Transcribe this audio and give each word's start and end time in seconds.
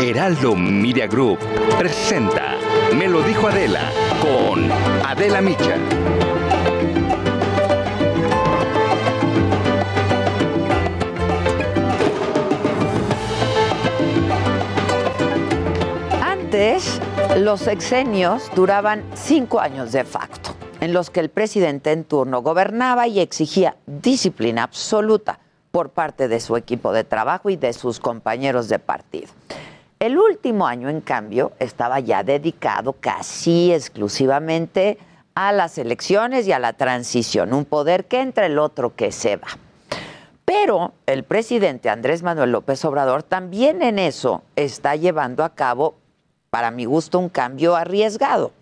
Heraldo 0.00 0.54
Media 0.54 1.06
Group 1.06 1.38
presenta 1.78 2.56
Me 2.94 3.08
lo 3.08 3.22
dijo 3.22 3.48
Adela 3.48 3.90
con 4.20 4.70
Adela 5.04 5.40
Micha. 5.40 5.76
Antes, 16.22 17.00
los 17.38 17.60
sexenios 17.60 18.50
duraban 18.54 19.04
cinco 19.14 19.60
años 19.60 19.92
de 19.92 20.04
facto, 20.04 20.54
en 20.80 20.92
los 20.92 21.10
que 21.10 21.20
el 21.20 21.30
presidente 21.30 21.92
en 21.92 22.04
turno 22.04 22.42
gobernaba 22.42 23.08
y 23.08 23.20
exigía 23.20 23.76
disciplina 23.86 24.62
absoluta 24.62 25.40
por 25.76 25.90
parte 25.90 26.26
de 26.26 26.40
su 26.40 26.56
equipo 26.56 26.90
de 26.94 27.04
trabajo 27.04 27.50
y 27.50 27.56
de 27.56 27.74
sus 27.74 28.00
compañeros 28.00 28.70
de 28.70 28.78
partido. 28.78 29.28
El 29.98 30.16
último 30.16 30.66
año, 30.66 30.88
en 30.88 31.02
cambio, 31.02 31.52
estaba 31.58 32.00
ya 32.00 32.24
dedicado 32.24 32.94
casi 32.94 33.74
exclusivamente 33.74 34.96
a 35.34 35.52
las 35.52 35.76
elecciones 35.76 36.48
y 36.48 36.52
a 36.52 36.58
la 36.58 36.72
transición, 36.72 37.52
un 37.52 37.66
poder 37.66 38.06
que 38.06 38.22
entra 38.22 38.46
el 38.46 38.58
otro 38.58 38.96
que 38.96 39.12
se 39.12 39.36
va. 39.36 39.48
Pero 40.46 40.94
el 41.04 41.24
presidente 41.24 41.90
Andrés 41.90 42.22
Manuel 42.22 42.52
López 42.52 42.82
Obrador 42.86 43.22
también 43.22 43.82
en 43.82 43.98
eso 43.98 44.44
está 44.56 44.96
llevando 44.96 45.44
a 45.44 45.54
cabo 45.54 45.96
para 46.48 46.70
mi 46.70 46.86
gusto, 46.86 47.18
un 47.18 47.28
cambio 47.28 47.76
arriesgado. 47.76 48.52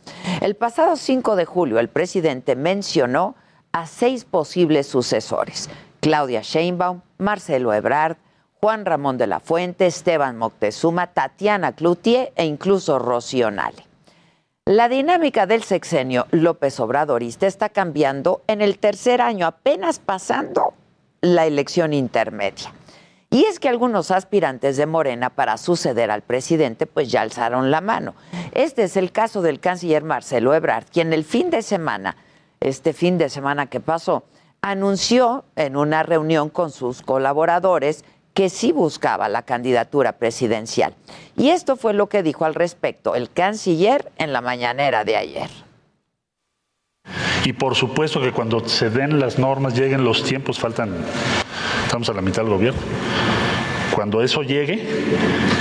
El 0.41 0.57
pasado 0.57 0.97
5 0.97 1.37
de 1.37 1.45
julio, 1.45 1.79
el 1.79 1.89
presidente 1.89 2.57
mencionó 2.57 3.37
a 3.71 3.87
seis 3.87 4.25
posibles 4.25 4.89
sucesores: 4.89 5.71
Claudia 6.05 6.43
Sheinbaum, 6.43 7.01
Marcelo 7.17 7.73
Ebrard, 7.73 8.19
Juan 8.61 8.85
Ramón 8.85 9.17
de 9.17 9.27
la 9.27 9.41
Fuente, 9.41 9.87
Esteban 9.87 10.37
Moctezuma, 10.37 11.07
Tatiana 11.07 11.73
Cloutier 11.73 12.31
e 12.37 12.45
incluso 12.45 12.99
Rocío 12.99 13.51
Nale. 13.51 13.87
La 14.67 14.91
dinámica 14.91 15.47
del 15.47 15.63
sexenio 15.63 16.27
López 16.31 16.79
Obradorista 16.79 17.47
está 17.47 17.71
cambiando 17.71 18.43
en 18.49 18.61
el 18.61 18.79
tercer 18.79 19.23
año, 19.23 19.47
apenas 19.47 19.99
pasando 19.99 20.75
la 21.23 21.47
elección 21.47 21.95
intermedia. 21.95 22.75
Y 23.31 23.47
es 23.47 23.59
que 23.59 23.71
algunos 23.71 24.11
aspirantes 24.11 24.77
de 24.77 24.85
Morena 24.85 25.31
para 25.31 25.57
suceder 25.57 26.11
al 26.11 26.21
presidente 26.21 26.85
pues 26.85 27.11
ya 27.11 27.23
alzaron 27.23 27.71
la 27.71 27.81
mano. 27.81 28.15
Este 28.53 28.83
es 28.83 28.99
el 28.99 29.11
caso 29.11 29.41
del 29.41 29.59
canciller 29.59 30.05
Marcelo 30.05 30.53
Ebrard, 30.53 30.85
quien 30.93 31.15
el 31.15 31.25
fin 31.25 31.49
de 31.49 31.63
semana, 31.63 32.19
este 32.61 32.93
fin 32.93 33.17
de 33.17 33.31
semana 33.31 33.69
que 33.69 33.81
pasó, 33.81 34.25
anunció 34.65 35.45
en 35.57 35.77
una 35.77 36.03
reunión 36.03 36.49
con 36.49 36.71
sus 36.71 37.03
colaboradores 37.03 38.03
que 38.33 38.49
sí 38.49 38.73
buscaba 38.73 39.29
la 39.29 39.43
candidatura 39.43 40.13
presidencial. 40.13 40.95
Y 41.37 41.51
esto 41.51 41.77
fue 41.77 41.93
lo 41.93 42.09
que 42.09 42.23
dijo 42.23 42.47
al 42.47 42.55
respecto 42.55 43.15
el 43.15 43.31
canciller 43.31 44.11
en 44.17 44.33
la 44.33 44.41
mañanera 44.41 45.05
de 45.05 45.17
ayer. 45.17 45.51
Y 47.45 47.53
por 47.53 47.75
supuesto 47.75 48.23
que 48.23 48.33
cuando 48.33 48.67
se 48.67 48.89
den 48.89 49.21
las 49.21 49.39
normas, 49.39 49.75
lleguen 49.75 50.03
los 50.03 50.25
tiempos, 50.25 50.59
faltan, 50.59 50.95
estamos 51.85 52.09
a 52.09 52.15
la 52.15 52.23
mitad 52.23 52.43
del 52.43 52.53
gobierno. 52.53 52.81
Cuando 53.95 54.23
eso 54.23 54.43
llegue, 54.43 54.83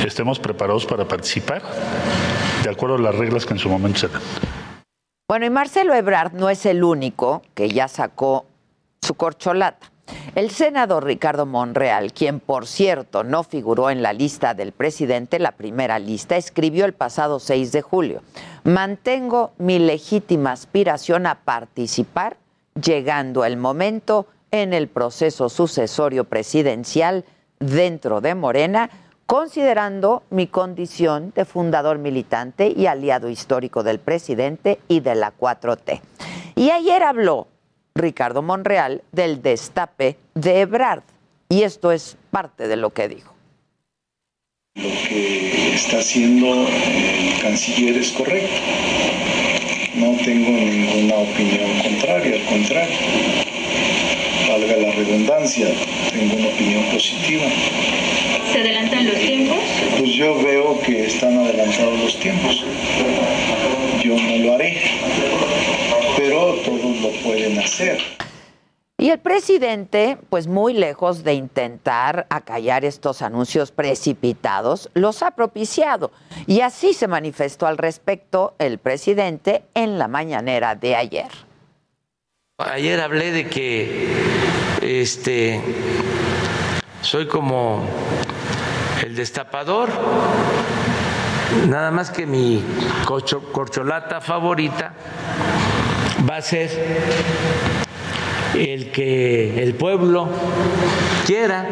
estemos 0.08 0.40
preparados 0.40 0.86
para 0.86 1.06
participar 1.06 1.62
de 2.64 2.70
acuerdo 2.70 2.96
a 2.96 3.00
las 3.00 3.16
reglas 3.16 3.46
que 3.46 3.52
en 3.52 3.60
su 3.60 3.68
momento 3.68 4.00
se 4.00 4.08
dan. 4.08 4.22
Bueno, 5.28 5.46
y 5.46 5.50
Marcelo 5.50 5.94
Ebrard 5.94 6.32
no 6.32 6.50
es 6.50 6.66
el 6.66 6.86
único 6.86 7.42
que 7.54 7.70
ya 7.70 7.90
sacó 7.90 8.46
su 9.04 9.16
corcholata. 9.16 9.92
El 10.36 10.50
senador 10.50 11.06
Ricardo 11.06 11.46
Monreal, 11.46 12.12
quien 12.14 12.40
por 12.40 12.68
cierto 12.68 13.24
no 13.24 13.44
figuró 13.44 13.90
en 13.90 14.02
la 14.02 14.14
lista 14.14 14.54
del 14.54 14.72
presidente, 14.72 15.40
la 15.40 15.54
primera 15.54 16.00
lista, 16.00 16.36
escribió 16.36 16.86
el 16.86 16.94
pasado 16.94 17.40
6 17.40 17.72
de 17.72 17.82
julio, 17.82 18.22
mantengo 18.64 19.52
mi 19.58 19.80
legítima 19.80 20.52
aspiración 20.52 21.26
a 21.26 21.36
participar, 21.44 22.38
llegando 22.82 23.46
el 23.46 23.58
momento 23.58 24.28
en 24.52 24.74
el 24.74 24.88
proceso 24.88 25.50
sucesorio 25.50 26.26
presidencial 26.26 27.26
dentro 27.60 28.22
de 28.22 28.36
Morena, 28.36 28.90
considerando 29.26 30.24
mi 30.30 30.48
condición 30.48 31.32
de 31.36 31.46
fundador 31.46 31.98
militante 31.98 32.74
y 32.76 32.88
aliado 32.88 33.30
histórico 33.30 33.84
del 33.84 34.00
presidente 34.00 34.80
y 34.88 35.00
de 35.00 35.16
la 35.16 35.34
4T. 35.36 36.02
Y 36.56 36.72
ayer 36.72 37.04
habló 37.04 37.48
Ricardo 37.96 38.42
Monreal 38.42 39.04
del 39.12 39.42
destape 39.44 40.18
de 40.34 40.62
Ebrard. 40.62 41.04
Y 41.50 41.62
esto 41.62 41.92
es 41.92 42.18
parte 42.32 42.68
de 42.68 42.76
lo 42.76 42.90
que 42.90 43.08
dijo. 43.08 43.34
Lo 44.76 44.90
que 45.08 45.76
está 45.76 46.00
haciendo 46.00 46.48
el 46.48 47.40
canciller 47.42 47.96
es 47.98 48.12
correcto. 48.14 48.56
No 49.94 50.18
tengo 50.26 50.50
ninguna 50.50 51.16
opinión 51.18 51.70
contraria, 51.84 52.34
al 52.34 52.46
contrario. 52.46 52.98
Valga 54.50 54.78
la 54.78 54.92
redundancia, 54.92 55.68
tengo 56.12 56.36
una 56.36 56.48
opinión 56.48 56.84
positiva. 56.86 57.46
¿Se 58.52 58.60
adelantan 58.60 59.06
los 59.06 59.20
tiempos? 59.20 59.60
Pues 60.00 60.14
yo 60.14 60.42
veo 60.42 60.80
que 60.82 61.06
están 61.06 61.38
adelantados 61.38 62.00
los 62.00 62.20
tiempos. 62.20 62.66
Yo 64.04 64.16
no 64.16 64.38
lo 64.38 64.56
haré 64.56 64.82
todos 66.64 67.02
lo 67.02 67.10
pueden 67.24 67.60
hacer. 67.60 68.00
Y 68.98 69.10
el 69.10 69.20
presidente, 69.20 70.18
pues 70.30 70.48
muy 70.48 70.74
lejos 70.74 71.24
de 71.24 71.34
intentar 71.34 72.26
acallar 72.30 72.86
estos 72.86 73.22
anuncios 73.22 73.72
precipitados, 73.72 74.90
los 74.94 75.24
ha 75.24 75.32
propiciado. 75.32 76.12
Y 76.48 76.62
así 76.62 76.94
se 76.94 77.08
manifestó 77.08 77.68
al 77.68 77.78
respecto 77.78 78.56
el 78.60 78.78
presidente 78.78 79.64
en 79.74 79.98
la 79.98 80.08
mañanera 80.08 80.76
de 80.76 80.96
ayer. 80.96 81.28
Ayer 82.60 83.02
hablé 83.02 83.32
de 83.32 83.48
que 83.48 84.14
este 84.82 85.60
soy 87.02 87.28
como 87.28 87.84
el 89.04 89.16
destapador, 89.16 89.90
nada 91.68 91.92
más 91.92 92.10
que 92.10 92.26
mi 92.26 92.64
corcholata 93.52 94.22
favorita 94.22 94.94
va 96.30 96.38
a 96.38 96.42
ser 96.42 96.70
el 98.56 98.92
que 98.92 99.62
el 99.64 99.76
pueblo 99.76 100.30
quiera. 101.26 101.68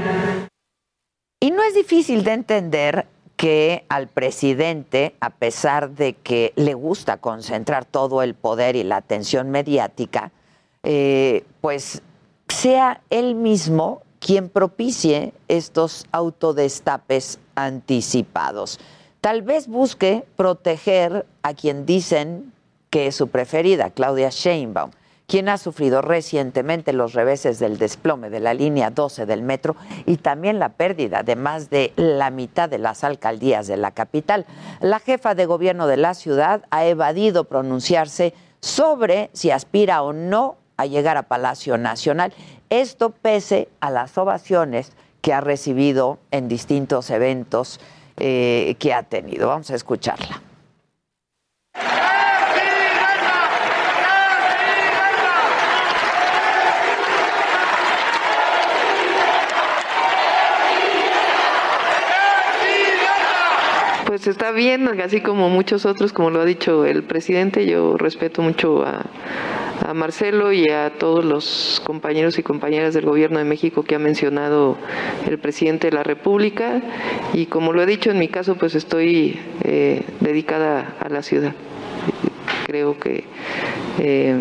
Y 1.40 1.52
no 1.52 1.64
es 1.64 1.74
difícil 1.74 2.24
de 2.24 2.34
entender 2.34 3.08
que 3.36 3.86
al 3.90 4.08
presidente, 4.08 5.16
a 5.20 5.32
pesar 5.32 5.92
de 5.92 6.14
que 6.14 6.54
le 6.56 6.74
gusta 6.74 7.18
concentrar 7.18 7.86
todo 7.86 8.22
el 8.22 8.36
poder 8.36 8.76
y 8.76 8.84
la 8.84 8.98
atención 8.98 9.50
mediática, 9.50 10.32
eh, 10.84 11.44
pues 11.62 12.04
sea 12.48 13.02
él 13.10 13.36
mismo 13.36 14.04
quien 14.20 14.50
propicie 14.50 15.34
estos 15.48 16.06
autodestapes 16.12 17.40
anticipados. 17.56 18.80
Tal 19.22 19.42
vez 19.42 19.68
busque 19.68 20.24
proteger 20.36 21.26
a 21.42 21.54
quien 21.54 21.86
dicen 21.86 22.54
que 22.92 23.08
es 23.08 23.16
su 23.16 23.30
preferida, 23.30 23.90
Claudia 23.90 24.30
Sheinbaum, 24.30 24.92
quien 25.26 25.48
ha 25.48 25.58
sufrido 25.58 26.02
recientemente 26.02 26.92
los 26.92 27.14
reveses 27.14 27.58
del 27.58 27.78
desplome 27.78 28.30
de 28.30 28.42
la 28.42 28.54
línea 28.54 28.90
12 28.90 29.26
del 29.26 29.42
metro 29.42 29.78
y 30.06 30.18
también 30.18 30.60
la 30.60 30.70
pérdida 30.70 31.24
de 31.24 31.38
más 31.38 31.70
de 31.70 31.94
la 31.96 32.30
mitad 32.30 32.68
de 32.68 32.80
las 32.80 33.06
alcaldías 33.06 33.66
de 33.66 33.78
la 33.78 33.92
capital. 33.92 34.46
La 34.82 35.00
jefa 35.00 35.34
de 35.34 35.46
gobierno 35.46 35.88
de 35.88 35.96
la 35.96 36.16
ciudad 36.16 36.66
ha 36.70 36.86
evadido 36.86 37.46
pronunciarse 37.46 38.34
sobre 38.60 39.30
si 39.32 39.52
aspira 39.52 40.04
o 40.04 40.12
no 40.12 40.58
a 40.76 40.86
llegar 40.86 41.16
a 41.16 41.24
Palacio 41.24 41.78
Nacional. 41.78 42.34
Esto 42.70 43.12
pese 43.12 43.70
a 43.80 43.90
las 43.90 44.18
ovaciones 44.18 44.92
que 45.22 45.32
ha 45.34 45.40
recibido 45.40 46.20
en 46.32 46.50
distintos 46.50 47.10
eventos 47.10 47.80
eh, 48.18 48.76
que 48.80 48.94
ha 48.94 49.04
tenido. 49.04 49.48
Vamos 49.48 49.72
a 49.72 49.76
escucharla. 49.76 50.42
Pues 64.22 64.36
está 64.36 64.52
bien, 64.52 64.88
así 65.02 65.20
como 65.22 65.50
muchos 65.50 65.88
otros, 65.88 66.14
como 66.14 66.30
lo 66.30 66.42
ha 66.42 66.46
dicho 66.46 66.86
el 66.86 67.02
presidente, 67.02 67.66
yo 67.66 67.98
respeto 67.98 68.44
mucho 68.44 68.86
a, 68.86 69.08
a 69.84 69.96
Marcelo 69.96 70.52
y 70.52 70.70
a 70.70 70.92
todos 71.00 71.26
los 71.26 71.82
compañeros 71.84 72.38
y 72.38 72.44
compañeras 72.44 72.94
del 72.94 73.06
Gobierno 73.06 73.40
de 73.40 73.46
México 73.46 73.82
que 73.82 73.96
ha 73.96 73.98
mencionado 73.98 74.78
el 75.28 75.40
presidente 75.40 75.90
de 75.90 75.96
la 75.96 76.04
República 76.04 76.84
y 77.34 77.48
como 77.48 77.74
lo 77.74 77.82
he 77.82 77.88
dicho 77.88 78.12
en 78.12 78.20
mi 78.20 78.28
caso, 78.28 78.58
pues 78.58 78.76
estoy 78.76 79.40
eh, 79.64 80.04
dedicada 80.20 80.94
a 81.00 81.10
la 81.10 81.24
ciudad. 81.24 81.56
Creo 82.68 83.00
que 83.00 83.24
eh, 83.98 84.38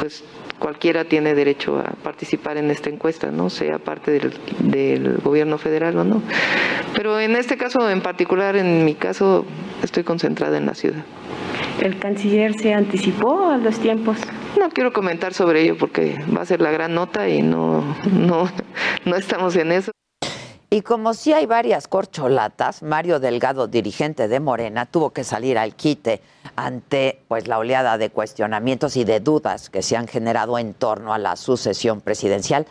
pues 0.00 0.24
cualquiera 0.60 1.04
tiene 1.04 1.34
derecho 1.34 1.80
a 1.80 1.94
participar 2.04 2.56
en 2.56 2.70
esta 2.70 2.88
encuesta, 2.88 3.32
no 3.32 3.50
sea 3.50 3.78
parte 3.78 4.12
del, 4.12 4.32
del, 4.60 5.18
gobierno 5.18 5.58
federal 5.58 5.96
o 5.98 6.04
no. 6.04 6.22
Pero 6.94 7.18
en 7.18 7.34
este 7.34 7.56
caso 7.56 7.90
en 7.90 8.00
particular, 8.00 8.54
en 8.54 8.84
mi 8.84 8.94
caso, 8.94 9.44
estoy 9.82 10.04
concentrada 10.04 10.56
en 10.58 10.66
la 10.66 10.74
ciudad. 10.74 11.02
¿El 11.80 11.98
canciller 11.98 12.54
se 12.58 12.74
anticipó 12.74 13.50
a 13.50 13.56
los 13.56 13.78
tiempos? 13.80 14.18
No 14.58 14.68
quiero 14.68 14.92
comentar 14.92 15.32
sobre 15.32 15.62
ello 15.62 15.76
porque 15.78 16.14
va 16.36 16.42
a 16.42 16.46
ser 16.46 16.60
la 16.60 16.70
gran 16.70 16.94
nota 16.94 17.28
y 17.28 17.42
no, 17.42 17.96
no, 18.12 18.48
no 19.04 19.16
estamos 19.16 19.56
en 19.56 19.72
eso. 19.72 19.90
Y 20.72 20.82
como 20.82 21.14
sí 21.14 21.32
hay 21.32 21.46
varias 21.46 21.88
corcholatas, 21.88 22.84
Mario 22.84 23.18
Delgado, 23.18 23.66
dirigente 23.66 24.28
de 24.28 24.38
Morena, 24.38 24.86
tuvo 24.86 25.10
que 25.10 25.24
salir 25.24 25.58
al 25.58 25.74
quite 25.74 26.22
ante 26.54 27.24
pues 27.26 27.48
la 27.48 27.58
oleada 27.58 27.98
de 27.98 28.10
cuestionamientos 28.10 28.96
y 28.96 29.02
de 29.02 29.18
dudas 29.18 29.68
que 29.68 29.82
se 29.82 29.96
han 29.96 30.06
generado 30.06 30.60
en 30.60 30.74
torno 30.74 31.12
a 31.12 31.18
la 31.18 31.34
sucesión 31.34 32.00
presidencial. 32.00 32.68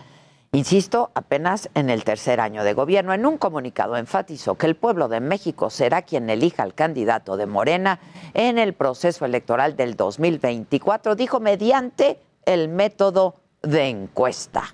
Insisto, 0.54 1.12
apenas 1.14 1.70
en 1.74 1.90
el 1.90 2.06
tercer 2.06 2.40
año 2.40 2.64
de 2.64 2.72
gobierno, 2.72 3.14
en 3.14 3.26
un 3.26 3.38
comunicado 3.38 3.98
enfatizó 3.98 4.56
que 4.56 4.68
el 4.68 4.78
pueblo 4.78 5.10
de 5.10 5.20
México 5.20 5.70
será 5.70 6.04
quien 6.04 6.30
elija 6.30 6.64
al 6.64 6.76
candidato 6.76 7.36
de 7.36 7.48
Morena 7.48 8.00
en 8.34 8.58
el 8.60 8.76
proceso 8.76 9.26
electoral 9.26 9.76
del 9.76 9.98
2024, 9.98 11.16
dijo 11.16 11.42
mediante 11.42 12.18
el 12.46 12.70
método 12.70 13.36
de 13.62 13.90
encuesta. 13.90 14.74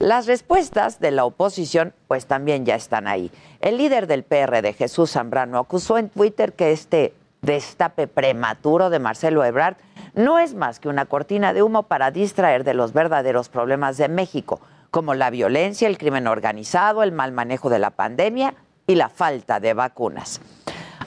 Las 0.00 0.26
respuestas 0.26 0.98
de 0.98 1.10
la 1.10 1.26
oposición 1.26 1.92
pues 2.08 2.24
también 2.24 2.64
ya 2.64 2.74
están 2.74 3.06
ahí. 3.06 3.30
El 3.60 3.76
líder 3.76 4.06
del 4.06 4.22
PRD, 4.22 4.72
Jesús 4.72 5.10
Zambrano, 5.10 5.58
acusó 5.58 5.98
en 5.98 6.08
Twitter 6.08 6.54
que 6.54 6.72
este 6.72 7.12
destape 7.42 8.06
prematuro 8.06 8.88
de 8.88 8.98
Marcelo 8.98 9.44
Ebrard 9.44 9.76
no 10.14 10.38
es 10.38 10.54
más 10.54 10.80
que 10.80 10.88
una 10.88 11.04
cortina 11.04 11.52
de 11.52 11.62
humo 11.62 11.82
para 11.82 12.10
distraer 12.10 12.64
de 12.64 12.72
los 12.72 12.94
verdaderos 12.94 13.50
problemas 13.50 13.98
de 13.98 14.08
México, 14.08 14.62
como 14.90 15.12
la 15.12 15.28
violencia, 15.28 15.86
el 15.86 15.98
crimen 15.98 16.28
organizado, 16.28 17.02
el 17.02 17.12
mal 17.12 17.32
manejo 17.32 17.68
de 17.68 17.78
la 17.78 17.90
pandemia 17.90 18.54
y 18.86 18.94
la 18.94 19.10
falta 19.10 19.60
de 19.60 19.74
vacunas. 19.74 20.40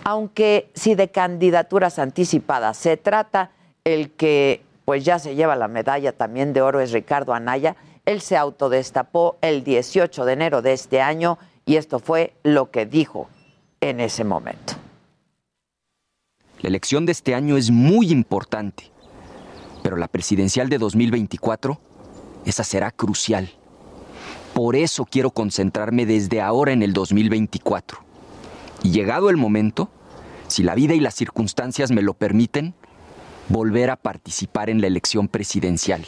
Aunque 0.03 0.69
si 0.75 0.93
de 0.93 1.09
candidaturas 1.09 1.97
anticipadas 1.97 2.77
se 2.77 2.95
trata, 2.97 3.49
el 3.85 4.11
que 4.11 4.61
pues 4.85 5.03
ya 5.03 5.17
se 5.17 5.33
lleva 5.33 5.55
la 5.55 5.67
medalla 5.67 6.11
también 6.11 6.53
de 6.53 6.61
oro 6.61 6.79
es 6.79 6.91
Ricardo 6.91 7.33
Anaya, 7.33 7.75
él 8.05 8.21
se 8.21 8.37
autodestapó 8.37 9.37
el 9.41 9.63
18 9.63 10.25
de 10.25 10.33
enero 10.33 10.61
de 10.61 10.73
este 10.73 11.01
año 11.01 11.37
y 11.65 11.77
esto 11.77 11.99
fue 11.99 12.33
lo 12.43 12.69
que 12.69 12.85
dijo 12.85 13.29
en 13.81 13.99
ese 13.99 14.23
momento. 14.23 14.73
La 16.61 16.69
elección 16.69 17.05
de 17.05 17.11
este 17.11 17.35
año 17.35 17.57
es 17.57 17.71
muy 17.71 18.11
importante, 18.11 18.91
pero 19.81 19.97
la 19.97 20.07
presidencial 20.07 20.69
de 20.69 20.77
2024, 20.77 21.79
esa 22.45 22.63
será 22.63 22.91
crucial. 22.91 23.51
Por 24.53 24.75
eso 24.75 25.05
quiero 25.05 25.31
concentrarme 25.31 26.05
desde 26.05 26.41
ahora 26.41 26.73
en 26.73 26.83
el 26.83 26.93
2024. 26.93 27.99
Y 28.83 28.91
llegado 28.91 29.29
el 29.29 29.37
momento, 29.37 29.89
si 30.47 30.63
la 30.63 30.75
vida 30.75 30.93
y 30.93 30.99
las 30.99 31.15
circunstancias 31.15 31.91
me 31.91 32.01
lo 32.01 32.13
permiten, 32.13 32.75
volver 33.49 33.89
a 33.89 33.95
participar 33.95 34.69
en 34.69 34.79
la 34.79 34.87
elección 34.87 35.27
presidencial. 35.27 36.05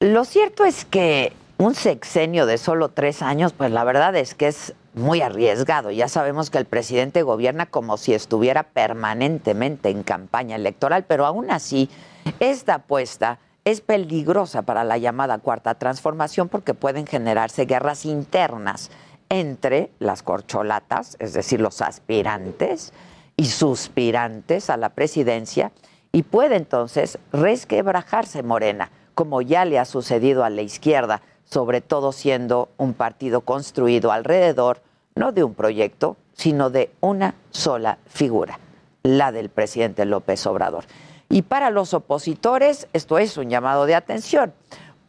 Lo 0.00 0.24
cierto 0.24 0.64
es 0.64 0.84
que 0.84 1.32
un 1.56 1.74
sexenio 1.74 2.46
de 2.46 2.58
solo 2.58 2.90
tres 2.90 3.20
años, 3.20 3.52
pues 3.52 3.72
la 3.72 3.82
verdad 3.82 4.14
es 4.14 4.36
que 4.36 4.46
es 4.46 4.74
muy 4.94 5.22
arriesgado. 5.22 5.90
Ya 5.90 6.06
sabemos 6.06 6.50
que 6.50 6.58
el 6.58 6.66
presidente 6.66 7.24
gobierna 7.24 7.66
como 7.66 7.96
si 7.96 8.14
estuviera 8.14 8.62
permanentemente 8.62 9.88
en 9.88 10.04
campaña 10.04 10.54
electoral, 10.54 11.04
pero 11.08 11.26
aún 11.26 11.50
así, 11.50 11.90
esta 12.38 12.74
apuesta 12.74 13.40
es 13.64 13.80
peligrosa 13.80 14.62
para 14.62 14.84
la 14.84 14.98
llamada 14.98 15.38
cuarta 15.38 15.74
transformación 15.74 16.48
porque 16.48 16.74
pueden 16.74 17.08
generarse 17.08 17.64
guerras 17.64 18.04
internas 18.04 18.92
entre 19.30 19.90
las 19.98 20.22
corcholatas, 20.22 21.16
es 21.18 21.32
decir, 21.32 21.60
los 21.60 21.82
aspirantes 21.82 22.92
y 23.36 23.46
suspirantes 23.46 24.70
a 24.70 24.76
la 24.76 24.90
presidencia, 24.90 25.72
y 26.12 26.22
puede 26.22 26.54
entonces 26.54 27.18
resquebrajarse 27.32 28.44
Morena 28.44 28.92
como 29.18 29.42
ya 29.42 29.64
le 29.64 29.80
ha 29.80 29.84
sucedido 29.84 30.44
a 30.44 30.48
la 30.48 30.62
izquierda, 30.62 31.22
sobre 31.42 31.80
todo 31.80 32.12
siendo 32.12 32.68
un 32.76 32.94
partido 32.94 33.40
construido 33.40 34.12
alrededor 34.12 34.80
no 35.16 35.32
de 35.32 35.42
un 35.42 35.54
proyecto, 35.54 36.16
sino 36.34 36.70
de 36.70 36.92
una 37.00 37.34
sola 37.50 37.98
figura, 38.06 38.60
la 39.02 39.32
del 39.32 39.48
presidente 39.48 40.04
López 40.04 40.46
Obrador. 40.46 40.84
Y 41.28 41.42
para 41.42 41.70
los 41.70 41.94
opositores 41.94 42.86
esto 42.92 43.18
es 43.18 43.36
un 43.36 43.50
llamado 43.50 43.86
de 43.86 43.96
atención, 43.96 44.52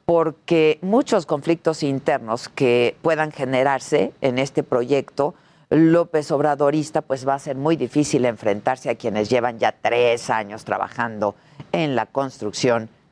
porque 0.05 0.79
muchos 0.81 1.27
conflictos 1.27 1.83
internos 1.83 2.49
que 2.49 2.97
puedan 3.03 3.31
generarse 3.31 4.11
en 4.21 4.39
este 4.39 4.63
proyecto 4.63 5.35
López 5.69 6.31
Obradorista, 6.31 7.03
pues 7.03 7.27
va 7.27 7.35
a 7.35 7.39
ser 7.39 7.57
muy 7.57 7.75
difícil 7.75 8.25
enfrentarse 8.25 8.89
a 8.89 8.95
quienes 8.95 9.29
llevan 9.29 9.59
ya 9.59 9.71
tres 9.71 10.31
años 10.31 10.65
trabajando 10.65 11.35
en 11.71 11.95
la 11.95 12.07
construcción 12.07 12.89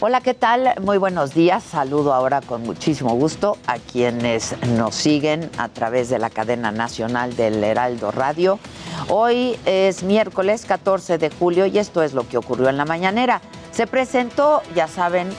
Hola, 0.00 0.20
¿qué 0.20 0.32
tal? 0.32 0.74
Muy 0.80 0.96
buenos 0.96 1.34
días. 1.34 1.64
Saludo 1.64 2.14
ahora 2.14 2.40
con 2.40 2.62
muchísimo 2.62 3.16
gusto 3.16 3.58
a 3.66 3.78
quienes 3.78 4.54
nos 4.76 4.94
siguen 4.94 5.50
a 5.58 5.68
través 5.70 6.08
de 6.08 6.20
la 6.20 6.30
cadena 6.30 6.70
nacional 6.70 7.34
del 7.34 7.64
Heraldo 7.64 8.12
Radio. 8.12 8.60
Hoy 9.08 9.58
es 9.64 10.04
miércoles 10.04 10.66
14 10.66 11.18
de 11.18 11.30
julio 11.30 11.66
y 11.66 11.80
esto 11.80 12.04
es 12.04 12.14
lo 12.14 12.28
que 12.28 12.38
ocurrió 12.38 12.68
en 12.68 12.76
la 12.76 12.84
mañanera. 12.84 13.40
Se 13.72 13.88
presentó, 13.88 14.62
ya 14.72 14.86
saben, 14.86 15.30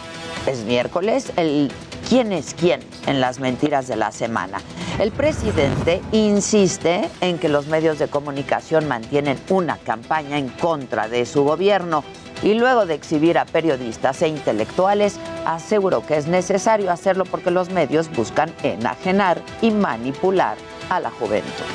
es 0.46 0.66
miércoles, 0.66 1.32
el 1.38 1.72
quién 2.10 2.34
es 2.34 2.54
quién 2.54 2.82
en 3.08 3.22
las 3.22 3.39
mentiras 3.39 3.88
de 3.88 3.96
la 3.96 4.12
semana. 4.12 4.60
El 5.00 5.13
presidente 5.13 6.01
insiste 6.12 7.10
en 7.22 7.39
que 7.39 7.48
los 7.48 7.68
medios 7.68 7.98
de 7.98 8.10
comunicación 8.10 8.89
mantienen 8.89 9.39
una 9.48 9.78
campaña 9.78 10.38
en 10.38 10.50
contra 10.50 11.08
de 11.08 11.25
su 11.25 11.46
gobierno 11.46 12.04
y 12.41 12.53
luego 12.53 12.86
de 12.86 12.93
exhibir 12.93 13.38
a 13.38 13.46
periodistas 13.46 14.22
e 14.22 14.27
intelectuales, 14.27 15.19
aseguró 15.46 16.05
que 16.05 16.17
es 16.17 16.27
necesario 16.27 16.91
hacerlo 16.91 17.25
porque 17.25 17.51
los 17.51 17.69
medios 17.69 18.10
buscan 18.12 18.53
enajenar 18.63 19.41
y 19.62 19.72
manipular 19.72 20.58
a 20.89 21.00
la 21.00 21.12
juventud. 21.12 21.65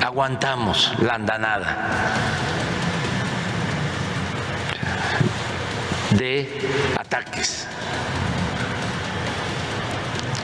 Aguantamos 0.00 0.92
la 1.00 1.14
andanada 1.14 1.76
de 6.10 6.48
ataques. 6.98 7.66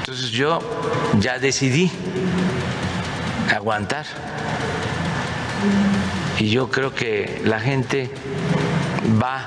Entonces 0.01 0.31
yo 0.31 0.59
ya 1.19 1.39
decidí 1.39 1.91
aguantar 3.55 4.07
y 6.39 6.51
yo 6.51 6.71
creo 6.71 6.95
que 6.95 7.41
la 7.45 7.61
gente 7.61 8.11
va 9.23 9.47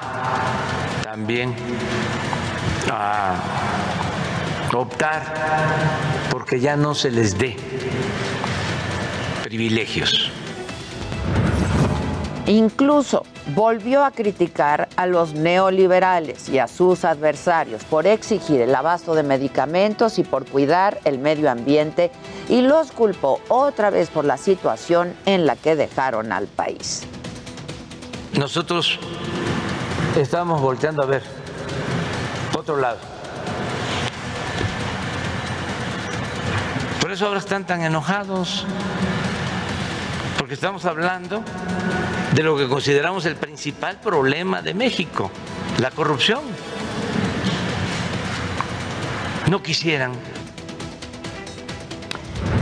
también 1.04 1.54
a 2.92 3.36
optar 4.74 5.22
porque 6.32 6.60
ya 6.60 6.76
no 6.76 6.96
se 6.96 7.12
les 7.12 7.38
dé 7.38 7.56
privilegios. 9.44 10.32
Incluso 12.48 13.24
volvió 13.56 14.04
a 14.04 14.12
criticar 14.12 14.90
a 14.98 15.06
los 15.08 15.34
neoliberales 15.34 16.50
y 16.50 16.60
a 16.60 16.68
sus 16.68 17.06
adversarios 17.06 17.86
por 17.86 18.06
exigir 18.06 18.60
el 18.60 18.76
abasto 18.76 19.16
de 19.16 19.24
medicamentos 19.24 20.20
y 20.20 20.24
por 20.24 20.46
cuidar 20.46 21.00
el 21.06 21.20
medio 21.20 21.50
ambiente 21.50 22.12
y 22.50 22.62
los 22.62 22.92
culpó 22.92 23.40
otra 23.48 23.92
vez 23.92 24.10
por 24.10 24.26
la 24.26 24.38
situación 24.38 25.14
en 25.26 25.46
la 25.46 25.56
que 25.56 25.78
dejaron 25.78 26.34
al 26.34 26.48
país. 26.48 27.08
Nosotros 28.38 29.00
estamos 30.18 30.60
volteando 30.60 31.04
a 31.04 31.06
ver 31.06 31.22
otro 32.58 32.78
lado. 32.78 32.98
Por 37.00 37.12
eso 37.12 37.28
ahora 37.28 37.40
están 37.40 37.66
tan 37.66 37.84
enojados, 37.84 38.66
porque 40.40 40.56
estamos 40.56 40.86
hablando 40.86 41.44
de 42.34 42.42
lo 42.42 42.58
que 42.58 42.68
consideramos 42.68 43.26
el 43.26 43.36
principal 43.36 44.00
problema 44.00 44.64
de 44.64 44.74
México, 44.74 45.30
la 45.80 45.92
corrupción. 45.92 46.42
No 49.48 49.62
quisieran. 49.62 50.14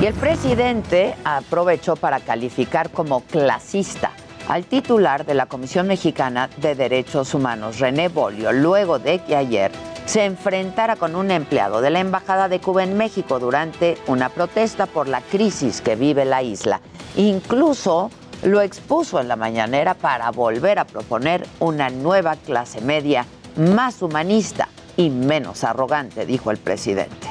Y 0.01 0.05
el 0.05 0.15
presidente 0.15 1.15
aprovechó 1.23 1.95
para 1.95 2.19
calificar 2.19 2.89
como 2.89 3.21
clasista 3.21 4.11
al 4.47 4.65
titular 4.65 5.25
de 5.25 5.33
la 5.33 5.45
Comisión 5.45 5.87
Mexicana 5.87 6.49
de 6.57 6.75
Derechos 6.75 7.33
Humanos, 7.33 7.79
René 7.79 8.09
Bolio, 8.09 8.51
luego 8.51 8.99
de 8.99 9.19
que 9.19 9.35
ayer 9.35 9.71
se 10.05 10.25
enfrentara 10.25 10.95
con 10.95 11.15
un 11.15 11.31
empleado 11.31 11.81
de 11.81 11.89
la 11.89 11.99
Embajada 11.99 12.49
de 12.49 12.59
Cuba 12.59 12.83
en 12.83 12.97
México 12.97 13.39
durante 13.39 13.97
una 14.07 14.29
protesta 14.29 14.85
por 14.85 15.07
la 15.07 15.21
crisis 15.21 15.81
que 15.81 15.95
vive 15.95 16.25
la 16.25 16.43
isla. 16.43 16.81
Incluso 17.15 18.11
lo 18.43 18.61
expuso 18.61 19.19
en 19.19 19.27
la 19.27 19.35
mañanera 19.35 19.93
para 19.93 20.31
volver 20.31 20.79
a 20.79 20.85
proponer 20.85 21.47
una 21.59 21.89
nueva 21.89 22.35
clase 22.35 22.81
media 22.81 23.25
más 23.55 24.01
humanista 24.01 24.67
y 24.97 25.09
menos 25.09 25.63
arrogante, 25.63 26.25
dijo 26.25 26.51
el 26.51 26.57
presidente. 26.57 27.27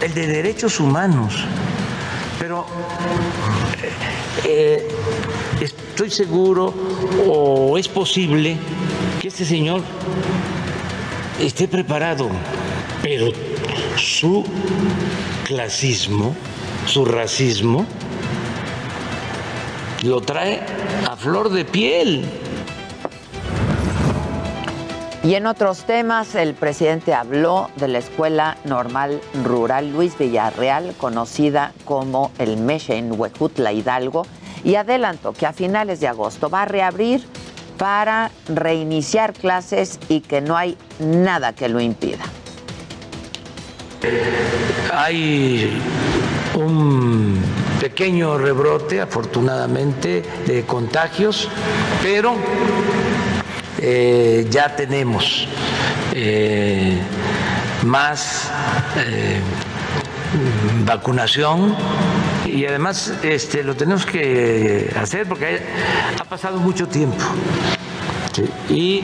El 0.00 0.14
de 0.14 0.26
derechos 0.26 0.80
humanos, 0.80 1.44
pero 2.38 2.66
eh, 4.44 4.88
estoy 5.60 6.10
seguro 6.10 6.74
o 7.26 7.78
es 7.78 7.88
posible 7.88 8.56
que 9.20 9.28
este 9.28 9.44
señor 9.44 9.82
esté 11.40 11.68
preparado, 11.68 12.28
pero 13.02 13.32
su 13.96 14.44
clasismo, 15.46 16.34
su 16.86 17.04
racismo, 17.04 17.86
lo 20.02 20.20
trae 20.20 20.60
a 21.08 21.16
flor 21.16 21.50
de 21.50 21.64
piel. 21.64 22.24
Y 25.24 25.36
en 25.36 25.46
otros 25.46 25.84
temas, 25.84 26.34
el 26.34 26.54
presidente 26.54 27.14
habló 27.14 27.70
de 27.76 27.86
la 27.86 27.98
Escuela 27.98 28.56
Normal 28.64 29.20
Rural 29.44 29.92
Luis 29.92 30.18
Villarreal, 30.18 30.94
conocida 30.98 31.72
como 31.84 32.32
el 32.38 32.56
Meche 32.56 32.96
en 32.96 33.18
Huejutla 33.18 33.72
Hidalgo, 33.72 34.26
y 34.64 34.74
adelantó 34.74 35.32
que 35.32 35.46
a 35.46 35.52
finales 35.52 36.00
de 36.00 36.08
agosto 36.08 36.50
va 36.50 36.62
a 36.62 36.64
reabrir 36.64 37.24
para 37.78 38.32
reiniciar 38.48 39.32
clases 39.32 40.00
y 40.08 40.22
que 40.22 40.40
no 40.40 40.56
hay 40.56 40.76
nada 40.98 41.52
que 41.52 41.68
lo 41.68 41.80
impida. 41.80 42.24
Hay 44.92 45.80
un 46.56 47.40
pequeño 47.80 48.38
rebrote, 48.38 49.00
afortunadamente, 49.00 50.24
de 50.46 50.64
contagios, 50.64 51.48
pero 52.02 52.34
eh, 53.84 54.46
ya 54.48 54.76
tenemos 54.76 55.48
eh, 56.14 56.96
más 57.84 58.48
eh, 58.96 59.40
vacunación 60.84 61.74
y 62.46 62.64
además 62.64 63.12
este, 63.24 63.64
lo 63.64 63.74
tenemos 63.74 64.06
que 64.06 64.88
hacer 64.96 65.26
porque 65.26 65.60
ha 66.16 66.24
pasado 66.24 66.58
mucho 66.58 66.86
tiempo 66.86 67.24
y 68.70 69.00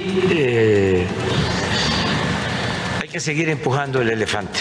hay 3.00 3.08
que 3.10 3.18
seguir 3.18 3.48
empujando 3.48 4.00
el 4.00 4.10
elefante. 4.10 4.60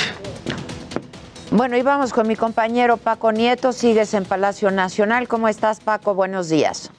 Bueno, 1.52 1.78
y 1.78 1.84
vamos 1.84 2.12
con 2.12 2.28
mi 2.28 2.36
compañero 2.36 2.98
Paco 2.98 3.32
Nieto. 3.32 3.72
Sigues 3.72 4.16
en 4.16 4.26
Palacio 4.26 4.72
Nacional. 4.72 5.28
¿Cómo 5.28 5.48
estás, 5.48 5.80
Paco? 5.80 6.16
Buenos 6.16 6.50
días. 6.50 6.92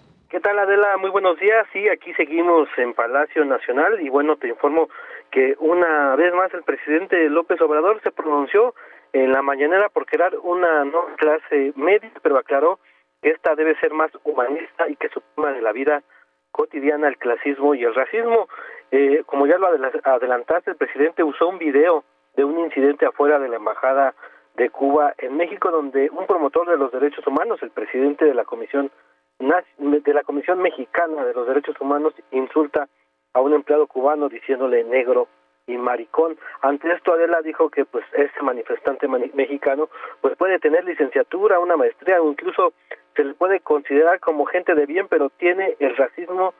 ¿Qué 0.49 0.55
tal, 0.55 0.61
Adela? 0.61 0.97
Muy 0.97 1.11
buenos 1.11 1.39
días. 1.39 1.67
Sí, 1.75 1.91
aquí 1.91 2.15
seguimos 2.15 2.71
en 2.79 2.95
Palacio 2.95 3.45
Nacional 3.45 4.01
y 4.01 4.09
bueno, 4.09 4.37
te 4.37 4.49
informo 4.49 4.89
que 5.31 5.55
una 5.59 6.17
vez 6.17 6.33
más 6.33 6.55
el 6.55 6.63
presidente 6.63 7.29
López 7.29 7.61
Obrador 7.61 8.01
se 8.03 8.11
pronunció 8.11 8.75
en 9.13 9.31
la 9.31 9.43
mañanera 9.43 9.91
por 9.91 10.07
crear 10.07 10.35
una 10.43 10.87
nueva 10.87 11.15
clase 11.17 11.75
media, 11.77 12.11
pero 12.23 12.39
aclaró 12.39 12.79
que 13.21 13.29
esta 13.29 13.55
debe 13.57 13.79
ser 13.79 13.93
más 13.93 14.11
humanista 14.25 14.89
y 14.89 14.97
que 14.97 15.11
suprima 15.11 15.53
de 15.53 15.61
la 15.61 15.73
vida 15.73 16.03
cotidiana 16.51 17.09
el 17.09 17.19
clasismo 17.19 17.75
y 17.75 17.85
el 17.85 17.95
racismo. 17.95 18.49
Eh, 18.91 19.25
como 19.27 19.47
ya 19.47 19.59
lo 19.59 19.67
adelantaste, 19.67 20.71
el 20.71 20.79
presidente 20.79 21.23
usó 21.25 21.47
un 21.49 21.59
video 21.59 22.05
de 22.37 22.45
un 22.45 22.59
incidente 22.59 23.05
afuera 23.05 23.39
de 23.39 23.51
la 23.51 23.57
embajada 23.57 24.15
de 24.57 24.71
Cuba 24.71 25.13
en 25.19 25.37
México, 25.37 25.71
donde 25.71 26.09
un 26.09 26.27
promotor 26.27 26.71
de 26.71 26.79
los 26.79 26.91
derechos 26.91 27.27
humanos, 27.27 27.63
el 27.63 27.71
presidente 27.71 28.25
de 28.25 28.33
la 28.33 28.47
Comisión 28.47 28.91
de 29.39 30.15
la 30.15 30.23
Comisión 30.25 30.61
Mexicana 30.61 31.25
de 31.25 31.35
los 31.35 31.47
Derechos 31.47 31.77
Humanos, 31.81 32.13
insulta 32.33 32.89
a 33.35 33.41
un 33.41 33.53
empleado 33.53 33.87
cubano 33.87 34.29
diciéndole 34.29 34.85
negro 34.85 35.29
y 35.67 35.77
maricón. 35.77 36.39
Ante 36.63 36.91
esto 36.93 37.13
Adela 37.13 37.43
dijo 37.43 37.69
que 37.71 37.85
pues 37.85 38.05
ese 38.15 38.43
manifestante 38.43 39.07
mexicano 39.07 39.89
pues 40.21 40.37
puede 40.37 40.59
tener 40.59 40.85
licenciatura, 40.85 41.61
una 41.61 41.77
maestría 41.77 42.19
incluso 42.21 42.73
se 43.15 43.25
le 43.25 43.35
puede 43.35 43.61
considerar 43.61 44.19
como 44.21 44.47
gente 44.47 44.75
de 44.75 44.87
bien, 44.87 45.09
pero 45.09 45.29
tiene 45.31 45.77
el 45.79 45.97
racismo 45.97 46.55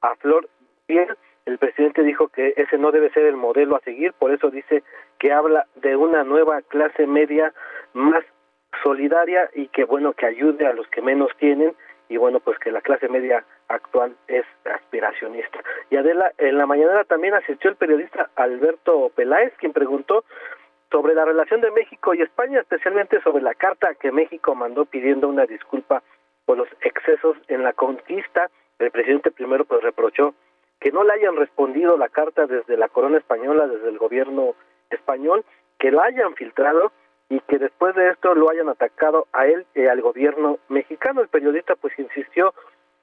a 0.00 0.14
flor 0.16 0.48
piel. 0.86 1.16
El 1.44 1.58
presidente 1.58 2.02
dijo 2.02 2.28
que 2.28 2.54
ese 2.56 2.78
no 2.78 2.90
debe 2.90 3.10
ser 3.10 3.26
el 3.26 3.36
modelo 3.36 3.76
a 3.76 3.80
seguir, 3.80 4.14
por 4.14 4.32
eso 4.32 4.50
dice 4.50 4.82
que 5.18 5.32
habla 5.32 5.66
de 5.76 5.94
una 5.94 6.24
nueva 6.24 6.62
clase 6.62 7.06
media 7.06 7.52
más 7.92 8.24
solidaria 8.82 9.50
y 9.54 9.68
que 9.68 9.84
bueno 9.84 10.14
que 10.14 10.26
ayude 10.26 10.66
a 10.66 10.72
los 10.72 10.88
que 10.88 11.02
menos 11.02 11.30
tienen 11.38 11.74
y 12.08 12.16
bueno 12.16 12.40
pues 12.40 12.58
que 12.58 12.70
la 12.70 12.80
clase 12.80 13.08
media 13.08 13.44
actual 13.68 14.14
es 14.28 14.44
aspiracionista. 14.64 15.58
Y 15.90 15.96
Adela, 15.96 16.32
en 16.38 16.58
la 16.58 16.66
mañana 16.66 17.04
también 17.04 17.34
asistió 17.34 17.70
el 17.70 17.76
periodista 17.76 18.30
Alberto 18.36 19.10
Peláez, 19.14 19.52
quien 19.58 19.72
preguntó 19.72 20.24
sobre 20.90 21.14
la 21.14 21.24
relación 21.24 21.60
de 21.60 21.70
México 21.70 22.14
y 22.14 22.22
España, 22.22 22.60
especialmente 22.60 23.20
sobre 23.22 23.42
la 23.42 23.54
carta 23.54 23.94
que 23.94 24.12
México 24.12 24.54
mandó 24.54 24.84
pidiendo 24.84 25.28
una 25.28 25.46
disculpa 25.46 26.02
por 26.44 26.58
los 26.58 26.68
excesos 26.82 27.36
en 27.48 27.62
la 27.62 27.72
conquista. 27.72 28.50
El 28.78 28.90
presidente 28.90 29.30
primero 29.30 29.64
pues 29.64 29.82
reprochó 29.82 30.34
que 30.80 30.92
no 30.92 31.02
le 31.02 31.14
hayan 31.14 31.36
respondido 31.36 31.96
la 31.96 32.08
carta 32.08 32.46
desde 32.46 32.76
la 32.76 32.88
corona 32.88 33.18
española, 33.18 33.66
desde 33.66 33.88
el 33.88 33.98
gobierno 33.98 34.54
español, 34.90 35.44
que 35.78 35.90
la 35.90 36.04
hayan 36.04 36.34
filtrado 36.34 36.92
y 37.28 37.40
que 37.40 37.58
después 37.58 37.94
de 37.94 38.10
esto 38.10 38.34
lo 38.34 38.50
hayan 38.50 38.68
atacado 38.68 39.26
a 39.32 39.46
él 39.46 39.66
y 39.74 39.86
al 39.86 40.00
gobierno 40.00 40.58
mexicano. 40.68 41.20
El 41.20 41.28
periodista 41.28 41.74
pues 41.76 41.98
insistió 41.98 42.54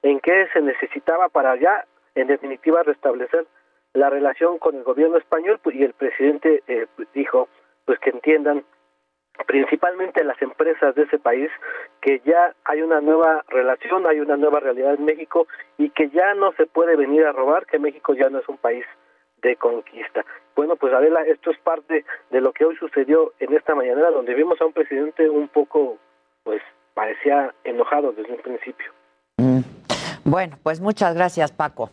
en 0.02 0.20
que 0.20 0.48
se 0.52 0.60
necesitaba 0.60 1.28
para 1.28 1.56
ya, 1.56 1.86
en 2.14 2.28
definitiva, 2.28 2.82
restablecer 2.82 3.46
la 3.94 4.10
relación 4.10 4.58
con 4.58 4.76
el 4.76 4.84
gobierno 4.84 5.18
español 5.18 5.60
pues, 5.62 5.76
y 5.76 5.82
el 5.82 5.92
presidente 5.92 6.62
eh, 6.66 6.86
dijo 7.14 7.48
pues 7.84 7.98
que 7.98 8.10
entiendan 8.10 8.64
principalmente 9.46 10.24
las 10.24 10.40
empresas 10.40 10.94
de 10.94 11.02
ese 11.02 11.18
país 11.18 11.50
que 12.00 12.20
ya 12.24 12.54
hay 12.64 12.82
una 12.82 13.00
nueva 13.00 13.44
relación, 13.48 14.06
hay 14.06 14.20
una 14.20 14.36
nueva 14.36 14.60
realidad 14.60 14.94
en 14.94 15.04
México 15.04 15.46
y 15.78 15.90
que 15.90 16.10
ya 16.10 16.34
no 16.34 16.52
se 16.52 16.66
puede 16.66 16.96
venir 16.96 17.24
a 17.24 17.32
robar, 17.32 17.66
que 17.66 17.78
México 17.78 18.14
ya 18.14 18.28
no 18.28 18.38
es 18.38 18.48
un 18.48 18.58
país 18.58 18.84
de 19.42 19.56
conquista. 19.56 20.24
Bueno, 20.54 20.76
pues 20.76 20.92
Adela, 20.92 21.22
esto 21.22 21.50
es 21.50 21.58
parte 21.58 22.04
de 22.30 22.40
lo 22.40 22.52
que 22.52 22.64
hoy 22.64 22.76
sucedió 22.76 23.32
en 23.40 23.54
esta 23.54 23.74
mañana, 23.74 24.10
donde 24.10 24.34
vimos 24.34 24.60
a 24.60 24.66
un 24.66 24.72
presidente 24.72 25.28
un 25.28 25.48
poco, 25.48 25.98
pues 26.44 26.62
parecía 26.94 27.54
enojado 27.64 28.12
desde 28.12 28.32
un 28.32 28.42
principio. 28.42 28.92
Mm. 29.38 29.60
Bueno, 30.24 30.58
pues 30.62 30.80
muchas 30.80 31.14
gracias, 31.14 31.52
Paco. 31.52 31.90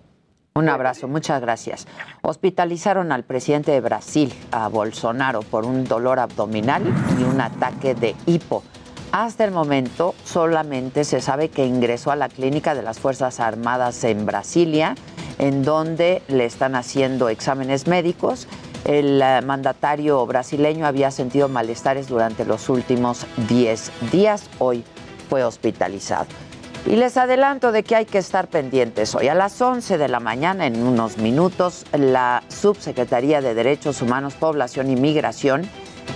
Un 0.55 0.67
abrazo, 0.67 1.07
muchas 1.07 1.39
gracias. 1.41 1.87
Hospitalizaron 2.21 3.11
al 3.11 3.23
presidente 3.23 3.71
de 3.71 3.79
Brasil, 3.79 4.33
a 4.51 4.67
Bolsonaro, 4.67 5.41
por 5.41 5.65
un 5.65 5.85
dolor 5.85 6.19
abdominal 6.19 6.83
y 7.17 7.23
un 7.23 7.39
ataque 7.39 7.95
de 7.95 8.13
hipo. 8.25 8.63
Hasta 9.11 9.45
el 9.45 9.51
momento 9.51 10.13
solamente 10.23 11.03
se 11.03 11.21
sabe 11.21 11.49
que 11.49 11.65
ingresó 11.65 12.11
a 12.11 12.15
la 12.15 12.29
clínica 12.29 12.75
de 12.75 12.83
las 12.83 12.99
Fuerzas 12.99 13.39
Armadas 13.39 14.03
en 14.03 14.25
Brasilia 14.25 14.95
en 15.39 15.63
donde 15.63 16.21
le 16.27 16.45
están 16.45 16.75
haciendo 16.75 17.29
exámenes 17.29 17.87
médicos. 17.87 18.47
El 18.85 19.21
eh, 19.21 19.41
mandatario 19.41 20.25
brasileño 20.25 20.85
había 20.85 21.09
sentido 21.11 21.49
malestares 21.49 22.07
durante 22.07 22.45
los 22.45 22.69
últimos 22.69 23.25
10 23.47 23.91
días. 24.11 24.49
Hoy 24.59 24.83
fue 25.29 25.43
hospitalizado. 25.43 26.27
Y 26.85 26.95
les 26.95 27.17
adelanto 27.17 27.71
de 27.71 27.83
que 27.83 27.95
hay 27.95 28.05
que 28.05 28.19
estar 28.19 28.47
pendientes 28.47 29.13
hoy. 29.15 29.27
A 29.27 29.35
las 29.35 29.61
11 29.61 29.97
de 29.97 30.07
la 30.07 30.19
mañana, 30.19 30.65
en 30.65 30.81
unos 30.81 31.17
minutos, 31.17 31.85
la 31.91 32.43
Subsecretaría 32.47 33.41
de 33.41 33.53
Derechos 33.53 34.01
Humanos, 34.01 34.35
Población 34.35 34.89
y 34.89 34.95
Migración 34.95 35.69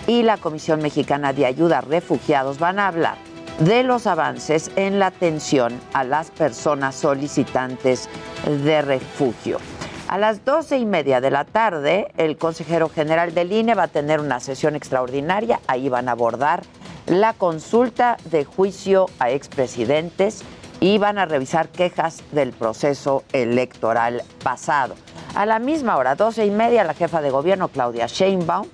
y 0.07 0.23
la 0.23 0.37
Comisión 0.37 0.81
Mexicana 0.81 1.33
de 1.33 1.45
Ayuda 1.45 1.79
a 1.79 1.81
Refugiados 1.81 2.59
van 2.59 2.79
a 2.79 2.87
hablar 2.87 3.32
de 3.60 3.83
los 3.83 4.07
avances 4.07 4.72
en 4.75 5.00
la 5.00 5.07
atención 5.07 5.79
a 5.93 6.03
las 6.03 6.31
personas 6.31 6.95
solicitantes 6.95 8.10
de 8.45 8.81
refugio. 8.81 9.60
A 10.07 10.17
las 10.17 10.43
doce 10.45 10.77
y 10.77 10.86
media 10.86 11.22
de 11.22 11.31
la 11.31 11.45
tarde, 11.45 12.07
el 12.17 12.38
consejero 12.38 12.89
general 12.89 13.33
del 13.33 13.51
INE 13.51 13.74
va 13.74 13.83
a 13.83 13.88
tener 13.88 14.19
una 14.19 14.39
sesión 14.39 14.75
extraordinaria. 14.75 15.60
Ahí 15.67 15.89
van 15.89 16.10
a 16.10 16.12
abordar 16.12 16.62
la 17.07 17.33
consulta 17.33 18.17
de 18.25 18.45
juicio 18.45 19.07
a 19.19 19.31
expresidentes 19.31 20.43
y 20.79 20.98
van 20.98 21.17
a 21.17 21.25
revisar 21.25 21.69
quejas 21.69 22.22
del 22.31 22.51
proceso 22.51 23.24
electoral 23.31 24.22
pasado. 24.43 24.95
A 25.36 25.45
la 25.45 25.57
misma 25.57 25.98
hora, 25.98 26.15
doce 26.15 26.45
y 26.45 26.51
media, 26.51 26.83
la 26.83 26.93
jefa 26.93 27.22
de 27.22 27.31
gobierno, 27.31 27.69
Claudia 27.69 28.05
Sheinbaum, 28.05 28.67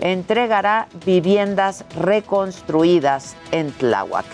entregará 0.00 0.88
viviendas 1.04 1.84
reconstruidas 1.98 3.36
en 3.52 3.72
Tláhuac. 3.72 4.26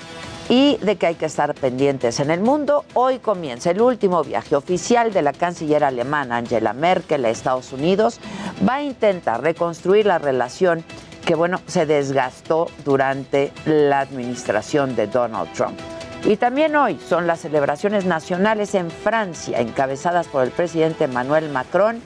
Y 0.48 0.76
de 0.78 0.96
que 0.96 1.06
hay 1.06 1.14
que 1.14 1.26
estar 1.26 1.54
pendientes 1.54 2.20
en 2.20 2.30
el 2.30 2.40
mundo, 2.40 2.84
hoy 2.94 3.20
comienza 3.20 3.70
el 3.70 3.80
último 3.80 4.22
viaje 4.24 4.56
oficial 4.56 5.12
de 5.12 5.22
la 5.22 5.32
canciller 5.32 5.84
alemana 5.84 6.36
Angela 6.36 6.72
Merkel 6.72 7.24
a 7.24 7.30
Estados 7.30 7.72
Unidos. 7.72 8.20
Va 8.68 8.76
a 8.76 8.82
intentar 8.82 9.40
reconstruir 9.42 10.06
la 10.06 10.18
relación 10.18 10.84
que, 11.24 11.36
bueno, 11.36 11.60
se 11.66 11.86
desgastó 11.86 12.66
durante 12.84 13.52
la 13.64 14.00
administración 14.00 14.96
de 14.96 15.06
Donald 15.06 15.52
Trump. 15.52 15.78
Y 16.24 16.36
también 16.36 16.76
hoy 16.76 16.98
son 17.08 17.26
las 17.26 17.40
celebraciones 17.40 18.04
nacionales 18.04 18.74
en 18.74 18.90
Francia, 18.90 19.60
encabezadas 19.60 20.28
por 20.28 20.44
el 20.44 20.50
presidente 20.50 21.04
Emmanuel 21.04 21.48
Macron 21.48 22.00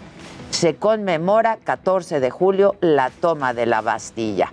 se 0.51 0.77
conmemora 0.77 1.59
14 1.63 2.21
de 2.21 2.31
julio 2.31 2.77
la 2.81 3.11
toma 3.11 3.55
de 3.55 3.67
la 3.67 3.81
Bastilla. 3.81 4.53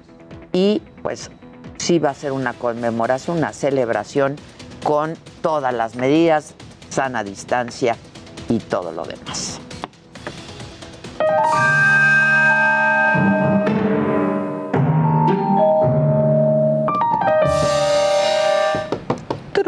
Y 0.51 0.81
pues 1.01 1.31
sí 1.77 1.99
va 1.99 2.11
a 2.11 2.13
ser 2.13 2.31
una 2.31 2.53
conmemoración, 2.53 3.37
una 3.37 3.53
celebración 3.53 4.35
con 4.83 5.15
todas 5.41 5.73
las 5.73 5.95
medidas, 5.95 6.55
sana 6.89 7.23
distancia 7.23 7.97
y 8.49 8.59
todo 8.59 8.91
lo 8.91 9.05
demás. 9.05 9.59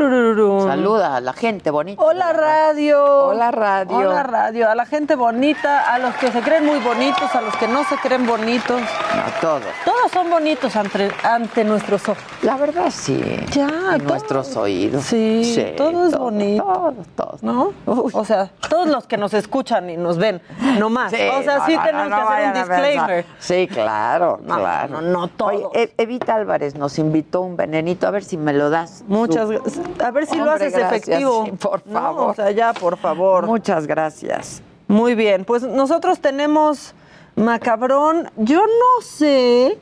Saluda 0.10 1.16
a 1.16 1.22
la 1.22 1.34
gente 1.34 1.72
bonita. 1.72 2.02
Hola 2.04 2.32
radio. 2.34 3.04
Hola 3.28 3.50
radio. 3.52 3.98
Hola 3.98 4.24
radio. 4.24 4.70
A 4.70 4.76
la 4.76 4.86
gente 4.86 5.16
bonita, 5.16 5.92
a 5.94 5.98
los 6.00 6.14
que 6.16 6.32
se 6.32 6.42
creen 6.42 6.66
muy 6.66 6.80
bonitos, 6.80 7.34
a 7.34 7.42
los 7.42 7.56
que 7.58 7.68
no 7.68 7.84
se 7.86 7.96
creen 7.98 8.26
bonitos. 8.28 8.82
No, 8.82 9.42
todos. 9.42 9.64
Todos 9.84 10.12
son 10.12 10.30
bonitos 10.30 10.76
ante, 10.76 11.12
ante 11.24 11.64
nuestros 11.64 12.08
ojos. 12.08 12.24
La 12.44 12.56
verdad 12.58 12.90
sí. 12.92 13.20
Ya. 13.52 13.96
En 13.96 14.06
nuestros 14.06 14.56
oídos. 14.56 15.04
Sí, 15.06 15.74
todo 15.76 16.08
es 16.08 16.18
bonito. 16.18 16.64
Todos, 16.64 17.08
todos. 17.16 17.44
¿No? 17.44 17.74
O 17.86 18.26
sea, 18.26 18.52
todos 18.70 18.88
los 18.88 19.08
que 19.08 19.18
nos 19.18 19.34
escuchan 19.34 19.90
y 19.90 19.98
nos 19.98 20.18
ven, 20.18 20.42
no 20.78 20.90
más. 20.90 21.12
Sí, 21.12 21.18
o 21.34 21.42
sea, 21.42 21.58
no, 21.60 21.66
sí 21.66 21.76
no, 21.76 21.84
tenemos 21.84 22.10
no, 22.10 22.16
que 22.18 22.22
no 22.24 22.30
hacer 22.30 22.48
un 22.48 22.54
disclaimer. 22.54 23.26
Sí, 23.40 23.68
claro, 23.72 24.40
No, 24.44 24.56
claro. 24.58 25.02
no, 25.02 25.02
no 25.02 25.28
todos. 25.30 25.54
Oye, 25.54 25.66
E- 25.74 25.94
Evita 25.98 26.36
Álvarez 26.36 26.76
nos 26.76 27.00
invitó 27.00 27.42
un 27.42 27.58
venenito, 27.58 28.08
a 28.08 28.12
ver 28.12 28.24
si 28.24 28.38
me 28.38 28.54
lo 28.54 28.70
das. 28.70 29.04
Muchas 29.08 29.50
gracias. 29.50 29.80
A 30.04 30.12
ver 30.12 30.26
si 30.26 30.38
lo 30.38 30.52
haces 30.52 30.74
gracias, 30.74 31.08
efectivo. 31.08 31.46
sí, 31.46 31.52
por 31.52 31.86
No, 31.88 32.00
favor. 32.00 32.30
o 32.30 32.34
sea, 32.34 32.52
ya, 32.52 32.74
por 32.74 32.98
favor. 32.98 33.46
Muchas 33.46 33.88
gracias. 33.88 34.62
Muy 34.88 35.16
bien, 35.16 35.46
pues 35.46 35.64
nosotros 35.64 36.20
tenemos 36.20 36.94
Macabrón. 37.36 38.30
Yo 38.38 38.62
no 38.66 39.02
sé 39.02 39.78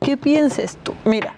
qué 0.00 0.16
pienses 0.16 0.76
tú. 0.82 0.94
Mira, 1.04 1.34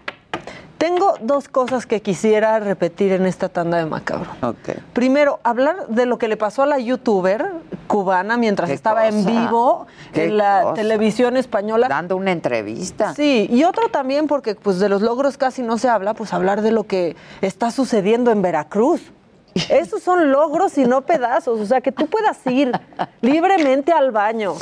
tengo 0.83 1.15
dos 1.21 1.49
cosas 1.49 1.87
que 1.87 2.03
quisiera 2.03 2.59
repetir 2.59 3.13
en 3.13 3.25
esta 3.25 3.49
tanda 3.49 3.79
de 3.79 3.87
Macabrón. 3.87 4.37
Ok. 4.43 4.71
Primero, 4.93 5.39
hablar 5.45 5.87
de 5.87 6.07
lo 6.07 6.19
que 6.19 6.27
le 6.27 6.37
pasó 6.37 6.65
a 6.65 6.67
la 6.67 6.81
youtuber 6.81 7.53
cubana 7.87 8.37
mientras 8.37 8.69
¿Qué 8.69 8.75
estaba 8.75 9.07
en 9.07 9.25
vivo 9.25 9.87
¿Qué 10.13 10.25
en 10.25 10.39
la 10.39 10.63
cosa? 10.63 10.75
televisión 10.75 11.37
española. 11.37 11.87
Dando 11.87 12.17
una 12.17 12.33
entrevista. 12.33 13.15
Sí, 13.15 13.47
y 13.49 13.63
otro 13.63 13.91
también 13.91 14.27
porque 14.27 14.57
pues 14.57 14.81
de 14.81 14.89
los 14.89 15.03
logros 15.03 15.37
casi 15.37 15.63
no 15.63 15.79
se 15.79 15.89
habla, 15.89 16.15
pues 16.15 16.33
hablar 16.33 16.63
de 16.63 16.73
lo 16.73 16.83
que 16.83 17.15
está 17.43 17.71
sucediendo 17.71 18.33
en 18.33 18.43
Veracruz. 18.43 19.13
Esos 19.69 20.03
son 20.03 20.31
logros 20.33 20.79
y 20.79 20.85
no 20.85 21.03
pedazos, 21.03 21.61
o 21.61 21.67
sea, 21.67 21.81
que 21.81 21.93
tú 21.93 22.07
puedas 22.07 22.39
ir 22.47 22.73
libremente 23.21 23.93
al 23.93 24.11
baño 24.11 24.55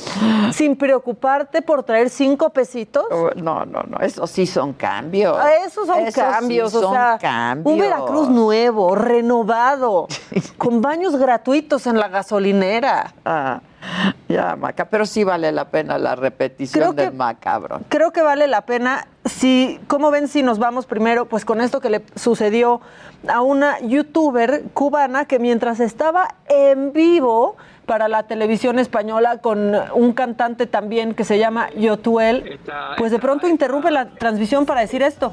sin 0.53 0.77
preocuparte 0.77 1.63
por 1.63 1.83
traer 1.85 2.11
cinco 2.11 2.51
pesitos. 2.51 3.05
No, 3.37 3.65
no, 3.65 3.83
no, 3.85 3.99
esos 4.01 4.31
sí 4.31 4.47
son 4.47 4.73
cambios. 4.73 5.37
Ah, 5.39 5.51
Esos 5.67 5.87
son 5.87 6.01
Esos 6.01 6.15
sí 6.15 6.21
cambios, 6.21 6.75
o 6.75 6.91
sea, 6.93 7.19
cambios. 7.21 7.73
un 7.73 7.79
Veracruz 7.81 8.29
nuevo, 8.29 8.95
renovado, 8.95 10.09
con 10.59 10.81
baños 10.83 11.17
gratuitos 11.17 11.87
en 11.87 11.99
la 11.99 12.09
gasolinera. 12.09 13.15
Ah, 13.25 13.61
ya, 14.29 14.57
Maca, 14.57 14.87
pero 14.87 15.07
sí 15.07 15.25
vale 15.25 15.53
la 15.53 15.67
pena 15.67 15.99
la 15.99 16.15
repetición 16.17 16.83
Creo 16.83 16.95
que- 16.95 17.03
del 17.03 17.15
macabrón. 17.15 17.85
creo 17.89 18.13
que 18.13 18.23
vale 18.23 18.47
la 18.47 18.63
pena. 18.63 19.07
Si, 19.25 19.79
¿cómo 19.87 20.11
ven 20.11 20.29
si 20.29 20.43
nos 20.43 20.59
vamos 20.59 20.87
primero, 20.87 21.27
pues 21.27 21.45
con 21.45 21.61
esto 21.61 21.81
que 21.81 21.91
le 21.91 22.03
sucedió 22.17 22.81
a 23.29 23.43
una 23.43 23.79
youtuber 23.81 24.65
cubana 24.73 25.27
que 25.27 25.39
mientras 25.39 25.79
estaba 25.81 26.37
en 26.49 26.93
vivo 26.93 27.57
para 27.85 28.09
la 28.09 28.23
televisión 28.23 28.79
española 28.79 29.39
con 29.39 29.75
un 29.95 30.13
cantante 30.15 30.67
también 30.67 31.13
que 31.15 31.25
se 31.25 31.39
llama 31.39 31.69
Yotuel, 31.77 32.59
pues 32.97 33.11
de 33.11 33.19
pronto 33.19 33.47
interrumpe 33.49 33.91
la 33.91 34.07
transmisión 34.11 34.65
para 34.65 34.81
decir 34.81 35.03
esto. 35.03 35.33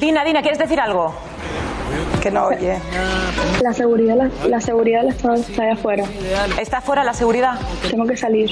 Dina, 0.00 0.24
Dina, 0.24 0.40
¿quieres 0.42 0.58
decir 0.58 0.80
algo? 0.80 1.14
Que 2.20 2.30
no 2.30 2.46
oye. 2.46 2.78
La 3.62 3.72
seguridad, 3.72 4.16
la, 4.16 4.30
la 4.48 4.60
seguridad 4.60 5.04
Estado 5.06 5.34
está 5.34 5.62
allá 5.62 5.72
afuera. 5.74 6.04
¿Está 6.58 6.80
fuera 6.80 7.04
la 7.04 7.12
seguridad? 7.12 7.58
Tengo 7.90 8.06
que 8.06 8.16
salir. 8.16 8.50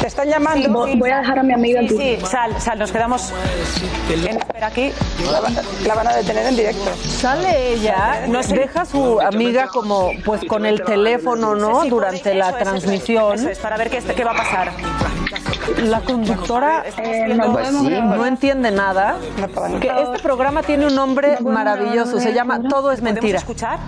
Te 0.00 0.06
están 0.06 0.28
llamando. 0.28 0.68
Voy, 0.70 0.94
voy 0.96 1.10
a 1.10 1.18
dejar 1.18 1.38
a 1.38 1.42
mi 1.42 1.54
amiga 1.54 1.80
Sí, 1.80 1.86
aquí. 1.86 1.96
sí, 2.20 2.26
sal, 2.26 2.60
sal, 2.60 2.78
nos 2.78 2.92
quedamos 2.92 3.32
en 4.12 4.36
espera 4.36 4.66
aquí. 4.66 4.92
La, 5.32 5.40
van- 5.40 5.56
la 5.86 5.94
van 5.94 6.08
a 6.08 6.14
detener 6.16 6.46
en 6.46 6.56
directo. 6.56 6.90
Sale 7.02 7.72
ella, 7.72 8.24
No 8.28 8.42
sé. 8.42 8.54
deja 8.54 8.82
a 8.82 8.84
su 8.84 9.20
amiga 9.20 9.68
como 9.68 10.10
pues 10.24 10.44
con 10.44 10.66
el 10.66 10.82
teléfono, 10.82 11.54
¿no? 11.54 11.82
Sí, 11.82 11.88
Durante 11.88 12.30
eso 12.30 12.38
la 12.38 12.48
eso 12.50 12.58
transmisión. 12.58 13.34
Eso 13.34 13.48
es, 13.48 13.58
para 13.58 13.76
ver 13.78 13.88
qué, 13.90 13.98
qué 14.00 14.24
va 14.24 14.32
a 14.32 14.36
pasar. 14.36 14.72
La 15.82 16.00
conductora 16.00 16.82
Eh, 16.98 17.34
no 17.34 17.52
Pues 17.52 17.68
sí. 17.68 17.90
no 17.90 18.26
entiende 18.26 18.70
nada. 18.70 19.16
Que 19.80 19.90
este 20.02 20.18
programa 20.22 20.62
tiene 20.62 20.86
un 20.86 20.94
nombre 20.94 21.38
maravilloso, 21.40 22.20
se 22.20 22.32
llama. 22.32 22.60
Todo 22.68 22.90
es 22.92 23.00
¿Podemos 23.00 23.02
mentira. 23.22 23.38
escuchar? 23.38 23.78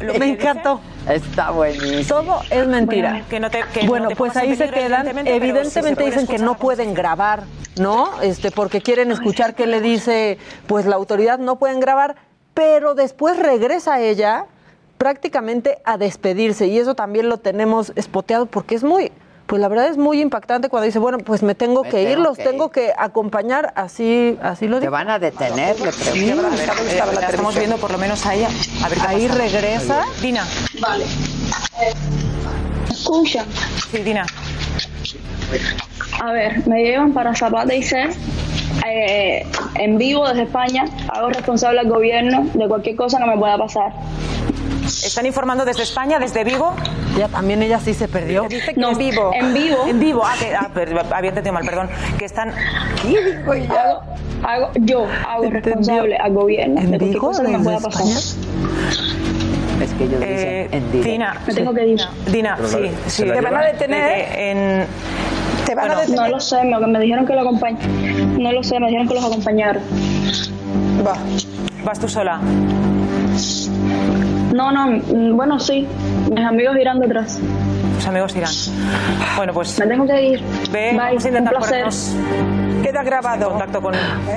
lo 0.00 0.14
Me 0.18 0.30
encantó. 0.30 0.80
Está 1.08 1.50
buenísimo. 1.50 2.04
Todo 2.08 2.40
es 2.50 2.66
mentira. 2.66 3.24
Que 3.28 3.40
no 3.40 3.50
te, 3.50 3.62
que 3.72 3.86
Bueno, 3.86 4.04
no 4.04 4.08
te 4.10 4.16
pues 4.16 4.36
ahí 4.36 4.56
se 4.56 4.70
quedan. 4.70 5.06
evidentemente, 5.26 6.04
dicen 6.04 6.26
que 6.26 6.38
no 6.38 6.56
pueden 6.56 6.94
grabar, 6.94 7.44
¿no? 7.78 8.20
Este, 8.22 8.50
porque 8.50 8.80
quieren 8.80 9.10
escuchar 9.10 9.54
qué 9.54 9.66
le 9.66 9.80
dice, 9.80 10.38
pues 10.66 10.86
la 10.86 10.96
autoridad 10.96 11.38
no 11.38 11.56
pueden 11.56 11.80
grabar, 11.80 12.16
pero 12.54 12.94
después 12.94 13.38
regresa 13.38 14.00
ella 14.00 14.46
prácticamente 14.98 15.78
a 15.84 15.98
despedirse 15.98 16.66
y 16.68 16.78
eso 16.78 16.94
también 16.94 17.28
lo 17.28 17.38
tenemos 17.38 17.92
espoteado 17.96 18.46
porque 18.46 18.74
es 18.74 18.84
muy, 18.84 19.12
pues 19.46 19.60
la 19.60 19.68
verdad 19.68 19.88
es 19.88 19.96
muy 19.98 20.20
impactante 20.20 20.68
cuando 20.68 20.86
dice, 20.86 20.98
bueno, 20.98 21.18
pues 21.18 21.42
me 21.42 21.54
tengo 21.54 21.82
Me 21.84 21.90
que 21.90 22.02
ir, 22.10 22.18
los 22.18 22.36
que 22.36 22.44
tengo 22.44 22.66
ir. 22.66 22.70
que 22.72 22.92
acompañar, 22.96 23.72
así, 23.76 24.38
así 24.42 24.66
lo 24.68 24.76
Te 24.76 24.82
digo. 24.82 24.92
van 24.92 25.10
a 25.10 25.18
detener, 25.18 25.78
le 25.80 25.90
pregunto. 25.92 26.46
A 26.46 26.50
ver, 26.50 26.70
a 26.70 27.04
ver, 27.06 27.14
la 27.20 27.28
estamos 27.28 27.54
viendo 27.56 27.76
por 27.76 27.90
lo 27.92 27.98
menos 27.98 28.24
a 28.26 28.34
ella. 28.34 28.48
A 28.82 28.88
ver 28.88 28.98
Ahí 29.06 29.26
pasa. 29.28 29.38
regresa. 29.40 30.02
Dina, 30.22 30.46
Vale. 30.80 31.04
Escucha. 32.90 33.44
sí, 33.90 33.98
Dina. 33.98 34.26
A 36.22 36.32
ver, 36.32 36.66
me 36.66 36.82
llevan 36.82 37.12
para 37.12 37.34
Zapata 37.34 37.74
y 37.74 37.82
C. 37.82 38.08
eh, 38.86 39.46
en 39.76 39.98
vivo 39.98 40.26
desde 40.28 40.42
España. 40.44 40.84
Hago 41.08 41.28
responsable 41.28 41.80
al 41.80 41.88
gobierno 41.88 42.46
de 42.54 42.66
cualquier 42.68 42.96
cosa 42.96 43.18
que 43.18 43.26
me 43.26 43.36
pueda 43.36 43.58
pasar. 43.58 43.92
¿Están 44.84 45.26
informando 45.26 45.64
desde 45.64 45.82
España, 45.82 46.18
desde 46.18 46.44
Vigo? 46.44 46.74
Ya 47.18 47.28
también 47.28 47.62
ella 47.62 47.80
sí 47.80 47.94
se 47.94 48.08
perdió. 48.08 48.46
No, 48.76 48.90
en 48.92 48.98
vivo. 48.98 49.30
En 49.34 49.54
vivo. 49.54 49.76
En 49.86 50.00
vivo. 50.00 50.22
Ah, 50.24 50.34
que, 50.38 50.54
ah, 50.54 50.70
pero 50.74 51.00
había 51.14 51.30
entendido 51.30 51.52
mal, 51.54 51.64
perdón. 51.64 51.88
Que 52.18 52.24
están... 52.24 52.50
Hago, 52.50 54.00
hago- 54.42 54.70
yo 54.80 55.06
hago 55.28 55.50
responsable 55.50 56.16
al 56.16 56.32
gobierno 56.32 56.80
¿En 56.80 56.90
de 56.90 56.98
cualquier 56.98 57.10
Vigo, 57.12 57.26
cosa 57.28 57.42
que 57.44 57.48
me 57.48 57.58
pueda 57.60 57.80
pasar. 57.80 58.06
Es 59.82 59.92
que 59.98 60.04
ellos 60.04 60.20
Eh, 60.22 60.68
dicen 60.70 60.74
en 60.84 60.92
directo. 60.92 61.10
Dina, 61.10 61.40
Me 61.46 61.54
tengo 61.54 61.74
que 61.74 61.86
ir. 61.86 62.00
Dina, 62.26 62.58
sí, 62.64 62.90
sí. 63.06 63.22
Te 63.24 63.40
van 63.40 63.56
a 63.56 63.62
detener. 63.64 64.28
En, 64.38 64.86
Te 65.66 65.74
van 65.74 65.90
a 65.90 66.00
detener. 66.00 66.20
No 66.20 66.28
lo 66.28 66.40
sé, 66.40 66.62
me, 66.64 66.78
me 66.86 67.00
dijeron 67.00 67.26
que 67.26 67.32
lo 67.34 67.40
acompañ... 67.40 67.76
No 68.38 68.52
lo 68.52 68.62
sé, 68.62 68.78
me 68.80 68.86
dijeron 68.86 69.08
que 69.08 69.14
los 69.14 69.24
acompañaron. 69.24 69.82
Va. 71.06 71.14
vas 71.84 71.98
tú 71.98 72.08
sola. 72.08 72.40
No, 74.54 74.70
no, 74.70 74.86
mm, 74.86 75.36
bueno, 75.36 75.58
sí. 75.58 75.86
Mis 76.30 76.44
amigos 76.44 76.76
irán 76.78 77.00
detrás. 77.00 77.40
Tus 77.96 78.06
amigos 78.06 78.36
irán. 78.36 78.52
Bueno, 79.36 79.52
pues. 79.52 79.76
Me 79.80 79.86
tengo 79.88 80.06
que 80.06 80.22
ir. 80.22 80.40
Ve, 80.70 80.90
Bye, 80.90 80.96
vamos 80.98 81.24
a 81.24 81.28
intentar 81.28 81.54
un 81.54 81.58
placer. 81.58 81.70
ponernos 81.84 82.16
Queda 82.84 83.02
grabado. 83.02 83.48
contacto 83.50 83.82
con. 83.82 83.94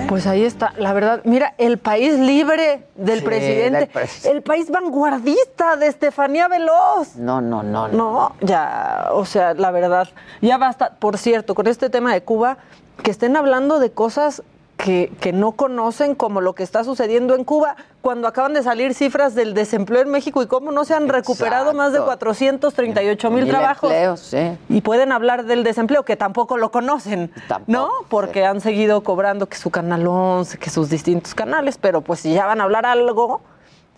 Pues 0.07 0.25
ahí 0.25 0.43
está, 0.43 0.73
la 0.77 0.93
verdad, 0.93 1.21
mira, 1.23 1.53
el 1.59 1.77
país 1.77 2.17
libre 2.17 2.83
del 2.95 3.19
Sí, 3.19 3.25
presidente, 3.25 3.77
del 3.79 3.89
pres- 3.91 4.25
el 4.25 4.41
país 4.41 4.71
vanguardista 4.71 5.75
de 5.75 5.85
Estefanía 5.87 6.47
Veloz. 6.47 7.15
No, 7.17 7.39
no, 7.41 7.61
no, 7.61 7.87
no. 7.87 7.97
No, 7.97 8.35
ya, 8.41 9.09
o 9.11 9.23
sea, 9.25 9.53
la 9.53 9.69
verdad, 9.69 10.07
ya 10.41 10.57
basta. 10.57 10.93
Por 10.97 11.17
cierto, 11.19 11.53
con 11.53 11.67
este 11.67 11.89
tema 11.91 12.11
de 12.13 12.21
Cuba, 12.23 12.57
que 13.03 13.11
estén 13.11 13.35
hablando 13.37 13.79
de 13.79 13.91
cosas 13.91 14.41
que, 14.77 15.11
que 15.19 15.33
no 15.33 15.53
conocen, 15.53 16.13
como 16.15 16.39
lo 16.39 16.53
que 16.53 16.63
está 16.63 16.83
sucediendo 16.83 17.35
en 17.35 17.43
Cuba, 17.43 17.75
cuando 18.01 18.27
acaban 18.27 18.53
de 18.53 18.61
salir 18.63 18.93
cifras 18.93 19.33
del 19.35 19.53
desempleo 19.53 20.01
en 20.03 20.09
México 20.09 20.41
y 20.43 20.47
cómo 20.47 20.71
no 20.71 20.85
se 20.85 20.93
han 20.93 21.09
recuperado 21.09 21.73
más 21.73 21.91
de 21.91 21.97
Exacto. 21.97 22.05
438 22.19 23.29
mil 23.31 23.43
Mil 23.43 23.49
trabajos. 23.49 23.91
empleos, 23.91 24.19
sí. 24.19 24.57
Y 24.69 24.81
pueden 24.81 25.11
hablar 25.11 25.45
del 25.45 25.63
desempleo, 25.63 26.03
que 26.05 26.15
tampoco 26.15 26.57
lo 26.57 26.71
conocen, 26.71 27.31
¿no? 27.65 27.89
Porque 28.07 28.45
han 28.45 28.61
seguido 28.61 29.01
cobrando 29.01 29.47
que 29.47 29.57
su 29.57 29.71
canal 29.71 30.05
11, 30.07 30.57
que 30.59 30.69
sus 30.69 30.89
distintos 30.89 31.33
canales, 31.33 31.77
pero 31.77 32.01
pues 32.01 32.19
si 32.21 32.33
ya 32.33 32.45
van 32.45 32.61
a 32.61 32.65
hablar 32.65 32.85
algo 32.85 33.41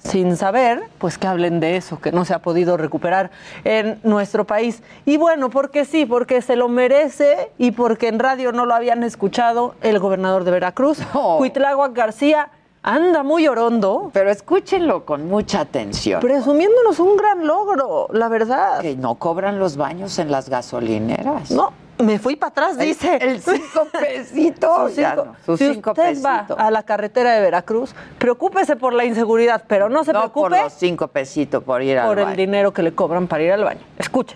sin 0.03 0.37
saber, 0.37 0.83
pues 0.97 1.17
que 1.17 1.27
hablen 1.27 1.59
de 1.59 1.77
eso, 1.77 1.99
que 1.99 2.11
no 2.11 2.25
se 2.25 2.33
ha 2.33 2.39
podido 2.39 2.77
recuperar 2.77 3.31
en 3.63 3.99
nuestro 4.03 4.45
país. 4.45 4.81
Y 5.05 5.17
bueno, 5.17 5.49
porque 5.49 5.85
sí, 5.85 6.05
porque 6.05 6.41
se 6.41 6.55
lo 6.55 6.69
merece 6.69 7.51
y 7.57 7.71
porque 7.71 8.07
en 8.07 8.19
radio 8.19 8.51
no 8.51 8.65
lo 8.65 8.73
habían 8.73 9.03
escuchado 9.03 9.75
el 9.81 9.99
gobernador 9.99 10.43
de 10.43 10.51
Veracruz, 10.51 10.99
Cuitláhuac 11.37 11.93
García, 11.93 12.49
anda 12.81 13.23
muy 13.23 13.47
orondo. 13.47 14.09
Pero 14.13 14.29
escúchenlo 14.29 15.05
con 15.05 15.27
mucha 15.27 15.61
atención. 15.61 16.21
Presumiéndonos 16.21 16.99
un 16.99 17.17
gran 17.17 17.45
logro, 17.45 18.07
la 18.11 18.29
verdad. 18.29 18.81
Que 18.81 18.95
no 18.95 19.15
cobran 19.15 19.59
los 19.59 19.77
baños 19.77 20.17
en 20.19 20.31
las 20.31 20.49
gasolineras. 20.49 21.51
No, 21.51 21.73
me 21.99 22.17
fui 22.19 22.35
para 22.35 22.51
atrás, 22.51 22.77
El- 22.79 22.87
dice. 22.87 23.17
el 23.21 23.41
cinco 23.41 23.87
pesitos, 23.99 24.87
Sus 24.89 24.95
ya 24.95 25.11
cinco- 25.15 25.35
no, 25.47 25.57
si 25.57 25.73
cinco 25.73 25.91
usted 25.91 26.23
va 26.23 26.39
pesitos. 26.41 26.57
a 26.59 26.71
la 26.71 26.83
carretera 26.83 27.33
de 27.33 27.41
Veracruz, 27.41 27.93
preocúpese 28.17 28.75
por 28.75 28.93
la 28.93 29.05
inseguridad, 29.05 29.63
pero 29.67 29.89
no 29.89 30.03
se 30.03 30.13
no 30.13 30.31
por 30.31 30.51
los 30.51 30.73
cinco 30.73 31.07
pesitos 31.07 31.63
por 31.63 31.81
ir 31.83 31.97
al 31.97 32.07
por 32.07 32.19
el 32.19 32.25
baño. 32.25 32.37
dinero 32.37 32.73
que 32.73 32.83
le 32.83 32.93
cobran 32.93 33.27
para 33.27 33.43
ir 33.43 33.51
al 33.51 33.63
baño. 33.63 33.81
Escucha. 33.97 34.35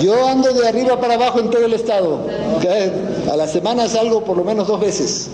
Yo 0.00 0.26
ando 0.26 0.52
de 0.52 0.66
arriba 0.68 1.00
para 1.00 1.14
abajo 1.14 1.38
en 1.38 1.48
todo 1.50 1.64
el 1.64 1.72
estado. 1.74 2.26
A 3.32 3.36
la 3.36 3.46
semana 3.46 3.88
salgo 3.88 4.24
por 4.24 4.36
lo 4.36 4.42
menos 4.42 4.66
dos 4.66 4.80
veces. 4.80 5.30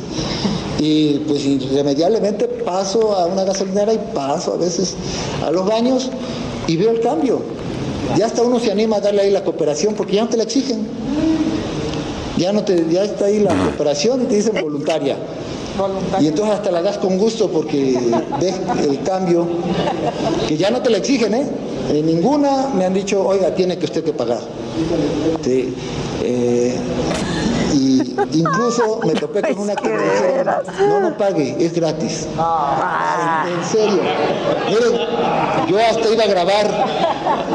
Y 0.79 1.21
pues 1.21 1.43
irremediablemente 1.47 2.47
paso 2.47 3.17
a 3.17 3.25
una 3.27 3.45
gasolinera 3.45 3.95
y 3.95 3.99
paso 4.15 4.53
a 4.53 4.57
veces 4.59 4.95
a 5.43 5.51
los 5.51 5.65
baños 5.67 6.11
y 6.67 6.77
veo 6.77 6.91
el 6.91 7.01
cambio. 7.01 7.41
Ya 8.17 8.27
hasta 8.27 8.43
uno 8.43 8.61
se 8.61 8.71
anima 8.71 8.97
a 8.97 9.01
darle 9.01 9.23
ahí 9.23 9.31
la 9.31 9.43
cooperación 9.43 9.95
porque 9.95 10.15
ya 10.15 10.23
no 10.23 10.29
te 10.29 10.37
la 10.37 10.45
exigen. 10.45 10.87
Ya 12.37 12.53
no 12.53 12.65
te, 12.65 12.87
ya 12.91 13.05
está 13.05 13.27
ahí 13.27 13.41
la 13.41 13.55
cooperación 13.55 14.23
y 14.23 14.27
te 14.27 14.37
dicen 14.37 14.61
voluntaria. 14.61 15.17
Y 16.21 16.29
entonces 16.29 16.55
hasta 16.57 16.71
la 16.71 16.83
das 16.83 16.99
con 16.99 17.19
gusto 17.19 17.49
porque 17.51 17.99
ves 18.41 18.55
el 18.89 19.03
cambio, 19.03 19.47
que 20.49 20.57
ya 20.57 20.71
no 20.71 20.81
te 20.81 20.91
la 20.91 20.99
exigen, 20.99 21.35
¿eh? 21.35 21.47
En 21.91 22.07
ninguna 22.07 22.69
me 22.75 22.85
han 22.85 22.95
dicho, 22.95 23.25
oiga, 23.27 23.55
tiene 23.55 23.79
que 23.79 23.85
usted 23.85 24.03
que 24.03 24.13
pagar. 24.13 24.41
Sí, 25.43 25.75
eh, 26.23 26.77
y 27.75 28.17
incluso 28.33 29.01
me 29.05 29.13
topé 29.15 29.43
con 29.43 29.59
una 29.65 29.77
que 29.77 29.89
me 29.89 30.03
dijeron, 30.03 30.55
no, 30.79 31.01
no 31.01 31.17
pague, 31.17 31.57
es 31.59 31.75
gratis. 31.75 32.27
Ay, 32.39 33.53
en 33.53 33.65
serio. 33.65 34.01
Miren, 34.69 35.69
yo 35.69 35.79
hasta 35.79 36.13
iba 36.13 36.25
a 36.25 36.27
grabar, 36.27 36.87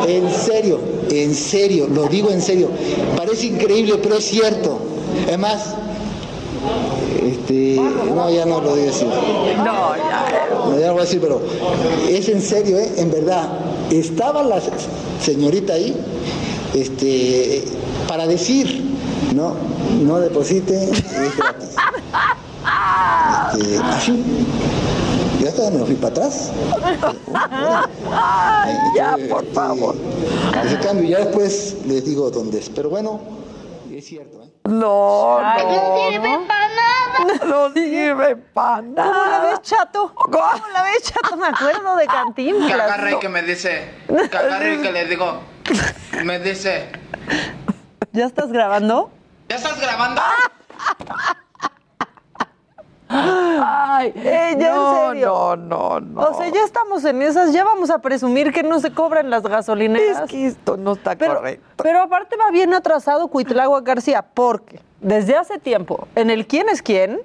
en 0.07 0.31
serio, 0.31 0.79
en 1.09 1.33
serio, 1.33 1.87
lo 1.87 2.07
digo 2.07 2.29
en 2.29 2.41
serio. 2.41 2.69
Parece 3.17 3.47
increíble, 3.47 3.95
pero 4.01 4.17
es 4.17 4.25
cierto. 4.25 4.79
Es 5.29 5.37
más, 5.37 5.75
este, 7.21 7.75
no, 7.75 8.29
ya 8.31 8.45
no 8.45 8.61
lo 8.61 8.71
voy 8.71 8.79
a 8.79 8.83
decir. 8.83 9.07
No, 9.07 9.95
ya. 9.95 10.49
No, 10.53 10.79
ya 10.79 10.87
no 10.87 10.93
voy 10.93 11.01
a 11.01 11.05
decir, 11.05 11.21
pero 11.21 11.41
es 12.09 12.29
en 12.29 12.41
serio, 12.41 12.77
¿eh? 12.79 12.91
en 12.97 13.11
verdad. 13.11 13.49
Estaba 13.91 14.43
la 14.43 14.61
señorita 15.21 15.73
ahí 15.73 15.95
este, 16.73 17.63
para 18.07 18.25
decir, 18.25 18.81
no, 19.35 19.53
no 20.03 20.19
deposite, 20.19 20.83
es 20.85 21.37
gratis. 21.37 21.75
Este, 23.53 23.77
así. 23.77 24.23
Ya 25.41 25.49
hasta 25.49 25.71
me 25.71 25.85
fui 25.85 25.95
para 25.95 26.13
atrás. 26.13 26.51
ya, 28.95 29.17
por 29.29 29.45
favor. 29.53 29.95
Ese 30.65 30.79
cambio, 30.79 31.09
ya 31.09 31.25
después 31.25 31.77
les 31.87 32.05
digo 32.05 32.29
dónde 32.29 32.59
es. 32.59 32.69
Pero 32.69 32.89
bueno, 32.89 33.19
es 33.91 34.05
cierto. 34.05 34.43
¿eh? 34.43 34.50
No, 34.63 35.39
Ay, 35.39 35.63
no, 35.65 35.71
no 35.73 36.09
sirve 36.11 36.39
para 36.47 36.67
nada. 36.67 37.45
No 37.45 37.73
sirve 37.73 38.35
para 38.35 38.81
nada. 38.81 39.11
¿Cómo 39.11 39.25
la 39.25 39.39
ves, 39.41 39.61
chato? 39.63 40.13
¿Cómo 40.15 40.67
la 40.73 40.83
ves, 40.83 41.03
chato? 41.03 41.35
Me 41.37 41.47
acuerdo 41.47 41.95
de 41.95 42.03
Que 42.05 42.11
Cantinflas. 42.11 42.79
agarre 42.79 43.13
y 43.13 43.19
que 43.19 43.29
me 43.29 43.41
dice, 43.41 43.89
que 44.07 44.37
agarre 44.37 44.75
y 44.75 44.81
que 44.81 44.91
le 44.91 45.05
digo, 45.05 45.41
me 46.23 46.39
dice, 46.39 46.91
¿Ya 48.13 48.25
estás 48.25 48.51
grabando? 48.51 49.11
¿ya 49.49 49.55
estás 49.57 49.79
grabando? 49.79 50.21
Ay, 53.13 54.13
eh, 54.15 54.55
ya 54.59 54.73
no, 54.73 55.03
en 55.03 55.09
serio. 55.09 55.27
no, 55.27 55.55
no, 55.57 55.99
no. 55.99 56.21
O 56.21 56.33
sea, 56.37 56.47
ya 56.49 56.63
estamos 56.63 57.03
en 57.05 57.21
esas, 57.21 57.51
ya 57.53 57.63
vamos 57.63 57.89
a 57.89 57.99
presumir 57.99 58.51
que 58.53 58.63
no 58.63 58.79
se 58.79 58.91
cobran 58.91 59.29
las 59.29 59.43
gasolineras. 59.43 60.23
Es 60.23 60.29
que 60.31 60.47
esto 60.47 60.77
no 60.77 60.93
está 60.93 61.15
pero, 61.15 61.35
correcto. 61.35 61.65
Pero 61.83 62.01
aparte 62.01 62.35
va 62.37 62.49
bien 62.51 62.73
atrasado 62.73 63.27
Cuitlagua 63.27 63.81
García, 63.81 64.25
porque 64.33 64.79
desde 65.01 65.35
hace 65.35 65.59
tiempo, 65.59 66.07
en 66.15 66.29
el 66.29 66.47
quién 66.47 66.69
es 66.69 66.81
quién, 66.81 67.19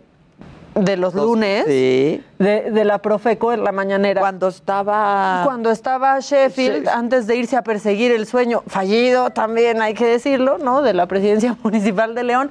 de 0.74 0.98
los 0.98 1.14
lunes, 1.14 1.64
Sí. 1.66 2.22
de, 2.38 2.70
de 2.70 2.84
la 2.84 2.98
Profeco 2.98 3.50
en 3.54 3.64
la 3.64 3.72
mañanera. 3.72 4.20
Cuando 4.20 4.48
estaba. 4.48 5.40
Cuando 5.44 5.70
estaba 5.70 6.20
Sheffield, 6.20 6.82
Sí. 6.84 6.90
antes 6.92 7.26
de 7.26 7.36
irse 7.36 7.56
a 7.56 7.62
perseguir 7.62 8.12
el 8.12 8.26
sueño 8.26 8.62
fallido, 8.66 9.30
también 9.30 9.80
hay 9.80 9.94
que 9.94 10.04
decirlo, 10.04 10.58
¿no? 10.58 10.82
De 10.82 10.92
la 10.92 11.06
presidencia 11.06 11.56
municipal 11.62 12.14
de 12.14 12.24
León. 12.24 12.50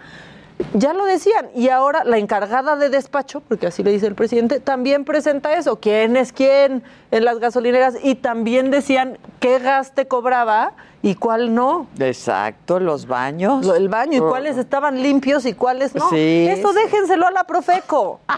Ya 0.74 0.94
lo 0.94 1.04
decían, 1.06 1.50
y 1.54 1.68
ahora 1.70 2.04
la 2.06 2.18
encargada 2.18 2.78
de 2.78 2.90
despacho, 2.90 3.42
porque 3.42 3.68
así 3.68 3.84
le 3.84 3.92
dice 3.92 4.08
el 4.08 4.16
presidente, 4.16 4.62
también 4.62 5.04
presenta 5.04 5.54
eso, 5.54 5.80
quién 5.82 6.16
es 6.16 6.32
quién 6.32 6.82
en 7.12 7.26
las 7.26 7.40
gasolineras, 7.40 7.96
y 8.02 8.16
también 8.16 8.72
decían 8.72 9.18
qué 9.42 9.60
gas 9.60 9.94
te 9.94 10.08
cobraba 10.08 10.72
y 11.02 11.16
cuál 11.16 11.54
no. 11.54 11.88
Exacto, 12.00 12.80
los 12.80 13.06
baños. 13.06 13.66
Lo- 13.66 13.76
El 13.76 13.90
baño, 13.90 14.18
y 14.18 14.22
cuáles 14.22 14.58
estaban 14.58 15.02
limpios 15.04 15.46
y 15.46 15.54
cuáles 15.54 15.94
no. 15.94 16.10
Sí, 16.10 16.48
Eso 16.50 16.72
sí. 16.72 16.80
déjenselo 16.84 17.28
a 17.28 17.32
la 17.32 17.44
Profeco. 17.44 18.22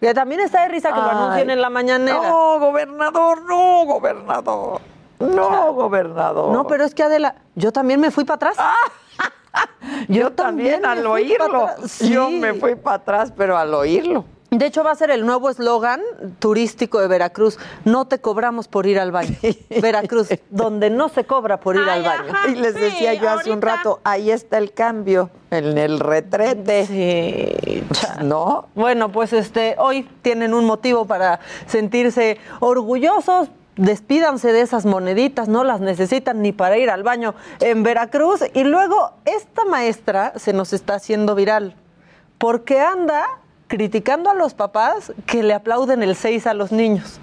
Que 0.00 0.14
también 0.14 0.40
está 0.40 0.62
de 0.62 0.68
risa 0.68 0.88
que 0.94 0.96
lo 0.98 1.10
Ay, 1.10 1.10
anuncien 1.16 1.50
en 1.50 1.60
la 1.60 1.68
mañanera. 1.68 2.22
No, 2.30 2.58
gobernador, 2.58 3.42
no, 3.42 3.84
gobernador. 3.84 4.80
No, 5.18 5.74
gobernador. 5.74 6.50
No, 6.52 6.66
pero 6.66 6.84
es 6.84 6.94
que 6.94 7.02
Adela, 7.02 7.34
yo 7.54 7.70
también 7.70 8.00
me 8.00 8.10
fui 8.10 8.24
para 8.24 8.36
atrás. 8.36 8.56
yo, 10.08 10.32
también, 10.32 10.84
al 10.86 11.04
oírlo. 11.06 11.66
atrás. 11.66 11.98
Yo 12.00 12.28
Sí. 12.28 12.36
me 12.36 12.54
fui 12.54 12.74
para 12.74 12.96
atrás, 12.96 13.32
pero 13.36 13.56
al 13.56 13.72
oírlo. 13.74 14.24
De 14.50 14.66
hecho, 14.66 14.82
va 14.82 14.90
a 14.90 14.94
ser 14.96 15.12
el 15.12 15.24
nuevo 15.24 15.48
eslogan 15.48 16.00
turístico 16.40 16.98
de 17.00 17.06
Veracruz. 17.06 17.56
No 17.84 18.06
te 18.08 18.18
cobramos 18.20 18.66
por 18.66 18.84
ir 18.84 18.98
al 18.98 19.12
baño. 19.12 19.36
Veracruz, 19.80 20.26
donde 20.50 20.90
no 20.90 21.08
se 21.08 21.22
cobra 21.24 21.60
por 21.60 21.76
ir 21.76 21.88
al 21.88 22.02
baño. 22.02 22.32
Y 22.48 22.56
les 22.56 22.74
decía 22.74 23.14
yo 23.14 23.30
hace 23.30 23.52
un 23.52 23.62
rato, 23.62 24.00
ahí 24.02 24.32
está 24.32 24.58
el 24.58 24.72
cambio, 24.72 25.30
en 25.52 25.78
el 25.78 26.00
retrete. 26.00 26.84
Sí, 26.86 27.84
¿No? 28.24 28.66
Bueno, 28.74 29.12
pues 29.12 29.32
este, 29.32 29.76
hoy 29.78 30.02
tienen 30.22 30.52
un 30.52 30.64
motivo 30.64 31.04
para 31.04 31.38
sentirse 31.68 32.38
orgullosos. 32.58 33.50
Despídanse 33.80 34.52
de 34.52 34.60
esas 34.60 34.84
moneditas, 34.84 35.48
no 35.48 35.64
las 35.64 35.80
necesitan 35.80 36.42
ni 36.42 36.52
para 36.52 36.76
ir 36.76 36.90
al 36.90 37.02
baño 37.02 37.34
en 37.60 37.82
Veracruz. 37.82 38.42
Y 38.52 38.64
luego, 38.64 39.12
esta 39.24 39.64
maestra 39.64 40.34
se 40.36 40.52
nos 40.52 40.74
está 40.74 40.96
haciendo 40.96 41.34
viral 41.34 41.74
porque 42.36 42.78
anda 42.78 43.26
criticando 43.68 44.28
a 44.28 44.34
los 44.34 44.52
papás 44.52 45.14
que 45.24 45.42
le 45.42 45.54
aplauden 45.54 46.02
el 46.02 46.14
6 46.14 46.46
a 46.46 46.52
los 46.52 46.72
niños. 46.72 47.20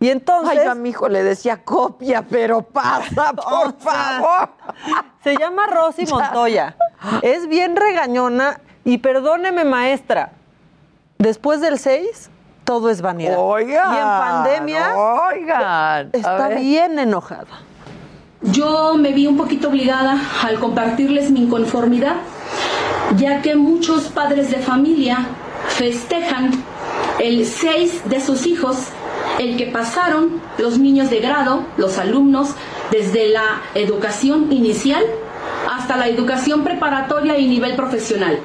Y 0.00 0.08
entonces. 0.08 0.56
Ay, 0.58 0.64
yo 0.64 0.70
a 0.70 0.74
mi 0.74 0.88
hijo 0.88 1.06
le 1.10 1.22
decía 1.22 1.62
copia, 1.62 2.22
pero 2.22 2.62
pasa, 2.62 3.32
por 3.36 3.78
favor. 3.78 4.48
Se 5.22 5.36
llama 5.36 5.66
Rosy 5.66 6.06
Montoya. 6.10 6.76
Es 7.20 7.46
bien 7.46 7.76
regañona 7.76 8.58
y 8.86 8.96
perdóneme, 8.96 9.64
maestra. 9.64 10.32
Después 11.18 11.60
del 11.60 11.78
6, 11.78 12.30
todo 12.64 12.90
es 12.90 13.00
vanidad. 13.02 13.36
Oigan, 13.38 13.94
Y 13.94 13.96
en 13.96 14.04
pandemia. 14.04 14.96
oigan, 14.96 16.10
Está 16.12 16.48
bien 16.48 16.98
enojada. 16.98 17.46
Yo 18.42 18.94
me 18.96 19.12
vi 19.12 19.26
un 19.26 19.36
poquito 19.36 19.68
obligada 19.68 20.18
al 20.42 20.58
compartirles 20.58 21.30
mi 21.30 21.44
inconformidad, 21.44 22.16
ya 23.16 23.40
que 23.40 23.56
muchos 23.56 24.04
padres 24.04 24.50
de 24.50 24.58
familia 24.58 25.26
festejan 25.68 26.50
el 27.18 27.46
6 27.46 28.02
de 28.10 28.20
sus 28.20 28.46
hijos 28.46 28.76
el 29.38 29.56
que 29.56 29.66
pasaron 29.66 30.40
los 30.58 30.78
niños 30.78 31.10
de 31.10 31.20
grado, 31.20 31.64
los 31.76 31.98
alumnos, 31.98 32.50
desde 32.90 33.28
la 33.28 33.62
educación 33.74 34.52
inicial 34.52 35.02
hasta 35.70 35.96
la 35.96 36.08
educación 36.08 36.62
preparatoria 36.62 37.38
y 37.38 37.48
nivel 37.48 37.74
profesional. 37.74 38.38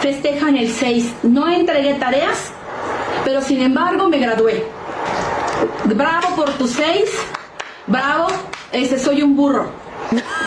Festejan 0.00 0.56
el 0.56 0.70
6. 0.70 1.12
No 1.24 1.48
entregué 1.48 1.94
tareas, 1.94 2.52
pero 3.26 3.42
sin 3.42 3.60
embargo 3.60 4.08
me 4.08 4.20
gradué. 4.20 4.64
Bravo 5.84 6.36
por 6.36 6.48
tus 6.50 6.70
6. 6.70 7.10
Bravo, 7.88 8.28
ese 8.70 9.00
soy 9.00 9.20
un 9.20 9.34
burro. 9.34 9.66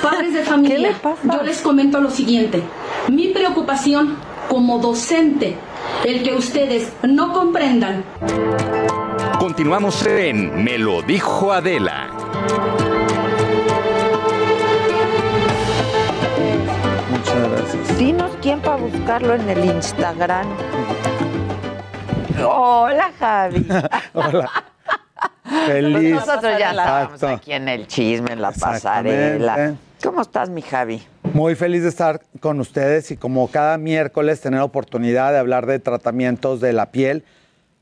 Padres 0.02 0.34
de 0.34 0.44
familia, 0.46 0.96
yo 1.26 1.44
les 1.44 1.60
comento 1.60 2.00
lo 2.00 2.10
siguiente. 2.10 2.64
Mi 3.10 3.28
preocupación 3.28 4.16
como 4.48 4.80
docente, 4.80 5.58
el 6.06 6.24
que 6.24 6.36
ustedes 6.36 6.94
no 7.04 7.34
comprendan. 7.34 8.06
Continuamos 9.40 10.06
en 10.08 10.64
Me 10.64 10.78
lo 10.78 11.02
dijo 11.02 11.52
Adela. 11.52 12.08
Muchas 17.12 17.52
gracias. 17.52 17.98
Dinos 17.98 18.32
quién 18.42 18.62
para 18.62 18.78
buscarlo 18.78 19.36
en 19.36 19.50
el 19.50 19.66
Instagram. 19.66 20.48
Hola, 22.46 23.12
Javi. 23.20 23.66
Hola. 24.14 24.50
Feliz. 25.66 26.16
Nosotros 26.16 26.60
ya 26.60 26.72
estábamos 26.72 27.24
aquí 27.24 27.54
en 27.54 27.68
el 27.68 27.88
chisme, 27.88 28.34
en 28.34 28.42
la 28.42 28.52
pasarela. 28.52 29.76
¿Cómo 30.04 30.22
estás, 30.22 30.50
mi 30.50 30.62
Javi? 30.62 31.04
Muy 31.34 31.56
feliz 31.56 31.84
de 31.84 31.90
estar 31.90 32.22
con 32.40 32.60
ustedes 32.60 33.12
y 33.12 33.18
como 33.18 33.48
cada 33.50 33.78
miércoles 33.78 34.42
tener 34.42 34.62
oportunidad 34.62 35.32
de 35.34 35.40
hablar 35.40 35.66
de 35.66 35.80
tratamientos 35.80 36.62
de 36.62 36.74
la 36.74 36.92
piel, 36.92 37.24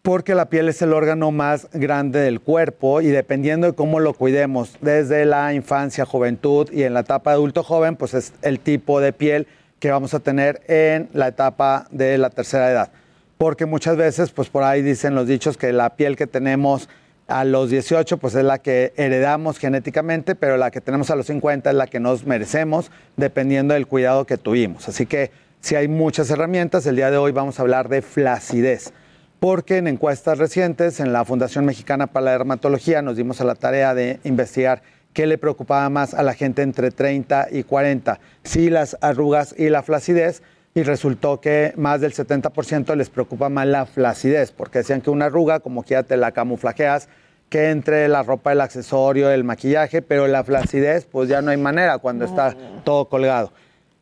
porque 0.02 0.34
la 0.34 0.46
piel 0.46 0.70
es 0.70 0.82
el 0.82 0.94
órgano 0.94 1.32
más 1.32 1.68
grande 1.74 2.20
del 2.20 2.42
cuerpo 2.42 3.02
y 3.02 3.08
dependiendo 3.08 3.68
de 3.68 3.74
cómo 3.74 4.00
lo 4.00 4.14
cuidemos, 4.14 4.78
desde 4.82 5.26
la 5.26 5.54
infancia, 5.54 6.06
juventud 6.06 6.70
y 6.72 6.84
en 6.84 6.94
la 6.94 7.02
etapa 7.02 7.32
adulto 7.32 7.64
joven, 7.64 7.96
pues 7.96 8.14
es 8.14 8.34
el 8.42 8.60
tipo 8.60 9.00
de 9.00 9.14
piel 9.14 9.48
que 9.80 9.92
vamos 9.92 10.14
a 10.14 10.20
tener 10.20 10.62
en 10.68 11.10
la 11.14 11.28
etapa 11.28 11.88
de 11.92 12.18
la 12.18 12.30
tercera 12.30 12.72
edad. 12.72 12.92
Porque 13.38 13.66
muchas 13.66 13.98
veces, 13.98 14.32
pues 14.32 14.50
por 14.50 14.64
ahí 14.64 14.82
dicen 14.82 15.16
los 15.16 15.28
dichos 15.28 15.58
que 15.58 15.72
la 15.72 15.96
piel 15.96 16.16
que 16.16 16.28
tenemos 16.28 16.90
a 17.28 17.44
los 17.44 17.70
18, 17.70 18.18
pues 18.18 18.36
es 18.36 18.44
la 18.44 18.60
que 18.60 18.94
heredamos 18.96 19.60
genéticamente, 19.60 20.34
pero 20.34 20.58
la 20.58 20.72
que 20.72 20.82
tenemos 20.82 21.10
a 21.12 21.16
los 21.16 21.28
50 21.28 21.70
es 21.70 21.76
la 21.76 21.88
que 21.88 22.00
nos 22.00 22.26
merecemos, 22.26 22.90
dependiendo 23.18 23.74
del 23.74 23.86
cuidado 23.86 24.26
que 24.26 24.38
tuvimos. 24.38 24.88
Así 24.88 25.06
que 25.06 25.32
si 25.60 25.76
hay 25.76 25.88
muchas 25.88 26.30
herramientas, 26.30 26.86
el 26.86 26.96
día 26.96 27.12
de 27.12 27.18
hoy 27.18 27.32
vamos 27.32 27.60
a 27.60 27.64
hablar 27.64 27.90
de 27.90 28.02
flacidez, 28.02 28.94
porque 29.40 29.78
en 29.78 29.88
encuestas 29.88 30.38
recientes 30.38 31.00
en 31.00 31.12
la 31.12 31.26
Fundación 31.26 31.66
Mexicana 31.66 32.08
para 32.08 32.26
la 32.26 32.32
Dermatología 32.32 33.02
nos 33.02 33.18
dimos 33.18 33.42
a 33.42 33.44
la 33.44 33.56
tarea 33.56 33.94
de 33.94 34.20
investigar 34.24 34.82
qué 35.14 35.28
le 35.28 35.38
preocupaba 35.38 35.90
más 35.90 36.14
a 36.14 36.24
la 36.24 36.34
gente 36.34 36.62
entre 36.62 36.92
30 36.92 37.48
y 37.52 37.64
40, 37.64 38.20
si 38.44 38.70
las 38.70 38.98
arrugas 39.02 39.54
y 39.58 39.70
la 39.70 39.84
flacidez, 39.84 40.42
y 40.78 40.84
resultó 40.84 41.42
que 41.42 41.74
más 41.76 42.02
del 42.02 42.14
70% 42.14 42.96
les 42.96 43.10
preocupa 43.10 43.50
más 43.50 43.66
la 43.66 43.88
flacidez, 43.88 44.52
porque 44.52 44.80
decían 44.80 45.02
que 45.02 45.10
una 45.10 45.26
arruga, 45.26 45.60
como 45.60 45.82
quiera 45.82 46.04
te 46.04 46.18
la 46.18 46.34
camuflajeas, 46.34 47.10
que 47.50 47.72
entre 47.72 48.08
la 48.08 48.22
ropa, 48.22 48.52
el 48.52 48.62
accesorio, 48.62 49.32
el 49.32 49.44
maquillaje, 49.44 50.04
pero 50.04 50.28
la 50.28 50.44
flacidez, 50.44 51.06
pues 51.06 51.30
ya 51.30 51.42
no 51.42 51.50
hay 51.50 51.58
manera 51.58 51.98
cuando 51.98 52.26
está 52.26 52.56
todo 52.84 53.06
colgado. 53.06 53.52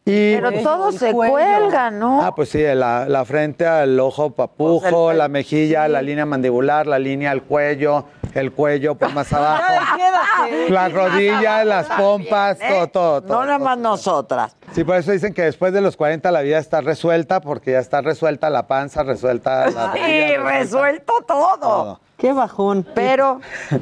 Y, 0.04 0.36
Pero 0.36 0.52
todo 0.62 0.92
se 0.92 1.14
cuelga, 1.14 1.92
¿no? 1.92 2.22
Ah, 2.22 2.36
pues 2.36 2.50
sí, 2.50 2.62
la, 2.62 3.08
la 3.08 3.24
frente 3.24 3.66
al 3.66 3.98
ojo 3.98 4.32
papujo, 4.32 5.14
la 5.14 5.30
mejilla, 5.30 5.88
la 5.88 6.02
línea 6.02 6.26
mandibular, 6.26 6.88
la 6.88 7.00
línea 7.00 7.32
al 7.32 7.44
cuello, 7.44 8.06
el 8.36 8.52
cuello 8.52 8.95
pues 8.95 9.13
más 9.13 9.32
abajo, 9.34 9.74
las 10.69 10.93
rodillas, 10.93 11.65
las 11.65 11.88
pompas, 11.88 12.60
todo, 12.60 12.88
todo, 12.88 13.21
todo. 13.21 13.39
No 13.39 13.45
nada 13.45 13.60
más 13.60 13.78
nosotras. 13.78 14.56
Sí, 14.74 14.84
por 14.84 14.98
eso 14.98 15.12
dicen 15.12 15.34
que 15.34 15.43
después 15.43 15.74
de 15.74 15.82
los 15.82 15.95
40 15.95 16.30
la 16.32 16.41
vida 16.41 16.60
está 16.60 16.82
resuelta, 16.82 17.39
porque 17.39 17.71
ya 17.71 17.80
está 17.80 18.02
resuelta 18.02 18.50
la 18.50 18.67
panza, 18.67 19.04
resuelta 19.04 19.69
la 19.71 19.98
Y 19.98 20.36
resuelto 20.36 21.13
todo. 21.26 22.02
Qué 22.17 22.34
bajón. 22.34 22.86
Pero, 22.93 23.39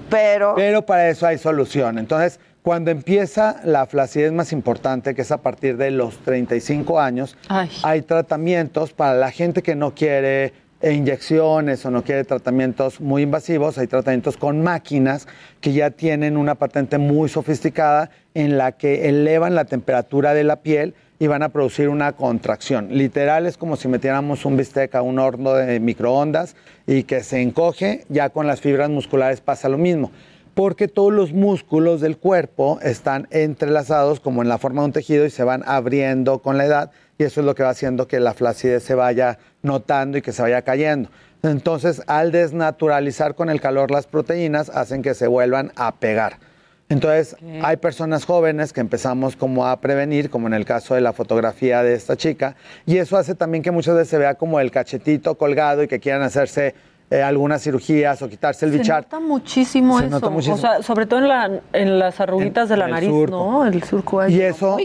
pero. 0.09 0.53
Pero 0.55 0.85
para 0.85 1.09
eso 1.09 1.25
hay 1.25 1.37
solución. 1.37 1.97
Entonces, 1.97 2.39
cuando 2.61 2.91
empieza 2.91 3.57
la 3.63 3.85
flacidez 3.85 4.31
más 4.31 4.53
importante, 4.53 5.13
que 5.13 5.23
es 5.23 5.31
a 5.31 5.39
partir 5.39 5.77
de 5.77 5.91
los 5.91 6.17
35 6.19 6.99
años, 6.99 7.37
hay 7.83 8.01
tratamientos 8.03 8.93
para 8.93 9.15
la 9.15 9.31
gente 9.31 9.61
que 9.61 9.75
no 9.75 9.93
quiere 9.93 10.53
inyecciones 10.91 11.85
o 11.85 11.91
no 11.91 12.03
quiere 12.03 12.25
tratamientos 12.25 12.99
muy 12.99 13.21
invasivos, 13.21 13.77
hay 13.77 13.87
tratamientos 13.87 14.35
con 14.35 14.61
máquinas 14.61 15.27
que 15.61 15.71
ya 15.71 15.91
tienen 15.91 16.35
una 16.35 16.55
patente 16.55 16.97
muy 16.97 17.29
sofisticada 17.29 18.09
en 18.33 18.57
la 18.57 18.73
que 18.73 19.07
elevan 19.07 19.55
la 19.55 19.65
temperatura 19.65 20.33
de 20.33 20.43
la 20.43 20.57
piel 20.57 20.93
y 21.19 21.27
van 21.27 21.43
a 21.43 21.49
producir 21.49 21.87
una 21.87 22.11
contracción. 22.13 22.89
Literal 22.91 23.45
es 23.45 23.55
como 23.55 23.77
si 23.77 23.87
metiéramos 23.87 24.43
un 24.43 24.57
bistec 24.57 24.93
a 24.95 25.01
un 25.01 25.19
horno 25.19 25.53
de 25.53 25.79
microondas 25.79 26.55
y 26.85 27.03
que 27.03 27.23
se 27.23 27.41
encoge, 27.41 28.03
ya 28.09 28.29
con 28.29 28.47
las 28.47 28.59
fibras 28.59 28.89
musculares 28.89 29.39
pasa 29.39 29.69
lo 29.69 29.77
mismo 29.77 30.11
porque 30.53 30.87
todos 30.87 31.11
los 31.11 31.33
músculos 31.33 31.99
del 32.01 32.17
cuerpo 32.17 32.79
están 32.81 33.27
entrelazados 33.31 34.19
como 34.19 34.41
en 34.41 34.49
la 34.49 34.57
forma 34.57 34.81
de 34.81 34.85
un 34.85 34.91
tejido 34.91 35.25
y 35.25 35.29
se 35.29 35.43
van 35.43 35.63
abriendo 35.65 36.39
con 36.39 36.57
la 36.57 36.65
edad 36.65 36.91
y 37.17 37.23
eso 37.23 37.39
es 37.39 37.45
lo 37.45 37.55
que 37.55 37.63
va 37.63 37.69
haciendo 37.69 38.07
que 38.07 38.19
la 38.19 38.33
flacidez 38.33 38.83
se 38.83 38.95
vaya 38.95 39.39
notando 39.61 40.17
y 40.17 40.21
que 40.21 40.31
se 40.31 40.41
vaya 40.41 40.61
cayendo. 40.61 41.09
Entonces, 41.43 42.01
al 42.07 42.31
desnaturalizar 42.31 43.35
con 43.35 43.49
el 43.49 43.59
calor 43.59 43.91
las 43.91 44.07
proteínas, 44.07 44.69
hacen 44.69 45.01
que 45.01 45.13
se 45.13 45.27
vuelvan 45.27 45.71
a 45.75 45.93
pegar. 45.95 46.37
Entonces, 46.89 47.35
hay 47.63 47.77
personas 47.77 48.25
jóvenes 48.25 48.71
que 48.71 48.81
empezamos 48.81 49.35
como 49.35 49.65
a 49.65 49.79
prevenir, 49.81 50.29
como 50.29 50.47
en 50.47 50.53
el 50.53 50.63
caso 50.63 50.95
de 50.95 51.01
la 51.01 51.11
fotografía 51.11 51.81
de 51.81 51.95
esta 51.95 52.15
chica, 52.15 52.55
y 52.85 52.97
eso 52.97 53.17
hace 53.17 53.35
también 53.35 53.63
que 53.63 53.71
muchas 53.71 53.95
veces 53.95 54.09
se 54.09 54.17
vea 54.17 54.35
como 54.35 54.59
el 54.59 54.69
cachetito 54.69 55.35
colgado 55.35 55.83
y 55.83 55.87
que 55.87 55.99
quieran 55.99 56.21
hacerse 56.21 56.75
eh, 57.11 57.21
algunas 57.21 57.61
cirugías 57.61 58.21
o 58.21 58.29
quitarse 58.29 58.65
el 58.65 58.71
Se 58.71 58.77
bichar. 58.79 59.03
nota 59.03 59.19
muchísimo 59.19 59.99
Se 59.99 60.05
eso. 60.05 60.11
nota 60.15 60.29
muchísimo. 60.29 60.55
O 60.55 60.59
sea, 60.59 60.81
sobre 60.81 61.05
todo 61.05 61.19
en, 61.19 61.27
la, 61.27 61.59
en 61.73 61.99
las 61.99 62.19
arruguitas 62.19 62.69
de 62.69 62.77
la 62.77 62.87
nariz, 62.87 63.09
surco. 63.09 63.35
¿no? 63.35 63.65
El 63.65 63.83
surco 63.83 64.19
ahí. 64.21 64.35
Y 64.35 64.41
eso 64.41 64.77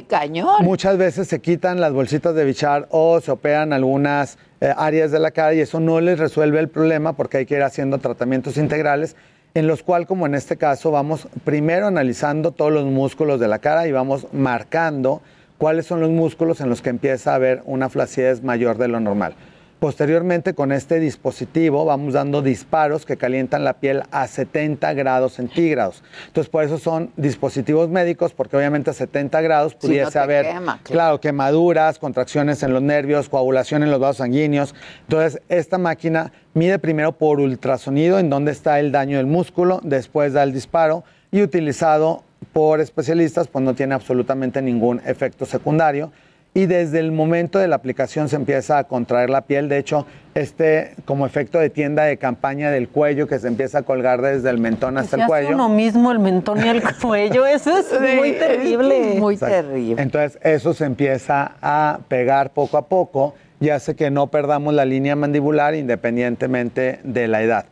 muchas 0.61 0.99
veces 0.99 1.29
se 1.29 1.41
quitan 1.41 1.81
las 1.81 1.93
bolsitas 1.93 2.35
de 2.35 2.45
bichar 2.45 2.87
o 2.91 3.21
se 3.21 3.31
operan 3.31 3.73
algunas 3.73 4.37
eh, 4.61 4.73
áreas 4.77 5.11
de 5.11 5.19
la 5.21 5.31
cara 5.31 5.55
y 5.55 5.61
eso 5.61 5.81
no 5.81 6.01
les 6.01 6.19
resuelve 6.19 6.59
el 6.61 6.69
problema 6.69 7.15
porque 7.15 7.39
hay 7.39 7.47
que 7.47 7.55
ir 7.57 7.63
haciendo 7.63 7.99
tratamientos 7.99 8.57
integrales 8.57 9.17
en 9.55 9.67
los 9.67 9.83
cuales, 9.83 10.07
como 10.07 10.27
en 10.27 10.35
este 10.35 10.57
caso, 10.57 10.91
vamos 10.91 11.27
primero 11.45 11.87
analizando 11.87 12.53
todos 12.53 12.71
los 12.71 12.85
músculos 12.85 13.41
de 13.41 13.49
la 13.49 13.59
cara 13.59 13.89
y 13.89 13.93
vamos 13.93 14.27
marcando 14.33 15.23
cuáles 15.57 15.87
son 15.87 16.01
los 16.01 16.11
músculos 16.11 16.61
en 16.61 16.69
los 16.69 16.83
que 16.83 16.91
empieza 16.91 17.33
a 17.33 17.37
haber 17.37 17.63
una 17.65 17.89
flacidez 17.89 18.43
mayor 18.43 18.77
de 18.77 18.89
lo 18.89 19.01
normal. 19.01 19.35
Posteriormente, 19.79 20.55
con 20.55 20.73
este 20.73 20.99
dispositivo, 20.99 21.85
vamos 21.85 22.15
dando 22.15 22.43
disparos 22.43 23.07
que 23.07 23.17
calientan 23.17 23.63
la 23.63 23.75
piel 23.75 24.03
a 24.11 24.27
70 24.27 24.93
grados 24.95 25.35
centígrados. 25.35 26.03
Entonces, 26.27 26.51
por 26.51 26.65
eso 26.65 26.79
son 26.79 27.13
dispositivos 27.17 27.89
médicos, 27.89 28.33
porque 28.33 28.57
obviamente 28.57 28.91
a 28.91 28.93
70 28.93 29.41
grados 29.41 29.77
pudiese 29.77 30.19
no 30.19 30.25
haber, 30.25 30.47
quema, 30.47 30.81
claro. 30.83 30.83
claro, 30.83 31.21
quemaduras, 31.21 32.01
contracciones 32.01 32.65
en 32.65 32.73
los 32.73 32.83
nervios, 32.83 33.29
coagulación 33.29 33.85
en 33.85 33.93
los 33.93 34.01
vasos 34.01 34.17
sanguíneos. 34.17 34.75
Entonces, 35.03 35.41
esta 35.49 35.79
máquina 35.79 36.33
mide 36.55 36.81
primero 36.81 37.13
por 37.13 37.39
ultrasonido 37.39 38.19
en 38.19 38.31
dónde 38.31 38.51
está 38.51 38.81
el 38.81 38.91
daño 38.91 39.19
del 39.19 39.27
músculo, 39.27 39.81
después 39.85 40.33
da 40.33 40.43
el 40.43 40.53
disparo 40.53 41.05
y 41.31 41.43
utilizado 41.43 42.25
por 42.53 42.81
especialistas, 42.81 43.47
pues 43.47 43.65
no 43.65 43.75
tiene 43.75 43.95
absolutamente 43.95 44.61
ningún 44.61 45.01
efecto 45.05 45.47
secundario 45.47 46.11
y 46.59 46.67
desde 46.67 46.99
el 46.99 47.13
momento 47.13 47.61
de 47.61 47.69
la 47.69 47.77
aplicación 47.77 48.29
se 48.29 48.35
empieza 48.35 48.79
a 48.79 48.85
contraer 48.85 49.31
la 49.31 49.43
piel. 49.43 49.69
De 49.69 49.79
hecho, 49.79 50.07
este 50.35 50.91
como 51.05 51.25
efecto 51.25 51.61
de 51.61 51.71
tienda 51.71 52.03
de 52.03 52.17
campaña 52.17 52.73
del 52.73 52.89
cuello 52.89 53.29
que 53.29 53.39
se 53.39 53.47
empieza 53.47 53.79
a 53.79 53.83
colgar 53.83 54.21
desde 54.23 54.51
el 54.51 54.59
mentón 54.59 54.99
hasta 54.99 55.11
Se 55.11 55.17
el 55.17 55.23
hace 55.23 55.29
cuello. 55.31 55.55
uno 55.55 55.69
mismo 55.69 56.11
el 56.11 56.19
mentón 56.19 56.59
y 56.67 56.69
el 56.69 56.83
cuello. 57.01 57.47
Eso 57.47 57.79
es 57.79 57.87
muy 58.17 58.33
terrible. 58.33 59.15
Muy 59.21 59.35
Exacto. 59.35 59.55
terrible. 59.55 60.03
Entonces, 60.03 60.37
eso 60.43 60.75
se 60.75 60.85
empieza 60.85 61.53
a 61.63 62.01
pegar 62.09 62.51
poco 62.51 62.77
a 62.77 62.89
poco 62.89 63.37
y 63.61 63.69
hace 63.69 63.95
que 63.95 64.11
no 64.11 64.27
perdamos 64.27 64.75
la 64.75 64.85
línea 64.85 65.15
mandibular 65.15 65.77
independientemente 65.77 66.99
de 67.05 67.29
la 67.29 67.41
edad. 67.43 67.67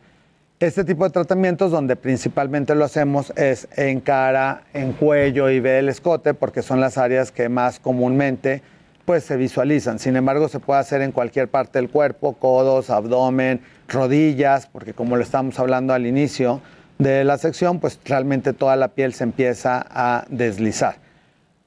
Este 0.61 0.85
tipo 0.85 1.03
de 1.03 1.09
tratamientos 1.09 1.71
donde 1.71 1.97
principalmente 1.97 2.73
lo 2.73 2.85
hacemos 2.85 3.33
es 3.35 3.67
en 3.75 3.99
cara, 3.99 4.61
en 4.73 4.93
cuello 4.93 5.49
y 5.49 5.59
ve 5.59 5.79
el 5.79 5.89
escote 5.89 6.33
porque 6.33 6.61
son 6.61 6.79
las 6.79 6.97
áreas 6.97 7.33
que 7.33 7.49
más 7.49 7.81
comúnmente 7.81 8.61
pues 9.07 9.23
se 9.23 9.37
visualizan. 9.37 9.99
Sin 9.99 10.17
embargo, 10.17 10.49
se 10.49 10.59
puede 10.59 10.81
hacer 10.81 11.01
en 11.01 11.13
cualquier 11.13 11.47
parte 11.47 11.79
del 11.79 11.89
cuerpo, 11.89 12.33
codos, 12.33 12.89
abdomen, 12.89 13.61
rodillas, 13.87 14.67
porque 14.67 14.93
como 14.93 15.15
lo 15.15 15.23
estamos 15.23 15.57
hablando 15.61 15.93
al 15.93 16.05
inicio 16.05 16.59
de 16.97 17.23
la 17.23 17.37
sección, 17.37 17.79
pues 17.79 18.01
realmente 18.03 18.51
toda 18.51 18.75
la 18.75 18.89
piel 18.89 19.13
se 19.13 19.23
empieza 19.23 19.85
a 19.89 20.25
deslizar. 20.27 20.97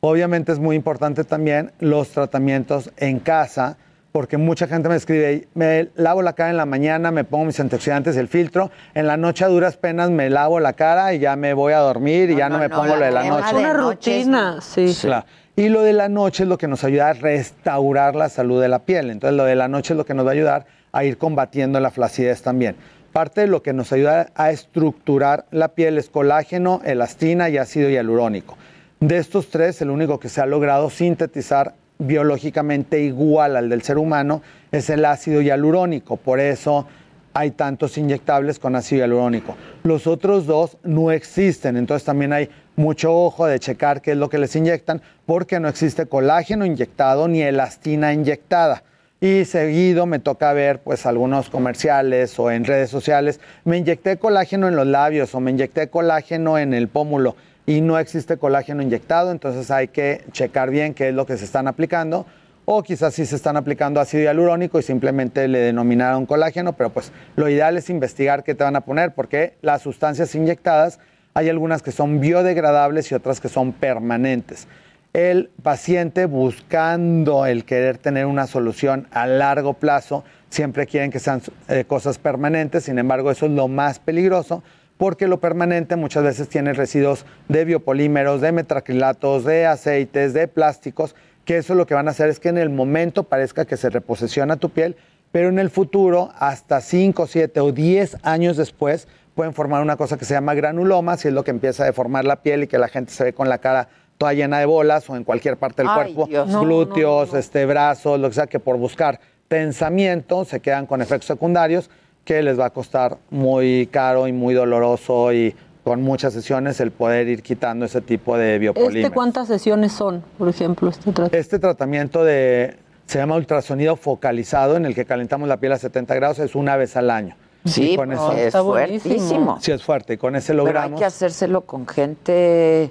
Obviamente 0.00 0.52
es 0.52 0.58
muy 0.58 0.76
importante 0.76 1.24
también 1.24 1.72
los 1.80 2.10
tratamientos 2.10 2.90
en 2.98 3.20
casa, 3.20 3.78
porque 4.12 4.36
mucha 4.36 4.66
gente 4.66 4.90
me 4.90 4.96
escribe, 4.96 5.48
me 5.54 5.88
lavo 5.94 6.20
la 6.20 6.34
cara 6.34 6.50
en 6.50 6.58
la 6.58 6.66
mañana, 6.66 7.10
me 7.10 7.24
pongo 7.24 7.46
mis 7.46 7.58
antioxidantes, 7.58 8.18
el 8.18 8.28
filtro, 8.28 8.70
en 8.92 9.06
la 9.06 9.16
noche 9.16 9.46
a 9.46 9.48
duras 9.48 9.78
penas 9.78 10.10
me 10.10 10.28
lavo 10.28 10.60
la 10.60 10.74
cara 10.74 11.14
y 11.14 11.20
ya 11.20 11.36
me 11.36 11.54
voy 11.54 11.72
a 11.72 11.78
dormir 11.78 12.28
y 12.28 12.36
ya 12.36 12.50
no, 12.50 12.58
me 12.58 12.68
pongo 12.68 12.96
lo 12.96 13.04
de 13.06 13.12
la 13.12 13.24
noche. 13.24 13.46
Es 13.46 13.52
una 13.54 13.72
rutina, 13.72 14.60
sí. 14.60 14.94
Claro. 15.00 15.24
Y 15.60 15.68
lo 15.68 15.82
de 15.82 15.92
la 15.92 16.08
noche 16.08 16.44
es 16.44 16.48
lo 16.48 16.56
que 16.56 16.68
nos 16.68 16.84
ayuda 16.84 17.10
a 17.10 17.12
restaurar 17.12 18.16
la 18.16 18.30
salud 18.30 18.62
de 18.62 18.68
la 18.68 18.78
piel. 18.78 19.10
Entonces, 19.10 19.36
lo 19.36 19.44
de 19.44 19.56
la 19.56 19.68
noche 19.68 19.92
es 19.92 19.98
lo 19.98 20.06
que 20.06 20.14
nos 20.14 20.24
va 20.24 20.30
a 20.30 20.32
ayudar 20.32 20.64
a 20.90 21.04
ir 21.04 21.18
combatiendo 21.18 21.78
la 21.80 21.90
flacidez 21.90 22.40
también. 22.40 22.76
Parte 23.12 23.42
de 23.42 23.46
lo 23.46 23.62
que 23.62 23.74
nos 23.74 23.92
ayuda 23.92 24.28
a 24.34 24.52
estructurar 24.52 25.44
la 25.50 25.68
piel 25.68 25.98
es 25.98 26.08
colágeno, 26.08 26.80
elastina 26.86 27.50
y 27.50 27.58
ácido 27.58 27.90
hialurónico. 27.90 28.56
De 29.00 29.18
estos 29.18 29.50
tres, 29.50 29.82
el 29.82 29.90
único 29.90 30.18
que 30.18 30.30
se 30.30 30.40
ha 30.40 30.46
logrado 30.46 30.88
sintetizar 30.88 31.74
biológicamente 31.98 33.00
igual 33.00 33.54
al 33.54 33.68
del 33.68 33.82
ser 33.82 33.98
humano 33.98 34.40
es 34.72 34.88
el 34.88 35.04
ácido 35.04 35.42
hialurónico. 35.42 36.16
Por 36.16 36.40
eso 36.40 36.86
hay 37.34 37.50
tantos 37.50 37.98
inyectables 37.98 38.58
con 38.58 38.76
ácido 38.76 39.00
hialurónico. 39.00 39.56
Los 39.82 40.06
otros 40.06 40.46
dos 40.46 40.78
no 40.84 41.10
existen, 41.10 41.76
entonces 41.76 42.06
también 42.06 42.32
hay 42.32 42.48
mucho 42.80 43.14
ojo 43.14 43.46
de 43.46 43.60
checar 43.60 44.00
qué 44.02 44.12
es 44.12 44.16
lo 44.16 44.28
que 44.28 44.38
les 44.38 44.56
inyectan, 44.56 45.02
porque 45.26 45.60
no 45.60 45.68
existe 45.68 46.06
colágeno 46.06 46.64
inyectado 46.64 47.28
ni 47.28 47.42
elastina 47.42 48.12
inyectada. 48.12 48.82
Y 49.20 49.44
seguido 49.44 50.06
me 50.06 50.18
toca 50.18 50.52
ver 50.54 50.80
pues 50.80 51.04
algunos 51.04 51.50
comerciales 51.50 52.38
o 52.38 52.50
en 52.50 52.64
redes 52.64 52.88
sociales, 52.88 53.38
me 53.64 53.76
inyecté 53.76 54.16
colágeno 54.16 54.66
en 54.66 54.76
los 54.76 54.86
labios 54.86 55.34
o 55.34 55.40
me 55.40 55.50
inyecté 55.50 55.88
colágeno 55.88 56.58
en 56.58 56.72
el 56.72 56.88
pómulo 56.88 57.36
y 57.66 57.82
no 57.82 57.98
existe 57.98 58.38
colágeno 58.38 58.82
inyectado, 58.82 59.30
entonces 59.30 59.70
hay 59.70 59.88
que 59.88 60.24
checar 60.32 60.70
bien 60.70 60.94
qué 60.94 61.10
es 61.10 61.14
lo 61.14 61.26
que 61.26 61.36
se 61.36 61.44
están 61.44 61.68
aplicando 61.68 62.24
o 62.64 62.82
quizás 62.82 63.12
sí 63.12 63.26
se 63.26 63.36
están 63.36 63.58
aplicando 63.58 64.00
ácido 64.00 64.22
hialurónico 64.22 64.78
y 64.78 64.82
simplemente 64.82 65.48
le 65.48 65.58
denominaron 65.58 66.24
colágeno, 66.24 66.72
pero 66.72 66.88
pues 66.88 67.12
lo 67.36 67.46
ideal 67.50 67.76
es 67.76 67.90
investigar 67.90 68.42
qué 68.42 68.54
te 68.54 68.64
van 68.64 68.76
a 68.76 68.80
poner 68.82 69.12
porque 69.12 69.58
las 69.60 69.82
sustancias 69.82 70.34
inyectadas 70.34 70.98
hay 71.34 71.48
algunas 71.48 71.82
que 71.82 71.92
son 71.92 72.20
biodegradables 72.20 73.10
y 73.10 73.14
otras 73.14 73.40
que 73.40 73.48
son 73.48 73.72
permanentes. 73.72 74.68
El 75.12 75.50
paciente 75.62 76.26
buscando 76.26 77.46
el 77.46 77.64
querer 77.64 77.98
tener 77.98 78.26
una 78.26 78.46
solución 78.46 79.08
a 79.10 79.26
largo 79.26 79.74
plazo, 79.74 80.24
siempre 80.50 80.86
quieren 80.86 81.10
que 81.10 81.18
sean 81.18 81.42
eh, 81.68 81.84
cosas 81.86 82.18
permanentes, 82.18 82.84
sin 82.84 82.98
embargo 82.98 83.30
eso 83.30 83.46
es 83.46 83.52
lo 83.52 83.66
más 83.68 83.98
peligroso 83.98 84.62
porque 85.00 85.28
lo 85.28 85.40
permanente 85.40 85.96
muchas 85.96 86.24
veces 86.24 86.50
tiene 86.50 86.74
residuos 86.74 87.24
de 87.48 87.64
biopolímeros, 87.64 88.42
de 88.42 88.52
metacrilatos, 88.52 89.46
de 89.46 89.64
aceites, 89.64 90.34
de 90.34 90.46
plásticos, 90.46 91.16
que 91.46 91.56
eso 91.56 91.74
lo 91.74 91.86
que 91.86 91.94
van 91.94 92.06
a 92.06 92.10
hacer 92.10 92.28
es 92.28 92.38
que 92.38 92.50
en 92.50 92.58
el 92.58 92.68
momento 92.68 93.24
parezca 93.24 93.64
que 93.64 93.78
se 93.78 93.88
reposiciona 93.88 94.58
tu 94.58 94.68
piel, 94.68 94.96
pero 95.32 95.48
en 95.48 95.58
el 95.58 95.70
futuro, 95.70 96.32
hasta 96.38 96.82
5, 96.82 97.26
7 97.26 97.60
o 97.60 97.72
10 97.72 98.18
años 98.24 98.58
después, 98.58 99.08
pueden 99.40 99.54
formar 99.54 99.80
una 99.80 99.96
cosa 99.96 100.18
que 100.18 100.26
se 100.26 100.34
llama 100.34 100.52
granulomas 100.52 101.24
y 101.24 101.28
es 101.28 101.32
lo 101.32 101.42
que 101.44 101.50
empieza 101.50 101.84
a 101.84 101.86
deformar 101.86 102.26
la 102.26 102.42
piel 102.42 102.64
y 102.64 102.66
que 102.66 102.76
la 102.76 102.88
gente 102.88 103.10
se 103.10 103.24
ve 103.24 103.32
con 103.32 103.48
la 103.48 103.56
cara 103.56 103.88
toda 104.18 104.34
llena 104.34 104.58
de 104.58 104.66
bolas 104.66 105.08
o 105.08 105.16
en 105.16 105.24
cualquier 105.24 105.56
parte 105.56 105.80
del 105.80 105.88
Ay, 105.88 106.12
cuerpo, 106.12 106.26
Dios. 106.26 106.46
No, 106.46 106.60
glúteos, 106.60 107.32
este 107.32 107.64
brazos, 107.64 108.20
lo 108.20 108.28
que 108.28 108.34
sea, 108.34 108.48
que 108.48 108.60
por 108.60 108.76
buscar 108.76 109.18
pensamiento 109.48 110.44
se 110.44 110.60
quedan 110.60 110.84
con 110.84 111.00
efectos 111.00 111.24
secundarios 111.24 111.88
que 112.22 112.42
les 112.42 112.60
va 112.60 112.66
a 112.66 112.70
costar 112.70 113.16
muy 113.30 113.88
caro 113.90 114.28
y 114.28 114.32
muy 114.32 114.52
doloroso 114.52 115.32
y 115.32 115.56
con 115.84 116.02
muchas 116.02 116.34
sesiones 116.34 116.78
el 116.80 116.90
poder 116.90 117.26
ir 117.26 117.42
quitando 117.42 117.86
ese 117.86 118.02
tipo 118.02 118.36
de 118.36 118.58
biopolímeros. 118.58 119.04
¿Este 119.04 119.10
cuántas 119.10 119.48
sesiones 119.48 119.92
son, 119.92 120.22
por 120.36 120.50
ejemplo, 120.50 120.90
este 120.90 121.12
tratamiento? 121.12 121.38
Este 121.38 121.58
tratamiento 121.58 122.24
de, 122.24 122.76
se 123.06 123.16
llama 123.16 123.36
ultrasonido 123.36 123.96
focalizado, 123.96 124.76
en 124.76 124.84
el 124.84 124.94
que 124.94 125.06
calentamos 125.06 125.48
la 125.48 125.56
piel 125.56 125.72
a 125.72 125.78
70 125.78 126.14
grados, 126.14 126.38
es 126.40 126.54
una 126.54 126.76
vez 126.76 126.94
al 126.98 127.10
año. 127.10 127.36
Sí, 127.64 127.96
con 127.96 128.12
eso- 128.12 128.32
es 128.32 128.46
Está 128.46 128.60
buenísimo. 128.62 129.14
fuertísimo. 129.14 129.58
Sí, 129.60 129.72
es 129.72 129.82
fuerte, 129.82 130.14
y 130.14 130.16
con 130.16 130.34
ese 130.36 130.52
Pero 130.52 130.62
hay 130.62 130.66
logramos. 130.66 130.98
que 131.00 131.04
hacérselo 131.06 131.60
con 131.62 131.86
gente 131.86 132.90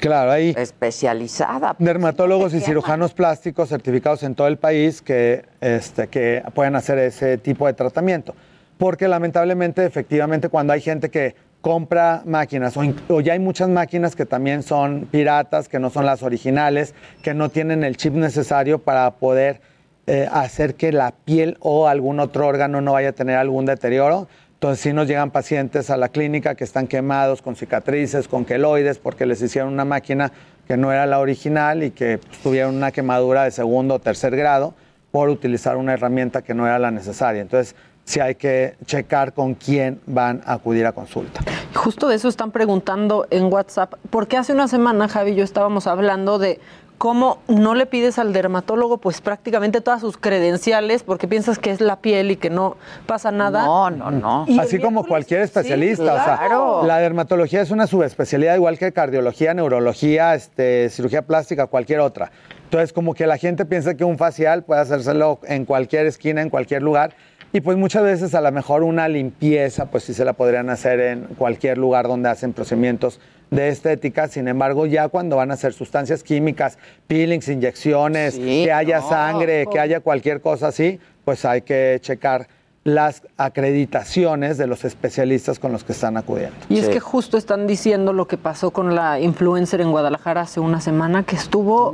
Claro, 0.00 0.30
ahí. 0.32 0.54
especializada. 0.56 1.74
Dermatólogos 1.78 2.54
y 2.54 2.60
cirujanos 2.60 3.14
plásticos 3.14 3.68
certificados 3.70 4.22
en 4.22 4.34
todo 4.34 4.46
el 4.48 4.58
país 4.58 5.00
que, 5.02 5.44
este, 5.60 6.08
que 6.08 6.42
pueden 6.54 6.76
hacer 6.76 6.98
ese 6.98 7.38
tipo 7.38 7.66
de 7.66 7.72
tratamiento. 7.72 8.34
Porque 8.78 9.08
lamentablemente, 9.08 9.84
efectivamente, 9.84 10.48
cuando 10.48 10.72
hay 10.72 10.80
gente 10.80 11.10
que 11.10 11.34
compra 11.60 12.22
máquinas 12.24 12.76
o, 12.76 12.82
in- 12.82 12.96
o 13.08 13.20
ya 13.20 13.34
hay 13.34 13.38
muchas 13.38 13.68
máquinas 13.68 14.16
que 14.16 14.26
también 14.26 14.62
son 14.64 15.06
piratas, 15.10 15.68
que 15.68 15.78
no 15.78 15.90
son 15.90 16.04
las 16.04 16.22
originales, 16.24 16.92
que 17.22 17.34
no 17.34 17.48
tienen 17.50 17.84
el 17.84 17.96
chip 17.96 18.14
necesario 18.14 18.78
para 18.80 19.10
poder 19.12 19.60
eh, 20.06 20.28
hacer 20.30 20.74
que 20.74 20.92
la 20.92 21.12
piel 21.12 21.56
o 21.60 21.86
algún 21.88 22.20
otro 22.20 22.46
órgano 22.46 22.80
no 22.80 22.92
vaya 22.92 23.10
a 23.10 23.12
tener 23.12 23.36
algún 23.36 23.66
deterioro. 23.66 24.28
Entonces 24.54 24.80
sí 24.80 24.92
nos 24.92 25.08
llegan 25.08 25.30
pacientes 25.30 25.90
a 25.90 25.96
la 25.96 26.08
clínica 26.08 26.54
que 26.54 26.64
están 26.64 26.86
quemados 26.86 27.42
con 27.42 27.56
cicatrices, 27.56 28.28
con 28.28 28.44
queloides, 28.44 28.98
porque 28.98 29.26
les 29.26 29.42
hicieron 29.42 29.72
una 29.72 29.84
máquina 29.84 30.32
que 30.66 30.76
no 30.76 30.92
era 30.92 31.06
la 31.06 31.18
original 31.18 31.82
y 31.82 31.90
que 31.90 32.18
pues, 32.18 32.38
tuvieron 32.38 32.76
una 32.76 32.92
quemadura 32.92 33.44
de 33.44 33.50
segundo 33.50 33.94
o 33.94 33.98
tercer 33.98 34.36
grado 34.36 34.74
por 35.10 35.28
utilizar 35.28 35.76
una 35.76 35.92
herramienta 35.92 36.42
que 36.42 36.54
no 36.54 36.66
era 36.66 36.78
la 36.78 36.90
necesaria. 36.90 37.42
Entonces 37.42 37.74
sí 38.04 38.20
hay 38.20 38.34
que 38.34 38.76
checar 38.86 39.32
con 39.32 39.54
quién 39.54 40.00
van 40.06 40.42
a 40.46 40.54
acudir 40.54 40.86
a 40.86 40.92
consulta. 40.92 41.40
Justo 41.74 42.08
de 42.08 42.16
eso 42.16 42.28
están 42.28 42.50
preguntando 42.50 43.26
en 43.30 43.52
WhatsApp, 43.52 43.94
porque 44.10 44.36
hace 44.36 44.52
una 44.52 44.68
semana 44.68 45.08
Javi 45.08 45.34
yo 45.34 45.44
estábamos 45.44 45.86
hablando 45.86 46.38
de 46.38 46.60
cómo 47.02 47.38
no 47.48 47.74
le 47.74 47.86
pides 47.86 48.20
al 48.20 48.32
dermatólogo 48.32 48.98
pues 48.98 49.20
prácticamente 49.20 49.80
todas 49.80 50.00
sus 50.02 50.16
credenciales 50.16 51.02
porque 51.02 51.26
piensas 51.26 51.58
que 51.58 51.72
es 51.72 51.80
la 51.80 51.96
piel 51.96 52.30
y 52.30 52.36
que 52.36 52.48
no 52.48 52.76
pasa 53.06 53.32
nada. 53.32 53.64
No, 53.64 53.90
no, 53.90 54.12
no. 54.12 54.44
Y 54.46 54.56
Así 54.60 54.78
como 54.78 55.04
cualquier 55.04 55.40
especialista. 55.40 56.04
o 56.04 56.24
claro. 56.24 56.78
sea, 56.78 56.86
la 56.86 56.98
dermatología 56.98 57.60
es 57.60 57.72
una 57.72 57.88
subespecialidad 57.88 58.54
igual 58.54 58.78
que 58.78 58.92
cardiología, 58.92 59.52
neurología, 59.52 60.36
este, 60.36 60.90
cirugía 60.90 61.22
plástica, 61.22 61.66
cualquier 61.66 61.98
otra. 61.98 62.30
Entonces, 62.66 62.92
como 62.92 63.14
que 63.14 63.26
la 63.26 63.36
gente 63.36 63.64
piensa 63.64 63.96
que 63.96 64.04
un 64.04 64.16
facial 64.16 64.62
puede 64.62 64.82
hacérselo 64.82 65.40
en 65.42 65.64
cualquier 65.64 66.06
esquina, 66.06 66.40
en 66.40 66.50
cualquier 66.50 66.84
lugar. 66.84 67.16
Y 67.52 67.62
pues 67.62 67.76
muchas 67.76 68.04
veces 68.04 68.32
a 68.36 68.40
lo 68.40 68.52
mejor 68.52 68.84
una 68.84 69.08
limpieza, 69.08 69.86
pues 69.86 70.04
sí 70.04 70.14
se 70.14 70.24
la 70.24 70.34
podrían 70.34 70.70
hacer 70.70 71.00
en 71.00 71.22
cualquier 71.36 71.78
lugar 71.78 72.06
donde 72.06 72.28
hacen 72.28 72.52
procedimientos 72.52 73.18
de 73.52 73.68
estética. 73.68 74.26
Sin 74.28 74.48
embargo, 74.48 74.86
ya 74.86 75.08
cuando 75.08 75.36
van 75.36 75.50
a 75.50 75.54
hacer 75.54 75.74
sustancias 75.74 76.22
químicas, 76.24 76.78
peelings, 77.06 77.48
inyecciones, 77.48 78.34
Sí, 78.34 78.64
que 78.64 78.72
haya 78.72 78.98
no. 79.00 79.08
sangre, 79.08 79.66
que 79.70 79.78
haya 79.78 80.00
cualquier 80.00 80.40
cosa 80.40 80.68
así, 80.68 80.98
pues 81.24 81.44
hay 81.44 81.62
que 81.62 81.98
checar 82.00 82.48
las 82.84 83.22
acreditaciones 83.36 84.58
de 84.58 84.66
los 84.66 84.84
especialistas 84.84 85.60
con 85.60 85.70
los 85.70 85.84
que 85.84 85.92
están 85.92 86.16
acudiendo. 86.16 86.56
Y 86.68 86.78
es 86.78 86.88
que 86.88 86.98
justo 86.98 87.36
están 87.36 87.68
diciendo 87.68 88.12
lo 88.12 88.26
que 88.26 88.36
pasó 88.36 88.72
con 88.72 88.96
la 88.96 89.20
influencer 89.20 89.80
en 89.80 89.92
Guadalajara 89.92 90.40
hace 90.40 90.58
una 90.58 90.80
semana, 90.80 91.22
que 91.22 91.36
estuvo 91.36 91.92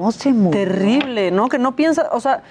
terrible, 0.51 1.31
¿no? 1.31 1.49
Que 1.51 1.59
no 1.59 1.77
piensa, 1.77 2.09
o 2.13 2.21
sea, 2.21 2.43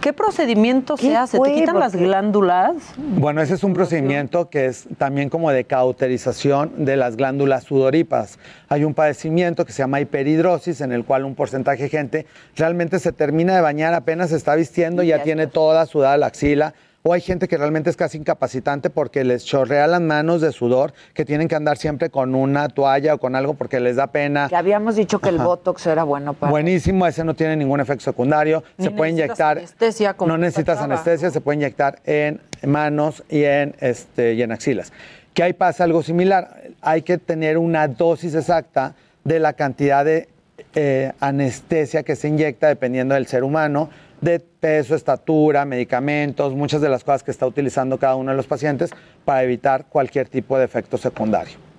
¿qué 0.00 0.12
procedimiento 0.12 0.96
se 0.96 1.16
hace? 1.16 1.36
fue? 1.36 1.50
¿Te 1.50 1.54
quitan 1.56 1.78
las 1.78 1.94
glándulas? 1.94 2.74
Bueno, 2.96 3.42
ese 3.42 3.54
es 3.54 3.64
un 3.64 3.74
procedimiento 3.74 4.50
que 4.50 4.66
es 4.66 4.86
también 4.98 5.28
como 5.28 5.50
de 5.50 5.64
cauterización 5.64 6.84
de 6.84 6.96
las 6.96 7.16
glándulas 7.16 7.64
sudoríparas. 7.64 8.38
Hay 8.68 8.84
un 8.84 8.94
padecimiento 8.94 9.64
que 9.64 9.72
se 9.72 9.82
llama 9.82 10.00
hiperhidrosis, 10.00 10.80
en 10.80 10.92
el 10.92 11.04
cual 11.04 11.24
un 11.24 11.34
porcentaje 11.34 11.84
de 11.84 11.88
gente 11.88 12.26
realmente 12.56 12.98
se 12.98 13.12
termina 13.12 13.54
de 13.54 13.60
bañar, 13.60 13.94
apenas 13.94 14.30
se 14.30 14.36
está 14.36 14.54
vistiendo 14.54 15.02
y 15.02 15.08
ya 15.08 15.22
tiene 15.22 15.46
toda 15.46 15.86
sudada 15.86 16.16
la 16.16 16.26
axila. 16.26 16.74
O 17.02 17.14
hay 17.14 17.22
gente 17.22 17.48
que 17.48 17.56
realmente 17.56 17.88
es 17.88 17.96
casi 17.96 18.18
incapacitante 18.18 18.90
porque 18.90 19.24
les 19.24 19.42
chorrea 19.46 19.86
las 19.86 20.02
manos 20.02 20.42
de 20.42 20.52
sudor, 20.52 20.92
que 21.14 21.24
tienen 21.24 21.48
que 21.48 21.54
andar 21.54 21.78
siempre 21.78 22.10
con 22.10 22.34
una 22.34 22.68
toalla 22.68 23.14
o 23.14 23.18
con 23.18 23.34
algo 23.34 23.54
porque 23.54 23.80
les 23.80 23.96
da 23.96 24.08
pena. 24.08 24.48
Que 24.50 24.56
habíamos 24.56 24.96
dicho 24.96 25.18
que 25.18 25.30
el 25.30 25.36
Ajá. 25.36 25.44
Botox 25.44 25.86
era 25.86 26.04
bueno 26.04 26.34
para... 26.34 26.50
Buenísimo, 26.50 27.06
ese 27.06 27.24
no 27.24 27.32
tiene 27.34 27.56
ningún 27.56 27.80
efecto 27.80 28.04
secundario. 28.04 28.62
Ni 28.76 28.84
se 28.84 28.90
puede 28.90 29.12
inyectar. 29.12 29.56
anestesia 29.56 30.12
como 30.12 30.32
no 30.32 30.38
necesitas 30.38 30.78
anestesia, 30.78 31.30
se 31.30 31.40
puede 31.40 31.56
inyectar 31.56 32.00
en 32.04 32.42
manos 32.66 33.24
y 33.30 33.44
en, 33.44 33.74
este, 33.80 34.34
y 34.34 34.42
en 34.42 34.52
axilas. 34.52 34.92
Que 35.32 35.42
ahí 35.42 35.54
pasa 35.54 35.84
algo 35.84 36.02
similar. 36.02 36.64
Hay 36.82 37.00
que 37.00 37.16
tener 37.16 37.56
una 37.56 37.88
dosis 37.88 38.34
exacta 38.34 38.94
de 39.24 39.40
la 39.40 39.54
cantidad 39.54 40.04
de 40.04 40.28
eh, 40.74 41.12
anestesia 41.20 42.02
que 42.02 42.16
se 42.16 42.28
inyecta 42.28 42.68
dependiendo 42.68 43.14
del 43.14 43.26
ser 43.26 43.44
humano, 43.44 43.90
de 44.20 44.40
peso, 44.40 44.94
estatura, 44.94 45.64
medicamentos, 45.64 46.54
muchas 46.54 46.80
de 46.80 46.88
las 46.88 47.04
cosas 47.04 47.22
que 47.22 47.30
está 47.30 47.46
utilizando 47.46 47.98
cada 47.98 48.16
uno 48.16 48.30
de 48.30 48.36
los 48.36 48.46
pacientes 48.46 48.90
para 49.24 49.42
evitar 49.42 49.86
cualquier 49.86 50.28
tipo 50.28 50.58
de 50.58 50.64
efecto 50.64 50.98
secundario. 50.98 51.70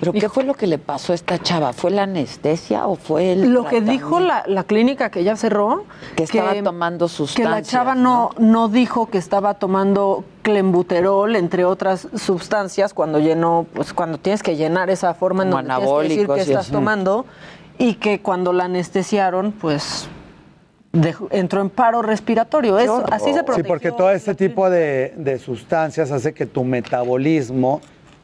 ¿Pero 0.00 0.12
qué 0.12 0.28
fue 0.28 0.44
lo 0.44 0.54
que 0.54 0.66
le 0.66 0.78
pasó 0.78 1.12
a 1.12 1.14
esta 1.14 1.38
chava? 1.38 1.72
¿Fue 1.72 1.90
la 1.90 2.02
anestesia 2.02 2.86
o 2.86 2.96
fue 2.96 3.32
el 3.32 3.52
Lo 3.52 3.66
que 3.66 3.80
dijo 3.80 4.20
la, 4.20 4.44
la 4.46 4.64
clínica 4.64 5.10
que 5.10 5.24
ya 5.24 5.36
cerró, 5.36 5.84
Que 6.16 6.24
estaba 6.24 6.54
tomando 6.62 7.06
que 7.06 7.12
sustancias, 7.14 7.50
la 7.50 7.62
chava 7.62 7.94
no, 7.94 8.30
no 8.38 8.68
dijo 8.68 9.06
que 9.06 9.18
estaba 9.18 9.54
tomando 9.54 10.24
clenbuterol, 10.42 11.34
entre 11.34 11.64
otras 11.64 12.08
sustancias, 12.14 12.92
cuando 12.92 13.18
llenó, 13.18 13.66
pues 13.72 13.92
cuando 13.92 14.18
tienes 14.18 14.42
que 14.42 14.56
llenar 14.56 14.90
esa 14.90 15.14
forma 15.14 15.44
en 15.44 15.50
Como 15.50 15.62
donde 15.62 15.76
tienes 15.76 16.02
que 16.02 16.08
decir 16.08 16.28
que 16.28 16.52
estás 16.52 16.70
tomando, 16.70 17.24
y 17.78 17.94
que 17.94 18.20
cuando 18.20 18.52
la 18.52 18.64
anestesiaron, 18.64 19.52
pues 19.52 20.08
dejó- 20.92 21.28
entró 21.30 21.60
en 21.60 21.70
paro 21.70 22.02
respiratorio. 22.02 22.78
Eso, 22.78 23.04
así 23.12 23.32
se 23.32 23.40
Sí, 23.40 23.44
protegió. 23.44 23.68
porque 23.68 23.92
todo 23.92 24.10
este 24.10 24.34
tipo 24.34 24.70
de, 24.70 25.12
de 25.16 25.38
sustancias 25.38 26.10
hace 26.10 26.32
que 26.32 26.46
tu 26.46 26.64
metabolismo 26.64 27.80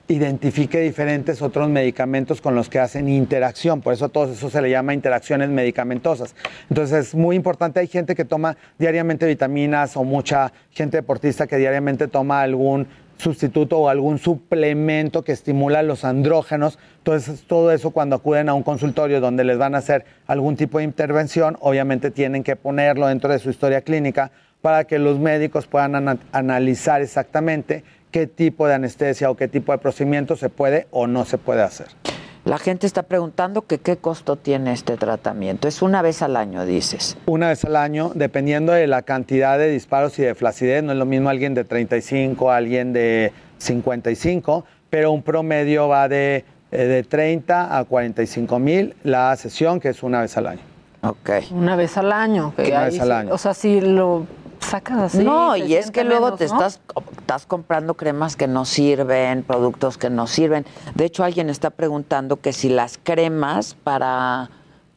identifique 0.09 0.79
diferentes 0.81 1.41
otros 1.41 1.69
medicamentos 1.71 2.41
con 2.43 2.55
los 2.55 2.69
que 2.69 2.79
hacen 2.79 3.09
interacción. 3.09 3.81
Por 3.81 3.95
eso 3.95 4.07
a 4.07 4.09
todo 4.09 4.31
eso 4.33 4.51
se 4.51 4.61
le 4.61 4.69
llama 4.69 4.93
interacciones 4.93 5.49
medicamentosas. 5.49 6.35
Entonces 6.69 7.09
es 7.09 7.15
muy 7.15 7.35
importante. 7.37 7.81
Hay 7.81 7.87
gente 7.87 8.15
que 8.15 8.25
toma 8.25 8.57
diariamente 8.79 9.27
vitaminas 9.27 9.97
o 9.97 10.05
mucha 10.05 10.53
gente 10.71 10.99
deportista 10.99 11.47
que 11.47 11.57
diariamente 11.57 12.09
toma 12.09 12.43
algún 12.43 12.89
sustituto 13.19 13.79
o 13.79 13.89
algún 13.89 14.19
suplemento 14.19 15.23
que 15.23 15.33
estimula 15.33 15.83
los 15.83 16.05
andrógenos. 16.05 16.79
Entonces, 16.99 17.45
todo 17.47 17.73
eso 17.73 17.91
cuando 17.91 18.17
acuden 18.17 18.49
a 18.49 18.55
un 18.55 18.63
consultorio 18.63 19.21
donde 19.21 19.45
les 19.45 19.59
van 19.59 19.75
a 19.75 19.79
hacer 19.79 20.05
algún 20.27 20.57
tipo 20.57 20.79
de 20.79 20.85
intervención, 20.85 21.57
obviamente 21.61 22.11
tienen 22.11 22.43
que 22.43 22.57
ponerlo 22.57 23.07
dentro 23.07 23.33
de 23.33 23.39
su 23.39 23.51
historia 23.51 23.81
clínica 23.83 24.31
para 24.61 24.85
que 24.85 24.99
los 24.99 25.19
médicos 25.19 25.67
puedan 25.67 25.95
ana- 25.95 26.19
analizar 26.33 27.03
exactamente 27.03 27.85
qué 28.11 28.27
tipo 28.27 28.67
de 28.69 28.75
anestesia 28.75 29.31
o 29.31 29.37
qué 29.37 29.49
tipo 29.49 29.73
de 29.73 29.79
procedimiento 29.79 30.37
se 30.37 30.49
puede 30.49 30.87
o 30.91 31.07
no 31.07 31.25
se 31.25 31.39
puede 31.39 31.63
hacer. 31.63 31.87
La 32.45 32.59
gente 32.59 32.89
está 32.89 33.05
preguntando 33.05 33.63
que 33.63 33.79
qué 33.79 33.99
costo 33.99 34.35
tiene 34.37 34.73
este 34.73 34.97
tratamiento. 34.97 35.69
Es 35.69 35.81
una 35.81 36.03
vez 36.03 36.23
al 36.23 36.37
año, 36.37 36.65
dices. 36.67 37.17
Una 37.27 37.49
vez 37.49 37.65
al 37.65 37.77
año, 37.77 38.11
dependiendo 38.17 38.73
de 38.73 38.89
la 38.89 39.03
cantidad 39.03 39.59
de 39.59 39.69
disparos 39.71 40.19
y 40.19 40.23
de 40.23 40.35
flacidez, 40.35 40.83
no 40.83 40.91
es 40.93 40.99
lo 40.99 41.07
mismo 41.07 41.29
alguien 41.29 41.55
de 41.55 41.63
35, 41.63 42.51
alguien 42.51 42.93
de 42.93 43.33
55, 43.59 44.65
pero 44.91 45.13
un 45.13 45.23
promedio 45.23 45.87
va 45.87 46.09
de, 46.09 46.45
eh, 46.73 46.77
de 46.85 47.03
30 47.05 47.79
a 47.79 47.85
45 47.85 48.59
mil 48.59 48.97
la 49.05 49.35
sesión, 49.37 49.79
que 49.79 49.91
es 49.91 50.03
una 50.03 50.23
vez 50.23 50.37
al 50.37 50.49
año. 50.49 50.61
Ok. 51.05 51.31
Una 51.53 51.77
vez 51.77 51.97
al 51.97 52.11
año. 52.11 52.53
que 52.57 52.71
Una 52.73 52.85
vez 52.87 52.99
al 53.01 53.07
sí- 53.07 53.13
año. 53.13 53.35
O 53.35 53.39
sea, 53.39 53.55
si 53.55 53.81
lo 53.81 54.27
sacas 54.65 54.99
así. 54.99 55.25
no, 55.25 55.57
y 55.57 55.75
es 55.75 55.91
que 55.91 56.05
luego 56.05 56.27
menos, 56.27 56.39
te 56.39 56.47
¿no? 56.49 56.55
estás, 56.55 56.81
estás 57.19 57.47
comprando 57.47 57.95
cremas 57.95 58.37
que 58.37 58.47
no 58.47 58.65
sirven, 58.65 59.43
productos 59.43 59.99
que 59.99 60.11
no 60.11 60.27
sirven. 60.27 60.65
De 60.95 61.05
hecho, 61.05 61.25
alguien 61.25 61.51
está 61.51 61.71
preguntando 61.71 62.41
que 62.41 62.53
si 62.53 62.69
las 62.69 62.99
cremas 63.03 63.75
para, 63.75 64.51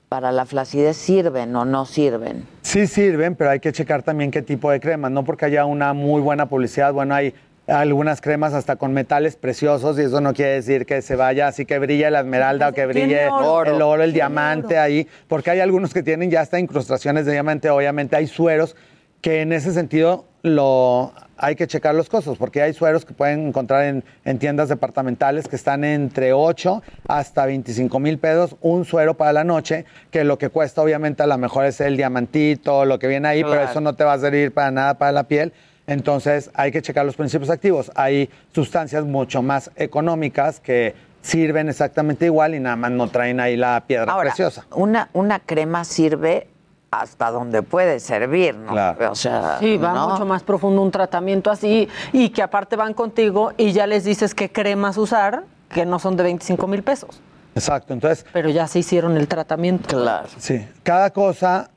para 0.09 0.31
la 0.31 0.45
flacidez 0.45 0.97
sirven 0.97 1.55
o 1.55 1.65
no 1.65 1.85
sirven. 1.85 2.45
Sí 2.61 2.87
sirven, 2.87 3.35
pero 3.35 3.49
hay 3.49 3.59
que 3.59 3.71
checar 3.71 4.03
también 4.03 4.31
qué 4.31 4.41
tipo 4.41 4.71
de 4.71 4.79
cremas, 4.79 5.11
no 5.11 5.23
porque 5.23 5.45
haya 5.45 5.65
una 5.65 5.93
muy 5.93 6.21
buena 6.21 6.47
publicidad, 6.47 6.93
bueno, 6.93 7.15
hay 7.15 7.33
algunas 7.67 8.21
cremas 8.21 8.53
hasta 8.53 8.75
con 8.75 8.93
metales 8.93 9.35
preciosos 9.35 9.97
y 9.97 10.03
eso 10.03 10.21
no 10.21 10.33
quiere 10.33 10.53
decir 10.53 10.85
que 10.85 11.01
se 11.01 11.15
vaya 11.15 11.47
así 11.47 11.65
que 11.65 11.79
brille 11.79 12.09
la 12.11 12.19
esmeralda 12.19 12.69
o 12.69 12.73
que 12.73 12.85
brille 12.85 13.27
oro. 13.27 13.75
el 13.75 13.81
oro, 13.81 14.03
el 14.03 14.13
diamante 14.13 14.77
ahí, 14.77 15.07
porque 15.27 15.49
hay 15.51 15.59
algunos 15.61 15.93
que 15.93 16.03
tienen 16.03 16.29
ya 16.29 16.41
hasta 16.41 16.59
incrustaciones 16.59 17.25
de 17.25 17.31
diamante, 17.31 17.69
obviamente 17.69 18.15
hay 18.15 18.27
sueros 18.27 18.75
que 19.25 19.41
en 19.41 19.53
ese 19.53 19.73
sentido 19.73 20.25
lo 20.43 21.11
hay 21.35 21.55
que 21.55 21.65
checar 21.65 21.95
los 21.95 22.09
costos, 22.09 22.37
porque 22.37 22.61
hay 22.61 22.73
sueros 22.73 23.05
que 23.05 23.15
pueden 23.15 23.47
encontrar 23.47 23.85
en, 23.85 24.03
en 24.23 24.37
tiendas 24.37 24.69
departamentales 24.69 25.47
que 25.47 25.55
están 25.55 25.83
entre 25.83 26.31
8 26.31 26.83
hasta 27.07 27.47
25 27.47 27.99
mil 27.99 28.19
pesos, 28.19 28.55
un 28.61 28.85
suero 28.85 29.17
para 29.17 29.33
la 29.33 29.43
noche, 29.43 29.85
que 30.11 30.23
lo 30.23 30.37
que 30.37 30.49
cuesta 30.49 30.83
obviamente 30.83 31.23
a 31.23 31.25
lo 31.25 31.39
mejor 31.39 31.65
es 31.65 31.81
el 31.81 31.97
diamantito, 31.97 32.85
lo 32.85 32.99
que 32.99 33.07
viene 33.07 33.27
ahí, 33.27 33.43
pero 33.43 33.63
eso 33.63 33.81
no 33.81 33.95
te 33.95 34.03
va 34.03 34.13
a 34.13 34.19
servir 34.19 34.53
para 34.53 34.69
nada 34.69 34.93
para 34.99 35.11
la 35.11 35.23
piel. 35.23 35.53
Entonces 35.87 36.51
hay 36.53 36.71
que 36.71 36.83
checar 36.83 37.03
los 37.03 37.15
principios 37.15 37.49
activos. 37.49 37.91
Hay 37.95 38.29
sustancias 38.53 39.05
mucho 39.05 39.41
más 39.41 39.71
económicas 39.75 40.59
que 40.59 40.93
sirven 41.21 41.67
exactamente 41.67 42.25
igual 42.25 42.53
y 42.53 42.59
nada 42.59 42.75
más 42.75 42.91
no 42.91 43.07
traen 43.07 43.39
ahí 43.39 43.57
la 43.57 43.85
piedra 43.87 44.11
Ahora, 44.11 44.29
preciosa. 44.29 44.67
Una, 44.75 45.09
una 45.13 45.39
crema 45.39 45.83
sirve 45.83 46.47
hasta 47.01 47.31
donde 47.31 47.61
puede 47.63 47.99
servir, 47.99 48.55
¿no? 48.55 48.71
Claro. 48.71 49.11
O 49.11 49.15
sea, 49.15 49.57
Sí, 49.59 49.77
va 49.77 49.93
¿no? 49.93 50.09
mucho 50.09 50.25
más 50.25 50.43
profundo 50.43 50.81
un 50.81 50.91
tratamiento 50.91 51.51
así 51.51 51.87
y 52.13 52.29
que 52.29 52.41
aparte 52.41 52.75
van 52.75 52.93
contigo 52.93 53.51
y 53.57 53.71
ya 53.71 53.87
les 53.87 54.03
dices 54.03 54.33
qué 54.35 54.51
cremas 54.51 54.97
usar, 54.97 55.43
que 55.69 55.85
no 55.85 55.99
son 55.99 56.15
de 56.15 56.23
25 56.23 56.67
mil 56.67 56.83
pesos. 56.83 57.21
Exacto, 57.55 57.93
entonces 57.93 58.25
Pero 58.33 58.49
ya 58.49 58.67
se 58.67 58.79
hicieron 58.79 59.15
el 59.17 59.27
tratamiento. 59.27 59.97
Claro. 60.01 60.27
Sí, 60.37 60.65
cada 60.83 61.11
cosa, 61.11 61.69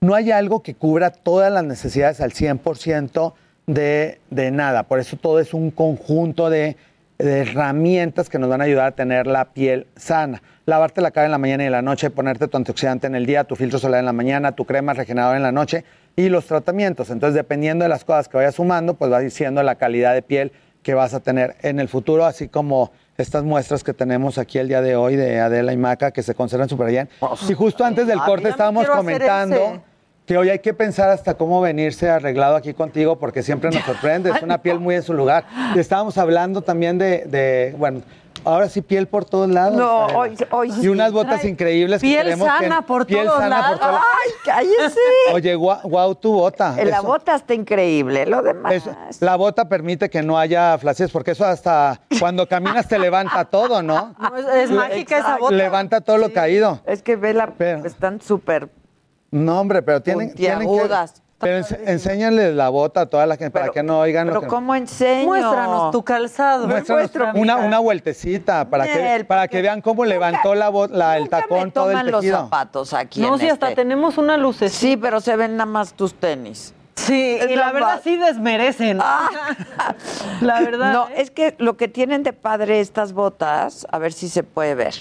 no 0.00 0.14
hay 0.14 0.30
algo 0.30 0.62
que 0.62 0.74
cubra 0.74 1.10
todas 1.10 1.50
las 1.50 1.64
necesidades 1.64 2.20
al 2.20 2.32
100% 2.32 3.32
de, 3.66 4.20
de 4.30 4.50
nada. 4.50 4.82
Por 4.82 4.98
eso 4.98 5.16
todo 5.16 5.40
es 5.40 5.54
un 5.54 5.70
conjunto 5.70 6.50
de, 6.50 6.76
de 7.18 7.40
herramientas 7.40 8.28
que 8.28 8.38
nos 8.38 8.48
van 8.48 8.60
a 8.60 8.64
ayudar 8.64 8.86
a 8.86 8.90
tener 8.92 9.26
la 9.26 9.46
piel 9.46 9.86
sana. 9.96 10.42
Lavarte 10.66 11.00
la 11.00 11.10
cara 11.10 11.26
en 11.26 11.32
la 11.32 11.38
mañana 11.38 11.62
y 11.62 11.66
en 11.66 11.72
la 11.72 11.82
noche, 11.82 12.10
ponerte 12.10 12.48
tu 12.48 12.56
antioxidante 12.56 13.06
en 13.06 13.14
el 13.14 13.26
día, 13.26 13.44
tu 13.44 13.56
filtro 13.56 13.78
solar 13.78 14.00
en 14.00 14.06
la 14.06 14.12
mañana, 14.12 14.52
tu 14.52 14.64
crema 14.64 14.94
regeneradora 14.94 15.36
en 15.36 15.42
la 15.42 15.52
noche 15.52 15.84
y 16.16 16.28
los 16.28 16.46
tratamientos. 16.46 17.10
Entonces, 17.10 17.34
dependiendo 17.34 17.84
de 17.84 17.88
las 17.88 18.04
cosas 18.04 18.28
que 18.28 18.36
vayas 18.36 18.54
sumando, 18.56 18.94
pues 18.94 19.12
va 19.12 19.20
diciendo 19.20 19.62
la 19.62 19.76
calidad 19.76 20.14
de 20.14 20.22
piel 20.22 20.52
que 20.82 20.94
vas 20.94 21.14
a 21.14 21.20
tener 21.20 21.56
en 21.62 21.80
el 21.80 21.88
futuro, 21.88 22.26
así 22.26 22.48
como 22.48 22.92
estas 23.16 23.44
muestras 23.44 23.84
que 23.84 23.94
tenemos 23.94 24.38
aquí 24.38 24.58
el 24.58 24.68
día 24.68 24.82
de 24.82 24.96
hoy 24.96 25.16
de 25.16 25.40
Adela 25.40 25.72
y 25.72 25.76
Maca 25.76 26.10
que 26.10 26.22
se 26.22 26.34
conservan 26.34 26.68
súper 26.68 26.88
bien. 26.88 27.08
Y 27.48 27.54
justo 27.54 27.84
antes 27.84 28.06
del 28.06 28.18
a 28.18 28.22
mí 28.22 28.28
corte 28.28 28.48
estábamos 28.48 28.86
comentando. 28.88 29.82
Que 30.26 30.38
hoy 30.38 30.48
hay 30.48 30.58
que 30.60 30.72
pensar 30.72 31.10
hasta 31.10 31.34
cómo 31.34 31.60
venirse 31.60 32.08
arreglado 32.08 32.56
aquí 32.56 32.72
contigo 32.72 33.18
porque 33.18 33.42
siempre 33.42 33.70
nos 33.70 33.82
sorprende, 33.84 34.30
es 34.30 34.42
una 34.42 34.58
piel 34.62 34.80
muy 34.80 34.94
en 34.94 35.02
su 35.02 35.12
lugar. 35.12 35.44
Y 35.74 35.78
estábamos 35.78 36.16
hablando 36.18 36.62
también 36.62 36.96
de, 36.96 37.24
de, 37.26 37.74
bueno, 37.76 38.00
ahora 38.42 38.68
sí 38.70 38.80
piel 38.80 39.06
por 39.06 39.26
todos 39.26 39.50
lados. 39.50 39.76
No, 39.76 40.06
hoy- 40.06 40.34
hoy 40.50 40.72
Y 40.80 40.88
unas 40.88 41.12
botas 41.12 41.40
Trae 41.40 41.50
increíbles 41.50 42.00
que 42.00 42.06
piel 42.08 42.26
que- 42.28 42.36
sana 42.36 42.82
por 42.86 43.06
piel 43.06 43.26
todos 43.26 43.38
sana 43.38 43.48
lados. 43.60 43.78
por 43.80 43.88
todos 43.88 44.00
¡Ay, 44.00 44.30
cállese! 44.46 45.00
Oye, 45.34 45.54
guau, 45.56 45.78
guau, 45.84 46.14
tu 46.14 46.32
bota. 46.32 46.74
la 46.76 46.82
Eso- 46.98 47.02
bota 47.02 47.34
está 47.34 47.52
increíble, 47.52 48.24
lo 48.24 48.40
demás. 48.40 48.72
eso- 48.72 48.96
la 49.20 49.36
bota 49.36 49.68
permite 49.68 50.08
que 50.08 50.22
no 50.22 50.38
haya 50.38 50.78
flacidez, 50.78 51.10
porque 51.12 51.32
eso 51.32 51.44
hasta 51.44 52.00
cuando 52.18 52.48
caminas 52.48 52.88
te 52.88 52.98
levanta 52.98 53.44
todo, 53.44 53.82
¿no? 53.82 54.14
No, 54.18 54.36
es, 54.38 54.46
es 54.46 54.70
mágica 54.70 55.18
esa 55.18 55.36
bota. 55.36 55.54
Levanta 55.54 56.00
todo 56.00 56.16
lo 56.16 56.32
caído. 56.32 56.80
Es 56.86 57.02
que 57.02 57.16
ve 57.16 57.34
la, 57.34 57.48
Pero- 57.48 57.84
están 57.84 58.22
súper 58.22 58.68
No, 59.34 59.60
hombre, 59.60 59.82
pero 59.82 60.00
tienen, 60.00 60.32
tienen 60.32 60.68
que... 60.68 60.88
Pero 61.40 61.66
enséñales 61.86 62.54
la 62.54 62.68
bota 62.68 63.02
a 63.02 63.06
toda 63.06 63.26
la 63.26 63.36
gente 63.36 63.50
para 63.50 63.70
que 63.72 63.82
no 63.82 63.98
oigan 63.98 64.28
lo 64.28 64.32
Pero 64.34 64.40
que... 64.42 64.46
¿cómo 64.46 64.74
enseño? 64.76 65.26
Muéstranos 65.26 65.90
tu 65.90 66.02
calzado. 66.04 66.68
Muéstranos 66.68 67.10
una, 67.34 67.56
una 67.56 67.80
vueltecita 67.80 68.70
para 68.70 68.84
que, 68.86 69.24
para 69.26 69.48
que 69.48 69.60
vean 69.60 69.80
cómo 69.82 70.04
levantó 70.04 70.54
la, 70.54 70.68
bo- 70.68 70.86
la- 70.86 71.18
el 71.18 71.28
tacón 71.28 71.64
me 71.64 71.70
todo 71.72 71.86
toman 71.88 72.06
el 72.06 72.12
los 72.12 72.20
tejido. 72.20 72.38
zapatos 72.38 72.94
aquí 72.94 73.20
No, 73.20 73.34
en 73.34 73.40
sí, 73.40 73.48
hasta 73.48 73.70
este. 73.70 73.82
tenemos 73.82 74.16
una 74.16 74.36
luces. 74.36 74.72
Sí, 74.72 74.96
pero 74.96 75.20
se 75.20 75.34
ven 75.36 75.56
nada 75.56 75.66
más 75.66 75.92
tus 75.94 76.14
tenis. 76.14 76.72
Sí, 76.94 77.36
Es 77.40 77.50
y 77.50 77.56
la 77.56 77.66
la 77.66 77.72
verdad 77.72 78.00
sí 78.04 78.16
desmerecen. 78.16 78.98
la 80.40 80.60
verdad. 80.60 80.92
No, 80.92 81.08
¿eh? 81.08 81.14
es 81.16 81.30
que 81.32 81.56
lo 81.58 81.76
que 81.76 81.88
tienen 81.88 82.22
de 82.22 82.32
padre 82.32 82.80
estas 82.80 83.12
botas, 83.12 83.86
a 83.90 83.98
ver 83.98 84.12
si 84.12 84.28
se 84.28 84.44
puede 84.44 84.74
ver. 84.76 84.94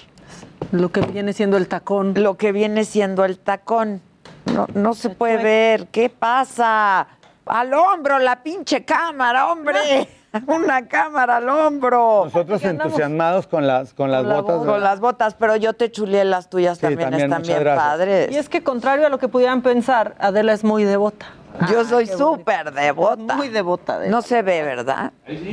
Lo 0.72 0.92
que 0.92 1.02
viene 1.02 1.32
siendo 1.34 1.56
el 1.58 1.68
tacón. 1.68 2.14
Lo 2.18 2.36
que 2.38 2.52
viene 2.52 2.84
siendo 2.84 3.24
el 3.24 3.38
tacón. 3.38 4.02
No, 4.46 4.68
no 4.74 4.94
se 4.94 5.10
puede 5.10 5.38
ver. 5.44 5.88
¿Qué 5.88 6.10
pasa? 6.10 7.08
Al 7.46 7.74
hombro, 7.74 8.20
la 8.20 8.42
pinche 8.44 8.84
cámara, 8.86 9.52
hombre. 9.52 10.08
Una 10.48 10.88
cámara 10.88 11.38
al 11.38 11.48
hombro. 11.50 12.24
Nosotros 12.26 12.64
entusiasmados 12.64 13.46
con 13.46 13.68
las, 13.68 13.94
con 13.94 14.10
las 14.12 14.22
Con 14.22 14.30
la 14.30 14.42
botas. 14.42 14.66
Con 14.66 14.82
las 14.82 15.00
botas, 15.00 15.36
pero 15.36 15.56
yo 15.58 15.74
te 15.74 15.92
chuleé 15.92 16.26
las 16.26 16.50
tuyas 16.50 16.78
Sí, 16.80 16.82
también, 16.82 17.10
también, 17.12 17.30
están 17.30 17.44
bien 17.44 17.60
gracias. 17.60 17.86
padres. 17.88 18.32
Y 18.32 18.38
es 18.38 18.50
que 18.50 18.64
contrario 18.64 19.06
a 19.06 19.10
lo 19.10 19.20
que 19.20 19.28
pudieran 19.28 19.62
pensar, 19.62 20.16
Adela 20.20 20.54
es 20.54 20.64
muy 20.64 20.86
devota. 20.86 21.28
Yo 21.72 21.86
soy 21.86 22.08
súper 22.08 22.74
devota. 22.74 23.36
Muy 23.36 23.50
devota. 23.50 24.00
de- 24.00 24.10
No 24.10 24.24
se 24.24 24.42
ve, 24.42 24.64
¿verdad? 24.64 25.12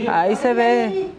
Ahí 0.09 0.35
se 0.37 0.55
ve. 0.55 1.11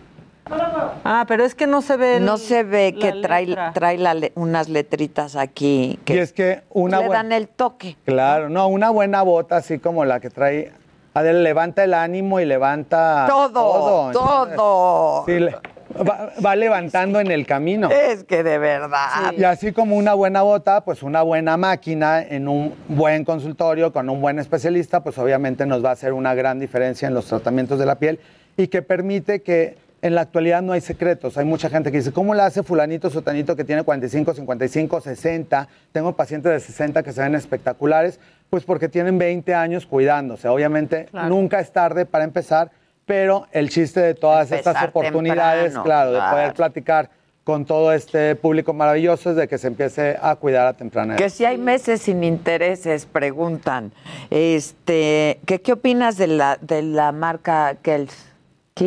Ah, 1.04 1.26
pero 1.28 1.44
es 1.44 1.56
que 1.56 1.68
no 1.68 1.82
se 1.82 1.98
ve. 1.98 2.18
el- 2.18 2.26
No 2.26 2.38
se 2.38 2.64
ve 2.64 2.94
la 2.96 3.00
que 3.14 3.22
trae, 3.22 3.46
letra. 3.48 3.72
trae 3.74 3.98
la 3.98 4.14
le- 4.14 4.32
unas 4.36 4.70
letritas 4.70 5.36
aquí 5.36 6.00
que 6.06 6.16
Y 6.16 6.20
es 6.20 6.34
que 6.34 6.62
una 6.70 7.00
le 7.02 7.10
dan 7.10 7.32
el 7.32 7.48
toque. 7.48 7.98
Claro, 8.06 8.50
no, 8.50 8.68
una 8.68 8.90
buena 8.90 9.22
bota 9.24 9.58
así 9.58 9.80
como 9.80 10.06
la 10.06 10.20
que 10.20 10.30
trae 10.30 10.72
Adela 11.14 11.40
levanta 11.40 11.84
el 11.84 11.94
ánimo 11.94 12.40
y 12.40 12.46
levanta 12.46 13.26
Todo, 13.28 14.12
todo. 14.14 15.26
Sí, 15.26 15.40
le- 15.40 15.56
va, 16.08 16.30
va 16.44 16.56
levantando 16.56 17.20
en 17.20 17.30
el 17.32 17.46
camino. 17.46 17.90
Es 17.92 18.24
que 18.24 18.44
de 18.44 18.58
verdad. 18.58 19.34
Y 19.36 19.44
así 19.44 19.74
como 19.74 19.98
una 19.98 20.14
buena 20.14 20.42
bota, 20.42 20.86
pues 20.86 21.04
una 21.04 21.22
buena 21.22 21.58
máquina 21.58 22.22
en 22.22 22.48
un 22.48 22.74
buen 22.88 23.26
consultorio 23.26 23.92
con 23.92 24.10
un 24.10 24.22
buen 24.22 24.40
especialista, 24.40 25.04
pues 25.04 25.18
obviamente 25.18 25.66
nos 25.66 25.84
va 25.84 25.90
a 25.90 25.94
hacer 25.94 26.14
una 26.14 26.34
gran 26.34 26.60
diferencia 26.60 27.10
en 27.10 27.14
los 27.14 27.26
tratamientos 27.26 27.78
de 27.78 27.86
la 27.86 27.96
piel 27.96 28.20
y 28.56 28.68
que 28.70 28.82
permite 28.82 29.42
que 29.42 29.76
en 30.02 30.16
la 30.16 30.22
actualidad 30.22 30.62
no 30.62 30.74
hay 30.74 30.82
secretos. 30.82 31.38
Hay 31.38 31.46
mucha 31.46 31.70
gente 31.70 31.92
que 31.92 31.98
dice, 31.98 32.12
¿cómo 32.12 32.34
la 32.34 32.46
hace 32.48 32.64
fulanito, 32.64 33.10
sotanito 33.10 33.56
que 33.56 33.64
tiene 33.64 33.84
45, 33.84 34.34
55, 34.34 35.02
60? 35.02 35.68
Tengo 35.92 36.14
pacientes 36.16 36.52
de 36.52 36.60
60 36.60 37.04
que 37.04 37.12
se 37.14 37.22
ven 37.22 37.36
espectaculares, 37.36 38.20
pues 38.50 38.64
porque 38.64 38.90
tienen 38.90 39.18
20 39.18 39.54
años 39.54 39.86
cuidándose. 39.86 40.48
Obviamente 40.48 41.06
Claro. 41.06 41.30
nunca 41.30 41.60
es 41.60 41.72
tarde 41.72 42.06
para 42.06 42.24
empezar, 42.24 42.72
pero 43.06 43.46
el 43.52 43.70
chiste 43.70 44.00
de 44.00 44.14
todas 44.16 44.52
estas 44.52 44.84
oportunidades, 44.84 45.66
temprano, 45.74 45.84
claro, 45.84 46.12
de 46.12 46.18
claro. 46.18 46.32
poder 46.36 46.54
platicar 46.54 47.10
con 47.44 47.66
todo 47.66 47.92
este 47.92 48.36
público 48.36 48.72
maravilloso 48.74 49.32
es 49.32 49.36
de 49.36 49.48
que 49.48 49.58
se 49.58 49.68
empiece 49.68 50.18
a 50.22 50.36
cuidar 50.36 50.68
a 50.68 50.74
temprana 50.74 51.14
edad. 51.14 51.24
Que 51.24 51.30
si 51.30 51.44
hay 51.44 51.58
meses 51.58 52.02
sin 52.04 52.24
intereses, 52.24 53.06
preguntan. 53.08 53.92
Este, 54.30 55.40
¿qué, 55.46 55.62
qué 55.62 55.74
opinas 55.74 56.18
de 56.18 56.28
la, 56.28 56.58
de 56.62 56.82
la 56.84 57.12
marca 57.12 57.76
Kells? 57.82 58.31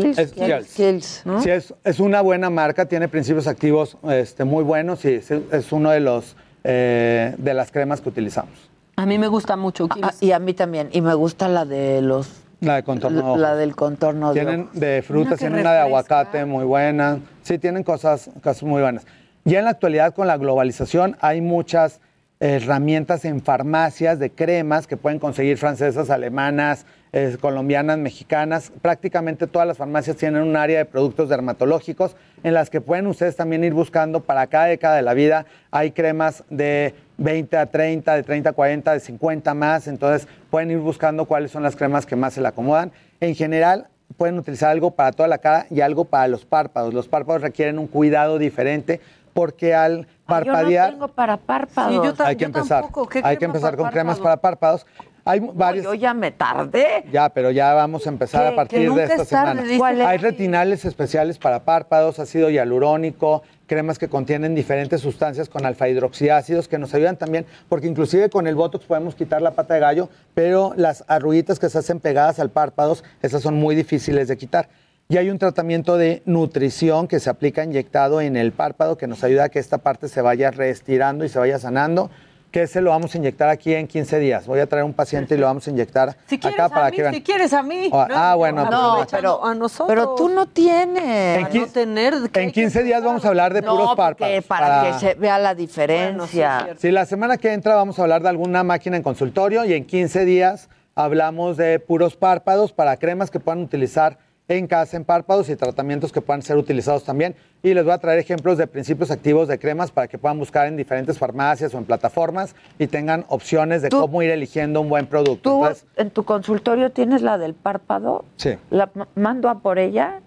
Kills, 0.01 0.19
Es 0.19 0.33
Kills. 0.33 0.75
Kills. 0.75 1.25
Sí, 1.43 1.51
es, 1.51 1.75
es 1.85 2.01
una 2.01 2.21
buena 2.21 2.51
marca, 2.51 2.87
tiene 2.87 3.09
principios 3.09 3.47
activos 3.47 3.97
este, 4.11 4.45
muy 4.45 4.65
buenos 4.65 5.05
y 5.05 5.15
es, 5.15 5.31
es 5.31 5.73
uno 5.73 5.91
de 5.91 6.01
los 6.01 6.37
eh, 6.65 7.35
de 7.37 7.55
las 7.55 7.71
cremas 7.71 8.01
que 8.01 8.09
utilizamos. 8.09 8.71
A 8.97 9.07
mí 9.07 9.19
me 9.19 9.29
gusta 9.29 9.57
mucho. 9.57 9.89
Ah, 10.03 10.13
y 10.21 10.33
a 10.33 10.39
mí 10.39 10.55
también. 10.55 10.89
Y 10.93 11.03
me 11.03 11.15
gusta 11.15 11.49
la 11.49 11.65
de 11.65 12.01
los. 12.01 12.41
La 12.61 12.77
de 12.77 12.85
contorno. 12.85 13.37
La 13.37 13.55
del 13.55 13.77
contorno 13.77 14.33
Tienen 14.33 14.71
de 14.73 15.03
frutas, 15.03 15.39
tienen 15.39 15.61
una 15.61 15.75
de 15.75 15.81
aguacate 15.81 16.45
muy 16.47 16.65
buena. 16.65 17.19
Sí, 17.43 17.59
tienen 17.59 17.83
cosas, 17.83 18.31
cosas 18.43 18.63
muy 18.63 18.81
buenas. 18.81 19.05
Ya 19.45 19.59
en 19.59 19.67
la 19.67 19.73
actualidad, 19.73 20.15
con 20.15 20.27
la 20.27 20.39
globalización, 20.39 21.19
hay 21.21 21.43
muchas 21.43 22.01
herramientas 22.41 23.25
en 23.25 23.41
farmacias 23.41 24.19
de 24.19 24.31
cremas 24.31 24.87
que 24.87 24.97
pueden 24.97 25.19
conseguir 25.19 25.57
francesas, 25.57 26.11
alemanas, 26.11 26.85
eh, 27.13 27.37
colombianas, 27.41 27.97
mexicanas. 27.99 28.73
Prácticamente 28.83 29.47
todas 29.47 29.69
las 29.69 29.79
farmacias 29.79 30.17
tienen 30.17 30.43
un 30.43 30.57
área 30.57 30.79
de 30.79 30.85
productos 30.85 31.29
dermatológicos 31.29 32.17
en 32.43 32.55
las 32.55 32.71
que 32.71 32.81
pueden 32.81 33.07
ustedes 33.07 33.37
también 33.37 33.63
ir 33.63 33.73
buscando 33.73 34.21
para 34.21 34.47
cada 34.49 34.67
década 34.67 34.97
de 34.97 35.03
la 35.03 35.15
vida. 35.15 35.47
Hay 35.71 35.93
cremas 35.93 36.45
de 36.51 36.95
20 37.19 37.57
a 37.57 37.67
30, 37.67 38.17
de 38.17 38.23
30 38.25 38.51
a 38.51 38.53
40, 38.53 38.93
de 38.93 39.01
50 39.01 39.55
más. 39.55 39.87
Entonces 39.87 40.29
pueden 40.51 40.73
ir 40.73 40.79
buscando 40.79 41.27
cuáles 41.27 41.53
son 41.53 41.63
las 41.63 41.77
cremas 41.77 42.05
que 42.05 42.17
más 42.17 42.35
se 42.35 42.41
le 42.41 42.49
acomodan. 42.49 42.91
En 43.21 43.35
general, 43.37 43.87
pueden 44.17 44.39
utilizar 44.39 44.71
algo 44.71 44.91
para 44.93 45.13
toda 45.13 45.29
la 45.29 45.39
cara 45.39 45.67
y 45.71 45.81
algo 45.81 46.05
para 46.05 46.29
los 46.29 46.45
párpados. 46.45 46.93
Los 46.93 47.09
párpados 47.09 47.43
requieren 47.43 47.79
un 47.79 47.87
cuidado 47.87 48.39
diferente 48.39 49.01
porque 49.35 49.75
al 49.75 50.07
parpadear 50.27 50.93
Yo 50.93 50.97
no 50.97 51.07
tengo 51.07 51.15
para 51.15 51.37
párpados. 51.37 52.21
hay 52.21 52.37
que 52.37 52.45
empezar. 52.45 52.85
Hay 53.23 53.37
que 53.37 53.45
empezar 53.45 53.77
con 53.77 53.91
cremas 53.91 54.19
para 54.19 54.39
párpados. 54.39 54.87
Hay 55.27 55.41
varios. 55.41 55.85
Yo 55.85 55.95
ya 55.95 56.13
me 56.13 56.31
tardé. 56.31 57.05
Ya, 57.11 57.31
pero 57.31 57.51
ya 57.51 57.73
vamos 57.73 58.07
a 58.07 58.11
empezar 58.11 58.47
a 58.47 58.55
partir 58.55 58.93
de 58.93 59.05
esta 59.05 59.25
semana. 59.25 59.63
dice 59.63 59.79
¿Cuál 59.79 60.01
es? 60.01 60.07
Hay 60.07 60.19
retinales 60.19 60.85
especiales 60.85 61.39
para 61.39 61.65
párpados, 61.65 62.19
ácido 62.19 62.51
hialurónico, 62.51 63.43
cremas 63.67 63.99
que 63.99 64.09
contienen 64.09 64.55
diferentes 64.55 65.01
sustancias 65.01 65.49
con 65.49 65.65
alfa 65.65 65.89
hidroxiácidos 65.89 66.69
que 66.69 66.79
nos 66.79 66.93
ayudan 66.93 67.17
también, 67.17 67.47
porque 67.71 67.87
inclusive 67.87 68.29
con 68.29 68.47
el 68.47 68.55
botox 68.55 68.85
podemos 68.85 69.15
quitar 69.15 69.41
la 69.41 69.53
pata 69.53 69.75
de 69.75 69.81
gallo, 69.81 70.11
pero 70.35 70.75
las 70.77 71.05
arruguitas 71.09 71.59
que 71.59 71.71
se 71.71 71.79
hacen 71.79 72.01
pegadas 72.01 72.39
al 72.39 72.51
párpados, 72.51 73.03
esas 73.23 73.43
son 73.43 73.55
muy 73.55 73.75
difíciles 73.75 74.29
de 74.29 74.37
quitar. 74.37 74.69
Y 75.09 75.19
hay 75.19 75.29
un 75.29 75.39
tratamiento 75.39 75.99
de 75.99 76.23
nutrición 76.25 77.09
que 77.09 77.21
se 77.21 77.29
aplica 77.29 77.63
inyectado 77.63 78.21
en 78.23 78.37
el 78.37 78.53
párpado 78.53 78.97
que 78.97 79.07
nos 79.07 79.23
ayuda 79.23 79.45
a 79.45 79.49
que 79.51 79.59
esta 79.59 79.79
parte 79.79 80.09
se 80.09 80.23
vaya 80.23 80.51
reestirando 80.51 81.25
y 81.25 81.29
se 81.29 81.39
vaya 81.39 81.59
sanando. 81.59 82.11
Que 82.51 82.63
ese 82.63 82.81
lo 82.81 82.91
vamos 82.91 83.13
a 83.15 83.19
inyectar 83.19 83.49
aquí 83.49 83.75
en 83.75 83.87
15 83.89 84.19
días. 84.21 84.47
Voy 84.47 84.61
a 84.61 84.67
traer 84.67 84.85
un 84.85 84.93
paciente 84.95 85.35
y 85.35 85.39
lo 85.39 85.47
vamos 85.47 85.67
a 85.67 85.71
inyectar 85.71 86.17
Si 86.27 86.39
quieres 86.39 86.57
acá 86.59 86.67
a 86.67 86.69
para 86.69 86.91
mí, 86.91 86.97
que 86.97 87.03
vean. 87.03 87.15
si 87.15 87.21
quieres 87.23 87.53
a 87.53 87.63
mí. 87.65 87.91
Ah, 87.93 88.09
ah, 88.31 88.35
bueno, 88.37 88.71
No, 88.71 88.95
pues, 88.99 89.09
pero 89.11 89.45
a 89.45 89.55
nosotros. 89.57 89.89
Pero 89.89 90.15
tú 90.15 90.29
no 90.29 90.47
tienes. 90.47 91.39
En, 91.39 91.47
quin- 91.49 92.31
en 92.35 92.53
15 92.53 92.83
días 92.85 93.03
vamos 93.03 93.25
a 93.25 93.29
hablar 93.29 93.53
de 93.53 93.61
No, 93.61 93.73
puros 93.73 93.89
porque 93.97 94.41
párpados. 94.41 94.45
para, 94.47 94.83
que 94.93 94.99
se 95.01 95.15
vea 95.15 95.39
la 95.41 95.55
diferencia. 95.57 96.69
Sí, 96.79 96.91
la 96.93 97.05
semana 97.07 97.37
que 97.39 97.53
entra 97.53 97.75
vamos 97.75 97.99
a 97.99 98.03
hablar 98.03 98.23
de 98.23 98.29
alguna 98.29 98.63
máquina 98.63 98.97
en 98.97 99.03
consultorio 99.03 99.65
y 99.65 99.75
en 99.75 99.85
15 99.85 100.25
días 100.25 100.69
hablamos 100.95 101.57
de 101.57 101.81
puros 101.81 102.15
párpados 102.17 102.73
para 102.73 102.97
cremas 102.97 103.31
que 103.33 103.41
puedan 103.41 103.63
utilizar 103.63 104.19
en 104.49 104.67
casa 104.67 104.97
en 104.97 105.05
párpados 105.05 105.49
y 105.49 105.57
tratamientos 105.57 106.13
que 106.13 106.21
puedan 106.21 106.43
ser 106.43 106.57
utilizados 106.59 107.05
también. 107.05 107.35
Y 107.63 107.73
les 107.73 107.83
voy 107.85 107.93
a 107.95 107.99
traer 107.99 108.19
ejemplos 108.19 108.59
de 108.59 108.67
principios 108.67 109.11
activos 109.11 109.49
de 109.49 109.59
cremas 109.59 109.91
para 109.91 110.07
que 110.07 110.19
puedan 110.19 110.39
buscar 110.39 110.67
en 110.67 110.77
diferentes 110.77 111.19
farmacias 111.19 111.75
o 111.75 111.79
en 111.79 111.85
plataformas 111.85 112.55
y 112.79 112.87
tengan 112.87 113.25
opciones 113.29 113.81
de 113.81 113.89
cómo 113.89 114.23
ir 114.23 114.31
eligiendo 114.31 114.81
un 114.83 114.89
buen 114.91 115.07
producto. 115.07 115.51
¿Tú 115.51 115.57
Entonces, 115.63 115.87
en 115.97 116.11
tu 116.11 116.25
consultorio 116.25 116.91
tienes 116.93 117.23
la 117.23 117.39
del 117.39 117.55
párpado? 117.55 118.25
sí. 118.37 118.51
¿La 118.71 118.91
ma- 118.95 119.09
mando 119.15 119.49
a 119.49 119.61
por 119.61 119.79
ella? 119.79 120.21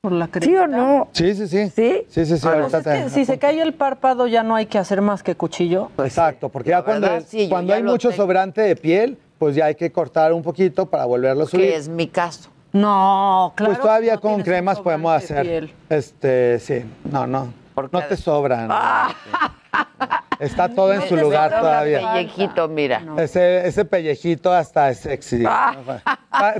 ¿Por 0.00 0.12
la 0.12 0.28
¿Sí 0.40 0.54
o 0.56 0.66
no? 0.66 1.08
Sí, 1.12 1.34
sí, 1.34 1.48
sí. 1.48 1.68
¿Sí? 1.70 2.04
Sí, 2.08 2.26
sí, 2.26 2.36
sí. 2.36 2.42
Pues 2.42 2.44
ahorita 2.44 2.78
es 2.78 2.84
que 2.84 3.04
te- 3.04 3.10
si 3.10 3.24
se 3.24 3.38
cae 3.38 3.60
el 3.62 3.72
párpado 3.74 4.26
ya 4.26 4.42
no 4.42 4.54
hay 4.54 4.66
que 4.66 4.78
hacer 4.78 5.00
más 5.00 5.22
que 5.22 5.34
cuchillo. 5.34 5.90
Exacto, 5.98 6.48
porque 6.50 6.70
ya 6.70 6.82
cuando, 6.82 7.08
verdad, 7.08 7.26
sí, 7.26 7.44
yo 7.44 7.50
cuando 7.50 7.70
ya 7.70 7.76
hay 7.76 7.82
mucho 7.82 8.08
tengo. 8.08 8.22
sobrante 8.22 8.60
de 8.62 8.76
piel, 8.76 9.16
pues 9.38 9.54
ya 9.54 9.66
hay 9.66 9.74
que 9.74 9.90
cortar 9.92 10.32
un 10.34 10.42
poquito 10.42 10.86
para 10.86 11.04
volverlo 11.06 11.44
a 11.44 11.46
subir. 11.46 11.66
Que 11.70 11.76
es 11.76 11.88
mi 11.88 12.06
caso. 12.08 12.50
No, 12.74 13.52
claro. 13.54 13.72
Pues 13.72 13.82
todavía 13.82 14.14
no 14.16 14.20
con 14.20 14.42
cremas 14.42 14.80
podemos 14.80 15.12
hacer. 15.14 15.42
piel. 15.42 15.74
Este, 15.88 16.58
sí, 16.58 16.84
no, 17.04 17.24
no. 17.24 17.52
No 17.76 18.02
te 18.04 18.16
sobran. 18.16 18.68
Está 20.38 20.68
todo 20.68 20.92
en 20.92 21.02
su 21.08 21.16
lugar 21.16 21.50
todavía. 21.50 22.12
pellejito, 22.12 22.68
mira. 22.68 23.02
Ese, 23.18 23.66
ese 23.66 23.84
pellejito 23.84 24.52
hasta 24.52 24.90
es 24.90 24.98
sexy. 25.00 25.44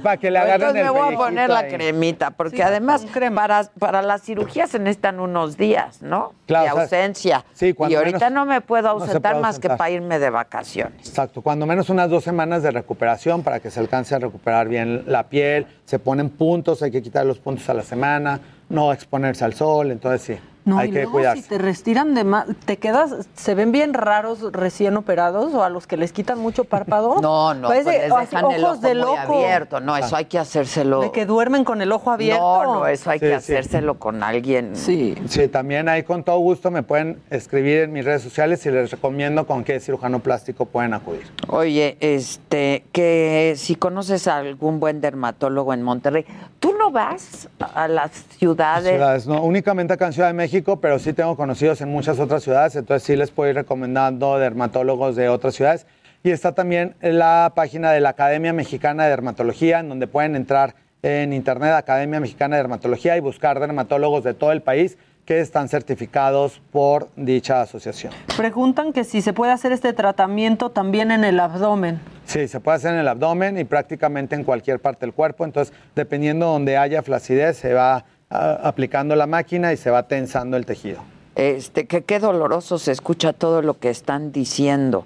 Para 0.02 0.16
que 0.16 0.30
le 0.30 0.38
agarren 0.38 0.76
Entonces 0.76 0.86
el 0.86 0.92
me 0.92 1.00
voy 1.00 1.14
a 1.14 1.16
poner 1.16 1.50
la 1.50 1.66
cremita, 1.66 2.30
porque 2.30 2.62
además 2.62 3.06
para, 3.34 3.64
para 3.78 4.02
la 4.02 4.18
cirugía 4.18 4.66
se 4.66 4.78
necesitan 4.78 5.20
unos 5.20 5.56
días, 5.56 6.00
¿no? 6.02 6.32
Claro, 6.46 6.64
de 6.64 6.70
o 6.70 6.74
sea, 6.74 6.82
ausencia. 6.82 7.44
sí, 7.52 7.68
y 7.68 7.72
cuando 7.72 7.98
ahorita 7.98 8.30
menos 8.30 8.32
no 8.32 8.46
me 8.46 8.60
puedo 8.60 8.84
no 8.84 8.90
ausentar 8.90 9.32
puede 9.32 9.42
más 9.42 9.58
que 9.58 9.68
ausentar. 9.68 9.78
para 9.78 9.90
irme 9.90 10.18
de 10.18 10.30
vacaciones. 10.30 11.08
Exacto, 11.08 11.42
cuando 11.42 11.66
menos 11.66 11.88
unas 11.90 12.08
dos 12.08 12.22
semanas 12.24 12.62
de 12.62 12.70
recuperación 12.70 13.42
para 13.42 13.60
que 13.60 13.70
se 13.70 13.80
alcance 13.80 14.14
a 14.14 14.18
recuperar 14.18 14.68
bien 14.68 15.04
la 15.06 15.24
piel. 15.28 15.66
Se 15.84 15.98
ponen 15.98 16.30
puntos, 16.30 16.82
hay 16.82 16.90
que 16.90 17.02
quitar 17.02 17.26
los 17.26 17.38
puntos 17.38 17.68
a 17.68 17.74
la 17.74 17.82
semana, 17.82 18.40
no 18.68 18.92
exponerse 18.92 19.44
al 19.44 19.54
sol, 19.54 19.90
entonces 19.90 20.22
sí, 20.22 20.38
No, 20.64 20.78
hay 20.78 20.88
y 20.88 20.92
que 20.92 21.02
luego 21.02 21.12
cuidarse. 21.18 21.42
si 21.42 21.48
te 21.48 21.58
restiran 21.58 22.14
de 22.14 22.24
más, 22.24 22.46
te 22.64 22.78
quedas, 22.78 23.14
se 23.34 23.54
ven 23.54 23.70
bien 23.70 23.92
raros 23.92 24.40
recién 24.52 24.96
operados 24.96 25.52
o 25.54 25.62
a 25.62 25.68
los 25.68 25.86
que 25.86 25.96
les 25.96 26.12
quitan 26.12 26.38
mucho 26.38 26.64
párpado. 26.64 27.16
No, 27.20 27.52
no, 27.54 27.68
Parece 27.68 27.84
pues 27.84 28.02
les 28.02 28.12
así, 28.12 28.36
dejan 28.36 28.50
el 28.52 28.64
ojo 28.64 28.76
de 28.76 28.88
muy 28.88 28.98
loco. 28.98 29.34
abierto. 29.34 29.80
No, 29.80 29.96
eso 29.96 30.16
hay 30.16 30.24
que 30.26 30.38
hacérselo. 30.38 31.00
De 31.02 31.12
que 31.12 31.26
duermen 31.26 31.64
con 31.64 31.82
el 31.82 31.92
ojo 31.92 32.10
abierto. 32.10 32.42
No, 32.64 32.74
no, 32.76 32.86
eso 32.86 33.10
hay 33.10 33.18
Sí, 33.18 33.26
que 33.26 33.40
sí. 33.40 33.52
hacérselo 33.54 33.98
con 33.98 34.22
alguien. 34.22 34.74
Sí. 34.76 35.14
Sí, 35.28 35.48
también 35.48 35.88
ahí 35.88 36.02
con 36.02 36.22
todo 36.24 36.38
gusto 36.38 36.70
me 36.70 36.82
pueden 36.82 37.20
escribir 37.30 37.80
en 37.82 37.92
mis 37.92 38.04
redes 38.04 38.22
sociales 38.22 38.64
y 38.66 38.70
les 38.70 38.90
recomiendo 38.90 39.46
con 39.46 39.64
qué 39.64 39.80
cirujano 39.80 40.20
plástico 40.20 40.64
pueden 40.66 40.94
acudir. 40.94 41.22
Oye, 41.48 41.96
este, 42.00 42.84
que 42.92 43.54
si 43.56 43.74
conoces 43.76 44.26
a 44.28 44.38
algún 44.38 44.80
buen 44.80 45.00
dermatólogo 45.00 45.72
en 45.74 45.82
Monterrey, 45.82 46.24
¿tú 46.58 46.72
no 46.78 46.90
vas 46.90 47.48
a 47.58 47.88
las 47.88 48.12
ciudades? 48.38 48.92
Ciudades, 48.94 49.26
no, 49.26 49.42
únicamente 49.42 49.92
acá 49.92 50.06
en 50.06 50.12
Ciudad 50.12 50.28
de 50.28 50.34
México, 50.34 50.53
pero 50.62 50.98
sí 50.98 51.12
tengo 51.12 51.36
conocidos 51.36 51.80
en 51.80 51.88
muchas 51.88 52.20
otras 52.20 52.42
ciudades, 52.42 52.76
entonces 52.76 53.02
sí 53.02 53.16
les 53.16 53.30
puedo 53.30 53.50
ir 53.50 53.56
recomendando 53.56 54.38
dermatólogos 54.38 55.16
de 55.16 55.28
otras 55.28 55.54
ciudades. 55.54 55.86
Y 56.22 56.30
está 56.30 56.52
también 56.52 56.94
la 57.00 57.52
página 57.54 57.90
de 57.92 58.00
la 58.00 58.10
Academia 58.10 58.52
Mexicana 58.52 59.04
de 59.04 59.10
Dermatología, 59.10 59.80
en 59.80 59.88
donde 59.88 60.06
pueden 60.06 60.36
entrar 60.36 60.74
en 61.02 61.32
internet, 61.32 61.72
Academia 61.72 62.20
Mexicana 62.20 62.56
de 62.56 62.62
Dermatología, 62.62 63.16
y 63.16 63.20
buscar 63.20 63.60
dermatólogos 63.60 64.24
de 64.24 64.32
todo 64.32 64.52
el 64.52 64.62
país 64.62 64.96
que 65.24 65.40
están 65.40 65.68
certificados 65.68 66.60
por 66.70 67.08
dicha 67.16 67.62
asociación. 67.62 68.12
Preguntan 68.36 68.92
que 68.92 69.04
si 69.04 69.22
se 69.22 69.32
puede 69.32 69.52
hacer 69.52 69.72
este 69.72 69.92
tratamiento 69.92 70.70
también 70.70 71.10
en 71.10 71.24
el 71.24 71.40
abdomen. 71.40 72.00
Sí, 72.26 72.48
se 72.48 72.60
puede 72.60 72.76
hacer 72.76 72.94
en 72.94 73.00
el 73.00 73.08
abdomen 73.08 73.58
y 73.58 73.64
prácticamente 73.64 74.34
en 74.34 74.44
cualquier 74.44 74.80
parte 74.80 75.06
del 75.06 75.14
cuerpo. 75.14 75.44
Entonces, 75.44 75.74
dependiendo 75.94 76.46
donde 76.46 76.76
haya 76.76 77.02
flacidez, 77.02 77.56
se 77.56 77.74
va 77.74 78.04
aplicando 78.30 79.16
la 79.16 79.26
máquina 79.26 79.72
y 79.72 79.76
se 79.76 79.90
va 79.90 80.08
tensando 80.08 80.56
el 80.56 80.66
tejido. 80.66 81.00
Este, 81.36 81.86
que 81.86 82.02
qué 82.02 82.20
doloroso 82.20 82.78
se 82.78 82.92
escucha 82.92 83.32
todo 83.32 83.62
lo 83.62 83.78
que 83.78 83.90
están 83.90 84.32
diciendo. 84.32 85.04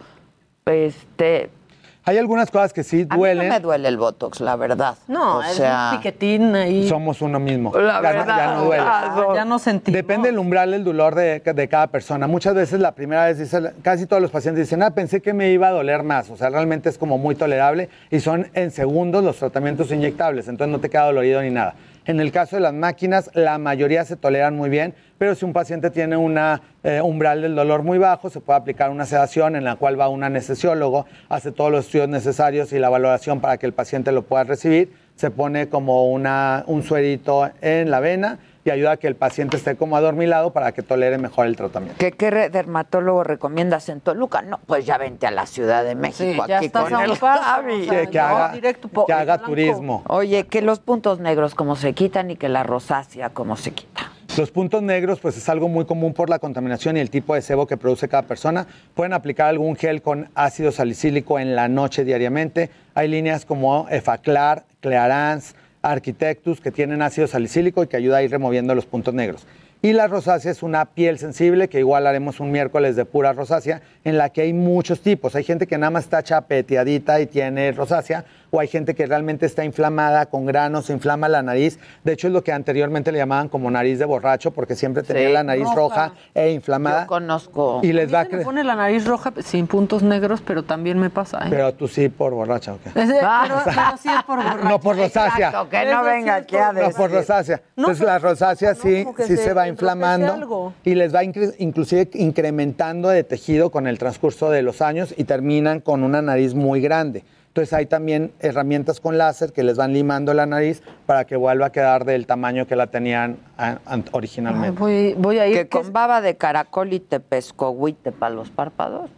Este, 0.66 1.50
Hay 2.08 2.16
algunas 2.18 2.50
cosas 2.50 2.72
que 2.72 2.82
sí 2.82 3.06
a 3.08 3.14
mí 3.14 3.18
duelen. 3.20 3.48
no 3.48 3.54
me 3.54 3.60
duele 3.60 3.88
el 3.88 3.98
botox, 3.98 4.40
la 4.40 4.56
verdad. 4.56 4.96
No, 5.08 5.38
o 5.38 5.42
es 5.42 5.52
sea, 5.56 5.90
un 5.92 5.98
piquetín 5.98 6.54
ahí. 6.54 6.88
Somos 6.88 7.20
uno 7.20 7.38
mismo. 7.38 7.70
La 7.76 7.80
ya, 7.80 7.92
no- 7.96 8.02
verdad, 8.18 8.36
ya 8.38 8.54
no 8.54 8.64
duele. 8.64 8.82
Ah, 8.86 9.26
ya 9.34 9.44
no 9.44 9.58
sentí. 9.58 9.92
Depende 9.92 10.28
del 10.30 10.38
umbral 10.38 10.70
del 10.70 10.84
dolor 10.84 11.14
de, 11.14 11.40
de 11.40 11.68
cada 11.68 11.88
persona. 11.88 12.26
Muchas 12.26 12.54
veces 12.54 12.80
la 12.80 12.92
primera 12.92 13.26
vez, 13.26 13.38
dice, 13.38 13.72
casi 13.82 14.06
todos 14.06 14.22
los 14.22 14.30
pacientes 14.30 14.66
dicen, 14.66 14.82
ah, 14.82 14.90
pensé 14.92 15.20
que 15.20 15.34
me 15.34 15.50
iba 15.50 15.68
a 15.68 15.72
doler 15.72 16.02
más. 16.02 16.30
O 16.30 16.36
sea, 16.38 16.48
realmente 16.48 16.88
es 16.88 16.96
como 16.96 17.18
muy 17.18 17.34
tolerable 17.34 17.90
y 18.10 18.20
son 18.20 18.48
en 18.54 18.70
segundos 18.70 19.22
los 19.22 19.36
tratamientos 19.36 19.90
inyectables, 19.92 20.48
entonces 20.48 20.72
no 20.72 20.80
te 20.80 20.88
queda 20.88 21.04
dolorido 21.04 21.42
ni 21.42 21.50
nada. 21.50 21.74
En 22.06 22.20
el 22.20 22.32
caso 22.32 22.56
de 22.56 22.60
las 22.62 22.72
máquinas, 22.72 23.30
la 23.34 23.58
mayoría 23.58 24.02
se 24.06 24.16
toleran 24.16 24.56
muy 24.56 24.70
bien, 24.70 24.94
pero 25.18 25.34
si 25.34 25.44
un 25.44 25.52
paciente 25.52 25.90
tiene 25.90 26.16
un 26.16 26.38
umbral 27.02 27.42
del 27.42 27.54
dolor 27.54 27.82
muy 27.82 27.98
bajo, 27.98 28.30
se 28.30 28.40
puede 28.40 28.58
aplicar 28.58 28.90
una 28.90 29.04
sedación 29.04 29.56
en 29.56 29.64
la 29.64 29.76
cual 29.76 29.98
va 30.00 30.08
un 30.08 30.22
anestesiólogo, 30.24 31.06
hace 31.28 31.52
todos 31.52 31.70
los 31.70 31.84
estudios 31.86 32.08
necesarios 32.08 32.72
y 32.72 32.78
la 32.78 32.88
valoración 32.88 33.40
para 33.40 33.58
que 33.58 33.66
el 33.66 33.72
paciente 33.72 34.12
lo 34.12 34.22
pueda 34.22 34.44
recibir. 34.44 34.92
Se 35.16 35.30
pone 35.30 35.68
como 35.68 36.06
una, 36.10 36.62
un 36.68 36.82
suerito 36.84 37.50
en 37.60 37.90
la 37.90 37.98
vena 37.98 38.38
y 38.64 38.70
ayuda 38.70 38.92
a 38.92 38.96
que 38.98 39.08
el 39.08 39.16
paciente 39.16 39.56
esté 39.56 39.74
como 39.76 39.96
adormilado 39.96 40.52
para 40.52 40.70
que 40.72 40.82
tolere 40.82 41.18
mejor 41.18 41.46
el 41.46 41.56
tratamiento. 41.56 41.96
¿Qué, 41.98 42.12
dermatólogo 42.52 43.24
recomiendas 43.24 43.88
en 43.88 44.00
Toluca? 44.00 44.42
No, 44.42 44.60
pues 44.66 44.86
ya 44.86 44.96
vente 44.98 45.26
a 45.26 45.30
la 45.32 45.46
Ciudad 45.46 45.82
de 45.84 45.94
México 45.96 46.44
ya 46.46 46.58
aquí 46.58 46.66
estás 46.66 46.88
con 46.90 47.00
el 47.02 47.16
Javi. 47.16 47.88
Que- 47.88 48.08
que 48.10 48.20
haga- 48.20 48.52
directo 48.52 48.88
que 49.06 49.12
haga 49.12 49.38
turismo. 49.38 50.04
Oye, 50.08 50.46
que 50.46 50.62
los 50.62 50.78
puntos 50.78 51.18
negros 51.18 51.54
como 51.56 51.74
se 51.76 51.94
quitan 51.94 52.30
y 52.30 52.36
que 52.36 52.48
la 52.48 52.62
rosácea 52.62 53.30
como 53.30 53.56
se 53.56 53.72
quita. 53.72 54.12
Los 54.38 54.52
puntos 54.52 54.84
negros, 54.84 55.18
pues 55.18 55.36
es 55.36 55.48
algo 55.48 55.68
muy 55.68 55.84
común 55.84 56.14
por 56.14 56.30
la 56.30 56.38
contaminación 56.38 56.96
y 56.96 57.00
el 57.00 57.10
tipo 57.10 57.34
de 57.34 57.42
sebo 57.42 57.66
que 57.66 57.76
produce 57.76 58.06
cada 58.06 58.22
persona. 58.22 58.68
Pueden 58.94 59.12
aplicar 59.12 59.48
algún 59.48 59.74
gel 59.74 60.00
con 60.00 60.28
ácido 60.36 60.70
salicílico 60.70 61.40
en 61.40 61.56
la 61.56 61.66
noche 61.66 62.04
diariamente. 62.04 62.70
Hay 62.94 63.08
líneas 63.08 63.44
como 63.44 63.88
Efaclar, 63.90 64.64
Clearance, 64.78 65.56
Architectus 65.82 66.60
que 66.60 66.70
tienen 66.70 67.02
ácido 67.02 67.26
salicílico 67.26 67.82
y 67.82 67.88
que 67.88 67.96
ayuda 67.96 68.18
a 68.18 68.22
ir 68.22 68.30
removiendo 68.30 68.76
los 68.76 68.86
puntos 68.86 69.12
negros. 69.12 69.44
Y 69.82 69.92
la 69.92 70.06
rosácea 70.06 70.50
es 70.50 70.64
una 70.64 70.86
piel 70.86 71.18
sensible, 71.18 71.68
que 71.68 71.80
igual 71.80 72.06
haremos 72.06 72.38
un 72.38 72.50
miércoles 72.52 72.96
de 72.96 73.04
pura 73.04 73.32
rosácea, 73.32 73.80
en 74.04 74.18
la 74.18 74.30
que 74.30 74.42
hay 74.42 74.52
muchos 74.52 75.00
tipos. 75.00 75.34
Hay 75.34 75.42
gente 75.42 75.68
que 75.68 75.78
nada 75.78 75.90
más 75.90 76.04
está 76.04 76.22
chapeteadita 76.22 77.20
y 77.20 77.26
tiene 77.26 77.70
rosácea, 77.72 78.24
o 78.50 78.60
hay 78.60 78.68
gente 78.68 78.94
que 78.94 79.06
realmente 79.06 79.46
está 79.46 79.64
inflamada 79.64 80.26
con 80.26 80.46
granos, 80.46 80.86
se 80.86 80.92
inflama 80.92 81.28
la 81.28 81.42
nariz. 81.42 81.78
De 82.04 82.12
hecho, 82.12 82.26
es 82.28 82.32
lo 82.32 82.42
que 82.42 82.52
anteriormente 82.52 83.12
le 83.12 83.18
llamaban 83.18 83.48
como 83.48 83.70
nariz 83.70 83.98
de 83.98 84.04
borracho, 84.04 84.50
porque 84.52 84.74
siempre 84.74 85.02
tenía 85.02 85.28
Sí. 85.28 85.32
la 85.34 85.42
nariz 85.42 85.64
Roja. 85.64 85.76
roja 86.08 86.12
e 86.34 86.50
inflamada. 86.52 87.02
Yo 87.02 87.06
conozco. 87.08 87.80
Y 87.82 87.92
les 87.92 88.12
va 88.12 88.20
a 88.20 88.24
Se 88.24 88.36
me 88.36 88.44
pone 88.44 88.64
la 88.64 88.74
nariz 88.74 89.04
roja 89.06 89.32
sin 89.44 89.66
puntos 89.66 90.02
negros, 90.02 90.40
pero 90.44 90.62
también 90.62 90.98
me 90.98 91.10
pasa. 91.10 91.38
¿eh? 91.44 91.48
Pero 91.50 91.74
tú 91.74 91.88
sí 91.88 92.08
por 92.08 92.32
borracha, 92.32 92.74
¿o 92.74 92.78
qué? 92.82 92.88
Ese- 92.90 93.14
pero, 93.20 93.60
pero 93.64 93.80
sí 94.00 94.08
es 94.08 94.22
por 94.24 94.36
borracho. 94.42 94.64
No 94.68 94.80
por 94.80 94.96
rosácea. 94.96 95.48
Exacto, 95.48 95.68
que 95.68 95.84
no 95.84 96.02
venga 96.04 96.38
es 96.38 96.42
aquí 96.44 96.56
a 96.56 96.66
por- 96.66 96.74
No, 96.74 96.80
decir. 96.80 96.96
por 96.96 97.10
rosácea. 97.10 97.56
No, 97.76 97.82
Entonces 97.84 97.98
pero- 97.98 98.12
la 98.12 98.18
rosácea 98.18 98.74
sí, 98.74 99.06
se 99.26 99.36
se 99.36 99.52
va 99.54 99.68
inflamando 99.68 100.72
y 100.84 100.94
les 100.94 101.14
va 101.14 101.22
incre- 101.24 101.54
inclusive 101.58 102.08
incrementando 102.14 103.08
de 103.08 103.24
tejido 103.24 103.70
con 103.70 103.86
el 103.86 103.98
transcurso 103.98 104.50
de 104.50 104.62
los 104.62 104.80
años 104.82 105.14
y 105.16 105.24
terminan 105.24 105.80
con 105.80 106.02
una 106.02 106.22
nariz 106.22 106.54
muy 106.54 106.80
grande. 106.80 107.24
Entonces 107.48 107.72
hay 107.72 107.86
también 107.86 108.32
herramientas 108.40 109.00
con 109.00 109.18
láser 109.18 109.52
que 109.52 109.64
les 109.64 109.76
van 109.76 109.92
limando 109.92 110.32
la 110.32 110.46
nariz 110.46 110.82
para 111.06 111.24
que 111.24 111.36
vuelva 111.36 111.66
a 111.66 111.72
quedar 111.72 112.04
del 112.04 112.26
tamaño 112.26 112.66
que 112.66 112.76
la 112.76 112.86
tenían 112.86 113.38
originalmente. 114.12 114.78
voy, 114.78 115.14
voy 115.18 115.38
a 115.38 115.46
ir. 115.48 115.54
Que 115.54 115.68
¿qué 115.68 115.68
con 115.68 115.92
baba 115.92 116.20
de 116.20 116.36
caracol 116.36 116.92
y 116.92 117.00
te 117.00 117.20
pescohuite 117.20 118.12
para 118.12 118.34
los 118.34 118.50
párpados. 118.50 119.10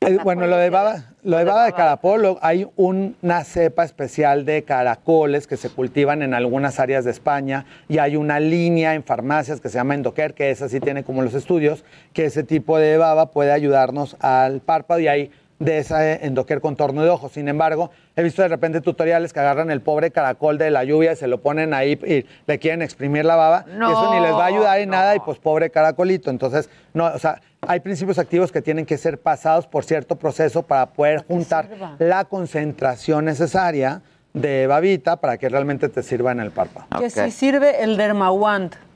Eh, 0.00 0.16
bueno, 0.22 0.46
lo 0.46 0.56
de 0.56 0.70
baba, 0.70 1.06
lo 1.24 1.38
de 1.38 1.44
baba 1.44 1.64
de 1.64 1.72
caracol, 1.72 2.38
hay 2.40 2.68
una 2.76 3.42
cepa 3.42 3.82
especial 3.82 4.44
de 4.44 4.62
caracoles 4.62 5.48
que 5.48 5.56
se 5.56 5.70
cultivan 5.70 6.22
en 6.22 6.34
algunas 6.34 6.78
áreas 6.78 7.04
de 7.04 7.10
España 7.10 7.66
y 7.88 7.98
hay 7.98 8.14
una 8.14 8.38
línea 8.38 8.94
en 8.94 9.02
farmacias 9.02 9.60
que 9.60 9.68
se 9.68 9.74
llama 9.74 9.96
Endoker, 9.96 10.34
que 10.34 10.52
esa 10.52 10.68
sí 10.68 10.78
tiene 10.78 11.02
como 11.02 11.22
los 11.22 11.34
estudios, 11.34 11.84
que 12.12 12.26
ese 12.26 12.44
tipo 12.44 12.78
de 12.78 12.96
baba 12.96 13.32
puede 13.32 13.50
ayudarnos 13.50 14.16
al 14.20 14.60
párpado 14.60 15.00
y 15.00 15.08
hay 15.08 15.32
de 15.58 15.78
esa 15.78 16.08
eh, 16.08 16.20
Endoker 16.22 16.60
contorno 16.60 17.02
de 17.02 17.10
ojos. 17.10 17.32
Sin 17.32 17.48
embargo, 17.48 17.90
he 18.16 18.22
visto 18.22 18.42
de 18.42 18.48
repente 18.48 18.80
tutoriales 18.80 19.32
que 19.32 19.40
agarran 19.40 19.70
el 19.70 19.80
pobre 19.80 20.10
caracol 20.10 20.58
de 20.58 20.70
la 20.70 20.84
lluvia 20.84 21.12
y 21.12 21.16
se 21.16 21.26
lo 21.26 21.40
ponen 21.40 21.74
ahí 21.74 21.92
y 21.92 22.26
le 22.46 22.58
quieren 22.58 22.82
exprimir 22.82 23.24
la 23.24 23.36
baba. 23.36 23.64
y 23.68 23.72
eso 23.72 24.14
ni 24.14 24.20
les 24.20 24.32
va 24.32 24.44
a 24.44 24.46
ayudar 24.46 24.80
en 24.80 24.90
nada 24.90 25.16
y 25.16 25.20
pues 25.20 25.38
pobre 25.38 25.70
caracolito. 25.70 26.30
Entonces, 26.30 26.70
no, 26.94 27.06
o 27.06 27.18
sea, 27.18 27.40
hay 27.62 27.80
principios 27.80 28.18
activos 28.18 28.52
que 28.52 28.62
tienen 28.62 28.86
que 28.86 28.98
ser 28.98 29.18
pasados 29.18 29.66
por 29.66 29.84
cierto 29.84 30.16
proceso 30.16 30.62
para 30.62 30.86
poder 30.86 31.24
juntar 31.26 31.68
sirva. 31.68 31.96
la 31.98 32.24
concentración 32.24 33.24
necesaria 33.24 34.02
de 34.32 34.66
babita 34.66 35.16
para 35.16 35.38
que 35.38 35.48
realmente 35.48 35.88
te 35.88 36.02
sirva 36.02 36.32
en 36.32 36.40
el 36.40 36.50
párpado. 36.50 36.86
Que 37.00 37.10
si 37.10 37.30
sirve 37.30 37.82
el 37.82 37.96
Dermawand. 37.96 38.87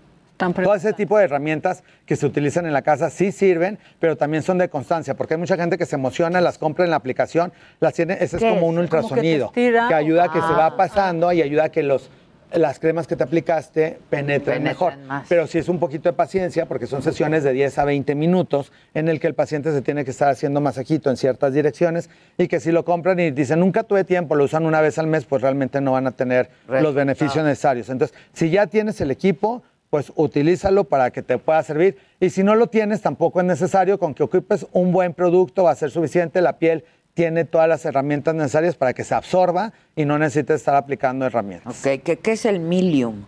Tan 0.43 0.53
Todo 0.55 0.75
ese 0.75 0.93
tipo 0.93 1.17
de 1.19 1.25
herramientas 1.25 1.85
que 2.05 2.17
se 2.17 2.27
utilizan 2.27 2.67
en 2.67 2.73
la 2.73 2.83
casa 2.83 3.11
sí 3.11 3.31
sirven, 3.31 3.79
pero 4.01 4.17
también 4.17 4.43
son 4.43 4.59
de 4.59 4.69
constancia, 4.69 5.15
porque 5.15 5.35
hay 5.35 5.41
mucha 5.41 5.57
gente 5.57 5.79
que 5.79 5.87
se 5.87 5.95
emociona, 5.95 6.41
las 6.41 6.59
compra 6.59 6.85
en 6.85 6.91
la 6.91 6.97
aplicación, 6.97 7.53
las 7.79 7.95
tiene, 7.95 8.15
ese 8.15 8.25
es 8.39 8.43
¿Qué 8.43 8.49
como 8.49 8.55
es? 8.55 8.57
un 8.57 8.61
¿Como 8.63 8.81
que 8.83 8.89
te 8.89 8.97
ultrasonido, 8.97 9.47
estira? 9.47 9.87
que 9.89 9.95
ayuda 9.95 10.25
a 10.25 10.33
que 10.33 10.41
se 10.41 10.47
Ah. 10.47 10.57
va 10.59 10.77
pasando 10.77 11.33
y 11.33 11.43
ayuda 11.43 11.65
a 11.65 11.69
que 11.69 11.85
los 11.85 12.11
las 12.55 12.79
cremas 12.79 13.07
que 13.07 13.17
te 13.17 13.25
aplicaste 13.25 13.99
penetren, 14.11 14.57
Penetren 14.57 14.63
mejor. 14.63 14.99
más. 15.07 15.25
Pero 15.27 15.47
sí 15.47 15.57
es 15.57 15.71
un 15.71 15.79
poquito 15.79 16.11
de 16.11 16.13
paciencia, 16.13 16.67
porque 16.67 16.87
son 16.87 17.03
sesiones 17.03 17.45
de 17.45 17.53
10 17.55 17.79
a 17.79 17.87
20 17.87 18.15
minutos 18.15 18.73
en 18.93 19.09
el 19.09 19.21
que 19.21 19.27
el 19.27 19.33
paciente 19.35 19.73
se 19.73 19.81
tiene 19.81 20.05
que 20.05 20.11
estar 20.11 20.29
haciendo 20.29 20.61
masajito 20.61 21.09
en 21.09 21.17
ciertas 21.17 21.55
direcciones 21.55 22.11
y 22.37 22.49
que 22.49 22.61
si 22.61 22.71
lo 22.71 22.85
compran 22.85 23.19
y 23.21 23.31
dicen 23.31 23.59
nunca 23.61 23.85
tuve 23.85 24.05
tiempo, 24.05 24.35
lo 24.35 24.45
usan 24.45 24.67
una 24.67 24.83
vez 24.83 24.99
al 24.99 25.07
mes, 25.07 25.25
pues 25.25 25.41
realmente 25.41 25.81
no 25.81 25.93
van 25.93 26.07
a 26.07 26.11
tener 26.11 26.51
los 26.69 26.95
beneficios 26.95 27.43
necesarios. 27.43 27.89
Entonces, 27.89 28.15
si 28.35 28.51
ya 28.51 28.67
tienes 28.67 29.01
el 29.01 29.11
equipo, 29.11 29.63
pues 29.93 30.11
utilízalo 30.17 30.85
para 30.85 31.11
que 31.11 31.21
te 31.21 31.37
pueda 31.37 31.63
servir. 31.63 31.99
Y 32.19 32.31
si 32.31 32.43
no 32.43 32.55
lo 32.55 32.69
tienes, 32.69 33.03
tampoco 33.03 33.41
es 33.41 33.47
necesario. 33.47 33.99
Con 33.99 34.15
que 34.15 34.23
ocupes 34.23 34.67
un 34.73 34.91
buen 34.91 35.13
producto 35.13 35.65
va 35.65 35.73
a 35.73 35.75
ser 35.75 35.91
suficiente. 35.91 36.41
La 36.41 36.57
piel 36.57 36.83
tiene 37.13 37.45
todas 37.45 37.69
las 37.69 37.85
herramientas 37.85 38.35
necesarias 38.35 38.75
para 38.75 38.95
que 38.95 39.05
se 39.05 39.15
absorba 39.15 39.75
y 39.95 40.07
no 40.07 40.19
necesites 40.19 40.57
estar 40.57 40.77
aplicando 40.77 41.27
herramientas. 41.27 41.79
Ok, 41.79 42.01
¿qué, 42.03 42.17
qué 42.17 42.33
es 42.33 42.47
el 42.47 42.59
milium? 42.59 43.27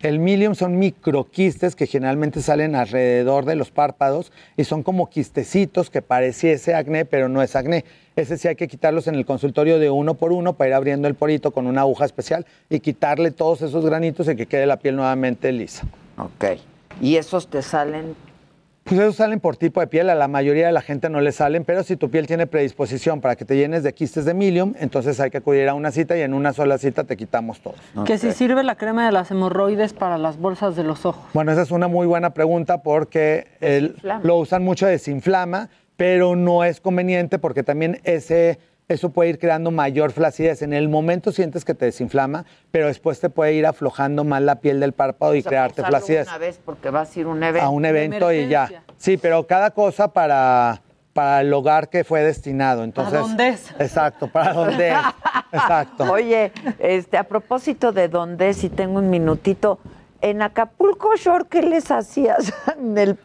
El 0.00 0.18
milium 0.18 0.54
son 0.54 0.78
microquistes 0.78 1.74
que 1.74 1.86
generalmente 1.86 2.42
salen 2.42 2.74
alrededor 2.74 3.46
de 3.46 3.56
los 3.56 3.70
párpados 3.70 4.32
y 4.58 4.64
son 4.64 4.82
como 4.82 5.08
quistecitos 5.08 5.88
que 5.88 6.02
pareciese 6.02 6.74
acné, 6.74 7.06
pero 7.06 7.30
no 7.30 7.40
es 7.40 7.56
acné. 7.56 7.86
Ese 8.16 8.36
sí 8.36 8.48
hay 8.48 8.56
que 8.56 8.68
quitarlos 8.68 9.06
en 9.06 9.14
el 9.14 9.24
consultorio 9.24 9.78
de 9.78 9.88
uno 9.88 10.12
por 10.12 10.32
uno 10.32 10.52
para 10.52 10.68
ir 10.68 10.74
abriendo 10.74 11.08
el 11.08 11.14
porito 11.14 11.52
con 11.52 11.66
una 11.66 11.80
aguja 11.80 12.04
especial 12.04 12.44
y 12.68 12.80
quitarle 12.80 13.30
todos 13.30 13.62
esos 13.62 13.86
granitos 13.86 14.28
y 14.28 14.36
que 14.36 14.44
quede 14.44 14.66
la 14.66 14.76
piel 14.76 14.96
nuevamente 14.96 15.50
lisa. 15.52 15.86
Ok. 16.18 16.44
¿Y 17.00 17.16
esos 17.16 17.48
te 17.48 17.62
salen? 17.62 18.14
Pues 18.84 19.00
esos 19.00 19.14
salen 19.14 19.38
por 19.38 19.56
tipo 19.56 19.78
de 19.80 19.86
piel, 19.86 20.10
a 20.10 20.16
la 20.16 20.26
mayoría 20.26 20.66
de 20.66 20.72
la 20.72 20.82
gente 20.82 21.08
no 21.08 21.20
le 21.20 21.30
salen, 21.30 21.64
pero 21.64 21.84
si 21.84 21.96
tu 21.96 22.10
piel 22.10 22.26
tiene 22.26 22.48
predisposición 22.48 23.20
para 23.20 23.36
que 23.36 23.44
te 23.44 23.56
llenes 23.56 23.84
de 23.84 23.94
quistes 23.94 24.24
de 24.24 24.34
milium, 24.34 24.74
entonces 24.80 25.20
hay 25.20 25.30
que 25.30 25.38
acudir 25.38 25.68
a 25.68 25.74
una 25.74 25.92
cita 25.92 26.18
y 26.18 26.22
en 26.22 26.34
una 26.34 26.52
sola 26.52 26.78
cita 26.78 27.04
te 27.04 27.16
quitamos 27.16 27.60
todos. 27.60 27.76
Que 28.04 28.18
si 28.18 28.32
sirve 28.32 28.64
la 28.64 28.74
crema 28.74 29.06
de 29.06 29.12
las 29.12 29.30
hemorroides 29.30 29.92
para 29.92 30.18
las 30.18 30.36
bolsas 30.36 30.74
de 30.74 30.82
los 30.82 31.06
ojos. 31.06 31.22
Bueno, 31.32 31.52
esa 31.52 31.62
es 31.62 31.70
una 31.70 31.86
muy 31.86 32.08
buena 32.08 32.30
pregunta 32.34 32.82
porque 32.82 33.46
el- 33.60 33.94
lo 34.24 34.36
usan 34.38 34.64
mucho 34.64 34.86
desinflama, 34.86 35.68
pero 35.96 36.34
no 36.34 36.64
es 36.64 36.80
conveniente 36.80 37.38
porque 37.38 37.62
también 37.62 38.00
ese, 38.02 38.58
eso 38.92 39.10
puede 39.10 39.30
ir 39.30 39.38
creando 39.38 39.70
mayor 39.70 40.12
flacidez. 40.12 40.62
En 40.62 40.72
el 40.72 40.88
momento 40.88 41.32
sientes 41.32 41.64
que 41.64 41.74
te 41.74 41.86
desinflama, 41.86 42.44
pero 42.70 42.86
después 42.86 43.18
te 43.20 43.30
puede 43.30 43.54
ir 43.54 43.66
aflojando 43.66 44.24
más 44.24 44.42
la 44.42 44.56
piel 44.56 44.80
del 44.80 44.92
párpado 44.92 45.34
y 45.34 45.38
O 45.40 45.42
sea, 45.42 45.48
crearte 45.50 45.82
flacidez. 45.84 46.28
Una 46.28 46.38
vez 46.38 46.60
porque 46.64 46.90
vas 46.90 47.16
a 47.16 47.20
ir 47.20 47.26
a 47.26 47.28
un 47.30 47.42
evento. 47.42 47.66
A 47.66 47.70
un 47.70 47.84
evento 47.84 48.32
y 48.32 48.48
ya. 48.48 48.82
Sí, 48.96 49.16
pero 49.16 49.46
cada 49.46 49.70
cosa 49.72 50.08
para, 50.12 50.80
para 51.12 51.40
el 51.40 51.52
hogar 51.52 51.88
que 51.88 52.04
fue 52.04 52.22
destinado. 52.22 52.84
Entonces, 52.84 53.18
dónde 53.20 53.48
es? 53.48 53.70
Exacto, 53.78 54.28
para 54.28 54.52
dónde 54.52 54.90
es. 54.90 54.96
Exacto. 55.52 56.10
Oye, 56.12 56.52
este, 56.78 57.16
a 57.18 57.24
propósito 57.24 57.92
de 57.92 58.08
dónde, 58.08 58.54
si 58.54 58.68
tengo 58.70 58.98
un 58.98 59.10
minutito, 59.10 59.78
en 60.20 60.40
Acapulco 60.40 61.16
Shore, 61.16 61.46
¿qué 61.50 61.62
les 61.62 61.90
hacías 61.90 62.52
en, 62.78 62.96
el- 62.96 63.18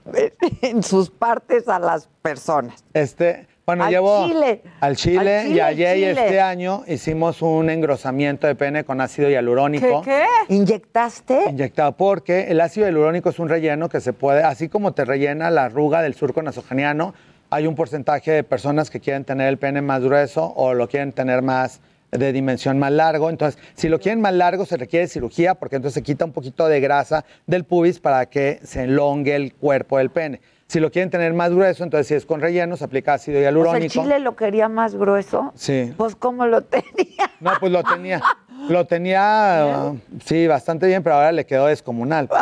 en 0.61 0.81
sus 0.83 1.09
partes 1.11 1.67
a 1.67 1.77
las 1.79 2.09
personas? 2.21 2.83
Este, 2.93 3.47
bueno, 3.67 3.83
Al 3.83 3.91
llevo 3.91 4.27
chile. 4.29 4.61
al 4.79 4.95
Chile, 4.95 5.19
Al 5.19 5.43
chile, 5.43 5.55
y 5.55 5.59
ayer 5.59 5.95
chile. 5.97 6.11
este 6.11 6.39
año 6.39 6.83
hicimos 6.87 7.41
un 7.41 7.69
engrosamiento 7.69 8.47
de 8.47 8.55
pene 8.55 8.85
con 8.85 9.01
ácido 9.01 9.29
hialurónico. 9.29 10.03
¿Inyectaste? 10.47 11.49
Inyectado 11.49 11.91
porque 11.97 12.43
el 12.47 12.61
ácido 12.61 12.87
hialurónico 12.87 13.29
es 13.29 13.39
un 13.39 13.49
relleno 13.49 13.89
que 13.89 13.99
se 13.99 14.13
puede, 14.13 14.41
así 14.41 14.69
como 14.69 14.93
te 14.93 15.03
rellena 15.03 15.51
la 15.51 15.65
arruga 15.65 16.01
del 16.01 16.13
surco 16.13 16.41
nasogeniano, 16.41 17.13
hay 17.49 17.67
un 17.67 17.75
porcentaje 17.75 18.31
de 18.31 18.43
personas 18.45 18.89
que 18.89 19.01
quieren 19.01 19.25
tener 19.25 19.49
el 19.49 19.57
pene 19.57 19.81
más 19.81 20.01
grueso 20.01 20.53
o 20.55 20.73
lo 20.73 20.87
quieren 20.87 21.11
tener 21.11 21.41
más 21.41 21.81
de 22.11 22.31
dimensión 22.31 22.79
más 22.79 22.93
largo. 22.93 23.29
Entonces, 23.29 23.61
si 23.75 23.89
lo 23.89 23.99
quieren 23.99 24.21
más 24.21 24.33
largo, 24.33 24.65
se 24.65 24.77
requiere 24.77 25.07
cirugía 25.09 25.55
porque 25.55 25.75
entonces 25.75 25.95
se 25.95 26.03
quita 26.03 26.23
un 26.23 26.31
poquito 26.31 26.69
de 26.69 26.79
grasa 26.79 27.25
del 27.47 27.65
pubis 27.65 27.99
para 27.99 28.27
que 28.27 28.61
se 28.63 28.83
elongue 28.83 29.35
el 29.35 29.53
cuerpo 29.55 29.97
del 29.97 30.09
pene. 30.09 30.39
Si 30.67 30.81
lo 30.81 30.91
quieren 30.91 31.09
tener 31.09 31.33
más 31.33 31.51
grueso, 31.53 31.85
entonces 31.85 32.07
si 32.07 32.13
es 32.13 32.25
con 32.25 32.41
relleno, 32.41 32.75
se 32.75 32.83
aplica 32.83 33.13
ácido 33.13 33.37
O 33.37 33.39
sea, 33.39 33.49
hialurónico. 33.49 33.85
el 33.85 33.89
chile 33.89 34.19
lo 34.19 34.35
quería 34.35 34.67
más 34.67 34.95
grueso. 34.95 35.53
Sí. 35.55 35.93
Pues, 35.95 36.15
¿cómo 36.17 36.45
lo 36.45 36.61
tenía? 36.61 37.31
No, 37.39 37.51
pues 37.59 37.71
lo 37.71 37.83
tenía. 37.83 38.21
Lo 38.67 38.85
tenía, 38.85 39.91
uh, 39.93 39.97
sí, 40.25 40.45
bastante 40.45 40.87
bien, 40.87 41.03
pero 41.03 41.15
ahora 41.15 41.31
le 41.31 41.45
quedó 41.45 41.67
descomunal. 41.67 42.27
¿Por 42.27 42.37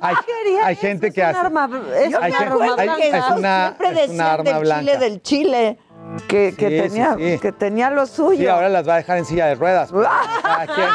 Hay, 0.00 0.16
hay 0.64 0.74
gente 0.76 1.12
que 1.12 1.22
hace. 1.22 1.38
es 1.38 2.10
Yo 2.10 2.20
hay 2.20 2.32
me 2.32 2.38
gente- 2.38 2.52
acuerdo 2.52 2.76
hay- 2.78 2.88
que 3.00 3.08
es 3.10 3.24
una, 3.36 3.76
siempre 3.78 4.04
es 4.04 4.10
una 4.10 4.32
arma 4.32 4.44
del 4.52 4.60
blanca. 4.60 4.80
chile 4.80 4.98
del 4.98 5.22
chile, 5.22 5.78
que, 6.28 6.50
Sí, 6.52 6.56
tenía, 6.56 7.14
sí. 7.16 7.38
que 7.40 7.52
tenía 7.52 7.90
lo 7.90 8.06
suyo. 8.06 8.38
Sí, 8.38 8.46
ahora 8.46 8.68
las 8.68 8.88
va 8.88 8.94
a 8.94 8.96
dejar 8.98 9.18
en 9.18 9.24
silla 9.24 9.46
de 9.46 9.54
ruedas. 9.54 9.90
quien. 10.74 10.88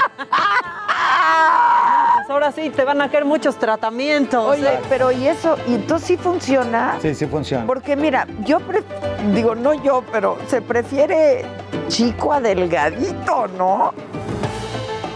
Pues 2.18 2.30
ahora 2.30 2.52
sí, 2.52 2.70
te 2.70 2.84
van 2.84 3.02
a 3.02 3.10
caer 3.10 3.26
muchos 3.26 3.58
tratamientos. 3.58 4.46
Oye, 4.46 4.80
pero 4.90 5.12
¿y 5.12 5.28
eso? 5.28 5.58
¿Y 5.68 5.76
entonces 5.76 6.08
sí 6.08 6.18
funciona? 6.18 6.98
Sí, 7.02 7.14
sí 7.16 7.26
funciona. 7.26 7.66
Porque 7.66 7.96
mira, 7.96 8.28
yo 8.46 8.60
pre- 8.60 8.84
digo, 9.34 9.56
no 9.56 9.74
yo, 9.74 10.04
pero 10.12 10.38
se 10.48 10.62
prefiere 10.62 11.46
chico 11.88 12.32
a 12.34 12.40
delgadito, 12.42 13.48
¿no? 13.58 13.94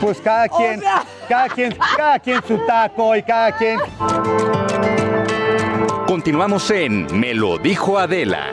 Pues 0.02 0.20
cada 0.20 0.48
quien, 0.50 0.80
sea- 0.82 1.04
cada 1.30 1.48
quien, 1.50 1.78
cada 1.98 2.20
quien 2.20 2.42
su 2.46 2.58
taco 2.66 3.16
y 3.16 3.24
cada 3.24 3.52
quien. 3.54 3.80
Continuamos 6.08 6.70
en 6.72 7.08
Me 7.20 7.34
lo 7.34 7.58
dijo 7.58 7.98
Adela. 7.98 8.48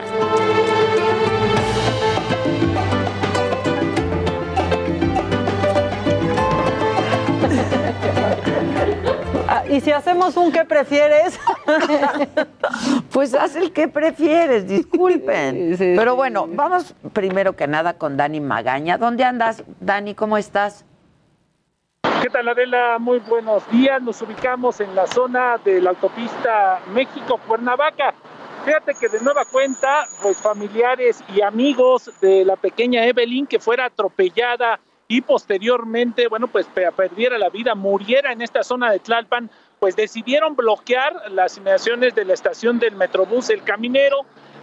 Y 9.73 9.81
si 9.81 9.91
hacemos 9.91 10.37
un 10.37 10.51
que 10.51 10.65
prefieres, 10.65 11.39
Pues 13.11 13.33
haz 13.33 13.55
el 13.55 13.71
que 13.73 13.87
prefieres, 13.87 14.67
disculpen. 14.67 15.75
Pero 15.79 16.15
bueno, 16.15 16.45
vamos 16.47 16.93
primero 17.11 17.55
que 17.55 17.65
nada 17.67 17.93
con 17.97 18.15
Dani 18.15 18.39
Magaña. 18.39 18.99
¿Dónde 18.99 19.23
andas, 19.23 19.63
Dani? 19.79 20.13
¿Cómo 20.13 20.37
estás? 20.37 20.85
¿Qué 22.21 22.29
tal 22.29 22.47
Adela? 22.49 22.99
Muy 22.99 23.17
buenos 23.19 23.67
días. 23.71 23.99
Nos 24.01 24.21
ubicamos 24.21 24.79
en 24.79 24.95
la 24.95 25.07
zona 25.07 25.57
de 25.65 25.81
la 25.81 25.89
autopista 25.91 26.79
México-Cuernavaca. 26.93 28.13
Fíjate 28.65 28.93
que 28.99 29.09
de 29.09 29.21
nueva 29.21 29.43
cuenta, 29.51 30.05
pues 30.21 30.37
familiares 30.37 31.23
y 31.35 31.41
amigos 31.41 32.11
de 32.21 32.45
la 32.45 32.55
pequeña 32.57 33.05
Evelyn 33.07 33.47
que 33.47 33.59
fuera 33.59 33.85
atropellada 33.85 34.79
y 35.05 35.19
posteriormente, 35.21 36.27
bueno, 36.29 36.47
pues 36.47 36.65
pe- 36.67 36.89
perdiera 36.93 37.37
la 37.37 37.49
vida, 37.49 37.75
muriera 37.75 38.31
en 38.31 38.41
esta 38.41 38.63
zona 38.63 38.89
de 38.89 38.99
Tlalpan, 38.99 39.51
pues 39.83 39.97
decidieron 39.97 40.55
bloquear 40.55 41.29
las 41.31 41.57
inmediaciones 41.57 42.15
de 42.15 42.23
la 42.23 42.33
estación 42.33 42.79
del 42.79 42.95
Metrobús 42.95 43.49
El 43.49 43.63
Caminero. 43.63 44.21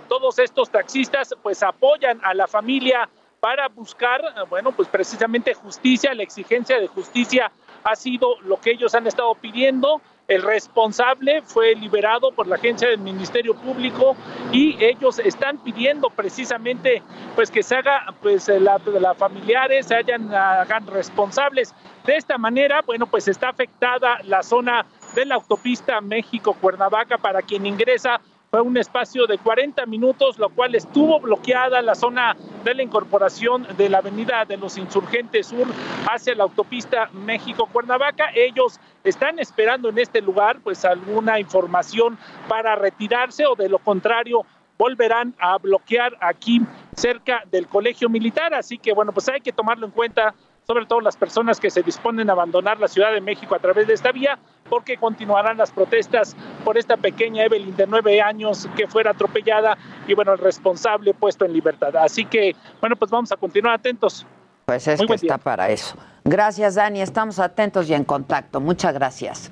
Todos 0.08 0.38
estos 0.38 0.70
taxistas 0.70 1.34
pues 1.42 1.62
apoyan 1.62 2.18
a 2.24 2.32
la 2.32 2.46
familia 2.46 3.06
para 3.38 3.68
buscar, 3.68 4.22
eh, 4.22 4.40
bueno, 4.48 4.72
pues 4.72 4.88
precisamente 4.88 5.52
justicia, 5.52 6.14
la 6.14 6.22
exigencia 6.22 6.80
de 6.80 6.86
justicia 6.86 7.52
ha 7.84 7.96
sido 7.96 8.40
lo 8.40 8.58
que 8.62 8.70
ellos 8.70 8.94
han 8.94 9.06
estado 9.06 9.34
pidiendo. 9.34 10.00
El 10.26 10.40
responsable 10.40 11.42
fue 11.42 11.74
liberado 11.74 12.32
por 12.32 12.46
la 12.46 12.54
agencia 12.54 12.88
del 12.88 13.00
Ministerio 13.00 13.54
Público 13.54 14.16
y 14.52 14.82
ellos 14.82 15.18
están 15.18 15.58
pidiendo 15.58 16.08
precisamente 16.08 17.02
pues 17.34 17.50
que 17.50 17.62
se 17.62 17.76
haga 17.76 18.14
pues 18.22 18.48
eh, 18.48 18.58
la, 18.58 18.80
la 18.98 19.14
familiares 19.14 19.88
se 19.88 19.96
hayan 19.96 20.32
hagan 20.32 20.86
responsables. 20.86 21.74
De 22.06 22.16
esta 22.16 22.38
manera, 22.38 22.80
bueno, 22.86 23.06
pues 23.06 23.28
está 23.28 23.50
afectada 23.50 24.20
la 24.24 24.42
zona 24.42 24.86
de 25.14 25.24
la 25.26 25.36
autopista 25.36 26.00
México-Cuernavaca 26.00 27.18
para 27.18 27.42
quien 27.42 27.66
ingresa 27.66 28.20
fue 28.50 28.60
un 28.60 28.76
espacio 28.76 29.28
de 29.28 29.38
40 29.38 29.86
minutos, 29.86 30.38
lo 30.38 30.48
cual 30.48 30.74
estuvo 30.74 31.20
bloqueada 31.20 31.82
la 31.82 31.94
zona 31.94 32.36
de 32.64 32.74
la 32.74 32.82
incorporación 32.82 33.64
de 33.76 33.88
la 33.88 33.98
avenida 33.98 34.44
de 34.44 34.56
los 34.56 34.76
Insurgentes 34.76 35.46
Sur 35.46 35.68
hacia 36.10 36.34
la 36.34 36.42
autopista 36.42 37.08
México-Cuernavaca. 37.12 38.30
Ellos 38.34 38.80
están 39.04 39.38
esperando 39.38 39.88
en 39.88 39.98
este 39.98 40.20
lugar 40.20 40.58
pues 40.64 40.84
alguna 40.84 41.38
información 41.38 42.18
para 42.48 42.74
retirarse 42.74 43.46
o 43.46 43.54
de 43.54 43.68
lo 43.68 43.78
contrario 43.78 44.44
volverán 44.76 45.34
a 45.38 45.56
bloquear 45.58 46.16
aquí 46.20 46.60
cerca 46.96 47.44
del 47.52 47.68
colegio 47.68 48.08
militar. 48.08 48.52
Así 48.52 48.78
que 48.78 48.92
bueno, 48.92 49.12
pues 49.12 49.28
hay 49.28 49.40
que 49.40 49.52
tomarlo 49.52 49.86
en 49.86 49.92
cuenta 49.92 50.34
sobre 50.66 50.86
todo 50.86 51.00
las 51.00 51.16
personas 51.16 51.58
que 51.58 51.70
se 51.70 51.82
disponen 51.82 52.30
a 52.30 52.32
abandonar 52.32 52.78
la 52.78 52.88
Ciudad 52.88 53.12
de 53.12 53.20
México 53.20 53.54
a 53.54 53.58
través 53.58 53.86
de 53.88 53.94
esta 53.94 54.12
vía, 54.12 54.38
porque 54.70 54.96
continuarán 54.96 55.58
las 55.58 55.70
protestas 55.70 56.34
por 56.64 56.78
esta 56.78 56.96
pequeña 56.96 57.44
Evelyn 57.44 57.76
de 57.76 57.86
nueve 57.86 58.22
años 58.22 58.68
que 58.76 58.86
fuera 58.86 59.10
atropellada 59.10 59.76
y 60.06 60.14
bueno, 60.14 60.32
el 60.32 60.38
responsable 60.38 61.12
puesto 61.12 61.44
en 61.44 61.52
libertad. 61.52 61.94
Así 61.96 62.24
que 62.24 62.56
bueno, 62.80 62.96
pues 62.96 63.10
vamos 63.10 63.30
a 63.32 63.36
continuar 63.36 63.74
atentos. 63.74 64.24
Pues 64.64 64.86
es 64.86 65.00
Muy 65.00 65.08
que 65.08 65.14
está 65.14 65.36
para 65.36 65.68
eso. 65.68 65.96
Gracias, 66.24 66.76
Dani. 66.76 67.00
Estamos 67.02 67.38
atentos 67.40 67.90
y 67.90 67.94
en 67.94 68.04
contacto. 68.04 68.60
Muchas 68.60 68.94
gracias. 68.94 69.50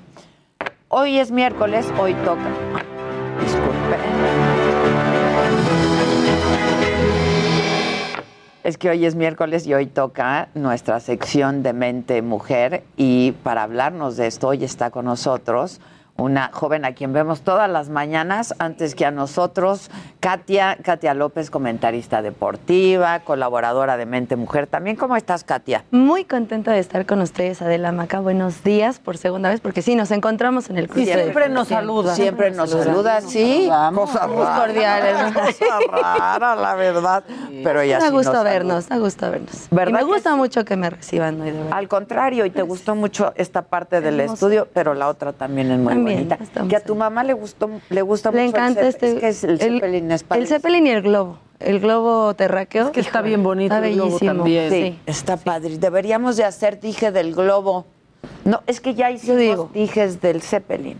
Hoy 0.87 1.19
es 1.19 1.29
miércoles, 1.29 1.85
hoy 1.99 2.13
toca. 2.25 2.78
Es 8.63 8.77
que 8.77 8.89
hoy 8.89 9.05
es 9.05 9.15
miércoles 9.15 9.65
y 9.67 9.73
hoy 9.73 9.85
toca 9.85 10.49
nuestra 10.53 10.99
sección 10.99 11.63
de 11.63 11.71
Mente 11.71 12.21
Mujer 12.21 12.83
y 12.97 13.31
para 13.43 13.63
hablarnos 13.63 14.17
de 14.17 14.27
esto 14.27 14.49
hoy 14.49 14.65
está 14.65 14.91
con 14.91 15.05
nosotros 15.05 15.79
una 16.19 16.51
joven 16.51 16.85
a 16.85 16.93
quien 16.93 17.13
vemos 17.13 17.41
todas 17.41 17.69
las 17.69 17.89
mañanas, 17.89 18.53
antes 18.59 18.93
que 18.95 19.05
a 19.05 19.11
nosotros, 19.11 19.89
Katia, 20.19 20.77
Katia 20.83 21.13
López, 21.13 21.49
comentarista 21.49 22.21
deportiva, 22.21 23.21
colaboradora 23.21 23.95
de 23.95 24.05
Mente 24.05 24.35
Mujer. 24.35 24.67
También, 24.67 24.97
¿cómo 24.97 25.15
estás, 25.15 25.45
Katia? 25.45 25.85
Muy 25.91 26.25
contenta 26.25 26.73
de 26.73 26.79
estar 26.79 27.05
con 27.05 27.21
ustedes, 27.21 27.61
Adela 27.61 27.93
Maca. 27.93 28.19
Buenos 28.19 28.61
días 28.61 28.99
por 28.99 29.15
segunda 29.15 29.47
vez, 29.47 29.61
porque 29.61 29.81
sí, 29.81 29.95
nos 29.95 30.11
encontramos 30.11 30.69
en 30.69 30.77
el 30.77 30.89
cruce. 30.89 31.05
de- 31.15 31.21
siempre 31.23 31.47
nos 31.47 31.69
saluda. 31.69 32.15
Siempre 32.15 32.51
nos 32.51 32.69
saluda, 32.69 33.21
sí. 33.21 33.69
Cosa 33.95 34.27
Muy 34.27 34.45
cordiales. 34.45 35.33
Cosa 35.33 35.79
rara, 35.89 36.53
la 36.57 36.75
verdad. 36.75 37.23
Pero 37.63 37.79
ella 37.79 37.99
Da 37.99 38.07
sí 38.07 38.11
gusto 38.11 38.33
nos 38.33 38.43
vernos, 38.43 38.89
da 38.89 38.97
gusto 38.97 39.31
vernos. 39.31 39.67
¿Verdad 39.71 40.01
Y 40.01 40.03
me 40.03 40.11
gusta 40.11 40.35
mucho 40.35 40.65
que 40.65 40.75
me 40.75 40.89
reciban 40.89 41.39
hoy, 41.39 41.51
de 41.51 41.59
verdad. 41.59 41.77
Al 41.77 41.87
contrario, 41.87 42.45
y 42.45 42.49
te 42.49 42.61
gustó 42.63 42.93
mucho 42.93 43.31
esta 43.37 43.61
parte 43.61 44.01
del 44.01 44.19
Hermoso. 44.19 44.33
estudio, 44.33 44.67
pero 44.73 44.93
la 44.95 45.07
otra 45.07 45.31
también 45.31 45.71
es 45.71 45.79
muy 45.79 45.93
También, 45.93 46.27
bonita. 46.27 46.67
Que 46.67 46.75
a 46.75 46.83
tu 46.83 46.93
mamá 46.95 47.23
le 47.23 47.31
gustó, 47.31 47.69
le 47.89 48.01
gusta 48.01 48.31
Le 48.31 48.43
mucho 48.47 48.57
encanta 48.57 48.81
el, 48.81 48.87
Zepp- 48.87 48.89
este. 48.89 49.11
es 49.13 49.19
que 49.21 49.27
es 49.29 49.43
el, 49.61 50.08
El. 50.31 50.47
Zeppelin 50.47 50.87
y 50.87 50.89
el 50.91 51.01
globo. 51.01 51.37
El 51.59 51.79
globo 51.79 52.33
terráqueo. 52.35 52.85
Es 52.85 52.91
que 52.91 53.01
está 53.01 53.21
bien 53.21 53.43
bonito 53.43 53.75
Está 53.75 53.85
el 53.87 53.95
globo 53.95 54.07
bellísimo. 54.11 54.33
también. 54.33 54.69
Sí, 54.71 54.81
Sí. 54.91 54.99
está 55.05 55.37
padre. 55.37 55.77
Deberíamos 55.77 56.37
de 56.37 56.45
hacer 56.45 56.79
dije 56.79 57.11
del 57.11 57.35
globo. 57.35 57.85
No, 58.45 58.61
es 58.67 58.79
que 58.79 58.93
ya 58.95 59.11
hicimos 59.11 59.37
digo. 59.37 59.69
dijes 59.73 60.21
del 60.21 60.41
Zeppelin. 60.41 60.97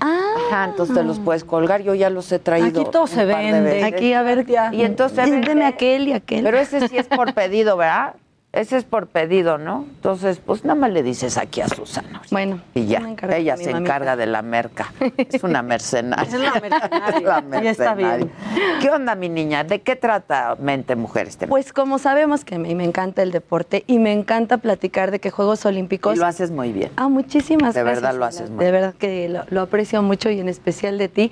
Ah. 0.00 0.16
Ajá, 0.48 0.64
entonces 0.70 0.96
te 0.96 1.04
los 1.04 1.18
puedes 1.20 1.44
colgar. 1.44 1.82
Yo 1.82 1.94
ya 1.94 2.10
los 2.10 2.30
he 2.32 2.38
traído. 2.38 2.80
Aquí 2.80 2.90
todo 2.90 3.06
se 3.06 3.24
vende. 3.24 3.84
Aquí, 3.84 4.12
a 4.14 4.22
ver. 4.22 4.46
Y 4.72 4.82
entonces 4.82 5.16
Deme 5.26 5.40
vende. 5.46 5.64
aquel 5.64 6.08
y 6.08 6.12
aquel. 6.12 6.42
Pero 6.42 6.58
ese 6.58 6.88
sí 6.88 6.96
es 6.98 7.06
por 7.06 7.34
pedido, 7.34 7.76
¿verdad? 7.76 8.14
Ese 8.52 8.76
es 8.76 8.84
por 8.84 9.06
pedido, 9.06 9.58
¿no? 9.58 9.84
Entonces, 9.88 10.40
pues 10.44 10.64
nada 10.64 10.74
más 10.74 10.90
le 10.90 11.04
dices 11.04 11.38
aquí 11.38 11.60
a 11.60 11.68
Susana. 11.68 12.20
Bueno. 12.32 12.60
Y 12.74 12.86
ya, 12.86 13.00
ella 13.30 13.56
se 13.56 13.70
encarga 13.70 14.16
de 14.16 14.26
la 14.26 14.42
merca. 14.42 14.92
Es 15.16 15.44
una 15.44 15.62
mercenaria. 15.62 16.24
Es 16.24 16.34
la 16.34 16.60
mercenaria. 16.60 17.44
Es 17.60 17.62
la 17.62 17.70
está 17.70 17.94
bien. 17.94 18.32
¿Qué 18.80 18.90
onda, 18.90 19.14
mi 19.14 19.28
niña? 19.28 19.62
¿De 19.62 19.82
qué 19.82 19.94
trata 19.94 20.56
Mente 20.58 20.96
Mujer 20.96 21.28
este 21.28 21.46
Pues 21.46 21.72
como 21.72 22.00
sabemos 22.00 22.44
que 22.44 22.58
me, 22.58 22.74
me 22.74 22.84
encanta 22.84 23.22
el 23.22 23.30
deporte 23.30 23.84
y 23.86 24.00
me 24.00 24.12
encanta 24.12 24.58
platicar 24.58 25.12
de 25.12 25.20
que 25.20 25.30
Juegos 25.30 25.64
Olímpicos... 25.64 26.16
Y 26.16 26.18
lo 26.18 26.26
haces 26.26 26.50
muy 26.50 26.72
bien. 26.72 26.90
Ah, 26.96 27.08
muchísimas 27.08 27.74
De 27.74 27.82
gracias. 27.82 28.02
verdad 28.02 28.18
lo 28.18 28.24
haces 28.24 28.50
muy 28.50 28.64
De 28.64 28.72
verdad 28.72 28.94
que 28.94 29.28
lo, 29.28 29.44
lo 29.48 29.60
aprecio 29.60 30.02
mucho 30.02 30.28
y 30.28 30.40
en 30.40 30.48
especial 30.48 30.98
de 30.98 31.08
ti. 31.08 31.30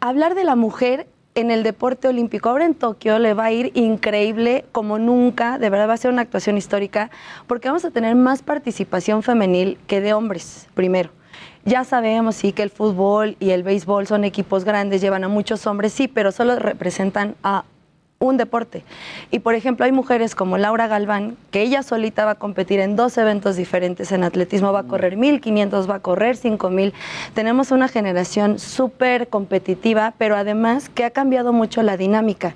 Hablar 0.00 0.34
de 0.34 0.44
la 0.44 0.56
mujer 0.56 1.06
en 1.34 1.50
el 1.50 1.62
deporte 1.62 2.08
olímpico. 2.08 2.48
Ahora 2.48 2.66
en 2.66 2.74
Tokio 2.74 3.18
le 3.18 3.34
va 3.34 3.44
a 3.44 3.52
ir 3.52 3.72
increíble 3.74 4.64
como 4.72 4.98
nunca. 4.98 5.58
De 5.58 5.70
verdad 5.70 5.88
va 5.88 5.94
a 5.94 5.98
ser 5.98 6.10
una 6.10 6.22
actuación 6.22 6.56
histórica 6.56 7.10
porque 7.46 7.68
vamos 7.68 7.84
a 7.84 7.90
tener 7.90 8.14
más 8.16 8.42
participación 8.42 9.22
femenil 9.22 9.78
que 9.86 10.00
de 10.00 10.12
hombres, 10.12 10.68
primero. 10.74 11.10
Ya 11.64 11.84
sabemos, 11.84 12.36
sí, 12.36 12.52
que 12.52 12.62
el 12.62 12.70
fútbol 12.70 13.36
y 13.38 13.50
el 13.50 13.62
béisbol 13.62 14.06
son 14.06 14.24
equipos 14.24 14.64
grandes, 14.64 15.00
llevan 15.00 15.24
a 15.24 15.28
muchos 15.28 15.66
hombres, 15.66 15.92
sí, 15.92 16.08
pero 16.08 16.32
solo 16.32 16.56
representan 16.56 17.34
a 17.42 17.64
un 18.22 18.36
deporte. 18.36 18.84
Y 19.30 19.38
por 19.38 19.54
ejemplo, 19.54 19.86
hay 19.86 19.92
mujeres 19.92 20.34
como 20.34 20.58
Laura 20.58 20.88
Galván, 20.88 21.38
que 21.50 21.62
ella 21.62 21.82
solita 21.82 22.26
va 22.26 22.32
a 22.32 22.34
competir 22.34 22.78
en 22.78 22.94
dos 22.94 23.16
eventos 23.16 23.56
diferentes 23.56 24.12
en 24.12 24.24
atletismo, 24.24 24.74
va 24.74 24.80
a 24.80 24.82
correr 24.82 25.16
1500, 25.16 25.88
va 25.88 25.94
a 25.94 25.98
correr 26.00 26.36
5000. 26.36 26.92
Tenemos 27.32 27.70
una 27.70 27.88
generación 27.88 28.58
súper 28.58 29.28
competitiva, 29.28 30.12
pero 30.18 30.36
además 30.36 30.90
que 30.90 31.06
ha 31.06 31.10
cambiado 31.10 31.54
mucho 31.54 31.82
la 31.82 31.96
dinámica. 31.96 32.52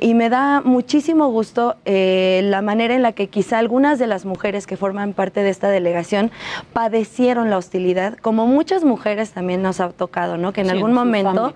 Y 0.00 0.12
me 0.12 0.28
da 0.28 0.60
muchísimo 0.60 1.28
gusto 1.28 1.76
eh, 1.86 2.42
la 2.44 2.60
manera 2.60 2.94
en 2.94 3.00
la 3.00 3.12
que 3.12 3.28
quizá 3.28 3.56
algunas 3.56 3.98
de 3.98 4.08
las 4.08 4.26
mujeres 4.26 4.66
que 4.66 4.76
forman 4.76 5.14
parte 5.14 5.42
de 5.42 5.48
esta 5.48 5.70
delegación 5.70 6.30
padecieron 6.74 7.48
la 7.48 7.56
hostilidad, 7.56 8.18
como 8.18 8.46
muchas 8.46 8.84
mujeres 8.84 9.30
también 9.30 9.62
nos 9.62 9.80
ha 9.80 9.88
tocado, 9.88 10.36
¿no? 10.36 10.52
Que 10.52 10.60
en 10.60 10.66
Sí, 10.66 10.72
algún 10.72 10.92
momento. 10.92 11.54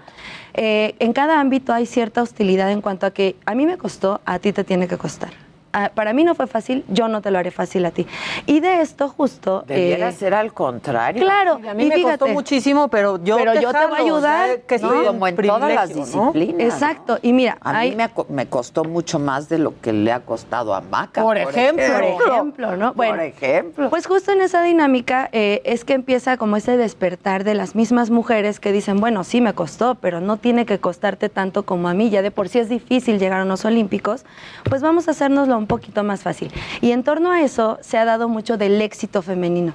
Eh, 0.62 0.94
en 0.98 1.14
cada 1.14 1.40
ámbito 1.40 1.72
hay 1.72 1.86
cierta 1.86 2.20
hostilidad 2.20 2.70
en 2.70 2.82
cuanto 2.82 3.06
a 3.06 3.12
que 3.12 3.34
a 3.46 3.54
mí 3.54 3.64
me 3.64 3.78
costó, 3.78 4.20
a 4.26 4.38
ti 4.40 4.52
te 4.52 4.62
tiene 4.62 4.88
que 4.88 4.98
costar. 4.98 5.30
Ah, 5.72 5.90
para 5.94 6.12
mí 6.12 6.24
no 6.24 6.34
fue 6.34 6.46
fácil, 6.48 6.84
yo 6.88 7.06
no 7.06 7.20
te 7.22 7.30
lo 7.30 7.38
haré 7.38 7.50
fácil 7.52 7.84
a 7.86 7.92
ti. 7.92 8.06
Y 8.46 8.58
de 8.60 8.80
esto 8.80 9.08
justo... 9.08 9.62
Debiera 9.68 10.08
eh, 10.08 10.12
ser 10.12 10.34
al 10.34 10.52
contrario. 10.52 11.22
Claro, 11.22 11.60
Y 11.62 11.68
a 11.68 11.74
mí 11.74 11.84
y 11.84 11.88
me 11.88 12.02
costó 12.02 12.26
muchísimo, 12.26 12.88
pero 12.88 13.22
yo 13.22 13.36
pero 13.36 13.52
te 13.52 13.62
yo 13.62 13.72
te 13.72 13.86
voy 13.86 13.98
a 13.98 14.02
ayudar, 14.02 14.44
o 14.50 14.52
sea, 14.54 14.60
que 14.62 14.78
¿no? 14.78 14.88
estoy 14.88 15.06
Como 15.06 15.26
en 15.28 15.36
todas 15.36 15.72
las 15.72 15.90
¿no? 15.90 15.96
disciplinas. 16.04 16.60
Exacto, 16.60 17.18
y 17.22 17.32
mira, 17.32 17.56
A 17.60 17.78
hay- 17.78 17.90
mí 17.90 17.96
me, 17.96 18.10
me 18.30 18.46
costó 18.46 18.82
mucho 18.84 19.20
más 19.20 19.48
de 19.48 19.58
lo 19.58 19.78
que 19.80 19.92
le 19.92 20.10
ha 20.10 20.20
costado 20.20 20.74
a 20.74 20.80
Maca. 20.80 21.22
Por 21.22 21.38
ejemplo. 21.38 21.84
Por 21.86 22.32
ejemplo, 22.32 22.76
¿no? 22.76 22.92
Bueno, 22.94 23.14
por 23.14 23.20
ejemplo. 23.24 23.90
Pues 23.90 24.06
justo 24.08 24.32
en 24.32 24.40
esa 24.40 24.62
dinámica 24.62 25.28
eh, 25.30 25.62
es 25.64 25.84
que 25.84 25.92
empieza 25.94 26.36
como 26.36 26.56
ese 26.56 26.76
despertar 26.76 27.44
de 27.44 27.54
las 27.54 27.76
mismas 27.76 28.10
mujeres 28.10 28.58
que 28.58 28.72
dicen, 28.72 28.98
bueno, 28.98 29.22
sí 29.22 29.40
me 29.40 29.52
costó, 29.54 29.94
pero 29.94 30.20
no 30.20 30.36
tiene 30.36 30.66
que 30.66 30.80
costarte 30.80 31.28
tanto 31.28 31.62
como 31.64 31.88
a 31.88 31.94
mí, 31.94 32.10
ya 32.10 32.22
de 32.22 32.32
por 32.32 32.48
sí 32.48 32.58
es 32.58 32.68
difícil 32.68 33.20
llegar 33.20 33.40
a 33.40 33.44
unos 33.44 33.64
olímpicos, 33.64 34.24
pues 34.68 34.82
vamos 34.82 35.06
a 35.06 35.12
hacérnoslo 35.12 35.59
un 35.60 35.66
poquito 35.66 36.02
más 36.02 36.22
fácil. 36.22 36.50
Y 36.80 36.90
en 36.90 37.04
torno 37.04 37.30
a 37.30 37.42
eso 37.42 37.78
se 37.80 37.98
ha 37.98 38.04
dado 38.04 38.28
mucho 38.28 38.56
del 38.56 38.80
éxito 38.80 39.22
femenino. 39.22 39.72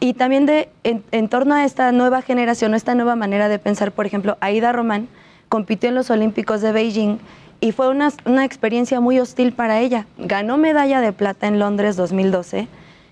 Y 0.00 0.14
también 0.14 0.46
de, 0.46 0.68
en, 0.82 1.28
torno 1.28 1.54
a 1.54 1.64
esta 1.64 1.92
nueva 1.92 2.22
generación, 2.22 2.74
esta 2.74 2.94
nueva 2.94 3.14
manera 3.14 3.48
de 3.48 3.58
pensar, 3.58 3.92
por 3.92 4.06
ejemplo, 4.06 4.36
Aida 4.40 4.72
Román 4.72 5.08
compitió 5.48 5.88
en 5.88 5.94
los 5.94 6.10
Olímpicos 6.10 6.60
de 6.60 6.72
Beijing 6.72 7.18
y 7.60 7.72
fue 7.72 7.88
una, 7.88 8.12
una 8.24 8.44
experiencia 8.44 9.00
muy 9.00 9.20
hostil 9.20 9.52
para 9.52 9.80
ella. 9.80 10.06
Ganó 10.18 10.56
medalla 10.56 11.00
de 11.00 11.12
plata 11.12 11.46
en 11.46 11.58
Londres 11.58 11.96
2012 11.96 12.68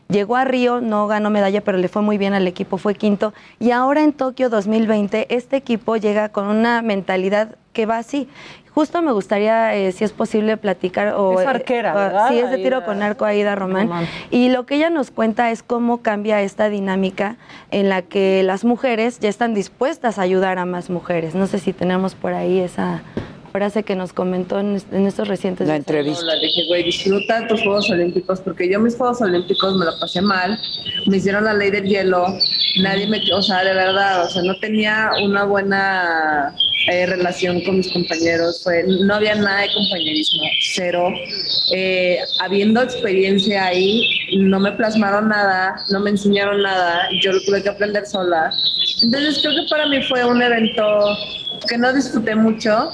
Llegó 0.09 0.36
a 0.36 0.44
Río, 0.44 0.80
no 0.80 1.07
ganó 1.07 1.30
medalla, 1.30 1.62
pero 1.62 1.78
le 1.78 1.88
fue 1.88 2.02
muy 2.02 2.18
bien 2.18 2.34
al 2.34 2.46
equipo, 2.46 2.76
fue 2.76 2.94
quinto. 2.94 3.32
Y 3.59 3.70
ahora 3.70 4.02
en 4.02 4.12
Tokio 4.12 4.50
2020, 4.50 5.34
este 5.34 5.57
equipo 5.57 5.96
llega 5.96 6.28
con 6.28 6.46
una 6.46 6.82
mentalidad 6.82 7.57
que 7.72 7.86
va 7.86 7.98
así. 7.98 8.28
Justo 8.74 9.02
me 9.02 9.12
gustaría, 9.12 9.72
eh, 9.76 9.92
si 9.92 10.02
es 10.02 10.12
posible, 10.12 10.57
platicar. 10.57 11.14
O, 11.14 11.40
Es 11.40 11.46
arquera, 11.46 11.92
eh, 11.92 11.94
¿verdad? 11.94 12.28
Sí, 12.28 12.38
es 12.40 12.50
de 12.50 12.57
tiro 12.57 12.78
Aida 12.78 12.86
con 12.86 13.02
arco 13.02 13.24
Aida 13.24 13.55
Román. 13.55 13.86
Román. 13.86 14.09
Y 14.30 14.48
lo 14.48 14.66
que 14.66 14.74
ella 14.74 14.90
nos 14.90 15.12
cuenta 15.12 15.52
es 15.52 15.62
cómo 15.62 15.98
cambia 15.98 16.42
esta 16.42 16.68
dinámica 16.68 17.36
en 17.70 17.88
la 17.88 18.02
que 18.02 18.42
las 18.42 18.64
mujeres 18.64 19.20
ya 19.20 19.28
están 19.28 19.55
dispuestas 19.55 20.18
a 20.18 20.22
ayudar 20.22 20.59
a 20.59 20.64
más 20.64 20.90
mujeres. 20.90 21.36
No 21.36 21.46
sé 21.46 21.61
si 21.61 21.72
tenemos 21.72 22.16
por 22.16 22.34
ahí 22.34 22.59
esa 22.59 23.02
frase 23.55 23.84
que 23.84 23.94
nos 23.94 24.12
comentó 24.12 24.59
en, 24.59 24.82
en 24.90 25.07
estos 25.07 25.28
recientes 25.28 25.68
La 25.68 25.76
entrevista. 25.76 26.24
La 26.24 26.34
dije, 26.40 26.66
güey, 26.66 26.82
disfruta 26.82 27.46
tus 27.46 27.62
Juegos 27.62 27.88
Olímpicos, 27.88 28.40
porque 28.40 28.68
yo 28.68 28.80
mis 28.80 28.96
Juegos 28.96 29.20
Olímpicos 29.20 29.76
me 29.76 29.84
lo 29.84 29.96
pasé 30.00 30.20
mal, 30.22 30.59
me 31.07 31.18
hicieron 31.18 31.44
la 31.44 31.55
ley 31.55 31.70
del 31.70 31.84
hielo, 31.84 32.26
nadie 32.82 33.07
me, 33.07 33.20
o 33.32 33.42
sea, 33.42 33.62
de 33.62 33.72
verdad, 33.72 34.24
o 34.24 34.28
sea, 34.28 34.42
no 34.42 34.59
tenía 34.59 35.12
una 35.22 35.44
buena 35.44 36.52
eh, 36.90 37.07
relación 37.07 37.61
con 37.61 37.76
mis 37.76 37.92
compañeros, 37.92 38.61
fue, 38.64 38.84
no 38.88 39.14
había 39.14 39.36
nada 39.36 39.61
de 39.61 39.68
compañerismo, 39.72 40.42
cero. 40.74 41.12
Eh, 41.72 42.18
habiendo 42.40 42.82
experiencia 42.82 43.66
ahí, 43.66 44.02
no 44.36 44.59
me 44.59 44.72
plasmaron 44.72 45.28
nada, 45.28 45.76
no 45.92 46.00
me 46.00 46.11
enseñaron 46.11 46.61
nada, 46.61 47.09
yo 47.22 47.30
lo 47.30 47.40
tuve 47.42 47.62
que 47.62 47.68
aprender 47.68 48.05
sola. 48.05 48.50
Entonces 49.00 49.38
creo 49.42 49.55
que 49.55 49.70
para 49.70 49.86
mí 49.86 50.02
fue 50.02 50.24
un 50.24 50.42
evento 50.42 50.82
que 51.68 51.78
no 51.78 51.92
disfruté 51.92 52.34
mucho, 52.34 52.90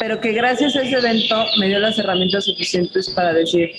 pero 0.00 0.18
que 0.18 0.32
gracias 0.32 0.74
a 0.76 0.82
ese 0.82 0.96
evento 0.96 1.36
me 1.60 1.68
dio 1.68 1.78
las 1.78 1.98
herramientas 1.98 2.46
suficientes 2.46 3.10
para 3.10 3.34
decir 3.34 3.70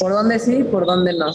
por 0.00 0.12
dónde 0.12 0.38
sí 0.38 0.56
y 0.60 0.64
por 0.64 0.86
dónde 0.86 1.12
no. 1.12 1.30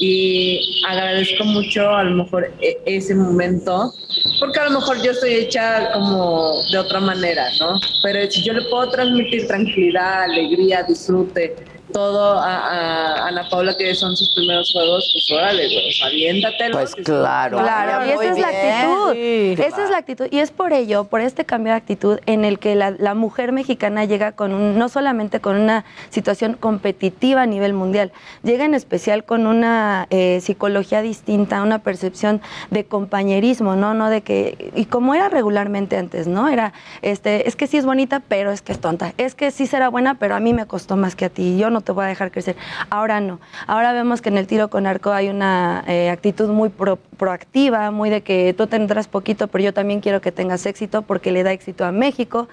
Y 0.00 0.82
agradezco 0.88 1.44
mucho 1.44 1.88
a 1.90 2.02
lo 2.02 2.24
mejor 2.24 2.50
e- 2.62 2.78
ese 2.86 3.14
momento, 3.14 3.92
porque 4.40 4.58
a 4.58 4.64
lo 4.64 4.80
mejor 4.80 5.02
yo 5.02 5.10
estoy 5.12 5.34
hecha 5.34 5.92
como 5.92 6.62
de 6.72 6.78
otra 6.78 6.98
manera, 6.98 7.44
¿no? 7.60 7.78
Pero 8.02 8.28
si 8.30 8.42
yo 8.42 8.54
le 8.54 8.62
puedo 8.70 8.88
transmitir 8.88 9.46
tranquilidad, 9.46 10.22
alegría, 10.24 10.82
disfrute, 10.82 11.54
todo 11.94 12.40
a, 12.40 12.56
a 12.56 13.28
Ana 13.28 13.48
Paula, 13.48 13.76
que 13.76 13.94
son 13.94 14.16
sus 14.16 14.34
primeros 14.34 14.72
juegos, 14.72 15.08
pues 15.12 15.30
órale, 15.30 15.68
güey, 15.68 15.94
aviéntatelo. 16.04 16.76
Pues 16.76 16.94
claro. 16.96 17.58
Claro, 17.58 18.04
y 18.04 18.10
esa 18.10 18.32
es 18.32 18.38
la 18.38 18.48
actitud. 18.48 19.12
Sí, 19.12 19.62
esa 19.62 19.84
es 19.84 19.90
la 19.90 19.98
actitud. 19.98 20.26
Y 20.32 20.38
es 20.40 20.50
por 20.50 20.72
ello, 20.72 21.04
por 21.04 21.20
este 21.20 21.44
cambio 21.44 21.72
de 21.72 21.76
actitud, 21.76 22.18
en 22.26 22.44
el 22.44 22.58
que 22.58 22.74
la, 22.74 22.90
la 22.90 23.14
mujer 23.14 23.52
mexicana 23.52 24.04
llega 24.04 24.32
con 24.32 24.52
un, 24.52 24.76
no 24.76 24.88
solamente 24.88 25.40
con 25.40 25.56
una 25.56 25.84
situación 26.10 26.54
competitiva 26.54 27.42
a 27.42 27.46
nivel 27.46 27.74
mundial, 27.74 28.10
llega 28.42 28.64
en 28.64 28.74
especial 28.74 29.22
con 29.24 29.46
una 29.46 30.08
eh, 30.10 30.40
psicología 30.42 31.00
distinta, 31.00 31.62
una 31.62 31.78
percepción 31.78 32.42
de 32.70 32.84
compañerismo, 32.84 33.76
¿no? 33.76 33.94
No 33.94 34.10
de 34.10 34.22
que, 34.22 34.72
y 34.74 34.86
como 34.86 35.14
era 35.14 35.28
regularmente 35.28 35.96
antes, 35.96 36.26
¿no? 36.26 36.48
Era, 36.48 36.72
este, 37.02 37.48
es 37.48 37.54
que 37.54 37.68
sí 37.68 37.76
es 37.76 37.86
bonita, 37.86 38.20
pero 38.26 38.50
es 38.50 38.62
que 38.62 38.72
es 38.72 38.80
tonta. 38.80 39.14
Es 39.16 39.36
que 39.36 39.52
sí 39.52 39.68
será 39.68 39.90
buena, 39.90 40.16
pero 40.16 40.34
a 40.34 40.40
mí 40.40 40.52
me 40.52 40.66
costó 40.66 40.96
más 40.96 41.14
que 41.14 41.26
a 41.26 41.28
ti. 41.28 41.56
Yo 41.56 41.70
no 41.70 41.83
te 41.84 41.92
voy 41.92 42.04
a 42.04 42.08
dejar 42.08 42.30
crecer. 42.32 42.56
Ahora 42.90 43.20
no. 43.20 43.38
Ahora 43.66 43.92
vemos 43.92 44.20
que 44.22 44.30
en 44.30 44.38
el 44.38 44.46
tiro 44.46 44.68
con 44.68 44.86
arco 44.86 45.12
hay 45.12 45.28
una 45.28 45.84
eh, 45.86 46.10
actitud 46.10 46.48
muy 46.48 46.70
pro- 46.70 46.96
proactiva, 47.16 47.90
muy 47.90 48.10
de 48.10 48.22
que 48.22 48.54
tú 48.56 48.66
tendrás 48.66 49.06
poquito, 49.06 49.46
pero 49.48 49.62
yo 49.64 49.72
también 49.74 50.00
quiero 50.00 50.20
que 50.20 50.32
tengas 50.32 50.66
éxito 50.66 51.02
porque 51.02 51.30
le 51.30 51.42
da 51.42 51.52
éxito 51.52 51.84
a 51.84 51.92
México. 51.92 52.48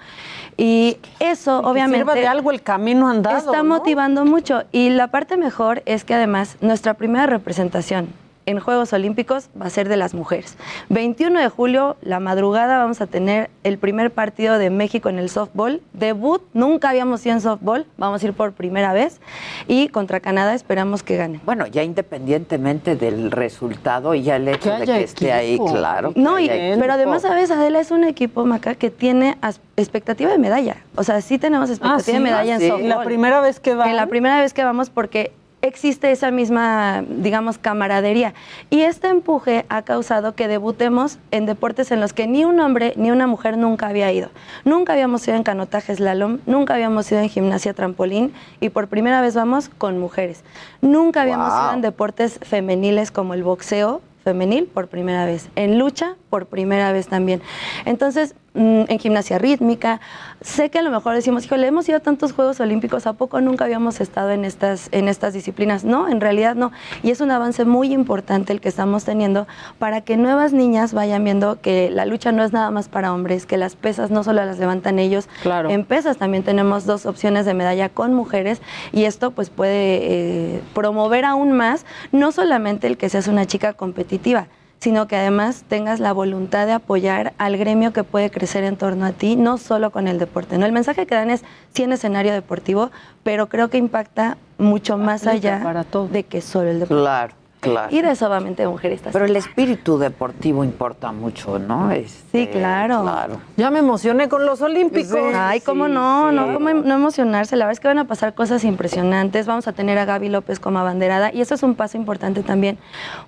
Y 0.56 0.98
eso, 1.18 1.60
Y 1.64 1.66
obviamente. 1.66 1.98
sirva 1.98 2.14
de 2.14 2.26
algo 2.26 2.50
el 2.50 2.62
camino 2.62 3.08
andado. 3.08 3.38
Está 3.38 3.62
¿no? 3.62 3.64
motivando 3.64 4.24
mucho. 4.24 4.64
Y 4.70 4.90
la 4.90 5.08
parte 5.08 5.36
mejor 5.36 5.82
es 5.86 6.04
que 6.04 6.14
además 6.14 6.56
nuestra 6.60 6.94
primera 6.94 7.26
representación 7.26 8.08
en 8.46 8.58
Juegos 8.60 8.92
Olímpicos 8.92 9.48
va 9.60 9.66
a 9.66 9.70
ser 9.70 9.88
de 9.88 9.96
las 9.96 10.14
mujeres. 10.14 10.56
21 10.88 11.38
de 11.40 11.48
julio, 11.48 11.96
la 12.02 12.20
madrugada, 12.20 12.78
vamos 12.78 13.00
a 13.00 13.06
tener 13.06 13.50
el 13.64 13.78
primer 13.78 14.10
partido 14.10 14.58
de 14.58 14.70
México 14.70 15.08
en 15.08 15.18
el 15.18 15.28
softball. 15.30 15.80
Debut, 15.92 16.42
nunca 16.52 16.90
habíamos 16.90 17.24
ido 17.24 17.34
en 17.36 17.40
softball, 17.40 17.86
vamos 17.96 18.22
a 18.22 18.26
ir 18.26 18.32
por 18.32 18.52
primera 18.52 18.92
vez. 18.92 19.20
Y 19.68 19.88
contra 19.88 20.20
Canadá 20.20 20.54
esperamos 20.54 21.02
que 21.02 21.16
gane. 21.16 21.40
Bueno, 21.44 21.66
ya 21.66 21.82
independientemente 21.82 22.96
del 22.96 23.30
resultado 23.30 24.14
y 24.14 24.22
ya 24.22 24.36
el 24.36 24.48
hecho 24.48 24.70
Que 24.72 24.78
de 24.78 24.84
que 24.86 25.02
esté 25.04 25.32
ahí, 25.32 25.58
claro. 25.58 26.12
que 26.12 26.20
No, 26.20 26.38
y- 26.38 26.48
pero 26.48 26.92
además. 26.94 27.22
¿sabes? 27.22 27.50
Adela 27.50 27.80
es 27.80 27.90
un 27.90 28.04
equipo, 28.04 28.44
Maca, 28.44 28.74
que 28.74 28.90
tiene 28.90 29.36
expectativa 29.76 30.30
de 30.30 30.38
medalla. 30.38 30.76
O 30.96 31.04
sea, 31.04 31.20
sí 31.20 31.38
tenemos 31.38 31.70
expectativa 31.70 31.96
Ah, 31.98 32.00
¿sí? 32.04 32.12
de 32.12 32.20
medalla 32.20 32.52
Ah, 32.52 32.54
en 32.56 32.60
sí. 32.60 32.68
softball. 32.68 32.88
La 32.88 33.02
primera 33.04 33.40
vez 33.40 33.60
que 33.60 33.74
van. 33.74 33.88
En 33.90 33.96
la 33.96 34.06
primera 34.06 34.40
vez 34.40 34.52
que 34.52 34.64
vamos 34.64 34.90
porque 34.90 35.32
existe 35.62 36.10
esa 36.10 36.30
misma, 36.30 37.04
digamos, 37.08 37.56
camaradería. 37.56 38.34
Y 38.68 38.82
este 38.82 39.08
empuje 39.08 39.64
ha 39.68 39.82
causado 39.82 40.34
que 40.34 40.48
debutemos 40.48 41.18
en 41.30 41.46
deportes 41.46 41.90
en 41.92 42.00
los 42.00 42.12
que 42.12 42.26
ni 42.26 42.44
un 42.44 42.60
hombre 42.60 42.92
ni 42.96 43.10
una 43.10 43.26
mujer 43.26 43.56
nunca 43.56 43.86
había 43.86 44.12
ido. 44.12 44.28
Nunca 44.64 44.92
habíamos 44.92 45.26
ido 45.26 45.36
en 45.36 45.44
canotaje 45.44 45.94
slalom, 45.94 46.40
nunca 46.46 46.74
habíamos 46.74 47.10
ido 47.10 47.20
en 47.20 47.28
gimnasia 47.28 47.72
trampolín 47.74 48.32
y 48.60 48.68
por 48.68 48.88
primera 48.88 49.20
vez 49.20 49.34
vamos 49.34 49.70
con 49.70 49.98
mujeres. 49.98 50.44
Nunca 50.80 51.22
habíamos 51.22 51.48
Wow. 51.52 51.62
ido 51.62 51.72
en 51.74 51.80
deportes 51.82 52.38
femeniles 52.42 53.10
como 53.10 53.34
el 53.34 53.42
boxeo 53.42 54.02
femenil 54.24 54.66
por 54.66 54.88
primera 54.88 55.24
vez, 55.24 55.48
en 55.56 55.78
lucha 55.78 56.16
por 56.32 56.46
primera 56.46 56.92
vez 56.92 57.08
también. 57.08 57.42
Entonces, 57.84 58.34
mm, 58.54 58.84
en 58.88 58.98
gimnasia 58.98 59.38
rítmica, 59.38 60.00
sé 60.40 60.70
que 60.70 60.78
a 60.78 60.82
lo 60.82 60.90
mejor 60.90 61.14
decimos, 61.14 61.44
híjole, 61.44 61.66
hemos 61.66 61.86
ido 61.90 61.98
a 61.98 62.00
tantos 62.00 62.32
Juegos 62.32 62.58
Olímpicos, 62.58 63.06
¿a 63.06 63.12
poco 63.12 63.42
nunca 63.42 63.66
habíamos 63.66 64.00
estado 64.00 64.30
en 64.30 64.46
estas, 64.46 64.88
en 64.92 65.08
estas 65.08 65.34
disciplinas? 65.34 65.84
No, 65.84 66.08
en 66.08 66.22
realidad 66.22 66.54
no. 66.54 66.72
Y 67.02 67.10
es 67.10 67.20
un 67.20 67.30
avance 67.30 67.66
muy 67.66 67.92
importante 67.92 68.54
el 68.54 68.62
que 68.62 68.70
estamos 68.70 69.04
teniendo 69.04 69.46
para 69.78 70.00
que 70.00 70.16
nuevas 70.16 70.54
niñas 70.54 70.94
vayan 70.94 71.22
viendo 71.22 71.60
que 71.60 71.90
la 71.90 72.06
lucha 72.06 72.32
no 72.32 72.42
es 72.44 72.54
nada 72.54 72.70
más 72.70 72.88
para 72.88 73.12
hombres, 73.12 73.44
que 73.44 73.58
las 73.58 73.76
pesas 73.76 74.10
no 74.10 74.24
solo 74.24 74.42
las 74.42 74.58
levantan 74.58 74.98
ellos. 74.98 75.28
Claro. 75.42 75.68
En 75.68 75.84
pesas 75.84 76.16
también 76.16 76.44
tenemos 76.44 76.86
dos 76.86 77.04
opciones 77.04 77.44
de 77.44 77.52
medalla 77.52 77.90
con 77.90 78.14
mujeres 78.14 78.62
y 78.90 79.04
esto 79.04 79.32
pues 79.32 79.50
puede 79.50 79.98
eh, 80.00 80.62
promover 80.72 81.26
aún 81.26 81.52
más, 81.52 81.84
no 82.10 82.32
solamente 82.32 82.86
el 82.86 82.96
que 82.96 83.10
seas 83.10 83.28
una 83.28 83.44
chica 83.44 83.74
competitiva, 83.74 84.46
sino 84.82 85.06
que 85.06 85.14
además 85.14 85.62
tengas 85.68 86.00
la 86.00 86.12
voluntad 86.12 86.66
de 86.66 86.72
apoyar 86.72 87.34
al 87.38 87.56
gremio 87.56 87.92
que 87.92 88.02
puede 88.02 88.32
crecer 88.32 88.64
en 88.64 88.76
torno 88.76 89.06
a 89.06 89.12
ti, 89.12 89.36
no 89.36 89.56
solo 89.56 89.92
con 89.92 90.08
el 90.08 90.18
deporte. 90.18 90.58
¿no? 90.58 90.66
El 90.66 90.72
mensaje 90.72 91.06
que 91.06 91.14
dan 91.14 91.30
es 91.30 91.44
sí 91.72 91.84
en 91.84 91.92
escenario 91.92 92.32
deportivo, 92.32 92.90
pero 93.22 93.48
creo 93.48 93.70
que 93.70 93.78
impacta 93.78 94.38
mucho 94.58 94.98
más 94.98 95.24
Aplica 95.24 95.54
allá 95.54 95.62
para 95.62 95.84
todo. 95.84 96.08
de 96.08 96.24
que 96.24 96.40
solo 96.40 96.68
el 96.68 96.80
deporte. 96.80 97.00
Claro, 97.00 97.34
claro. 97.62 97.96
Y 97.96 98.02
de 98.02 98.10
eso 98.10 98.26
obviamente 98.26 98.66
mujeres. 98.66 99.00
Pero 99.10 99.24
el 99.24 99.36
espíritu 99.36 99.98
deportivo 99.98 100.64
importa 100.64 101.12
mucho, 101.12 101.58
¿no? 101.58 101.90
Este, 101.90 102.22
Sí, 102.32 102.46
claro. 102.48 103.02
Claro. 103.02 103.40
Ya 103.56 103.70
me 103.70 103.78
emocioné 103.78 104.28
con 104.28 104.44
los 104.44 104.60
Olímpicos. 104.60 105.18
Ay, 105.34 105.60
cómo 105.60 105.88
no, 105.88 106.32
no, 106.32 106.52
cómo 106.52 106.70
no 106.70 106.94
emocionarse. 106.94 107.56
La 107.56 107.66
verdad 107.66 107.72
es 107.72 107.80
que 107.80 107.88
van 107.88 107.98
a 107.98 108.06
pasar 108.06 108.34
cosas 108.34 108.64
impresionantes. 108.64 109.46
Vamos 109.46 109.68
a 109.68 109.72
tener 109.72 109.98
a 109.98 110.04
Gaby 110.04 110.28
López 110.28 110.60
como 110.60 110.78
abanderada 110.78 111.32
y 111.32 111.40
eso 111.40 111.54
es 111.54 111.62
un 111.62 111.74
paso 111.74 111.96
importante 111.96 112.42
también 112.42 112.78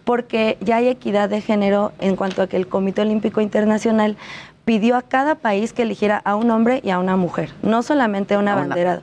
porque 0.05 0.59
ya 0.61 0.77
hay 0.77 0.89
equidad 0.89 1.29
de 1.29 1.41
género 1.41 1.93
en 2.01 2.17
cuanto 2.17 2.43
a 2.43 2.47
que 2.47 2.57
el 2.57 2.67
Comité 2.67 3.03
Olímpico 3.03 3.41
Internacional 3.41 4.17
pidió 4.65 4.97
a 4.97 5.03
cada 5.03 5.35
país 5.35 5.73
que 5.73 5.83
eligiera 5.83 6.21
a 6.25 6.37
un 6.37 6.51
hombre 6.51 6.81
y 6.83 6.91
a 6.91 6.99
una 6.99 7.17
mujer, 7.17 7.53
no 7.63 7.83
solamente 7.83 8.35
a 8.35 8.39
un 8.39 8.49
abanderado. 8.49 9.03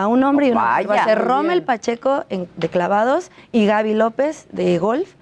A 0.00 0.06
un 0.06 0.24
hombre 0.24 0.48
y 0.48 0.50
una 0.52 0.60
mujer. 0.60 0.72
Va 0.90 0.94
a 0.94 1.02
Vaya, 1.02 1.04
ser 1.04 1.18
Rommel. 1.24 1.62
Pacheco 1.62 2.24
en- 2.30 2.48
de 2.56 2.68
clavados 2.68 3.30
y 3.52 3.66
Gaby 3.66 3.94
López 3.94 4.46
de 4.52 4.78
golf, 4.78 5.14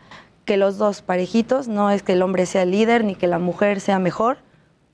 que 0.44 0.56
los 0.56 0.78
dos 0.78 1.02
parejitos, 1.02 1.68
no 1.68 1.90
es 1.90 2.02
que 2.02 2.12
el 2.14 2.22
hombre 2.22 2.46
sea 2.46 2.62
el 2.62 2.70
líder 2.70 3.04
ni 3.04 3.14
que 3.14 3.26
la 3.26 3.38
mujer 3.38 3.80
sea 3.80 3.98
mejor, 3.98 4.38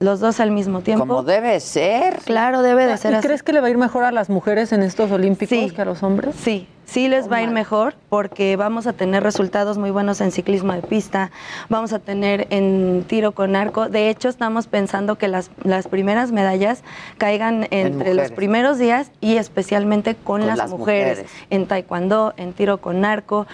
los 0.05 0.21
dos 0.21 0.41
al 0.41 0.51
mismo 0.51 0.81
tiempo. 0.81 1.07
Como 1.07 1.23
debe 1.23 1.59
ser. 1.61 2.19
Claro, 2.25 2.63
debe 2.63 2.87
de 2.87 2.97
ser 2.97 3.13
¿Y 3.13 3.17
así. 3.17 3.27
crees 3.27 3.43
que 3.43 3.53
le 3.53 3.61
va 3.61 3.67
a 3.69 3.71
ir 3.71 3.79
mejor 3.79 4.05
a 4.05 4.13
las 4.13 4.31
mujeres 4.31 4.73
en 4.73 4.83
estos 4.83 5.11
Olímpicos 5.11 5.73
que 5.73 5.83
a 5.83 5.85
los 5.85 6.03
hombres? 6.03 6.35
Sí, 6.39 6.69
sí 6.85 7.09
les 7.09 7.31
va 7.31 7.37
a 7.37 7.43
ir 7.43 7.51
mejor 7.51 7.95
porque 8.09 8.57
vamos 8.57 8.87
a 8.87 8.93
tener 8.93 9.23
resultados 9.23 9.79
muy 9.79 9.91
buenos 9.91 10.21
en 10.21 10.31
ciclismo 10.31 10.73
de 10.75 10.83
pista, 10.83 11.31
vamos 11.69 11.93
a 11.93 11.99
tener 11.99 12.47
en 12.51 13.05
tiro 13.09 13.33
con 13.33 13.57
arco. 13.57 13.89
De 13.89 14.11
hecho, 14.11 14.29
estamos 14.29 14.67
pensando 14.67 15.17
que 15.17 15.27
las, 15.29 15.51
las 15.63 15.89
primeras 15.89 16.31
medallas 16.33 16.83
caigan 17.19 17.67
entre 17.71 18.15
los 18.15 18.31
primeros 18.31 18.79
días 18.79 19.11
y 19.21 19.37
especialmente 19.39 20.15
con, 20.15 20.41
Con 20.41 20.47
las, 20.49 20.59
las 20.59 20.71
mujeres. 20.71 21.19
mujeres. 21.19 21.33
En 21.51 21.67
taekwondo, 21.67 22.35
en 22.37 22.53
tiro 22.53 22.79
con 22.79 23.05
arco, 23.05 23.47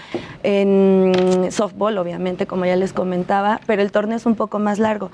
en 0.43 1.49
softball, 1.51 1.97
obviamente, 1.99 2.47
como 2.47 2.65
ya 2.67 2.77
les 2.77 2.93
comentaba, 2.93 3.61
pero 3.67 3.83
el 3.83 3.93
torneo 3.93 4.17
es 4.17 4.27
un 4.27 4.35
poco 4.35 4.59
más 4.59 4.79
largo. 4.79 5.11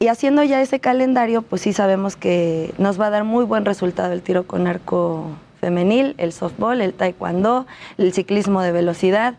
Y 0.00 0.06
haciendo 0.06 0.44
ya 0.44 0.62
ese 0.62 0.78
calendario, 0.78 1.42
pues 1.42 1.62
sí 1.62 1.72
sabemos 1.72 2.14
que 2.14 2.72
nos 2.78 3.00
va 3.00 3.06
a 3.06 3.10
dar 3.10 3.24
muy 3.24 3.44
buen 3.44 3.64
resultado 3.64 4.12
el 4.12 4.22
tiro 4.22 4.46
con 4.46 4.68
arco 4.68 5.30
femenil, 5.60 6.14
el 6.18 6.32
softball, 6.32 6.80
el 6.80 6.94
taekwondo, 6.94 7.66
el 7.96 8.12
ciclismo 8.12 8.62
de 8.62 8.70
velocidad. 8.70 9.34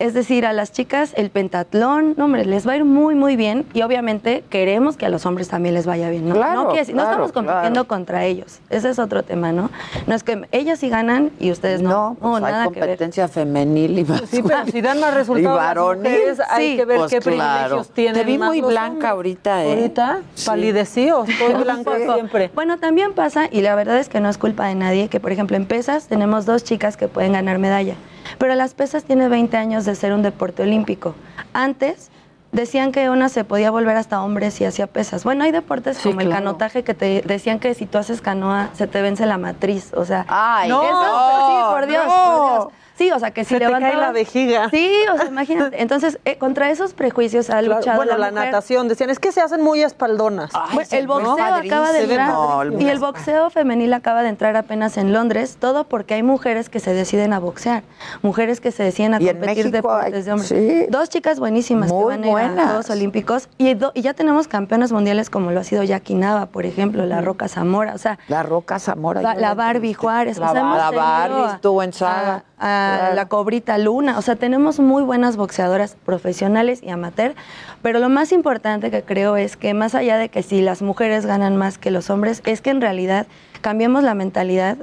Es 0.00 0.14
decir, 0.14 0.46
a 0.46 0.52
las 0.52 0.70
chicas 0.70 1.12
el 1.16 1.28
pentatlón, 1.30 2.14
no, 2.16 2.26
hombre, 2.26 2.44
les 2.44 2.68
va 2.68 2.74
a 2.74 2.76
ir 2.76 2.84
muy, 2.84 3.16
muy 3.16 3.34
bien. 3.34 3.66
Y 3.74 3.82
obviamente 3.82 4.44
queremos 4.48 4.96
que 4.96 5.06
a 5.06 5.08
los 5.08 5.26
hombres 5.26 5.48
también 5.48 5.74
les 5.74 5.86
vaya 5.86 6.08
bien. 6.08 6.28
No, 6.28 6.36
Claro, 6.36 6.62
no, 6.62 6.72
no 6.72 6.78
estamos 6.80 7.32
compitiendo 7.32 7.72
claro. 7.72 7.88
contra 7.88 8.24
ellos. 8.24 8.60
Ese 8.70 8.90
es 8.90 9.00
otro 9.00 9.24
tema, 9.24 9.50
¿no? 9.50 9.70
No 10.06 10.14
es 10.14 10.22
que 10.22 10.46
ellas 10.52 10.78
sí 10.78 10.88
ganan 10.88 11.32
y 11.40 11.50
ustedes 11.50 11.82
no. 11.82 12.10
No, 12.10 12.16
Pues 12.30 12.44
hay 12.44 12.52
nada 12.52 12.64
que 12.68 12.70
ver. 12.78 12.80
competencia 12.90 13.26
femenil 13.26 13.98
y 13.98 14.04
Sí, 14.28 14.40
pero 14.46 14.66
si 14.70 14.80
dan 14.80 15.00
más 15.00 15.14
resultados 15.14 15.96
y 15.96 15.98
mujeres, 15.98 16.38
hay 16.48 16.76
que 16.76 16.84
ver 16.84 16.98
pues 16.98 17.10
qué 17.10 17.18
claro. 17.18 17.36
privilegios 17.40 17.88
tienen 17.90 18.14
Te 18.14 18.22
vi 18.24 18.38
muy 18.38 18.60
blanca 18.60 18.86
hombres. 18.90 19.10
ahorita, 19.10 19.64
¿eh? 19.64 19.74
¿Ahorita? 19.74 20.18
Sí. 20.36 20.46
¿Palidecí 20.46 21.10
o 21.10 21.24
estoy 21.24 21.54
blanca 21.64 21.96
siempre? 22.14 22.52
Bueno, 22.54 22.78
también 22.78 23.14
pasa, 23.14 23.48
y 23.50 23.62
la 23.62 23.74
verdad 23.74 23.98
es 23.98 24.08
que 24.08 24.20
no 24.20 24.28
es 24.28 24.38
culpa 24.38 24.68
de 24.68 24.76
nadie, 24.76 25.08
que 25.08 25.18
por 25.18 25.32
ejemplo 25.32 25.56
en 25.56 25.66
pesas 25.66 26.06
tenemos 26.06 26.46
dos 26.46 26.62
chicas 26.62 26.96
que 26.96 27.08
pueden 27.08 27.32
ganar 27.32 27.58
medalla, 27.58 27.94
pero 28.38 28.54
las 28.54 28.74
pesas 28.74 29.04
tiene 29.04 29.28
20 29.28 29.56
años 29.56 29.84
de 29.84 29.94
ser 29.94 30.12
un 30.12 30.22
deporte 30.22 30.62
olímpico. 30.62 31.14
Antes 31.52 32.10
decían 32.52 32.92
que 32.92 33.10
una 33.10 33.28
se 33.28 33.44
podía 33.44 33.70
volver 33.70 33.96
hasta 33.96 34.22
hombres 34.22 34.54
si 34.54 34.64
hacía 34.64 34.86
pesas. 34.86 35.24
Bueno, 35.24 35.44
hay 35.44 35.52
deportes 35.52 35.98
Sí, 35.98 36.08
como 36.08 36.20
el 36.20 36.30
canotaje 36.30 36.82
que 36.82 36.94
te 36.94 37.22
decían 37.26 37.58
que 37.58 37.74
si 37.74 37.86
tú 37.86 37.98
haces 37.98 38.20
canoa 38.20 38.70
se 38.74 38.86
te 38.86 39.02
vence 39.02 39.26
la 39.26 39.38
matriz, 39.38 39.92
o 39.94 40.04
sea, 40.04 40.24
Ay, 40.28 40.68
no, 40.70 40.82
no, 40.82 41.48
sí, 41.48 41.72
por 41.74 41.86
Dios, 41.86 42.04
no. 42.06 42.12
por 42.32 42.50
Dios. 42.50 42.68
Sí, 42.98 43.10
o 43.12 43.18
sea, 43.20 43.30
que 43.30 43.44
si 43.44 43.54
Se 43.54 43.60
te 43.60 43.70
cae 43.70 43.96
la 43.96 44.10
vejiga. 44.12 44.68
Sí, 44.70 44.92
o 45.12 45.16
sea, 45.16 45.26
imagínate. 45.28 45.80
Entonces, 45.80 46.18
eh, 46.24 46.36
contra 46.36 46.68
esos 46.70 46.94
prejuicios 46.94 47.48
ha 47.48 47.60
Claro, 47.60 47.76
luchado 47.76 47.96
bueno, 47.96 48.18
la, 48.18 48.30
mujer. 48.32 48.46
natación, 48.46 48.88
decían, 48.88 49.08
es 49.10 49.20
que 49.20 49.30
se 49.30 49.40
hacen 49.40 49.62
muy 49.62 49.82
espaldonas. 49.82 50.50
Bueno, 50.74 50.88
el 50.90 51.06
boxeo 51.06 51.36
¿no? 51.36 51.44
acaba 51.54 51.92
de 51.92 52.02
entrar 52.02 52.72
y 52.80 52.88
el 52.88 52.98
boxeo 52.98 53.50
femenil 53.50 53.92
acaba 53.94 54.22
de 54.22 54.28
entrar 54.30 54.56
apenas 54.56 54.96
en 54.96 55.12
Londres, 55.12 55.58
todo 55.60 55.84
porque 55.84 56.14
hay 56.14 56.22
mujeres 56.24 56.68
que 56.68 56.80
se 56.80 56.92
deciden 56.92 57.32
a 57.32 57.38
boxear, 57.38 57.84
mujeres 58.22 58.60
que 58.60 58.72
se 58.72 58.82
deciden 58.82 59.14
a 59.14 59.18
competir 59.20 59.66
hay- 59.66 59.70
deportes 59.70 60.24
de 60.24 60.32
hombres. 60.32 60.48
sí. 60.48 60.86
Dos 60.90 61.08
chicas 61.08 61.38
buenísimas 61.38 61.90
Muy 61.92 62.00
que 62.00 62.04
van 62.08 62.24
a 62.24 62.52
ir 62.52 62.58
a. 62.60 62.66
Juegos 62.66 62.90
Olímpicos 62.90 63.48
y, 63.58 63.74
do- 63.74 63.92
y 63.94 64.02
ya 64.02 64.14
tenemos 64.14 64.48
campeonas 64.48 64.90
mundiales 64.90 65.30
como 65.30 65.52
lo 65.52 65.60
ha 65.60 65.64
sido 65.64 65.84
Jackie 65.84 66.14
Nava, 66.14 66.46
por 66.46 66.66
ejemplo, 66.66 67.06
la 67.06 67.20
Roca 67.20 67.46
Zamora, 67.46 67.94
o 67.94 67.98
sea, 67.98 68.18
La 68.26 68.42
Roca 68.42 68.78
Zamora. 68.80 69.22
la, 69.22 69.54
Barbie 69.54 69.94
Juárez, 69.94 70.38
La, 70.38 70.50
o 70.50 70.52
sea, 70.52 70.62
la 70.64 70.90
Barbie 70.90 71.54
estuvo 71.54 71.82
en 71.82 71.92
saga. 71.92 72.42
a, 72.58 72.87
a 72.87 72.87
Claro. 72.96 73.14
la 73.14 73.28
Cobrita 73.28 73.76
Luna. 73.78 74.18
O 74.18 74.22
sea, 74.22 74.36
tenemos 74.36 74.80
muy 74.80 75.02
buenas 75.02 75.36
boxeadoras 75.36 75.96
profesionales 76.04 76.80
y 76.82 76.90
amateur, 76.90 77.34
pero 77.82 77.98
lo 77.98 78.08
más 78.08 78.32
importante 78.32 78.90
que 78.90 79.02
creo 79.02 79.36
es 79.36 79.56
que 79.56 79.74
más 79.74 79.94
allá 79.94 80.16
de 80.16 80.28
que 80.28 80.42
si 80.42 80.60
las 80.62 80.82
mujeres 80.82 81.26
ganan 81.26 81.56
más 81.56 81.78
que 81.78 81.90
los 81.90 82.10
hombres, 82.10 82.42
es 82.46 82.60
que 82.60 82.70
en 82.70 82.80
realidad 82.80 83.26
cambiemos 83.60 84.02
la 84.02 84.14
mentalidad 84.14 84.76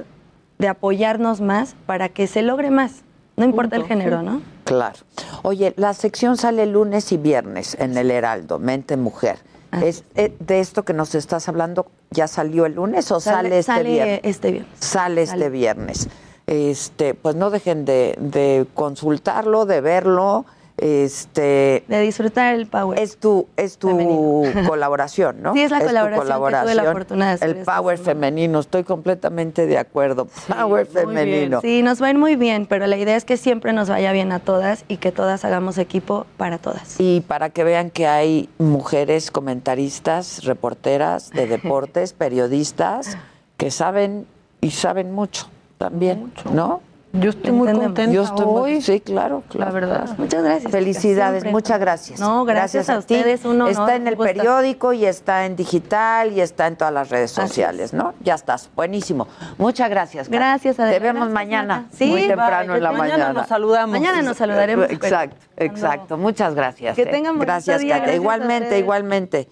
de 0.58 0.68
apoyarnos 0.68 1.40
más 1.40 1.74
para 1.86 2.08
que 2.08 2.26
se 2.26 2.42
logre 2.42 2.70
más. 2.70 3.02
No 3.36 3.44
importa 3.44 3.76
el 3.76 3.84
género, 3.84 4.22
¿no? 4.22 4.40
Claro. 4.64 4.96
Oye, 5.42 5.74
la 5.76 5.92
sección 5.92 6.38
sale 6.38 6.64
lunes 6.66 7.12
y 7.12 7.18
viernes 7.18 7.76
en 7.78 7.96
el 7.98 8.10
Heraldo, 8.10 8.58
Mente 8.58 8.96
Mujer. 8.96 9.38
Es, 9.82 10.04
eh, 10.14 10.34
de 10.38 10.60
esto 10.60 10.84
que 10.86 10.94
nos 10.94 11.14
estás 11.14 11.48
hablando, 11.48 11.86
¿ya 12.10 12.28
salió 12.28 12.64
el 12.64 12.76
lunes 12.76 13.10
o 13.10 13.20
sale, 13.20 13.58
este 13.58 13.62
sale 13.72 13.90
viernes? 13.90 14.20
este 14.22 14.50
viernes. 14.52 14.72
Sale 14.80 15.22
este 15.22 15.36
Sale. 15.36 15.50
viernes. 15.50 16.08
Este, 16.46 17.14
pues 17.14 17.34
no 17.34 17.50
dejen 17.50 17.84
de, 17.84 18.16
de 18.20 18.66
consultarlo, 18.74 19.66
de 19.66 19.80
verlo. 19.80 20.46
Este, 20.78 21.84
De 21.88 22.00
disfrutar 22.02 22.54
el 22.54 22.66
power. 22.66 22.98
es 22.98 23.16
tu, 23.16 23.46
es 23.56 23.78
tu 23.78 23.88
colaboración, 24.68 25.40
¿no? 25.40 25.54
Sí, 25.54 25.62
es 25.62 25.70
la 25.70 25.78
tu 25.80 25.86
colaboración 25.86 26.18
que 26.18 26.20
tuve 26.20 26.28
la 26.28 26.34
colaboración. 26.34 26.92
fortuna 26.92 27.26
de 27.28 27.32
hacer 27.32 27.48
El 27.48 27.64
power 27.64 27.98
femenino, 27.98 28.60
estoy 28.60 28.84
completamente 28.84 29.66
de 29.66 29.78
acuerdo. 29.78 30.28
power 30.46 30.86
femenino. 30.86 31.62
Sí, 31.62 31.82
nos 31.82 32.02
va 32.02 32.08
a 32.08 32.10
ir 32.10 32.18
muy 32.18 32.36
bien, 32.36 32.66
pero 32.66 32.86
la 32.86 32.98
idea 32.98 33.16
es 33.16 33.24
que 33.24 33.38
siempre 33.38 33.72
nos 33.72 33.88
vaya 33.88 34.12
bien 34.12 34.32
a 34.32 34.38
todas 34.38 34.84
y 34.86 34.98
que 34.98 35.12
todas 35.12 35.46
hagamos 35.46 35.78
equipo 35.78 36.26
para 36.36 36.58
todas. 36.58 36.96
Y 37.00 37.22
para 37.22 37.48
que 37.48 37.64
vean 37.64 37.88
que 37.90 38.06
hay 38.06 38.50
mujeres 38.58 39.30
comentaristas, 39.30 40.44
reporteras 40.44 41.30
de 41.30 41.46
deportes, 41.46 42.12
periodistas, 42.12 43.16
que 43.56 43.70
saben 43.70 44.26
y 44.60 44.72
saben 44.72 45.12
mucho 45.12 45.48
también, 45.78 46.32
¿no? 46.52 46.80
Yo 47.20 47.30
estoy 47.30 47.52
muy 47.52 47.72
contenta 47.72 48.12
Yo 48.12 48.24
estoy 48.24 48.46
muy- 48.46 48.82
sí, 48.82 49.00
claro, 49.00 49.42
claro. 49.48 49.70
La 49.70 49.74
verdad. 49.80 50.18
Muchas 50.18 50.42
gracias. 50.42 50.70
Felicidades, 50.70 51.42
Siempre. 51.42 51.52
muchas 51.52 51.80
gracias. 51.80 52.20
No, 52.20 52.44
gracias, 52.44 52.90
a, 52.90 52.94
ti. 52.94 53.14
ustedes. 53.14 53.42
Está 53.44 53.96
en 53.96 54.06
el 54.06 54.16
periódico 54.16 54.92
y 54.92 55.06
está 55.06 55.46
en 55.46 55.56
digital 55.56 56.32
y 56.32 56.40
está 56.40 56.66
en 56.66 56.76
todas 56.76 56.92
las 56.92 57.08
redes 57.08 57.30
sociales, 57.30 57.94
¿no? 57.94 58.12
Ya 58.20 58.34
estás, 58.34 58.68
buenísimo. 58.74 59.28
Muchas 59.56 59.88
gracias. 59.88 60.26
Katy. 60.26 60.36
Gracias, 60.36 60.76
Te 60.76 60.82
Adela. 60.82 60.98
vemos 60.98 61.28
Gracias, 61.28 61.34
mañana. 61.34 61.86
Sí, 61.92 62.06
muy 62.06 62.26
temprano 62.26 62.68
bye. 62.72 62.76
en 62.76 62.82
la 62.82 62.92
Mañana 62.92 63.08
mañana. 63.16 63.32
nos 63.32 63.48
saludamos. 63.48 63.90
Mañana 63.98 64.22
nos 64.22 64.36
saludaremos. 64.36 64.90
Exacto, 64.90 65.36
exacto. 65.56 66.18
Muchas 66.18 66.54
gracias. 66.54 66.96
Que 66.96 67.02
eh. 67.02 67.06
tengan 67.06 67.38
Gracias, 67.38 67.82
a 67.82 68.14
Igualmente, 68.14 68.78
igualmente. 68.78 69.48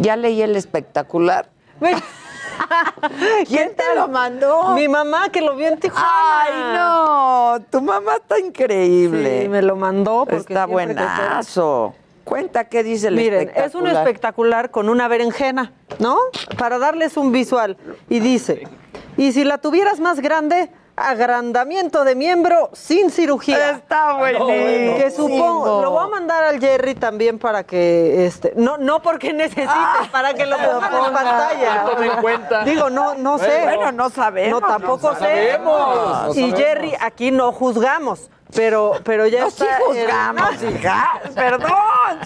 Ya 0.00 0.16
leí 0.16 0.42
el 0.42 0.56
espectacular. 0.56 1.50
¿Quién 3.46 3.74
te 3.74 3.94
lo 3.94 4.08
mandó? 4.08 4.70
Mi 4.74 4.88
mamá 4.88 5.28
que 5.30 5.40
lo 5.40 5.56
vio 5.56 5.68
en 5.68 5.78
Tijuana. 5.78 6.08
Ay, 6.08 6.52
no, 6.76 7.64
tu 7.70 7.80
mamá 7.80 8.16
está 8.16 8.38
increíble. 8.38 9.42
Sí, 9.42 9.48
me 9.48 9.62
lo 9.62 9.76
mandó 9.76 10.24
porque 10.26 10.36
Está 10.52 10.66
buenazo. 10.66 11.94
Cuenta 12.24 12.64
qué 12.64 12.82
dice 12.82 13.08
el 13.08 13.16
Miren, 13.16 13.40
espectacular. 13.48 13.68
es 13.68 13.74
un 13.74 13.86
espectacular 13.88 14.70
con 14.70 14.88
una 14.88 15.08
berenjena, 15.08 15.72
¿no? 15.98 16.16
Para 16.58 16.78
darles 16.78 17.16
un 17.16 17.32
visual. 17.32 17.76
Y 18.08 18.20
dice, 18.20 18.68
y 19.16 19.32
si 19.32 19.42
la 19.44 19.58
tuvieras 19.58 19.98
más 20.00 20.20
grande, 20.20 20.70
agrandamiento 21.08 22.04
de 22.04 22.14
miembro 22.14 22.70
sin 22.72 23.10
cirugía. 23.10 23.70
Está 23.70 24.14
buenísimo. 24.14 24.96
Que 24.96 25.10
supongo, 25.10 25.82
lo 25.82 25.90
voy 25.90 26.04
a 26.04 26.08
mandar 26.08 26.44
al 26.44 26.60
Jerry 26.60 26.94
también 26.94 27.38
para 27.38 27.64
que, 27.64 28.26
este, 28.26 28.52
no, 28.56 28.76
no 28.78 29.00
porque 29.02 29.32
necesites, 29.32 30.08
para 30.12 30.34
que 30.34 30.46
lo 30.46 30.56
pongan 30.56 31.06
en 31.06 31.12
pantalla. 31.12 31.84
En 32.00 32.22
cuenta. 32.22 32.64
Digo, 32.64 32.90
no, 32.90 33.14
no 33.14 33.38
sé. 33.38 33.62
Bueno, 33.64 33.92
no 33.92 34.10
sabemos. 34.10 34.60
No, 34.60 34.66
tampoco 34.66 35.12
no 35.12 35.14
sé. 35.14 35.20
sabemos, 35.20 36.26
no 36.26 36.30
y 36.32 36.34
sabemos. 36.34 36.58
Jerry, 36.58 36.94
aquí 37.00 37.30
no 37.30 37.52
juzgamos, 37.52 38.30
pero, 38.54 38.92
pero 39.04 39.26
ya 39.26 39.40
No, 39.42 39.50
sí 39.50 39.62
está. 39.62 39.76
el- 39.78 39.82
juzgamos, 39.84 40.62
hija. 40.62 41.20
Perdón, 41.34 41.70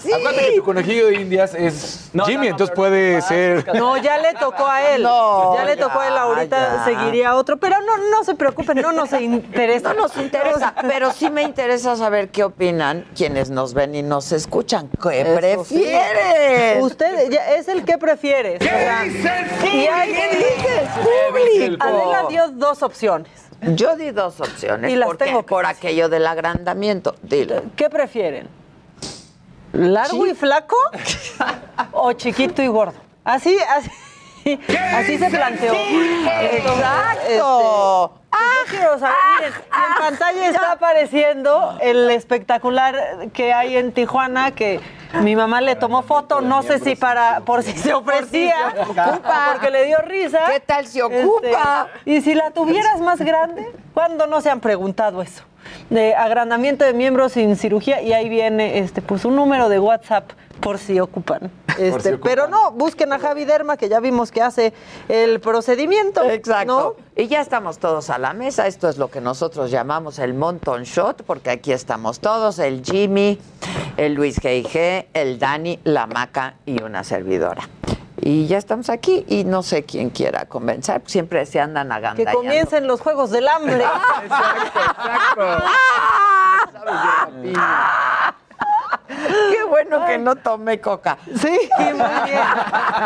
sí. 0.01 0.11
Acuérdate 0.13 0.49
que 0.49 0.55
tu 0.57 0.63
conejillo 0.63 1.07
de 1.07 1.15
indias 1.21 1.53
es 1.55 2.09
Jimmy, 2.25 2.47
entonces 2.47 2.75
puede 2.75 3.21
ser. 3.21 3.65
No, 3.75 3.97
ya 3.97 4.17
le 4.17 4.33
tocó 4.33 4.65
a 4.67 4.81
él. 4.89 5.03
No, 5.03 5.55
ya 5.55 5.65
le 5.65 5.75
tocó 5.77 5.99
a 5.99 6.07
él, 6.07 6.13
ya, 6.13 6.21
ahorita 6.21 6.75
ya. 6.77 6.85
seguiría 6.85 7.35
otro. 7.35 7.57
Pero 7.57 7.77
no, 7.81 7.97
no 8.09 8.23
se 8.23 8.35
preocupen, 8.35 8.81
no 8.81 8.91
nos 8.91 9.11
interesa. 9.13 9.93
No 9.93 10.01
nos 10.03 10.17
interesa, 10.17 10.73
pero 10.87 11.11
sí 11.11 11.29
me 11.29 11.43
interesa 11.43 11.95
saber 11.95 12.29
qué 12.29 12.43
opinan 12.43 13.05
quienes 13.15 13.49
nos 13.49 13.73
ven 13.73 13.95
y 13.95 14.01
nos 14.03 14.31
escuchan. 14.31 14.89
¿Qué 15.01 15.21
Eso 15.21 15.35
prefieren? 15.35 16.75
sí. 16.77 16.81
Usted 16.81 17.29
ya 17.31 17.51
es 17.55 17.67
el 17.67 17.83
que 17.85 17.97
prefiere. 17.97 18.57
¿Qué 18.59 18.65
dice 19.03 19.29
el 19.39 19.45
público? 19.45 19.75
Y 19.77 19.87
hay- 19.87 20.13
¿Qué 20.13 20.37
dice 20.37 21.65
el 21.65 21.77
público? 21.77 21.85
Adela 21.85 22.25
dio 22.29 22.47
dos 22.49 22.83
opciones. 22.83 23.31
Yo 23.73 23.95
di 23.95 24.11
dos 24.11 24.39
opciones. 24.41 24.91
Y 24.91 24.95
las 24.95 25.07
porque- 25.07 25.25
tengo 25.25 25.43
por 25.43 25.65
aquello 25.65 26.09
del 26.09 26.27
agrandamiento. 26.27 27.15
Dilo. 27.23 27.63
¿Qué 27.75 27.89
prefieren? 27.89 28.47
¿Largo 29.73 30.25
y 30.27 30.33
flaco 30.33 30.75
o 31.91 32.13
chiquito 32.13 32.61
y 32.61 32.67
gordo? 32.67 32.93
Así, 33.23 33.57
así, 33.69 34.59
así 34.93 35.17
se 35.17 35.29
planteó. 35.29 35.73
Exacto. 35.73 38.13
Este, 38.19 38.24
pues 38.37 38.71
yo 38.71 38.77
quiero 38.77 38.99
saber, 38.99 39.15
miren, 39.35 39.53
y 39.53 39.91
en 39.91 39.95
pantalla 39.97 40.47
está 40.49 40.71
apareciendo 40.71 41.77
el 41.81 42.09
espectacular 42.11 43.29
que 43.33 43.53
hay 43.53 43.77
en 43.77 43.91
Tijuana 43.91 44.51
que 44.51 44.79
mi 45.21 45.35
mamá 45.35 45.61
le 45.61 45.75
tomó 45.75 46.01
foto, 46.01 46.41
no 46.41 46.63
sé 46.63 46.79
si 46.79 46.95
para 46.95 47.41
por 47.41 47.63
si 47.63 47.71
se 47.73 47.93
ofrecía, 47.93 48.73
ocupa. 48.81 49.49
porque 49.51 49.71
le 49.71 49.85
dio 49.85 49.99
risa. 49.99 50.39
¿Qué 50.51 50.59
tal 50.59 50.87
se 50.87 51.01
ocupa? 51.01 51.87
Este, 51.95 52.11
y 52.11 52.21
si 52.21 52.35
la 52.35 52.51
tuvieras 52.51 52.99
más 52.99 53.19
grande, 53.19 53.65
¿cuándo 53.93 54.27
no 54.27 54.41
se 54.41 54.49
han 54.49 54.59
preguntado 54.59 55.21
eso? 55.21 55.43
De 55.89 56.15
agrandamiento 56.15 56.85
de 56.85 56.93
miembros 56.93 57.33
sin 57.33 57.55
cirugía 57.55 58.01
y 58.01 58.13
ahí 58.13 58.29
viene 58.29 58.79
este 58.79 59.01
pues 59.01 59.25
un 59.25 59.35
número 59.35 59.69
de 59.69 59.79
WhatsApp 59.79 60.31
por 60.59 60.77
si 60.77 60.99
ocupan. 60.99 61.51
Este, 61.77 62.13
ocupan. 62.13 62.19
Pero 62.23 62.47
no, 62.47 62.71
busquen 62.71 63.11
a 63.13 63.19
Javi 63.19 63.45
Derma 63.45 63.77
que 63.77 63.89
ya 63.89 63.99
vimos 63.99 64.31
que 64.31 64.41
hace 64.41 64.73
el 65.09 65.39
procedimiento. 65.39 66.23
Exacto. 66.29 66.65
¿no? 66.65 66.95
Y 67.21 67.27
ya 67.27 67.41
estamos 67.41 67.79
todos 67.79 68.09
a 68.09 68.17
la 68.17 68.33
mesa. 68.33 68.67
Esto 68.67 68.89
es 68.89 68.97
lo 68.97 69.09
que 69.09 69.21
nosotros 69.21 69.71
llamamos 69.71 70.19
el 70.19 70.33
Monton 70.33 70.83
Shot, 70.83 71.23
porque 71.23 71.49
aquí 71.49 71.71
estamos 71.71 72.19
todos: 72.19 72.59
el 72.59 72.83
Jimmy, 72.83 73.39
el 73.97 74.13
Luis 74.13 74.41
G.I.G., 74.41 75.07
el 75.13 75.39
Dani, 75.39 75.79
la 75.83 76.07
Maca 76.07 76.55
y 76.65 76.81
una 76.81 77.03
servidora. 77.03 77.67
Y 78.21 78.47
ya 78.47 78.57
estamos 78.57 78.89
aquí 78.89 79.25
y 79.27 79.43
no 79.43 79.61
sé 79.61 79.83
quién 79.83 80.09
quiera 80.09 80.45
convencer, 80.45 81.03
siempre 81.05 81.45
se 81.45 81.59
andan 81.59 81.89
Que 81.89 81.93
agandallando. 81.93 82.39
comiencen 82.39 82.87
los 82.87 83.01
juegos 83.01 83.29
del 83.29 83.47
hambre. 83.47 83.85
Qué 89.27 89.63
bueno 89.67 90.05
que 90.05 90.17
no 90.17 90.35
tomé 90.35 90.79
coca. 90.79 91.17
Sí, 91.25 91.57
muy 91.77 92.29
bien. 92.29 92.39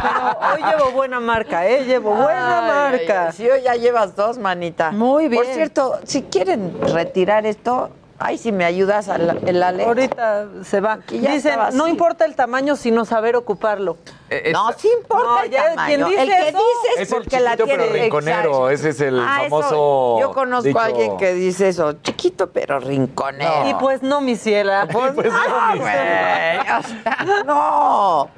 Pero 0.01 0.39
hoy 0.53 0.63
llevo 0.72 0.91
buena 0.91 1.20
marca, 1.20 1.67
¿eh? 1.67 1.86
Llevo 1.86 2.13
buena 2.15 2.59
Ay, 2.59 2.91
marca. 2.91 3.22
ay, 3.22 3.28
ay. 3.28 3.34
Sí, 3.34 3.49
hoy 3.49 3.61
ya 3.61 3.76
llevas 3.76 4.15
dos, 4.15 4.38
manita. 4.38 4.91
Muy 4.91 5.28
bien. 5.28 5.43
Por 5.43 5.53
cierto, 5.53 5.99
si 6.03 6.24
quieren 6.24 6.74
retirar 6.93 7.45
esto, 7.45 7.89
Ay, 8.20 8.38
si 8.38 8.51
me 8.51 8.65
ayudas, 8.65 9.07
al- 9.07 9.39
el 9.47 9.63
Alex. 9.63 9.88
Ahorita 9.88 10.47
se 10.63 10.82
va. 10.82 10.99
ya 11.09 11.32
Dicen, 11.32 11.57
no 11.74 11.88
importa 11.88 12.26
el 12.26 12.36
tamaño, 12.36 12.76
sino 12.76 13.05
saber 13.05 13.36
ocuparlo. 13.38 13.97
No, 14.51 14.72
sí 14.78 14.88
importa 14.99 15.24
No, 15.26 15.41
el 15.41 15.49
ya, 15.49 15.70
tamaño. 15.70 15.88
quien 15.88 16.05
dice 16.09 16.22
el 16.22 16.28
que 16.30 16.49
eso- 16.49 16.57
dice 16.59 16.93
es, 16.95 17.01
Es 17.01 17.11
el 17.11 17.15
porque 17.17 17.39
la 17.39 17.51
chiquito 17.51 17.65
tiene 17.65 17.84
pero 17.86 17.93
rinconero, 18.03 18.70
exacto. 18.70 18.70
ese 18.70 18.89
es 18.89 19.01
el 19.01 19.20
Ah, 19.20 19.38
eso, 19.45 19.49
famoso 19.61 20.17
Yo 20.20 20.32
conozco 20.34 20.67
dicho. 20.67 20.80
a 20.80 20.84
alguien 20.86 21.17
que 21.17 21.34
dice 21.34 21.70
eso, 21.70 21.93
chiquito 21.93 22.51
pero 22.51 22.80
rinconero. 22.80 23.67
Y 23.70 23.74
pues 23.76 24.03
no, 24.03 24.22
mi 24.22 24.36
ciela. 24.36 24.88
Pues 24.91 25.15
no, 25.15 25.22
güey, 25.78 25.80
o 25.80 26.84
sea, 26.84 27.43
no. 27.45 28.30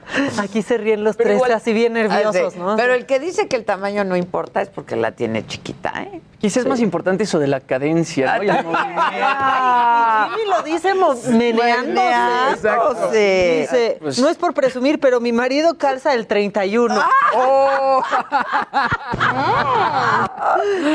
Aquí 0.42 0.62
se 0.62 0.78
ríen 0.78 1.04
los 1.04 1.16
Pero 1.18 1.30
tres 1.30 1.38
igual- 1.38 1.52
así 1.54 1.74
bien 1.74 1.94
nerviosos, 1.94 2.36
Ah, 2.36 2.50
sí. 2.52 2.60
¿no? 2.60 2.76
Pero 2.78 2.94
el 2.94 3.06
que 3.06 3.20
dice 3.20 3.48
que 3.48 3.56
el 3.58 3.66
tamaño 3.66 4.04
no 4.06 4.16
importa 4.16 4.62
es 4.62 4.70
porque 4.70 4.96
la 4.96 5.12
tiene 5.12 5.46
chiquita, 5.46 5.92
¿eh? 6.04 6.22
Quizás 6.40 6.58
es 6.64 6.68
más 6.68 6.80
importante 6.80 7.24
eso 7.26 7.38
de 7.38 7.48
la 7.48 7.60
cadencia, 7.60 8.38
¿no? 8.38 8.44
Y 8.44 8.50
el 8.50 8.64
movimiento. 8.64 9.02
Ah, 9.74 10.30
Jimmy 10.36 10.50
lo 10.50 10.62
dice 10.64 10.94
meneándose. 10.94 11.32
Meneándose. 11.32 12.70
Dice, 13.62 13.98
Pues- 14.02 14.20
no 14.20 14.30
es 14.30 14.38
por 14.38 14.54
presumir, 14.54 15.00
pero 15.00 15.20
mi 15.20 15.32
marido 15.32 15.78
calza 15.78 16.14
el 16.14 16.28
31. 16.28 17.02
¡Oh! 17.36 18.04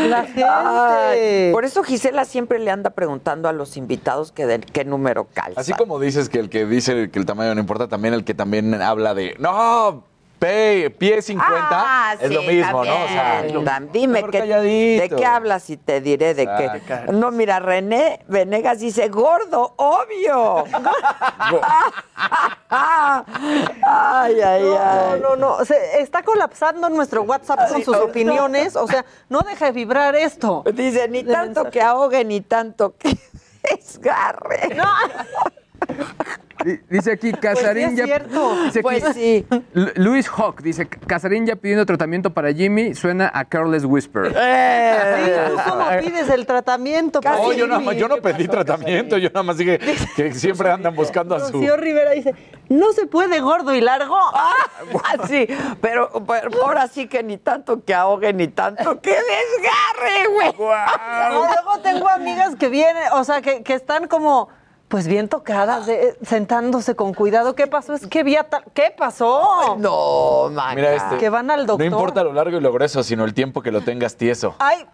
La 0.09 0.25
gente. 0.25 0.45
Ay, 0.45 1.53
por 1.53 1.65
eso 1.65 1.83
Gisela 1.83 2.25
siempre 2.25 2.59
le 2.59 2.71
anda 2.71 2.91
preguntando 2.91 3.49
a 3.49 3.53
los 3.53 3.77
invitados 3.77 4.33
que 4.33 4.47
de 4.47 4.61
qué 4.61 4.85
número 4.85 5.27
calza. 5.33 5.61
Así 5.61 5.73
como 5.73 5.99
dices 5.99 6.29
que 6.29 6.39
el 6.39 6.51
que 6.51 6.67
dice 6.67 7.11
que 7.11 7.19
el 7.19 7.27
tamaño 7.27 7.55
no 7.55 7.61
importa, 7.61 7.89
también 7.89 8.15
el 8.15 8.25
que 8.25 8.35
también 8.35 8.75
habla 8.83 9.15
de, 9.15 9.35
no, 9.39 10.05
pe- 10.39 10.91
pie 10.99 11.23
50, 11.23 11.69
Ah, 11.71 12.15
es 12.21 12.29
sí, 12.29 12.35
lo 12.35 12.43
mismo, 12.43 12.85
¿no? 12.85 13.05
O 13.05 13.09
sea, 13.09 13.43
dime 13.93 14.25
que, 14.29 14.43
de 14.43 15.13
qué 15.17 15.25
hablas 15.27 15.69
y 15.71 15.77
te 15.77 16.01
diré 16.01 16.35
de 16.35 16.47
qué. 16.47 17.13
No, 17.13 17.31
mira, 17.31 17.59
René 17.59 18.25
Venegas 18.29 18.81
dice, 18.81 19.09
gordo, 19.09 19.75
obvio. 19.77 20.65
ay, 22.69 24.41
ay, 24.41 24.63
No, 24.63 24.79
ay. 24.79 25.21
no, 25.21 25.37
no. 25.37 25.65
Se- 25.65 26.01
está 26.01 26.23
colapsando 26.23 26.89
nuestro 26.89 27.23
WhatsApp 27.23 27.69
con 27.71 27.83
sus 27.85 27.97
opiniones. 27.97 28.77
O 28.77 28.87
sea, 28.87 29.05
no 29.29 29.41
deja 29.41 29.67
de 29.67 29.73
vibrar 29.73 30.15
esto. 30.17 30.65
Dice, 30.75 31.09
ni 31.09 31.25
tanto 31.25 31.71
que 31.71 31.81
ahogue, 31.83 32.25
ni 32.25 32.41
tanto 32.41 32.95
que 32.97 33.17
desgarre. 33.63 34.75
No. 34.75 34.85
Di- 36.67 36.81
Dice 36.91 37.13
aquí, 37.13 37.33
Casarín 37.33 37.95
sí 37.97 38.01
es 38.03 38.09
ya. 38.09 38.17
aquí, 38.17 38.81
Pues 38.83 39.05
sí. 39.15 39.47
Lu- 39.73 39.93
Luis 39.95 40.29
Hawk 40.29 40.61
dice: 40.63 40.89
Casarín 40.89 41.47
ya 41.47 41.55
pidiendo 41.55 41.87
tratamiento 41.87 42.31
para 42.31 42.53
Jimmy, 42.53 42.95
suena 42.95 43.31
a 43.33 43.45
Careless 43.45 43.85
Whisper. 43.85 44.31
Sí, 44.31 44.35
Eh. 44.37 45.49
¿tú 45.51 45.71
cómo 45.71 45.85
pides 46.01 46.29
el 46.29 46.45
tratamiento? 46.45 47.21
para 47.21 47.37
No, 47.37 47.53
yo, 47.53 47.67
no 48.09 48.17
pedí 48.17 48.49
tratamiento, 48.49 49.17
yo 49.19 49.29
nada 49.29 49.45
más 49.45 49.59
dije 49.59 49.79
que 50.17 50.33
siempre 50.35 50.71
andan 50.71 50.95
buscando 50.97 51.37
a 51.37 51.41
su... 51.41 51.53
Rocío 51.53 51.77
Rivera 51.77 52.11
dice, 52.11 52.35
no 52.69 52.93
se 52.93 53.07
puede 53.07 53.39
gordo 53.41 53.73
y 53.75 53.81
largo. 53.81 54.17
Ah, 55.05 55.27
sí, 55.29 55.47
pero, 55.81 56.11
pero 56.27 56.65
ahora 56.65 56.87
sí 56.89 57.07
que 57.09 57.23
ni 57.23 57.39
tanto 57.39 57.85
que 57.85 57.95
ahogue, 57.95 58.33
ni 58.33 58.49
tanto 58.49 59.01
que 59.01 59.11
desgarre, 59.11 60.27
güey. 60.35 60.53
No, 60.59 61.45
luego 61.47 61.79
tengo 61.83 62.09
amigas 62.09 62.57
que 62.57 62.69
vienen, 62.69 63.05
o 63.13 63.25
sea, 63.25 63.41
que, 63.43 63.63
que 63.63 63.75
están 63.75 64.07
como, 64.09 64.49
pues 64.89 65.07
bien 65.09 65.29
tocadas, 65.29 65.87
de- 65.87 66.17
sentándose 66.25 66.95
con 66.95 67.13
cuidado. 67.15 67.55
¿Qué 67.55 67.67
pasó? 67.67 67.95
Es 67.95 68.07
que 68.07 68.23
vi 68.23 68.37
a 68.37 68.45
tal... 68.49 68.63
¿Qué 68.73 68.95
pasó? 68.97 69.77
No, 69.79 70.49
Maca. 70.53 70.75
Mira 70.75 70.95
este. 70.95 71.19
Que 71.19 71.29
van 71.29 71.51
al 71.51 71.67
doctor. 71.67 71.79
No 71.79 71.85
importa 71.85 72.23
lo 72.23 72.33
largo 72.33 72.57
y 72.57 72.61
lo 72.61 72.73
grueso, 72.73 73.03
sino 73.03 73.25
el 73.25 73.35
tiempo 73.35 73.63
que 73.63 73.71
lo 73.73 73.81
tengas 73.81 74.17
tieso. 74.17 74.55
Ay. 74.59 74.87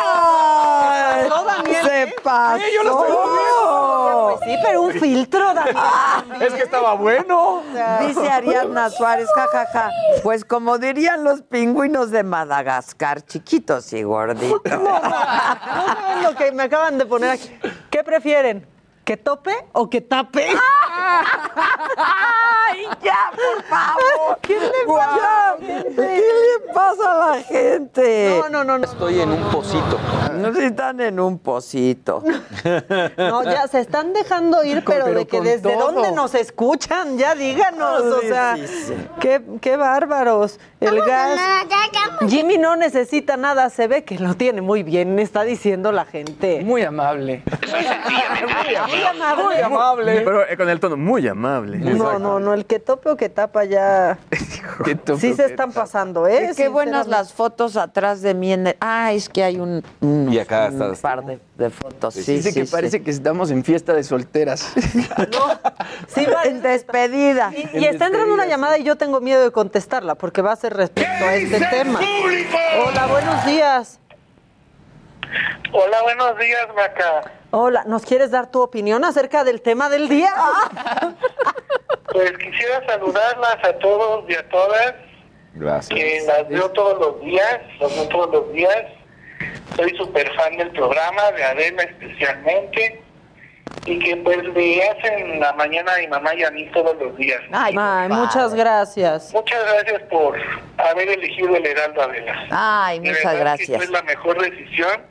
Ay, 0.00 1.28
No, 1.28 1.44
Daniel, 1.44 1.84
Se 1.86 2.02
¿eh? 2.04 2.14
pasó. 2.22 2.64
yo 2.74 2.82
lo 2.84 2.90
estoy 3.02 3.16
Pues 4.36 4.50
sí, 4.50 4.56
pero 4.62 4.82
un 4.82 4.92
filtro, 4.92 5.54
Daniel. 5.54 5.76
Es 6.40 6.52
que 6.52 6.62
estaba 6.62 6.94
bueno. 6.94 7.62
Dice 8.00 8.28
Ariadna 8.28 8.90
Suárez, 8.90 9.28
jajaja. 9.34 9.90
Pues 10.22 10.44
como 10.44 10.78
dirían 10.78 11.24
los 11.24 11.42
pingüinos 11.42 12.10
de 12.10 12.22
Madagascar, 12.22 13.22
chiquitos 13.22 13.92
y 13.92 14.02
gorditos. 14.02 14.60
No, 14.64 14.78
no, 14.78 15.00
no 15.00 15.86
saben 15.86 16.22
lo 16.22 16.34
que 16.34 16.52
me 16.52 16.64
acaban 16.64 16.98
de 16.98 17.06
poner 17.06 17.30
aquí. 17.30 17.50
¿Qué 17.90 18.02
prefieren? 18.04 18.77
¿Que 19.08 19.16
tope 19.16 19.52
o 19.72 19.88
que 19.88 20.02
tape? 20.02 20.48
¡Ay, 21.96 22.86
ya, 23.02 23.30
por 23.34 23.64
favor! 23.64 24.38
¿Qué 24.42 24.60
le 24.60 24.84
pasa? 24.86 25.56
¿Qué 25.58 26.20
le 26.66 26.72
pasa 26.74 27.12
a 27.12 27.36
la 27.36 27.42
gente? 27.42 28.38
No, 28.38 28.50
no, 28.50 28.64
no, 28.64 28.76
no. 28.76 28.84
Estoy 28.84 29.22
en 29.22 29.30
un 29.30 29.42
pocito. 29.50 29.98
No 30.34 30.52
si 30.52 30.64
están 30.64 31.00
en 31.00 31.18
un 31.20 31.38
pocito. 31.38 32.22
No, 33.16 33.44
ya 33.44 33.66
se 33.66 33.80
están 33.80 34.12
dejando 34.12 34.62
ir, 34.62 34.84
pero, 34.84 35.06
pero 35.06 35.18
de 35.20 35.26
que 35.26 35.40
desde 35.40 35.72
todo. 35.72 35.90
dónde 35.92 36.12
nos 36.12 36.34
escuchan, 36.34 37.16
ya 37.16 37.34
díganos, 37.34 38.02
o 38.02 38.20
Sí, 38.20 38.28
sea, 38.28 38.56
sí, 38.56 38.66
sí. 38.66 38.94
Qué, 39.20 39.42
qué 39.62 39.78
bárbaros. 39.78 40.60
El 40.80 41.00
gas. 41.02 41.40
Jimmy 42.28 42.56
no 42.58 42.76
necesita 42.76 43.36
nada, 43.36 43.68
se 43.70 43.88
ve 43.88 44.04
que 44.04 44.18
lo 44.18 44.34
tiene 44.34 44.60
muy 44.60 44.82
bien, 44.82 45.18
está 45.18 45.42
diciendo 45.42 45.90
la 45.92 46.04
gente. 46.04 46.62
Muy 46.64 46.82
amable. 46.82 47.42
Muy 48.88 49.02
amable. 49.04 49.42
Muy 49.42 49.56
amable. 49.56 50.20
Pero 50.24 50.48
eh, 50.48 50.56
con 50.56 50.68
el 50.68 50.80
tono, 50.80 50.96
muy 50.96 51.26
amable. 51.26 51.78
No, 51.78 52.18
no, 52.18 52.38
no, 52.40 52.54
el 52.54 52.64
que 52.66 52.78
tope 52.78 53.10
o 53.10 53.16
que 53.16 53.28
tapa 53.28 53.64
ya. 53.64 54.18
Qué 54.84 54.94
tope, 54.94 55.20
Sí 55.20 55.34
se 55.34 55.44
están 55.46 55.72
pasando, 55.72 56.26
¿eh? 56.26 56.50
Qué 56.56 56.68
buenas 56.68 57.06
las 57.08 57.32
fotos 57.32 57.76
atrás 57.76 58.22
de 58.22 58.34
mí. 58.34 58.52
En 58.52 58.68
el- 58.68 58.76
Ah, 58.80 59.12
es 59.12 59.28
que 59.28 59.42
hay 59.42 59.58
un, 59.58 59.82
un- 60.00 60.32
Y 60.32 60.38
acá 60.38 60.66
un 60.68 60.74
estás. 60.74 61.00
par 61.00 61.24
de, 61.24 61.40
de 61.56 61.70
fotos. 61.70 62.14
Sí, 62.14 62.34
Dice 62.34 62.52
sí, 62.52 62.60
que 62.60 62.66
sí. 62.66 62.72
parece 62.72 63.02
que 63.02 63.10
estamos 63.10 63.50
en 63.50 63.64
fiesta 63.64 63.92
de 63.94 64.04
solteras. 64.04 64.72
Sí, 66.08 66.24
va- 66.26 66.44
En 66.44 66.62
despedida. 66.62 67.50
y, 67.54 67.78
y 67.78 67.84
está 67.86 68.06
entrando 68.06 68.32
una 68.34 68.46
llamada 68.46 68.78
y 68.78 68.82
yo 68.84 68.96
tengo 68.96 69.20
miedo 69.20 69.42
de 69.42 69.50
contestarla 69.50 70.14
porque 70.14 70.42
va 70.42 70.52
a 70.52 70.56
ser 70.56 70.67
respecto 70.70 71.24
a 71.24 71.34
este 71.34 71.60
tema. 71.66 72.00
Hola, 72.86 73.06
buenos 73.06 73.44
días. 73.46 74.00
Hola, 75.72 76.02
buenos 76.02 76.38
días, 76.38 76.66
Maca. 76.74 77.32
Hola, 77.50 77.84
¿nos 77.86 78.04
quieres 78.04 78.30
dar 78.30 78.50
tu 78.50 78.60
opinión 78.60 79.04
acerca 79.04 79.44
del 79.44 79.60
tema 79.62 79.88
del 79.88 80.08
día? 80.08 80.30
Pues 82.10 82.32
quisiera 82.38 82.84
saludarlas 82.86 83.56
a 83.62 83.72
todos 83.80 84.24
y 84.30 84.34
a 84.34 84.48
todas, 84.48 84.94
Gracias. 85.52 85.94
que 85.98 86.22
las 86.26 86.48
veo 86.48 86.70
todos 86.70 86.98
los 86.98 87.20
días, 87.20 87.60
las 87.80 87.94
veo 87.94 88.08
todos 88.08 88.30
los 88.32 88.52
días. 88.54 88.84
Soy 89.76 89.94
súper 89.96 90.34
fan 90.34 90.56
del 90.56 90.70
programa, 90.70 91.30
de 91.32 91.44
Adela 91.44 91.82
especialmente, 91.82 93.02
y 93.88 93.98
que 94.00 94.16
pues 94.18 94.38
le 94.54 94.82
hacen 94.88 95.40
la 95.40 95.52
mañana 95.54 95.94
a 95.94 95.98
mi 95.98 96.06
mamá 96.08 96.34
y 96.34 96.44
a 96.44 96.50
mí 96.50 96.66
todos 96.72 96.96
los 97.00 97.16
días. 97.16 97.40
Ay, 97.52 97.74
Ay, 97.78 98.08
muchas 98.08 98.54
gracias. 98.54 99.32
Muchas 99.32 99.62
gracias 99.72 100.02
por 100.10 100.36
haber 100.76 101.08
elegido 101.08 101.56
el 101.56 101.64
Heraldo 101.66 102.02
Adela. 102.02 102.46
Ay, 102.50 103.00
De 103.00 103.08
muchas 103.10 103.24
verdad 103.24 103.40
gracias. 103.40 103.76
fue 103.84 103.86
la 103.92 104.02
mejor 104.02 104.40
decisión 104.42 105.02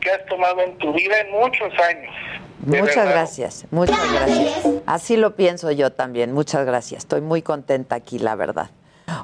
que 0.00 0.10
has 0.10 0.24
tomado 0.26 0.60
en 0.60 0.76
tu 0.78 0.92
vida 0.92 1.18
en 1.20 1.30
muchos 1.32 1.72
años. 1.88 2.14
Muchas 2.58 2.96
verdad. 2.96 3.10
gracias, 3.12 3.64
muchas 3.70 4.12
gracias. 4.12 4.66
Así 4.86 5.16
lo 5.16 5.36
pienso 5.36 5.70
yo 5.70 5.92
también. 5.92 6.32
Muchas 6.32 6.66
gracias. 6.66 7.04
Estoy 7.04 7.20
muy 7.20 7.40
contenta 7.42 7.94
aquí, 7.94 8.18
la 8.18 8.34
verdad. 8.34 8.70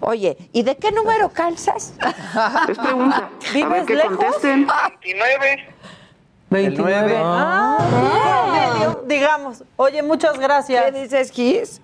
Oye, 0.00 0.36
¿y 0.52 0.62
de 0.62 0.76
qué 0.76 0.92
número 0.92 1.28
calzas? 1.30 1.94
Es 2.68 2.78
pregunta. 2.78 3.28
A 3.50 3.52
¿Vives 3.52 3.70
ver 3.70 3.84
que 3.84 3.94
lejos? 3.96 4.16
contesten. 4.16 4.66
29. 5.02 5.74
29. 6.52 7.16
Ah, 7.18 8.74
medio, 8.74 9.02
digamos. 9.06 9.64
Oye, 9.76 10.02
muchas 10.02 10.38
gracias. 10.38 10.84
¿Qué 10.84 10.92
dices, 10.92 11.30
Gis? 11.30 11.80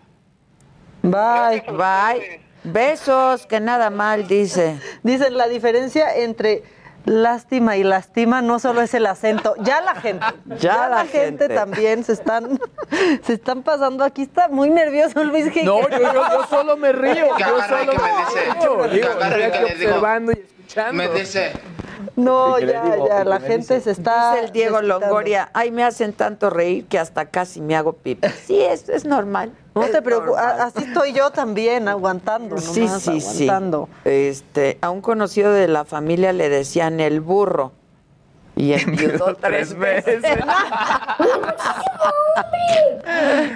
Bye. 1.02 1.62
Bye. 1.72 2.40
Besos, 2.64 3.46
que 3.46 3.60
nada 3.60 3.88
mal, 3.90 4.26
dice. 4.28 4.78
Dicen 5.02 5.36
la 5.38 5.48
diferencia 5.48 6.14
entre 6.14 6.64
lástima 7.04 7.76
y 7.78 7.84
lastima 7.84 8.42
no 8.42 8.58
solo 8.58 8.82
es 8.82 8.92
el 8.92 9.06
acento, 9.06 9.54
ya 9.60 9.80
la 9.80 9.94
gente, 9.94 10.26
Ya 10.60 10.88
la 10.90 11.06
gente. 11.06 11.44
gente. 11.46 11.48
también 11.48 12.04
se 12.04 12.12
están 12.12 12.58
se 13.22 13.32
están 13.34 13.62
pasando. 13.62 14.04
Aquí 14.04 14.22
está 14.22 14.48
muy 14.48 14.68
nervioso 14.68 15.24
Luis 15.24 15.50
Jiménez. 15.50 15.64
No, 15.64 15.88
yo, 15.88 16.12
yo, 16.12 16.30
yo 16.30 16.46
solo 16.50 16.76
me 16.76 16.92
río. 16.92 17.26
Yo 17.38 17.62
solo 17.68 17.92
que 17.92 17.98
me 17.98 18.10
dice. 18.18 18.40
Digo, 18.60 18.88
digo. 18.88 19.08
observando 19.64 20.32
y 20.32 20.40
escuchando. 20.40 20.92
Me 20.94 21.08
dice, 21.08 21.52
No, 22.18 22.56
¿Qué 22.58 22.66
le 22.66 22.72
ya, 22.72 22.82
digo? 22.82 23.08
ya, 23.08 23.18
¿Qué 23.22 23.28
la 23.28 23.40
gente 23.40 23.74
dice? 23.74 23.80
se 23.80 23.90
está 23.92 24.32
Dice 24.32 24.44
el 24.46 24.52
Diego. 24.52 24.82
Longoria, 24.82 25.50
ay, 25.54 25.70
me 25.70 25.84
hacen 25.84 26.12
tanto 26.12 26.50
reír 26.50 26.86
que 26.86 26.98
hasta 26.98 27.26
casi 27.26 27.60
me 27.60 27.76
hago 27.76 27.92
pipi. 27.92 28.26
Sí, 28.46 28.60
es, 28.60 28.88
es 28.88 29.04
normal. 29.04 29.52
No 29.74 29.84
es 29.84 29.92
te 29.92 30.02
preocupes, 30.02 30.36
así 30.38 30.82
estoy 30.84 31.12
yo 31.12 31.30
también, 31.30 31.86
aguantando, 31.86 32.58
Sí, 32.58 32.80
nomás, 32.86 33.02
sí, 33.02 33.20
sí. 33.20 33.44
aguantando. 33.48 33.88
Este, 34.04 34.78
a 34.80 34.90
un 34.90 35.00
conocido 35.00 35.52
de 35.52 35.68
la 35.68 35.84
familia 35.84 36.32
le 36.32 36.48
decían 36.48 36.98
el 36.98 37.20
burro. 37.20 37.72
Y 38.58 38.72
enviudó 38.74 39.36
tres 39.36 39.72
veces. 39.78 40.22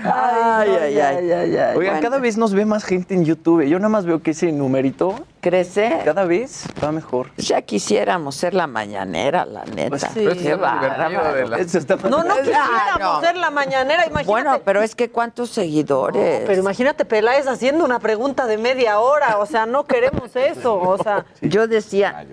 ay, 0.04 0.70
ay, 0.80 1.00
ay. 1.00 1.32
ay, 1.32 1.56
ay. 1.56 1.76
Oigan, 1.76 2.00
cada 2.00 2.18
vez 2.18 2.36
nos 2.38 2.54
ve 2.54 2.64
más 2.64 2.84
gente 2.84 3.14
en 3.14 3.24
YouTube. 3.24 3.64
Yo 3.66 3.78
nada 3.78 3.88
más 3.88 4.06
veo 4.06 4.22
que 4.22 4.30
ese 4.30 4.52
numerito 4.52 5.26
Crecer. 5.40 6.04
Cada 6.04 6.24
vez 6.24 6.64
va 6.82 6.92
mejor. 6.92 7.32
Ya 7.36 7.62
quisiéramos 7.62 8.36
ser 8.36 8.54
la 8.54 8.68
mañanera, 8.68 9.44
la 9.44 9.64
neta. 9.64 9.88
Pues 9.88 10.02
sí. 10.14 10.24
Qué 10.40 10.56
No, 10.56 12.22
no 12.22 12.34
Ah, 12.34 12.36
quisiéramos 12.38 13.00
no. 13.00 13.20
ser 13.20 13.36
la 13.36 13.50
mañanera, 13.50 14.06
imagínate. 14.06 14.26
Bueno, 14.30 14.60
pero 14.64 14.82
es 14.82 14.94
que 14.94 15.10
cuántos 15.10 15.50
seguidores. 15.50 16.44
Pero 16.46 16.60
imagínate 16.60 17.04
Peláez 17.04 17.48
haciendo 17.48 17.84
una 17.84 17.98
pregunta 17.98 18.46
de 18.46 18.56
media 18.56 19.00
hora, 19.00 19.38
o 19.38 19.46
sea, 19.46 19.66
no 19.66 19.82
queremos 19.84 20.36
eso, 20.36 20.76
o 20.80 20.96
sea. 21.02 21.24
Yo 21.40 21.66
decía, 21.66 22.24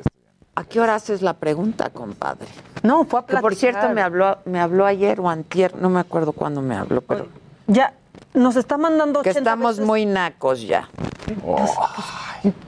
¿a 0.55 0.63
qué 0.63 0.79
hora 0.81 0.95
haces 0.95 1.21
la 1.21 1.33
pregunta, 1.33 1.89
compadre? 1.89 2.47
No, 2.83 3.05
fue 3.05 3.19
a 3.21 3.25
Que 3.25 3.33
por 3.37 3.51
platicar. 3.53 3.57
cierto 3.73 3.89
me 3.93 4.01
habló, 4.01 4.37
me 4.45 4.59
habló 4.59 4.85
ayer 4.85 5.19
o 5.19 5.29
antier, 5.29 5.75
no 5.75 5.89
me 5.89 5.99
acuerdo 5.99 6.33
cuándo 6.33 6.61
me 6.61 6.75
habló, 6.75 7.01
pero 7.01 7.27
Ya, 7.67 7.93
nos 8.33 8.55
está 8.55 8.77
mandando 8.77 9.21
que 9.21 9.29
80 9.31 9.49
estamos 9.51 9.71
veces. 9.77 9.85
muy 9.85 10.05
nacos 10.05 10.61
ya. 10.61 10.87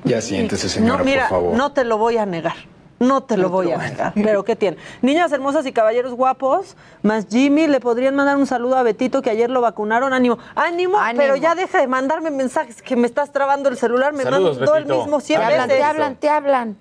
Ya 0.03 0.21
siéntese, 0.21 0.69
señora, 0.69 0.97
No, 0.99 1.03
mira, 1.05 1.27
por 1.29 1.37
favor. 1.39 1.57
no 1.57 1.71
te 1.71 1.83
lo 1.83 1.97
voy 1.97 2.17
a 2.17 2.25
negar. 2.25 2.55
No 2.99 3.23
te 3.23 3.35
lo 3.35 3.49
voy 3.49 3.71
a 3.71 3.77
negar. 3.77 4.13
Pero 4.13 4.43
¿qué 4.45 4.55
tiene? 4.55 4.77
Niñas 5.01 5.31
hermosas 5.31 5.65
y 5.65 5.71
caballeros 5.71 6.13
guapos, 6.13 6.77
más 7.01 7.25
Jimmy, 7.31 7.65
le 7.65 7.79
podrían 7.79 8.13
mandar 8.13 8.37
un 8.37 8.45
saludo 8.45 8.77
a 8.77 8.83
Betito 8.83 9.23
que 9.23 9.31
ayer 9.31 9.49
lo 9.49 9.59
vacunaron. 9.59 10.13
Ánimo, 10.13 10.37
ánimo, 10.55 10.99
pero 11.17 11.35
ya 11.35 11.55
deja 11.55 11.79
de 11.79 11.87
mandarme 11.87 12.29
mensajes 12.29 12.79
que 12.83 12.95
me 12.95 13.07
estás 13.07 13.31
trabando 13.31 13.69
el 13.69 13.77
celular. 13.77 14.13
Me 14.13 14.21
Saludos, 14.21 14.57
mandó 14.59 14.75
el 14.75 14.85
mismo 14.85 15.19
100 15.19 15.39
Te 15.39 15.45
hablan, 15.45 15.67
veces. 15.67 15.77
te 15.81 15.83
hablan, 15.83 16.15
te 16.17 16.29
hablan. 16.29 16.77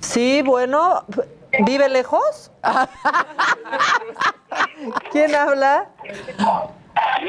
Sí, 0.00 0.42
bueno, 0.42 1.04
¿vive 1.60 1.88
lejos? 1.88 2.50
¿Quién 5.12 5.34
habla? 5.34 5.88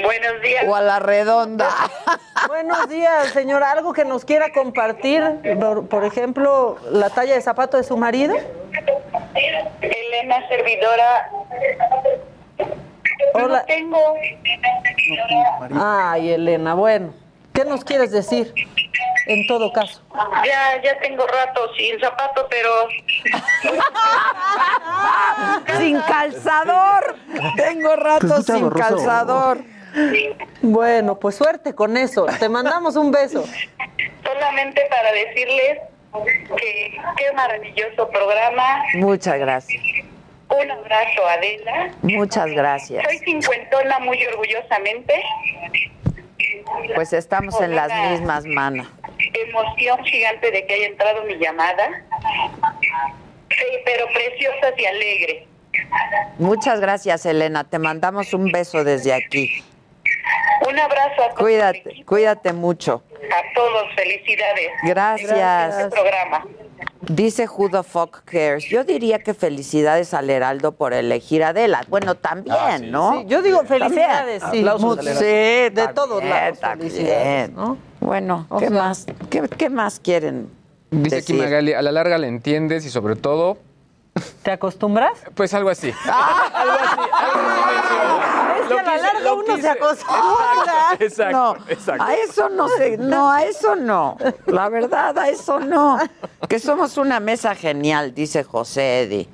Buenos 0.04 0.42
días. 0.42 0.66
O 0.68 0.76
a 0.76 0.82
la 0.82 1.00
redonda. 1.00 1.70
Buenos 2.48 2.90
días, 2.90 3.28
señora. 3.30 3.72
¿Algo 3.72 3.94
que 3.94 4.06
nos 4.06 4.26
quiera 4.26 4.52
compartir? 4.52 5.24
Por, 5.60 5.88
por 5.88 6.06
ejemplo, 6.06 6.78
la 6.90 7.10
talla 7.10 7.36
de 7.36 7.42
zapato 7.42 7.78
de 7.78 7.84
su 7.84 7.98
marido. 7.98 8.36
Elena, 9.82 10.48
servidora. 10.48 11.30
Hola. 13.34 13.60
No 13.60 13.66
tengo. 13.66 14.16
Ay, 15.80 16.32
Elena, 16.32 16.74
bueno. 16.74 17.14
¿Qué 17.62 17.70
nos 17.70 17.86
quieres 17.86 18.10
decir? 18.12 18.52
En 19.28 19.46
todo 19.46 19.72
caso. 19.72 20.02
Ya, 20.44 20.82
ya 20.82 20.98
tengo 21.00 21.28
rato 21.28 21.72
sin 21.78 22.00
zapato, 22.00 22.48
pero. 22.50 22.88
Sin 25.78 26.02
calzador. 26.02 27.16
Tengo 27.56 27.96
rato 27.98 28.26
escucha 28.26 28.54
sin 28.56 28.64
borroso. 28.64 28.96
calzador. 28.96 29.60
Bueno, 30.64 31.20
pues 31.20 31.36
suerte 31.36 31.76
con 31.76 31.98
eso. 31.98 32.26
Te 32.40 32.50
mandamos 32.50 32.96
un 32.96 33.12
beso. 33.12 33.46
Solamente 34.24 34.88
para 34.90 35.12
decirles 35.12 35.78
que 36.58 37.00
qué 37.18 37.32
maravilloso 37.34 38.10
programa. 38.10 38.84
Muchas 38.96 39.38
gracias. 39.38 39.84
Un 40.50 40.72
abrazo, 40.72 41.28
Adela. 41.28 41.92
Muchas 42.02 42.48
gracias. 42.48 43.04
Soy 43.04 43.20
cincuentona 43.20 44.00
muy 44.00 44.26
orgullosamente. 44.26 45.24
Pues 46.96 47.14
estamos 47.14 47.60
en 47.62 47.76
las 47.76 47.92
mismas 48.12 48.46
manos. 48.46 48.88
Emoción 49.34 50.04
gigante 50.06 50.52
de 50.52 50.66
que 50.66 50.74
haya 50.74 50.88
entrado 50.88 51.24
mi 51.24 51.36
llamada. 51.38 52.04
Sí, 53.50 53.66
pero 53.86 54.06
preciosas 54.08 54.74
y 54.78 54.86
alegres. 54.86 55.44
Muchas 56.38 56.80
gracias, 56.80 57.26
Elena. 57.26 57.64
Te 57.64 57.80
mandamos 57.80 58.34
un 58.34 58.52
beso 58.52 58.84
desde 58.84 59.14
aquí. 59.14 59.64
Un 60.68 60.80
abrazo 60.80 61.24
a 61.24 61.30
todos. 61.30 61.40
Cuídate, 61.40 62.04
cuídate 62.06 62.54
mucho. 62.54 63.04
A 63.14 63.54
todos, 63.54 63.86
felicidades. 63.96 64.72
Gracias. 64.84 65.78
Este 65.80 65.90
programa. 65.90 66.46
Dice 67.02 67.48
Who 67.48 67.70
the 67.70 67.84
Fuck 67.84 68.24
Cares. 68.26 68.66
Yo 68.66 68.84
diría 68.84 69.20
que 69.20 69.34
felicidades 69.34 70.14
al 70.14 70.30
Heraldo 70.30 70.72
por 70.74 70.94
elegir 70.94 71.44
a 71.44 71.50
Adela. 71.50 71.84
Bueno, 71.90 72.16
también, 72.16 72.56
Ah, 72.60 72.78
sí. 72.80 72.88
¿no? 72.88 73.20
Sí, 73.22 73.26
yo 73.28 73.42
digo 73.42 73.64
felicidades, 73.66 74.44
sí. 74.52 74.60
Aplausos 74.60 75.00
sí, 75.04 75.06
de 75.24 75.72
también, 75.76 75.96
todos 75.96 76.24
lados, 76.24 76.60
también. 76.60 76.92
felicidades, 76.92 77.52
¿no? 77.52 77.78
Bueno, 78.00 78.46
O 78.50 78.60
¿qué 78.60 78.68
sea- 78.70 78.78
más? 78.78 79.06
¿Qué, 79.30 79.42
qué 79.58 79.70
más 79.70 80.00
quieren 80.00 80.50
Dice 80.92 81.18
aquí 81.18 81.34
decir? 81.34 81.38
Magali, 81.44 81.74
a 81.74 81.82
la 81.82 81.92
larga 81.92 82.18
le 82.18 82.28
entiendes 82.28 82.86
y 82.86 82.90
sobre 82.90 83.16
todo... 83.16 83.58
¿Te 84.44 84.52
acostumbras? 84.52 85.20
Pues 85.36 85.54
algo 85.54 85.70
así. 85.70 85.94
algo 86.06 86.78
así, 86.80 87.00
Es 88.62 88.68
que 88.68 88.80
a 88.80 88.84
la 88.84 88.98
larga 88.98 89.34
uno 89.34 89.58
se 89.58 89.70
acostumbra. 89.70 90.96
Exacto, 91.00 91.38
no, 91.38 91.70
exacto. 91.70 92.04
a 92.04 92.14
eso 92.16 92.50
no 92.50 92.68
sé, 92.68 92.98
no, 92.98 93.32
a 93.32 93.44
eso 93.44 93.76
no. 93.76 94.18
La 94.48 94.70
verdad, 94.70 95.18
a 95.18 95.30
eso 95.30 95.60
no. 95.60 95.98
Que 96.50 96.60
somos 96.60 96.98
una 96.98 97.20
mesa 97.20 97.56
genial, 97.56 98.14
dice 98.14 98.44
José 98.44 99.04
Eddy. 99.04 99.30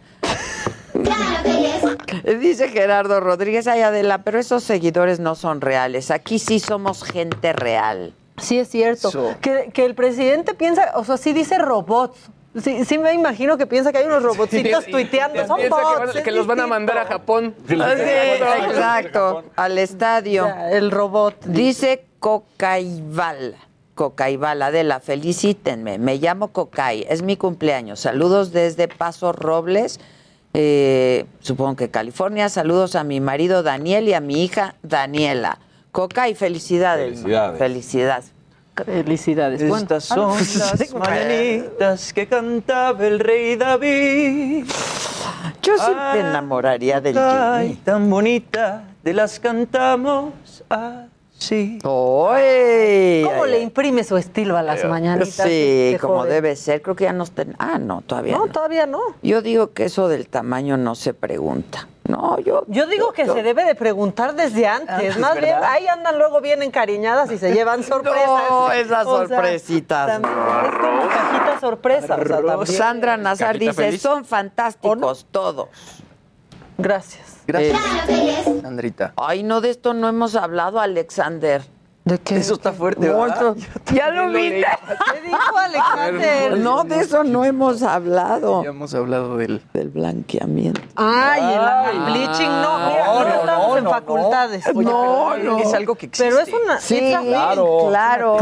Dice 2.40 2.70
Gerardo 2.70 3.20
Rodríguez, 3.20 3.68
ay 3.68 3.82
Adela, 3.82 4.24
pero 4.24 4.40
esos 4.40 4.64
seguidores 4.64 5.20
no 5.20 5.36
son 5.36 5.62
reales. 5.62 6.12
Aquí 6.12 6.40
sí 6.40 6.60
somos 6.60 7.04
gente 7.04 7.54
real. 7.54 8.14
Sí, 8.38 8.60
es 8.60 8.70
cierto. 8.70 9.12
Que, 9.42 9.72
que 9.74 9.86
el 9.86 9.96
presidente 9.96 10.54
piensa, 10.54 10.92
o 10.96 11.04
sea, 11.04 11.18
sí 11.18 11.34
dice 11.34 11.58
robots. 11.58 12.20
Sí, 12.64 12.86
sí 12.86 12.98
me 12.98 13.14
imagino 13.14 13.58
que 13.58 13.68
piensa 13.68 13.92
que 13.92 14.00
hay 14.00 14.06
unos 14.06 14.24
robotcitos 14.24 14.86
tuiteando. 14.86 15.46
Son 15.46 15.58
piensa 15.58 15.76
que 15.78 15.84
bots, 16.00 16.14
van- 16.16 16.24
que 16.24 16.32
los 16.32 16.48
van 16.48 16.60
a 16.62 16.68
mandar 16.68 16.98
a 16.98 17.06
Japón. 17.06 17.54
Sí, 17.68 17.76
exacto, 17.76 19.44
al 19.56 19.78
estadio. 19.78 20.48
el 20.72 20.92
robot. 20.92 21.46
Dice 21.46 22.06
Cocaival. 22.20 23.56
Cocaival, 23.96 24.62
Adela, 24.62 25.00
felicítenme. 25.00 25.98
Me 25.98 26.18
llamo 26.18 26.50
Cocay, 26.50 27.06
es 27.10 27.22
mi 27.24 27.36
cumpleaños. 27.36 28.00
Saludos 28.00 28.52
desde 28.52 28.88
Paso 28.88 29.32
Robles, 29.34 30.00
eh, 30.54 31.26
supongo 31.40 31.76
que 31.76 31.90
California. 31.90 32.50
Saludos 32.50 32.96
a 32.96 33.04
mi 33.04 33.20
marido 33.20 33.64
Daniel 33.64 34.08
y 34.08 34.14
a 34.14 34.20
mi 34.20 34.44
hija 34.44 34.76
Daniela. 34.84 35.60
Cocay, 35.92 36.36
felicidades. 36.36 37.10
Felicidades. 37.22 37.58
Felicidades. 37.58 38.32
Felicidades. 38.86 39.62
Bueno, 39.62 39.84
Estas 39.84 40.12
ah, 40.12 40.16
no, 40.16 40.40
son 40.40 40.80
las 40.80 40.94
mañanitas 40.94 42.14
que 42.14 42.28
cantaba 42.28 43.06
el 43.06 43.20
rey 43.20 43.56
David. 43.56 44.66
Yo 45.62 45.78
sí 45.78 45.92
me 46.14 46.20
enamoraría 46.20 47.02
del 47.02 47.16
Jimmy. 47.16 47.76
tan 47.84 48.10
bonita, 48.10 48.84
de 49.04 49.14
las 49.14 49.40
cantamos 49.40 50.34
así. 51.40 51.80
¡Oy! 51.84 53.24
¿Cómo 53.26 53.46
le 53.46 53.60
imprime 53.60 54.04
su 54.04 54.18
estilo 54.18 54.58
a 54.58 54.62
las 54.62 54.84
mañanitas? 54.86 55.30
Sí, 55.34 55.92
este 55.94 56.00
como 56.00 56.18
joven? 56.20 56.30
debe 56.32 56.56
ser. 56.56 56.82
Creo 56.82 56.96
que 56.96 57.06
ya 57.06 57.14
no 57.14 57.24
está. 57.24 57.46
Ah, 57.60 57.78
no, 57.80 58.02
todavía 58.02 58.34
No, 58.38 58.46
no. 58.48 58.52
todavía 58.52 58.86
no. 58.86 59.00
Yo 59.22 59.42
digo 59.42 59.72
que 59.74 59.86
eso 59.86 60.08
del 60.08 60.28
tamaño 60.28 60.78
no 60.78 60.96
se 60.96 61.14
pregunta. 61.14 61.88
No, 62.08 62.40
yo. 62.40 62.64
Yo 62.68 62.88
digo 62.88 63.12
que 63.12 63.26
yo- 63.26 63.34
se 63.34 63.44
debe 63.44 63.66
de 63.66 63.76
preguntar 63.76 64.34
desde 64.34 64.66
antes. 64.66 65.18
Más 65.20 65.38
bien, 65.40 65.58
ahí 65.62 65.88
andan 65.88 66.18
luego 66.18 66.40
bien 66.40 66.64
encariñadas 66.64 67.30
y 67.32 67.38
se 67.38 67.54
llevan 67.54 67.84
sorpresas. 67.84 68.44
No, 68.50 68.72
esas 68.72 69.06
O 69.06 69.28
sea, 69.28 69.38
sorpresitas. 69.38 70.08
también 70.08 70.34
es 70.34 70.72
como 70.80 71.10
cajita 71.10 71.60
sorpresa. 71.60 72.16
o 72.16 72.26
sea, 72.26 72.42
también. 72.42 72.66
Sandra 72.78 73.18
Nazar 73.18 73.48
Cajita 73.56 73.72
dice, 73.72 73.84
feliz. 73.84 74.02
son 74.02 74.24
fantásticos 74.24 75.26
todos. 75.32 75.68
Gracias. 76.78 77.37
Gracias, 77.48 77.80
Eh, 78.10 78.60
Sandrita. 78.62 79.14
ay, 79.18 79.44
no, 79.44 79.62
de 79.62 79.70
esto 79.72 79.94
no 79.94 80.08
hemos 80.10 80.36
hablado, 80.36 80.80
Alexander. 80.80 81.62
¿De 82.06 82.18
qué? 82.20 82.38
Eso 82.38 82.54
está 82.54 82.72
fuerte, 82.72 83.06
No, 83.06 83.20
¿verdad? 83.24 83.56
ya 83.94 84.10
lo 84.12 84.30
viste. 84.32 84.66
¿Qué 85.14 85.22
dijo 85.28 85.58
Alexander? 85.58 86.58
No, 86.58 86.86
de 86.86 87.00
eso 87.02 87.26
no 87.26 87.44
hemos 87.44 87.84
hablado. 87.84 88.64
Ya 88.64 88.70
hemos 88.70 88.94
hablado 88.94 89.36
del... 89.36 89.62
Del 89.74 89.90
blanqueamiento. 89.90 90.80
Ay, 90.96 91.42
el 91.94 92.00
bleaching 92.06 92.48
no. 92.48 92.78
Mira, 92.78 93.06
No, 93.08 93.14
no, 93.14 93.24
no, 93.26 93.36
estamos 93.42 93.68
no, 93.68 93.78
en 93.78 93.84
no, 93.84 93.90
facultades. 93.90 94.66
no. 94.74 94.80
Oye, 95.26 95.44
No. 95.44 95.58
Es 95.60 95.74
algo 95.74 95.96
que 95.96 96.06
existe. 96.06 96.30
Pero 96.30 96.42
es 96.42 96.48
una. 96.54 96.80
Sí, 96.80 97.14
claro, 97.26 97.88
claro. 97.90 98.38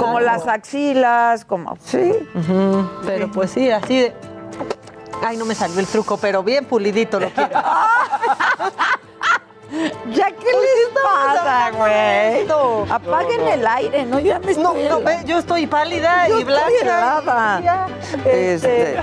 Como 0.00 0.20
las 0.20 0.46
axilas, 0.46 1.44
como... 1.44 1.76
Sí. 1.84 2.14
Pero 3.04 3.30
pues 3.30 3.50
sí, 3.50 3.70
así 3.70 4.00
de. 4.00 4.14
Ay, 5.24 5.36
no 5.36 5.44
me 5.44 5.54
salió 5.54 5.78
el 5.80 5.86
truco, 5.86 6.16
pero 6.16 6.42
bien 6.42 6.64
pulidito 6.64 7.20
lo 7.20 7.28
quiero. 7.30 7.50
¿Ya 10.14 10.28
qué 10.30 10.46
les 10.46 10.88
pasa, 11.04 11.70
güey? 11.72 12.46
Apaguen 12.90 13.46
el 13.48 13.66
aire, 13.66 14.06
¿no? 14.06 14.18
Yo 14.18 14.28
ya 14.28 14.38
me 14.38 14.54
No, 14.54 14.72
estoy 14.72 14.88
no, 14.88 15.00
ve, 15.02 15.18
yo 15.26 15.38
estoy 15.38 15.66
pálida 15.66 16.26
Yo 16.26 16.40
y 16.40 16.44
blanca. 16.44 17.60
ya, 17.62 17.86
Este, 18.24 18.96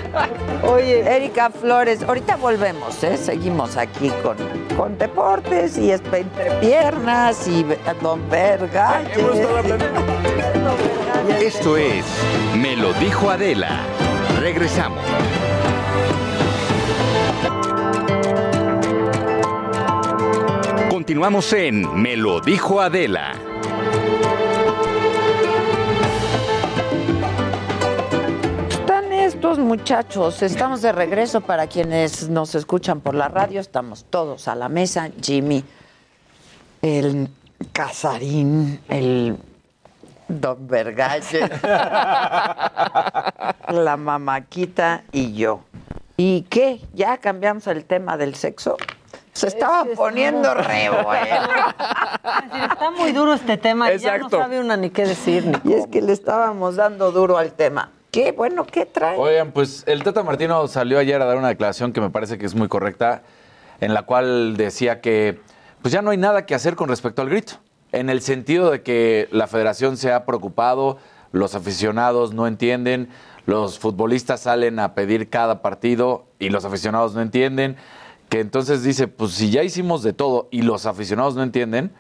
Oye, 0.68 1.02
Erika 1.16 1.52
Flores, 1.52 2.02
ahorita 2.02 2.38
volvemos, 2.38 3.04
¿eh? 3.04 3.16
Seguimos 3.16 3.78
aquí 3.78 4.10
con, 4.24 4.38
con 4.76 4.98
deportes 4.98 5.78
y 5.78 5.90
espe- 5.92 6.22
entre 6.22 6.50
piernas 6.54 7.48
y 7.48 7.64
Don 8.02 8.28
Verga. 8.28 9.04
Esto 11.40 11.78
es 11.78 12.06
Me 12.56 12.76
lo 12.76 12.92
dijo 12.94 13.30
Adela. 13.30 13.82
Regresamos. 14.40 15.00
Continuamos 20.96 21.52
en 21.52 22.02
Me 22.02 22.16
lo 22.16 22.40
dijo 22.40 22.80
Adela. 22.80 23.34
Saludos 29.30 29.60
muchachos, 29.60 30.42
estamos 30.42 30.82
de 30.82 30.94
regreso 30.94 31.42
para 31.42 31.68
quienes 31.68 32.30
nos 32.30 32.56
escuchan 32.56 33.02
por 33.02 33.14
la 33.14 33.28
radio, 33.28 33.60
estamos 33.60 34.06
todos 34.06 34.48
a 34.48 34.56
la 34.56 34.70
mesa, 34.70 35.10
Jimmy, 35.22 35.66
el 36.82 37.28
Casarín, 37.74 38.80
el 38.88 39.38
Don 40.30 40.66
Vergalle, 40.66 41.42
la 43.70 43.98
mamaquita 43.98 45.04
y 45.12 45.34
yo. 45.34 45.60
¿Y 46.16 46.44
qué? 46.44 46.80
¿Ya 46.94 47.18
cambiamos 47.18 47.68
el 47.68 47.84
tema 47.84 48.16
del 48.16 48.36
sexo? 48.36 48.78
Se 49.36 49.48
estaba 49.48 49.84
poniendo 49.96 50.54
re 50.54 50.90
bueno. 51.04 51.48
Está 52.72 52.90
muy 52.92 53.12
duro 53.12 53.34
este 53.34 53.58
tema 53.58 53.92
y 53.92 53.98
ya 53.98 54.12
no 54.12 54.28
Exacto. 54.28 54.40
sabe 54.40 54.62
una 54.62 54.78
ni 54.78 54.92
qué 54.92 55.06
decir. 55.06 55.46
Ni 55.46 55.72
Y 55.72 55.74
es 55.74 55.88
que 55.88 56.02
le 56.02 56.14
estábamos 56.14 56.78
dando 56.78 57.12
duro 57.12 57.38
al 57.38 57.52
tema. 57.52 57.92
Qué 58.12 58.32
bueno, 58.32 58.66
¿qué 58.66 58.86
trae? 58.86 59.18
Oigan, 59.18 59.52
pues 59.52 59.84
el 59.88 60.04
Tata 60.04 60.24
Martino 60.24 60.66
salió 60.70 61.00
ayer 61.00 61.22
a 61.22 61.26
dar 61.26 61.36
una 61.36 61.50
declaración 61.50 61.92
que 61.92 62.00
me 62.00 62.10
parece 62.10 62.38
que 62.38 62.46
es 62.46 62.56
muy 62.56 62.70
correcta, 62.70 63.24
en 63.82 63.94
la 63.94 64.04
cual 64.04 64.56
decía 64.56 65.02
que 65.02 65.42
pues 65.82 65.92
ya 65.94 66.02
no 66.02 66.12
hay 66.12 66.18
nada 66.18 66.46
que 66.46 66.56
hacer 66.56 66.78
con 66.78 66.88
respecto 66.88 67.22
al 67.22 67.28
grito, 67.28 67.56
en 67.92 68.10
el 68.10 68.22
sentido 68.22 68.72
de 68.72 68.84
que 68.84 69.28
la 69.32 69.48
federación 69.48 69.98
se 69.98 70.14
ha 70.14 70.26
preocupado, 70.26 70.98
los 71.34 71.56
aficionados 71.56 72.34
no 72.34 72.48
entienden, 72.48 73.10
los 73.46 73.80
futbolistas 73.80 74.40
salen 74.40 74.80
a 74.80 74.96
pedir 74.96 75.30
cada 75.30 75.62
partido 75.62 76.26
y 76.40 76.50
los 76.50 76.64
aficionados 76.64 77.16
no 77.16 77.22
entienden, 77.22 77.76
que 78.30 78.40
entonces 78.40 78.84
dice, 78.84 79.08
pues 79.08 79.32
si 79.32 79.52
ya 79.52 79.64
hicimos 79.64 80.04
de 80.04 80.14
todo 80.14 80.48
y 80.52 80.62
los 80.62 80.86
aficionados 80.86 81.36
no 81.36 81.44
entienden, 81.44 81.92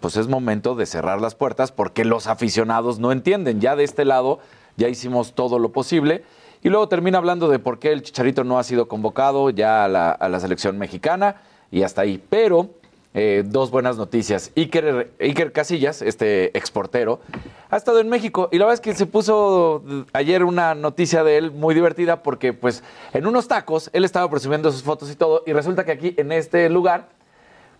pues 0.00 0.16
es 0.16 0.28
momento 0.28 0.74
de 0.74 0.86
cerrar 0.86 1.20
las 1.20 1.34
puertas 1.34 1.72
porque 1.72 2.04
los 2.04 2.26
aficionados 2.26 2.98
no 2.98 3.12
entienden. 3.12 3.60
Ya 3.60 3.76
de 3.76 3.84
este 3.84 4.04
lado 4.04 4.40
ya 4.76 4.88
hicimos 4.88 5.34
todo 5.34 5.58
lo 5.58 5.72
posible. 5.72 6.24
Y 6.62 6.68
luego 6.68 6.88
termina 6.88 7.18
hablando 7.18 7.48
de 7.48 7.58
por 7.58 7.78
qué 7.78 7.92
el 7.92 8.02
Chicharito 8.02 8.44
no 8.44 8.58
ha 8.58 8.64
sido 8.64 8.88
convocado 8.88 9.50
ya 9.50 9.84
a 9.84 9.88
la, 9.88 10.10
a 10.10 10.28
la 10.28 10.40
selección 10.40 10.78
mexicana 10.78 11.36
y 11.70 11.82
hasta 11.82 12.02
ahí. 12.02 12.22
Pero 12.28 12.70
eh, 13.14 13.42
dos 13.44 13.70
buenas 13.70 13.96
noticias. 13.96 14.52
Iker, 14.56 15.12
Iker 15.20 15.52
Casillas, 15.52 16.00
este 16.00 16.56
exportero, 16.56 17.20
ha 17.70 17.76
estado 17.76 18.00
en 18.00 18.08
México 18.08 18.48
y 18.52 18.58
la 18.58 18.64
verdad 18.64 18.74
es 18.74 18.80
que 18.80 18.94
se 18.94 19.06
puso 19.06 19.82
ayer 20.12 20.44
una 20.44 20.74
noticia 20.74 21.22
de 21.22 21.36
él 21.36 21.50
muy 21.50 21.74
divertida 21.74 22.22
porque 22.22 22.52
pues 22.52 22.82
en 23.12 23.26
unos 23.26 23.48
tacos 23.48 23.90
él 23.92 24.04
estaba 24.04 24.30
presumiendo 24.30 24.72
sus 24.72 24.82
fotos 24.82 25.10
y 25.10 25.14
todo 25.14 25.42
y 25.46 25.52
resulta 25.52 25.84
que 25.84 25.92
aquí 25.92 26.14
en 26.16 26.32
este 26.32 26.68
lugar 26.70 27.08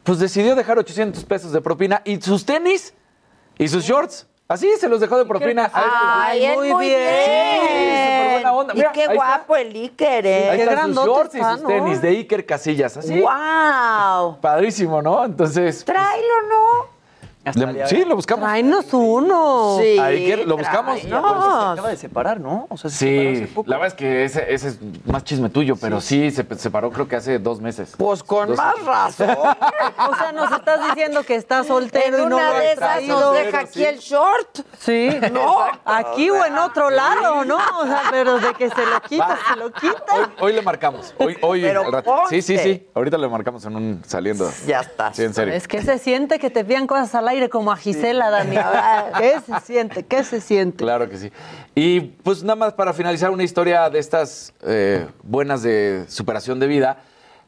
pues 0.03 0.19
decidió 0.19 0.55
dejar 0.55 0.79
800 0.79 1.25
pesos 1.25 1.53
de 1.53 1.61
propina 1.61 2.03
y 2.05 2.21
sus 2.21 2.45
tenis 2.45 2.95
y 3.59 3.69
sus 3.69 3.85
shorts. 3.85 4.27
Así 4.53 4.71
se 4.79 4.89
los 4.89 5.01
dejó 5.01 5.17
de 5.19 5.25
propina. 5.25 5.71
Ay, 5.73 6.47
Muy 6.57 6.73
muy 6.73 6.87
bien. 6.87 6.99
bien. 6.99 7.61
Sí, 7.63 8.17
súper 8.19 8.33
buena 8.33 8.53
onda. 8.53 8.75
Y 8.75 8.77
Mira, 8.77 8.93
qué 8.93 9.01
ahí 9.01 9.05
está. 9.07 9.15
guapo 9.15 9.57
el 9.57 9.75
Iker, 9.75 10.27
¿eh? 10.27 10.51
Ahí 10.51 10.57
Qué 10.59 10.63
están 10.65 10.95
sus 10.95 11.05
shorts 11.07 11.35
y 11.35 11.39
está, 11.39 11.53
sus 11.55 11.63
¿no? 11.63 11.69
tenis 11.69 12.03
de 12.03 12.09
Iker 12.09 12.45
Casillas. 12.47 12.97
Así. 12.97 13.21
¡Wow! 13.21 14.39
Padrísimo, 14.41 15.01
¿no? 15.01 15.25
Entonces. 15.25 15.85
Tráelo, 15.85 16.43
¿no? 16.51 16.92
Le- 17.45 17.87
sí, 17.89 18.05
lo 18.05 18.15
buscamos. 18.17 18.45
Tráenos 18.45 18.87
uno. 18.93 19.79
Sí. 19.81 19.99
A 19.99 20.07
Iker 20.07 20.47
lo 20.47 20.57
buscamos. 20.57 21.01
tráenos. 21.01 21.35
Se 21.35 21.73
acaba 21.73 21.89
de 21.89 21.97
separar, 21.97 22.41
¿no? 22.41 22.67
O 22.71 22.77
sea, 22.77 22.89
se 22.91 22.97
separó 22.99 23.31
hace 23.31 23.47
Sí, 23.47 23.53
poco. 23.55 23.71
la 23.71 23.77
verdad 23.79 23.89
es 23.89 23.95
que 23.95 24.25
ese, 24.25 24.55
ese 24.55 24.69
es 24.69 24.79
más 25.07 25.25
chisme 25.25 25.49
tuyo, 25.51 25.75
pero 25.77 26.01
sí, 26.01 26.31
se 26.31 26.47
separó 26.57 26.91
creo 26.91 27.09
que 27.09 27.17
hace 27.17 27.39
dos 27.39 27.61
meses. 27.61 27.95
Pues 27.99 28.23
con 28.23 28.49
Dos- 28.49 28.57
más 28.57 28.83
razón. 28.85 29.37
O 30.13 30.17
sea, 30.17 30.33
nos 30.33 30.51
estás 30.53 30.85
diciendo 30.89 31.23
que 31.25 31.35
está 31.35 31.65
soltero 31.65 32.19
En 32.19 32.25
y 32.25 32.27
no 32.27 32.37
una 32.37 32.49
lo 32.49 32.55
de 32.55 32.67
has 32.69 32.73
esas 32.75 32.79
traído. 32.95 33.21
nos 33.21 33.35
deja 33.35 33.59
aquí 33.61 33.85
el 33.85 33.99
short. 33.99 34.59
Sí, 34.79 35.11
no, 35.33 35.59
aquí 35.85 36.31
o 36.31 36.45
en 36.45 36.59
otro 36.59 36.91
lado, 36.91 37.45
¿no? 37.45 37.57
O 37.81 37.87
sea, 37.87 38.03
pero 38.11 38.39
de 38.39 38.53
que 38.55 38.69
se 38.71 38.87
lo 38.87 39.01
quita, 39.03 39.39
se 39.53 39.57
lo 39.59 39.73
quita. 39.73 40.15
Hoy, 40.15 40.25
hoy 40.41 40.53
le 40.55 40.63
marcamos. 40.63 41.15
Hoy, 41.19 41.37
hoy 41.41 41.63
Pero 41.63 41.85
al 41.87 41.93
rato. 41.93 42.15
Sí, 42.29 42.43
sí, 42.43 42.55
ponte. 42.57 42.73
sí. 42.75 42.87
Ahorita 42.95 43.19
le 43.19 43.29
marcamos 43.29 43.65
en 43.65 43.77
un 43.77 44.03
saliendo. 44.07 44.51
Ya 44.67 44.81
está. 44.81 45.13
Sí, 45.13 45.23
en 45.25 45.35
serio. 45.35 45.55
Es 45.55 45.67
que 45.69 45.83
se 45.83 45.99
siente 45.99 46.39
que 46.39 46.51
te 46.51 46.65
pidan 46.65 46.87
cosas 46.87 47.15
al 47.15 47.29
aire 47.33 47.49
como 47.49 47.73
a 47.73 47.77
Gisela, 47.77 48.31
Dani. 48.31 48.57
¿Qué 49.19 49.41
se 49.41 49.61
siente? 49.61 50.03
¿Qué 50.05 50.25
se 50.25 50.41
siente? 50.41 50.77
Claro 50.85 51.09
que 51.09 51.17
sí. 51.19 51.33
Y 51.75 52.01
pues 52.01 52.43
nada 52.43 52.57
más 52.57 52.73
para 52.75 52.93
finalizar 52.93 53.31
una 53.31 53.43
historia 53.43 53.91
de 53.91 53.99
estas 53.99 54.53
eh, 54.67 55.07
buenas 55.23 55.63
de 55.63 56.05
superación 56.09 56.61
de 56.61 56.67
vida. 56.67 56.99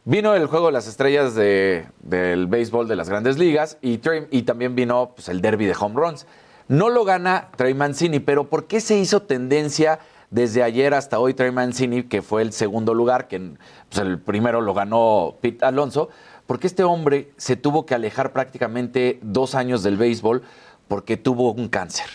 Vino 0.07 0.35
el 0.35 0.47
juego 0.47 0.67
de 0.67 0.73
las 0.73 0.87
estrellas 0.87 1.35
de- 1.35 1.87
del 2.03 2.47
béisbol 2.47 2.87
de 2.89 2.97
las 2.97 3.09
grandes 3.09 3.39
ligas 3.39 3.79
y 3.81 3.99
también 4.43 4.75
vino 4.75 5.13
pues, 5.15 5.29
el 5.31 5.41
derby 5.41 5.65
de 5.67 5.75
home 5.79 5.95
runs. 5.95 6.27
No 6.69 6.89
lo 6.91 7.05
gana 7.05 7.49
Trey 7.57 7.75
Mancini, 7.75 8.21
pero 8.21 8.45
¿por 8.51 8.67
qué 8.67 8.81
se 8.81 8.97
hizo 8.97 9.23
tendencia 9.23 9.99
desde 10.31 10.63
ayer 10.63 10.95
hasta 10.95 11.19
hoy 11.21 11.33
Trey 11.35 11.53
Mancini, 11.53 12.03
que 12.05 12.21
fue 12.21 12.43
el 12.43 12.53
segundo 12.53 12.93
lugar, 12.93 13.29
que 13.29 13.39
pues, 13.89 13.99
el 14.05 14.19
primero 14.19 14.61
lo 14.61 14.75
ganó 14.75 15.37
Pete 15.41 15.65
Alonso? 15.65 16.09
Porque 16.47 16.67
este 16.67 16.85
hombre 16.85 17.33
se 17.37 17.57
tuvo 17.57 17.87
que 17.87 17.95
alejar 17.95 18.33
prácticamente 18.33 19.19
dos 19.23 19.55
años 19.55 19.83
del 19.83 19.97
béisbol 19.97 20.43
porque 20.89 21.17
tuvo 21.17 21.53
un 21.53 21.69
cáncer. 21.69 22.07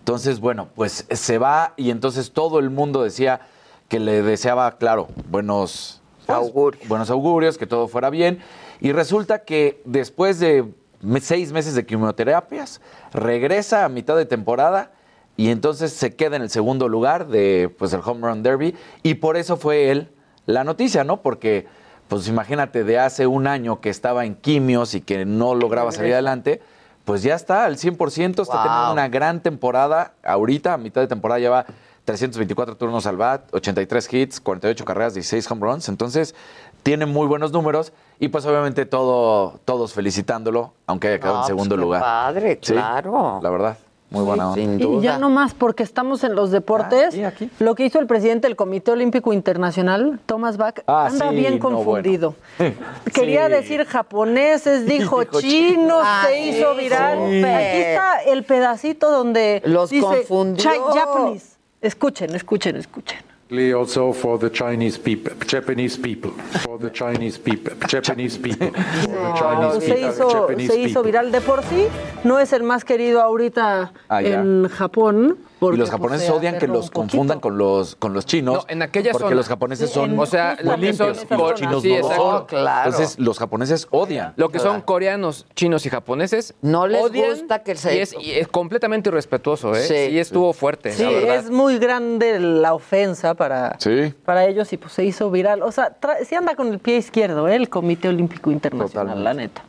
Entonces, 0.00 0.40
bueno, 0.40 0.68
pues 0.74 1.06
se 1.10 1.38
va 1.38 1.74
y 1.76 1.90
entonces 1.90 2.32
todo 2.32 2.58
el 2.58 2.70
mundo 2.70 3.02
decía 3.02 3.40
que 3.88 4.00
le 4.00 4.22
deseaba, 4.22 4.78
claro, 4.78 5.08
buenos 5.30 6.02
Augurios. 6.26 6.88
buenos 6.88 7.10
augurios, 7.10 7.56
que 7.56 7.66
todo 7.66 7.88
fuera 7.88 8.10
bien. 8.10 8.40
Y 8.80 8.92
resulta 8.92 9.44
que 9.44 9.80
después 9.84 10.38
de 10.38 10.72
seis 11.20 11.52
meses 11.52 11.74
de 11.74 11.86
quimioterapias, 11.86 12.80
regresa 13.12 13.84
a 13.84 13.88
mitad 13.88 14.16
de 14.16 14.26
temporada 14.26 14.92
y 15.36 15.50
entonces 15.50 15.92
se 15.92 16.16
queda 16.16 16.36
en 16.36 16.42
el 16.42 16.50
segundo 16.50 16.88
lugar 16.88 17.28
de 17.28 17.74
pues 17.78 17.92
el 17.92 18.00
Home 18.04 18.26
Run 18.26 18.42
Derby. 18.42 18.74
Y 19.02 19.14
por 19.14 19.36
eso 19.36 19.56
fue 19.56 19.90
él 19.90 20.10
la 20.46 20.64
noticia, 20.64 21.04
¿no? 21.04 21.22
Porque, 21.22 21.66
pues 22.08 22.26
imagínate, 22.28 22.84
de 22.84 22.98
hace 22.98 23.26
un 23.26 23.46
año 23.46 23.80
que 23.80 23.90
estaba 23.90 24.24
en 24.24 24.34
quimios 24.34 24.94
y 24.94 25.00
que 25.00 25.24
no 25.24 25.54
lograba 25.54 25.92
salir 25.92 26.12
adelante, 26.14 26.60
pues 27.04 27.22
ya 27.22 27.34
está 27.34 27.64
al 27.64 27.76
100%, 27.78 28.42
está 28.42 28.54
Wow. 28.54 28.62
teniendo 28.64 28.92
una 28.92 29.08
gran 29.08 29.40
temporada. 29.42 30.12
Ahorita, 30.24 30.74
a 30.74 30.78
mitad 30.78 31.00
de 31.00 31.06
temporada, 31.06 31.38
lleva 31.38 31.66
324 32.04 32.76
turnos 32.76 33.06
al 33.06 33.16
bat, 33.16 33.52
83 33.54 34.12
hits, 34.14 34.40
48 34.40 34.84
carreras, 34.84 35.14
16 35.14 35.50
home 35.50 35.60
runs. 35.66 35.88
Entonces, 35.88 36.34
tiene 36.82 37.04
muy 37.06 37.26
buenos 37.26 37.52
números 37.52 37.92
y 38.18 38.28
pues 38.28 38.46
obviamente 38.46 38.86
todo, 38.86 39.60
todos 39.66 39.92
felicitándolo, 39.92 40.72
aunque 40.86 41.08
haya 41.08 41.18
quedado 41.18 41.36
No, 41.36 41.42
en 41.42 41.46
segundo 41.46 41.74
pues, 41.74 41.78
qué 41.80 41.84
lugar. 41.84 42.00
padre, 42.00 42.58
Sí, 42.62 42.72
claro. 42.72 43.40
la 43.42 43.50
verdad, 43.50 43.76
muy 44.10 44.24
buena 44.24 44.50
onda. 44.50 44.54
Sin 44.60 44.80
Y 44.80 45.00
ya 45.02 45.18
nomás 45.18 45.52
porque 45.54 45.82
estamos 45.82 46.24
en 46.24 46.34
los 46.34 46.50
deportes, 46.50 47.08
Ah, 47.08 47.10
sí, 47.10 47.24
aquí. 47.24 47.50
lo 47.58 47.74
que 47.74 47.84
hizo 47.84 47.98
el 47.98 48.06
presidente 48.06 48.46
del 48.48 48.56
Comité 48.56 48.90
Olímpico 48.92 49.32
Internacional, 49.32 50.18
Thomas 50.26 50.56
Bach, 50.56 50.80
Ah, 50.86 51.06
anda 51.10 51.28
sí, 51.30 51.36
bien 51.36 51.54
no, 51.58 51.60
confundido. 51.60 52.34
bueno. 52.58 52.74
Quería 53.12 53.46
Sí. 53.46 53.52
decir 53.52 53.84
japoneses, 53.84 54.86
dijo 54.86 55.20
Dijo 55.20 55.40
chinos, 55.40 56.02
Ah, 56.02 56.24
se 56.26 56.34
sí, 56.34 56.48
hizo 56.50 56.74
viral. 56.74 57.18
Aquí 57.18 57.78
está 57.78 58.18
el 58.26 58.44
pedacito 58.44 59.10
donde 59.10 59.62
Los 59.66 59.90
dice 59.90 60.04
confundió. 60.06 60.62
"Chi- 60.70 60.98
Japanese. 60.98 61.56
Escuchen, 61.80 62.34
escuchen, 62.34 62.76
escuchen. 62.76 63.18
Also 63.50 64.12
for 64.12 64.38
the 64.38 64.50
Chinese 64.50 64.98
people, 64.98 65.32
Japanese 65.46 65.96
people, 65.96 66.30
for 66.62 66.78
the 66.78 66.90
Chinese 66.92 67.38
people, 67.38 67.72
Japanese 67.88 68.36
people, 68.36 68.68
for 68.68 69.08
the 69.08 69.32
Chinese 69.38 69.80
se 69.86 69.94
people, 69.94 70.08
hizo, 70.10 70.28
Japanese 70.30 70.72
se 70.72 70.78
hizo 70.80 71.02
people. 71.02 71.02
viral 71.22 71.32
de 71.32 71.40
por 71.40 71.62
sí. 71.62 71.86
No 72.24 72.38
es 72.38 72.52
el 72.52 72.62
más 72.62 72.84
querido 72.84 73.22
ahorita 73.22 73.92
Ah, 74.10 74.22
en 74.22 74.68
Japón. 74.68 75.38
Porque, 75.58 75.76
y 75.76 75.80
los 75.80 75.90
japoneses 75.90 76.26
se 76.26 76.32
odian 76.32 76.58
que 76.58 76.66
los 76.66 76.90
confundan 76.90 77.40
con 77.40 77.58
los, 77.58 77.96
con 77.96 78.12
los 78.12 78.26
chinos. 78.26 78.54
No, 78.56 78.64
en 78.68 78.82
aquella 78.82 79.12
porque 79.12 79.24
zona. 79.26 79.36
los 79.36 79.48
japoneses 79.48 79.90
son 79.90 80.12
en- 80.12 80.18
O 80.18 80.26
sea, 80.26 80.56
muy 80.62 80.76
limpios 80.76 80.96
son- 80.96 81.26
y 81.30 81.40
los 81.40 81.54
chinos 81.54 81.82
sí, 81.82 81.88
no 81.88 81.94
lo 81.98 82.00
exacto. 82.04 82.22
son. 82.38 82.46
Claro. 82.46 82.90
Entonces, 82.90 83.18
los 83.18 83.38
japoneses 83.38 83.88
odian. 83.90 84.32
Lo 84.36 84.48
que 84.50 84.58
son 84.58 84.80
coreanos, 84.82 85.46
chinos 85.54 85.84
y 85.86 85.90
japoneses. 85.90 86.54
No 86.62 86.86
les 86.86 87.02
odian 87.02 87.30
gusta 87.30 87.62
que 87.62 87.74
se- 87.76 87.96
Y 87.96 87.98
es, 88.00 88.14
y 88.20 88.32
es 88.32 88.48
completamente 88.48 89.08
irrespetuoso, 89.10 89.74
¿eh? 89.74 89.82
Sí. 89.82 89.94
Sí, 90.10 90.18
estuvo 90.18 90.52
fuerte. 90.52 90.92
Sí, 90.92 91.02
la 91.04 91.10
verdad. 91.10 91.36
es 91.36 91.50
muy 91.50 91.78
grande 91.78 92.38
la 92.40 92.74
ofensa 92.74 93.34
para, 93.34 93.76
Sí. 93.78 94.14
para 94.24 94.46
ellos 94.46 94.72
y 94.72 94.76
pues 94.76 94.92
se 94.92 95.04
hizo 95.04 95.30
viral. 95.30 95.62
O 95.62 95.72
sea, 95.72 95.98
tra- 96.00 96.24
sí 96.24 96.34
anda 96.34 96.54
con 96.54 96.68
el 96.68 96.78
pie 96.78 96.96
izquierdo, 96.96 97.48
¿eh? 97.48 97.56
el 97.56 97.68
Comité 97.68 98.08
Olímpico 98.08 98.50
Internacional, 98.50 99.14
Totalmente. 99.16 99.24
la 99.24 99.34
neta. 99.34 99.62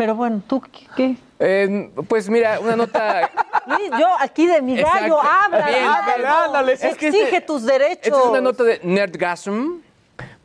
Pero 0.00 0.14
bueno, 0.14 0.40
¿tú 0.48 0.62
qué? 0.62 0.86
qué? 0.96 1.16
Eh, 1.38 1.90
pues 2.08 2.30
mira, 2.30 2.58
una 2.58 2.74
nota. 2.74 3.30
Luis, 3.66 3.90
yo 3.98 4.06
aquí 4.18 4.46
de 4.46 4.62
mi 4.62 4.74
gallo, 4.80 5.20
habla, 5.20 5.66
ándale, 5.66 6.26
ándale. 6.26 6.72
Es 6.72 6.96
que 6.96 7.08
exige 7.08 7.24
este- 7.24 7.40
tus 7.42 7.66
derechos. 7.66 8.06
Esta 8.06 8.18
es 8.18 8.24
una 8.24 8.40
nota 8.40 8.64
de 8.64 8.80
Nerdgasm. 8.82 9.82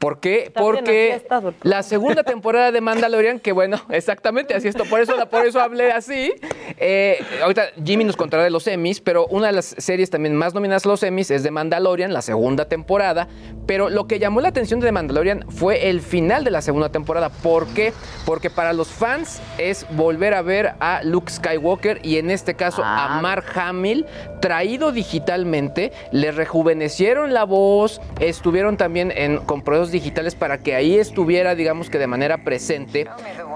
¿Por 0.05 0.19
qué? 0.19 0.51
Porque 0.53 1.25
la 1.63 1.81
segunda 1.81 2.21
temporada 2.21 2.71
de 2.71 2.79
Mandalorian, 2.79 3.39
que 3.39 3.51
bueno, 3.51 3.81
exactamente 3.89 4.53
así 4.53 4.67
esto, 4.67 4.85
por 4.85 4.99
eso, 4.99 5.13
por 5.31 5.47
eso 5.47 5.59
hablé 5.59 5.91
así. 5.91 6.31
Eh, 6.77 7.17
ahorita 7.41 7.69
Jimmy 7.83 8.03
nos 8.03 8.15
contará 8.15 8.43
de 8.43 8.51
los 8.51 8.67
Emmys, 8.67 9.01
pero 9.01 9.25
una 9.25 9.47
de 9.47 9.53
las 9.53 9.65
series 9.65 10.11
también 10.11 10.35
más 10.35 10.53
nominadas 10.53 10.85
a 10.85 10.89
los 10.89 11.01
Emmys 11.01 11.31
es 11.31 11.41
de 11.41 11.49
Mandalorian, 11.49 12.13
la 12.13 12.21
segunda 12.21 12.65
temporada. 12.65 13.27
Pero 13.65 13.89
lo 13.89 14.05
que 14.05 14.19
llamó 14.19 14.41
la 14.41 14.49
atención 14.49 14.79
de 14.79 14.85
The 14.85 14.91
Mandalorian 14.91 15.45
fue 15.49 15.89
el 15.89 16.01
final 16.01 16.43
de 16.43 16.51
la 16.51 16.61
segunda 16.61 16.89
temporada. 16.89 17.29
¿Por 17.29 17.65
qué? 17.69 17.91
Porque 18.27 18.51
para 18.51 18.73
los 18.73 18.89
fans 18.89 19.41
es 19.57 19.87
volver 19.89 20.35
a 20.35 20.43
ver 20.43 20.75
a 20.81 21.01
Luke 21.03 21.31
Skywalker 21.31 22.01
y 22.03 22.17
en 22.17 22.29
este 22.29 22.53
caso 22.53 22.83
a 22.83 23.21
Mark 23.23 23.45
Hamill 23.55 24.05
traído 24.39 24.91
digitalmente. 24.91 25.91
Le 26.11 26.31
rejuvenecieron 26.31 27.33
la 27.33 27.43
voz, 27.43 28.01
estuvieron 28.19 28.77
también 28.77 29.11
en, 29.15 29.37
con 29.37 29.63
pruebas 29.63 29.94
digitales 29.95 30.35
para 30.35 30.59
que 30.59 30.75
ahí 30.75 30.97
estuviera, 30.97 31.55
digamos 31.55 31.89
que 31.89 31.97
de 31.97 32.07
manera 32.07 32.43
presente. 32.43 33.07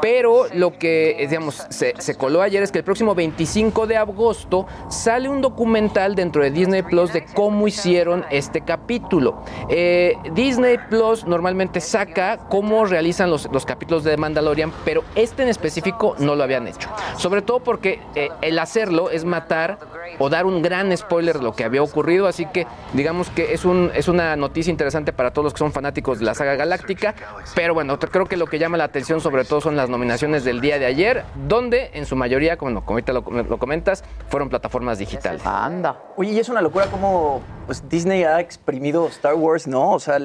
Pero 0.01 0.47
lo 0.53 0.77
que, 0.77 1.11
eh, 1.19 1.27
digamos, 1.27 1.65
se, 1.69 1.93
coló 2.15 2.41
ayer 2.41 2.63
es 2.63 2.71
que 2.71 2.79
el 2.79 2.83
próximo 2.83 3.15
25 3.15 3.87
de 3.87 3.97
agosto 3.97 4.65
sale 4.89 5.29
un 5.29 5.41
documental 5.41 6.15
dentro 6.15 6.43
de 6.43 6.51
Disney 6.51 6.83
Plus 6.83 7.13
de 7.13 7.25
cómo 7.25 7.67
hicieron 7.67 8.25
este 8.29 8.61
capítulo. 8.61 9.43
Eh, 9.69 10.15
Disney 10.33 10.77
Plus 10.89 11.25
normalmente 11.25 11.81
saca 11.81 12.37
cómo 12.49 12.85
realizan 12.85 13.29
los, 13.29 13.49
los 13.51 13.65
capítulos 13.65 14.03
de 14.03 14.17
Mandalorian, 14.17 14.71
pero 14.85 15.03
este 15.15 15.43
en 15.43 15.49
específico 15.49 16.15
no 16.19 16.35
lo 16.35 16.43
habían 16.43 16.67
hecho. 16.67 16.89
Sobre 17.17 17.41
todo 17.41 17.59
porque 17.59 17.99
eh, 18.15 18.29
el 18.41 18.59
hacerlo 18.59 19.09
es 19.09 19.25
matar 19.25 19.77
o 20.17 20.29
dar 20.29 20.45
un 20.45 20.61
gran 20.61 20.95
spoiler 20.95 21.37
de 21.37 21.43
lo 21.43 21.53
que 21.53 21.63
había 21.63 21.83
ocurrido, 21.83 22.27
así 22.27 22.45
que 22.45 22.65
digamos 22.93 23.29
que 23.29 23.53
es, 23.53 23.65
un, 23.65 23.91
es 23.93 24.07
una 24.07 24.35
noticia 24.35 24.71
interesante 24.71 25.13
para 25.13 25.31
todos 25.31 25.45
los 25.45 25.53
que 25.53 25.59
son 25.59 25.71
fanáticos 25.71 26.18
de 26.19 26.25
la 26.25 26.33
saga 26.35 26.55
galáctica, 26.55 27.15
pero 27.55 27.73
bueno, 27.73 27.97
creo 27.99 28.25
que 28.25 28.37
lo 28.37 28.45
que 28.47 28.59
llama 28.59 28.77
la 28.77 28.83
atención 28.85 29.19
sobre 29.21 29.45
todo 29.45 29.61
son 29.61 29.75
las 29.75 29.89
nominaciones 29.89 30.43
del 30.43 30.61
día 30.61 30.77
de 30.79 30.85
ayer, 30.85 31.23
donde 31.47 31.91
en 31.93 32.05
su 32.05 32.15
mayoría, 32.15 32.57
como, 32.57 32.81
como 32.85 32.91
ahorita 32.97 33.13
lo, 33.13 33.21
lo 33.21 33.57
comentas, 33.57 34.03
fueron 34.29 34.49
plataformas 34.49 34.99
digitales. 34.99 35.41
Anda. 35.45 35.97
Oye, 36.17 36.31
y 36.33 36.39
es 36.39 36.49
una 36.49 36.61
locura 36.61 36.85
cómo 36.87 37.41
pues, 37.65 37.87
Disney 37.89 38.23
ha 38.23 38.39
exprimido 38.39 39.07
Star 39.07 39.35
Wars, 39.35 39.67
¿no? 39.67 39.91
O 39.91 39.99
sea, 39.99 40.17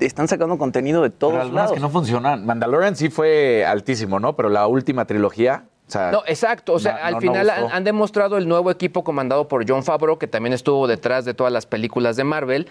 están 0.00 0.28
sacando 0.28 0.56
contenido 0.58 1.02
de 1.02 1.10
todos 1.10 1.32
Pero 1.34 1.42
algunas 1.42 1.64
lados. 1.64 1.74
que 1.74 1.80
no 1.80 1.90
funcionan. 1.90 2.44
Mandalorian 2.46 2.96
sí 2.96 3.08
fue 3.10 3.64
altísimo, 3.66 4.18
¿no? 4.18 4.34
Pero 4.36 4.48
la 4.48 4.66
última 4.66 5.04
trilogía, 5.04 5.64
o 5.88 5.90
sea, 5.90 6.10
No, 6.10 6.22
exacto. 6.26 6.72
O 6.72 6.78
sea, 6.78 6.92
no- 6.94 6.98
al 7.04 7.14
no- 7.14 7.20
final 7.20 7.50
han, 7.50 7.70
han 7.70 7.84
demostrado 7.84 8.38
el 8.38 8.48
nuevo 8.48 8.70
equipo 8.70 9.04
comandado 9.04 9.48
por 9.48 9.68
John 9.68 9.82
Favreau, 9.82 10.18
que 10.18 10.26
también 10.26 10.52
estuvo 10.52 10.86
detrás 10.86 11.24
de 11.24 11.34
todas 11.34 11.52
las 11.52 11.66
películas 11.66 12.16
de 12.16 12.24
Marvel, 12.24 12.68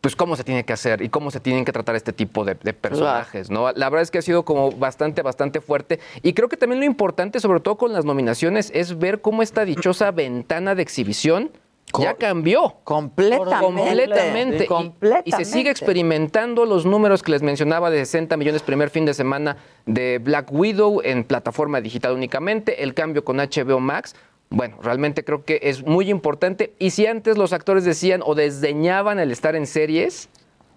pues 0.00 0.16
cómo 0.16 0.36
se 0.36 0.44
tiene 0.44 0.64
que 0.64 0.72
hacer 0.72 1.02
y 1.02 1.08
cómo 1.08 1.30
se 1.30 1.40
tienen 1.40 1.64
que 1.64 1.72
tratar 1.72 1.94
este 1.94 2.12
tipo 2.12 2.44
de, 2.44 2.54
de 2.54 2.72
personajes, 2.72 3.50
¿no? 3.50 3.70
La 3.72 3.90
verdad 3.90 4.02
es 4.02 4.10
que 4.10 4.18
ha 4.18 4.22
sido 4.22 4.44
como 4.44 4.70
bastante, 4.72 5.22
bastante 5.22 5.60
fuerte. 5.60 6.00
Y 6.22 6.32
creo 6.32 6.48
que 6.48 6.56
también 6.56 6.80
lo 6.80 6.86
importante, 6.86 7.40
sobre 7.40 7.60
todo 7.60 7.76
con 7.76 7.92
las 7.92 8.04
nominaciones, 8.04 8.70
es 8.74 8.98
ver 8.98 9.20
cómo 9.20 9.42
esta 9.42 9.64
dichosa 9.64 10.10
ventana 10.12 10.74
de 10.74 10.82
exhibición 10.82 11.50
ya 11.98 12.14
cambió. 12.14 12.76
Completamente. 12.84 13.60
Completamente. 13.60 14.64
Y- 14.64 14.66
Completamente. 14.66 15.28
Y, 15.28 15.32
se 15.32 15.44
sigue 15.44 15.70
experimentando 15.70 16.64
los 16.64 16.86
números 16.86 17.22
que 17.22 17.32
les 17.32 17.42
mencionaba 17.42 17.90
de 17.90 17.98
60 17.98 18.36
millones 18.36 18.62
primer 18.62 18.90
fin 18.90 19.04
de 19.04 19.12
semana 19.14 19.56
de 19.86 20.18
Black 20.18 20.52
Widow 20.52 21.00
en 21.02 21.24
plataforma 21.24 21.80
digital 21.80 22.12
únicamente, 22.14 22.82
el 22.84 22.94
cambio 22.94 23.24
con 23.24 23.38
HBO 23.38 23.80
Max. 23.80 24.14
Bueno, 24.50 24.76
realmente 24.82 25.24
creo 25.24 25.44
que 25.44 25.60
es 25.62 25.84
muy 25.86 26.10
importante. 26.10 26.74
Y 26.78 26.90
si 26.90 27.06
antes 27.06 27.38
los 27.38 27.52
actores 27.52 27.84
decían 27.84 28.20
o 28.24 28.34
desdeñaban 28.34 29.20
el 29.20 29.30
estar 29.30 29.54
en 29.54 29.66
series, 29.66 30.28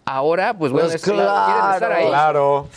ahora, 0.05 0.53
pues 0.55 0.71
bueno, 0.71 0.87
Pues 0.89 0.95
es- 0.95 1.01
quieren 1.03 1.21
estar 1.25 1.91
ahí. 1.91 2.07
Claro. 2.07 2.67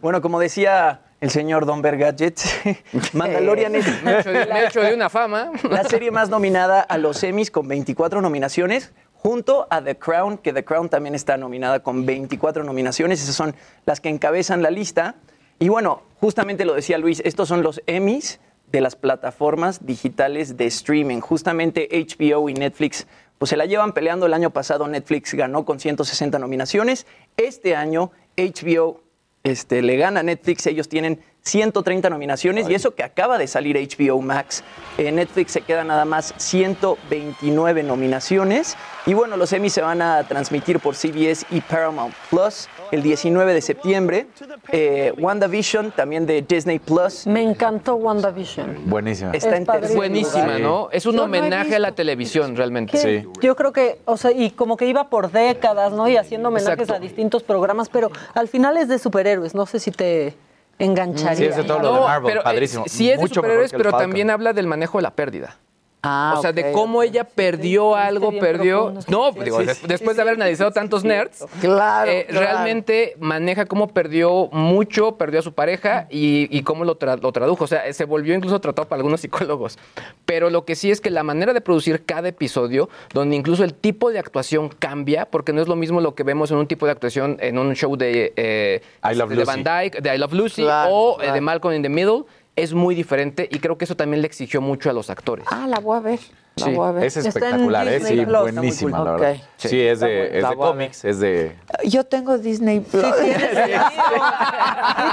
Bueno, 0.00 0.22
como 0.22 0.38
decía 0.38 1.02
el 1.20 1.30
señor 1.30 1.66
Don 1.66 1.82
Gadget, 1.82 2.38
Mandalorian 3.12 3.74
es 3.74 3.86
Me 4.04 4.12
he 4.12 4.20
hecho 4.20 4.30
de- 4.30 4.46
me 4.46 4.60
he 4.60 4.66
hecho 4.66 4.80
de 4.80 4.94
una 4.94 5.10
fama. 5.10 5.50
la 5.68 5.82
serie 5.84 6.12
más 6.12 6.28
nominada 6.30 6.80
a 6.80 6.96
los 6.96 7.22
Emmys 7.24 7.50
con 7.50 7.66
24 7.66 8.20
nominaciones, 8.20 8.92
junto 9.14 9.66
a 9.68 9.82
The 9.82 9.96
Crown, 9.98 10.38
que 10.38 10.52
The 10.52 10.64
Crown 10.64 10.88
también 10.88 11.16
está 11.16 11.36
nominada 11.38 11.80
con 11.82 12.06
24 12.06 12.62
nominaciones. 12.62 13.20
Esas 13.22 13.34
son 13.34 13.54
las 13.84 14.00
que 14.00 14.08
encabezan 14.08 14.62
la 14.62 14.70
lista. 14.70 15.16
Y 15.58 15.68
bueno, 15.68 16.02
justamente 16.20 16.64
lo 16.64 16.74
decía 16.74 16.98
Luis, 16.98 17.20
estos 17.24 17.48
son 17.48 17.62
los 17.64 17.82
Emmys 17.86 18.38
de 18.70 18.80
las 18.80 18.96
plataformas 18.96 19.86
digitales 19.86 20.56
de 20.56 20.66
streaming. 20.66 21.20
Justamente 21.20 21.88
HBO 21.90 22.48
y 22.48 22.54
Netflix 22.54 23.06
pues 23.38 23.50
se 23.50 23.56
la 23.56 23.64
llevan 23.64 23.92
peleando. 23.92 24.26
El 24.26 24.34
año 24.34 24.50
pasado 24.50 24.86
Netflix 24.86 25.34
ganó 25.34 25.64
con 25.64 25.80
160 25.80 26.38
nominaciones. 26.38 27.06
Este 27.36 27.74
año 27.74 28.12
HBO 28.36 29.00
este, 29.42 29.80
le 29.82 29.96
gana 29.96 30.20
a 30.20 30.22
Netflix, 30.22 30.66
ellos 30.66 30.88
tienen 30.88 31.20
130 31.42 32.10
nominaciones 32.10 32.68
y 32.68 32.74
eso 32.74 32.94
que 32.94 33.02
acaba 33.02 33.38
de 33.38 33.46
salir 33.46 33.76
HBO 33.76 34.20
Max. 34.20 34.62
En 34.98 35.16
Netflix 35.16 35.52
se 35.52 35.62
quedan 35.62 35.88
nada 35.88 36.04
más 36.04 36.34
129 36.36 37.82
nominaciones. 37.82 38.76
Y 39.06 39.14
bueno, 39.14 39.36
los 39.36 39.52
Emmys 39.52 39.72
se 39.72 39.80
van 39.80 40.02
a 40.02 40.22
transmitir 40.24 40.78
por 40.78 40.94
CBS 40.94 41.46
y 41.50 41.60
Paramount 41.62 42.14
Plus 42.28 42.68
el 42.90 43.02
19 43.02 43.54
de 43.54 43.62
septiembre. 43.62 44.26
Eh, 44.72 45.14
WandaVision, 45.18 45.92
también 45.92 46.26
de 46.26 46.42
Disney 46.42 46.78
Plus. 46.78 47.26
Me 47.26 47.42
encantó 47.42 47.94
WandaVision. 47.94 48.90
Buenísima. 48.90 49.32
Está 49.32 49.56
en 49.56 49.64
tercer 49.64 49.96
Buenísima. 49.96 50.58
¿no? 50.58 50.88
Es 50.92 51.06
un 51.06 51.12
Yo 51.12 51.26
no 51.26 51.34
he 51.34 51.38
homenaje 51.38 51.76
a 51.76 51.78
la 51.78 51.92
televisión, 51.92 52.56
realmente. 52.56 53.00
Que 53.00 53.26
Yo 53.40 53.56
creo 53.56 53.72
que, 53.72 54.00
o 54.04 54.16
sea, 54.16 54.32
y 54.32 54.50
como 54.50 54.76
que 54.76 54.86
iba 54.86 55.08
por 55.08 55.30
décadas, 55.30 55.92
¿no? 55.92 56.08
Y 56.08 56.16
haciendo 56.16 56.48
homenajes 56.48 56.80
Exacto. 56.80 56.94
a 56.94 56.98
distintos 56.98 57.42
programas, 57.42 57.88
pero 57.88 58.10
al 58.34 58.48
final 58.48 58.76
es 58.76 58.88
de 58.88 58.98
superhéroes. 58.98 59.54
No 59.54 59.66
sé 59.66 59.80
si 59.80 59.90
te 59.90 60.34
engancharía. 60.84 61.36
Sí, 61.36 61.44
es 61.44 61.56
de 61.56 61.64
todo 61.64 61.78
lo 61.78 61.88
de 61.88 62.00
No, 62.00 62.06
Marvel, 62.06 62.28
pero, 62.28 62.40
eh, 62.40 62.44
padrísimo. 62.44 62.84
sí 62.86 63.10
es 63.10 63.16
de 63.18 63.22
Mucho 63.22 63.34
superhéroes, 63.34 63.72
pero 63.72 63.92
también 63.92 64.30
habla 64.30 64.52
del 64.52 64.66
manejo 64.66 64.98
de 64.98 65.02
la 65.02 65.14
pérdida. 65.14 65.56
Ah, 66.02 66.34
o 66.38 66.40
sea, 66.40 66.52
de 66.52 66.72
cómo 66.72 67.02
ella 67.02 67.24
perdió 67.24 67.94
algo, 67.94 68.32
perdió. 68.38 68.94
No, 69.08 69.32
Sí, 69.32 69.40
digo, 69.44 69.60
sí, 69.60 69.66
des- 69.66 69.76
sí, 69.78 69.86
después 69.86 70.16
de 70.16 70.22
haber 70.22 70.34
analizado 70.34 70.70
tantos 70.70 71.04
nerds, 71.04 71.44
Claro, 71.60 72.10
eh, 72.10 72.26
claro. 72.28 72.46
realmente 72.46 73.16
maneja 73.18 73.66
cómo 73.66 73.88
perdió 73.88 74.48
mucho, 74.52 75.16
perdió 75.16 75.40
a 75.40 75.42
su 75.42 75.52
pareja 75.52 76.06
y, 76.08 76.48
y 76.56 76.62
cómo 76.62 76.84
lo, 76.84 76.98
tra- 76.98 77.20
lo 77.20 77.32
tradujo. 77.32 77.64
O 77.64 77.66
sea, 77.66 77.92
se 77.92 78.04
volvió 78.06 78.34
incluso 78.34 78.60
tratado 78.60 78.88
para 78.88 78.98
algunos 79.00 79.20
psicólogos. 79.20 79.78
Pero 80.24 80.48
lo 80.48 80.64
que 80.64 80.74
sí 80.74 80.90
es 80.90 81.00
que 81.02 81.10
la 81.10 81.22
manera 81.22 81.52
de 81.52 81.60
producir 81.60 82.04
cada 82.04 82.28
episodio, 82.28 82.88
donde 83.12 83.36
incluso 83.36 83.62
el 83.64 83.74
tipo 83.74 84.10
de 84.10 84.18
actuación 84.18 84.70
cambia, 84.70 85.26
porque 85.26 85.52
no 85.52 85.60
es 85.60 85.68
lo 85.68 85.76
mismo 85.76 86.00
lo 86.00 86.14
que 86.14 86.22
vemos 86.22 86.50
en 86.50 86.56
un 86.56 86.66
tipo 86.66 86.86
de 86.86 86.92
actuación 86.92 87.36
en 87.40 87.58
un 87.58 87.74
show 87.74 87.94
de, 87.96 88.32
eh, 88.36 88.80
I 89.04 89.14
Love 89.16 89.28
de 89.30 89.36
Lucy. 89.36 89.46
Van 89.46 89.64
Dyke, 89.64 90.00
de 90.00 90.14
I 90.14 90.18
Love 90.18 90.32
Lucy 90.32 90.62
Claro, 90.62 90.90
o 90.94 91.22
eh, 91.22 91.30
de 91.32 91.40
Malcolm 91.42 91.74
in 91.74 91.82
the 91.82 91.88
Middle. 91.90 92.24
Es 92.56 92.74
muy 92.74 92.94
diferente 92.94 93.48
y 93.50 93.58
creo 93.60 93.78
que 93.78 93.84
eso 93.84 93.96
también 93.96 94.20
le 94.22 94.26
exigió 94.26 94.60
mucho 94.60 94.90
a 94.90 94.92
los 94.92 95.08
actores. 95.08 95.46
Ah, 95.50 95.66
la 95.68 95.78
voy 95.78 95.96
a 95.96 96.00
ver. 96.00 96.18
La 96.56 96.66
Sí. 96.66 96.72
voy 96.74 96.88
a 96.88 96.92
ver. 96.92 97.04
Es 97.04 97.16
espectacular, 97.16 97.86
¿eh? 97.88 98.00
Sí, 98.00 98.26
Plus, 98.26 98.40
buenísima, 98.52 98.96
cool. 98.98 99.06
la 99.06 99.12
verdad. 99.12 99.36
Sí, 99.56 99.68
Sí, 99.68 99.80
es 99.80 100.00
de, 100.00 100.38
es 100.38 100.48
de 100.48 100.56
cómics, 100.56 101.04
es 101.04 101.20
de... 101.20 101.56
Yo 101.84 102.04
tengo 102.04 102.36
Disney 102.38 102.80
Plus. 102.80 103.02
Sí 103.04 103.12
tienes, 103.22 103.50
sí 103.50 103.56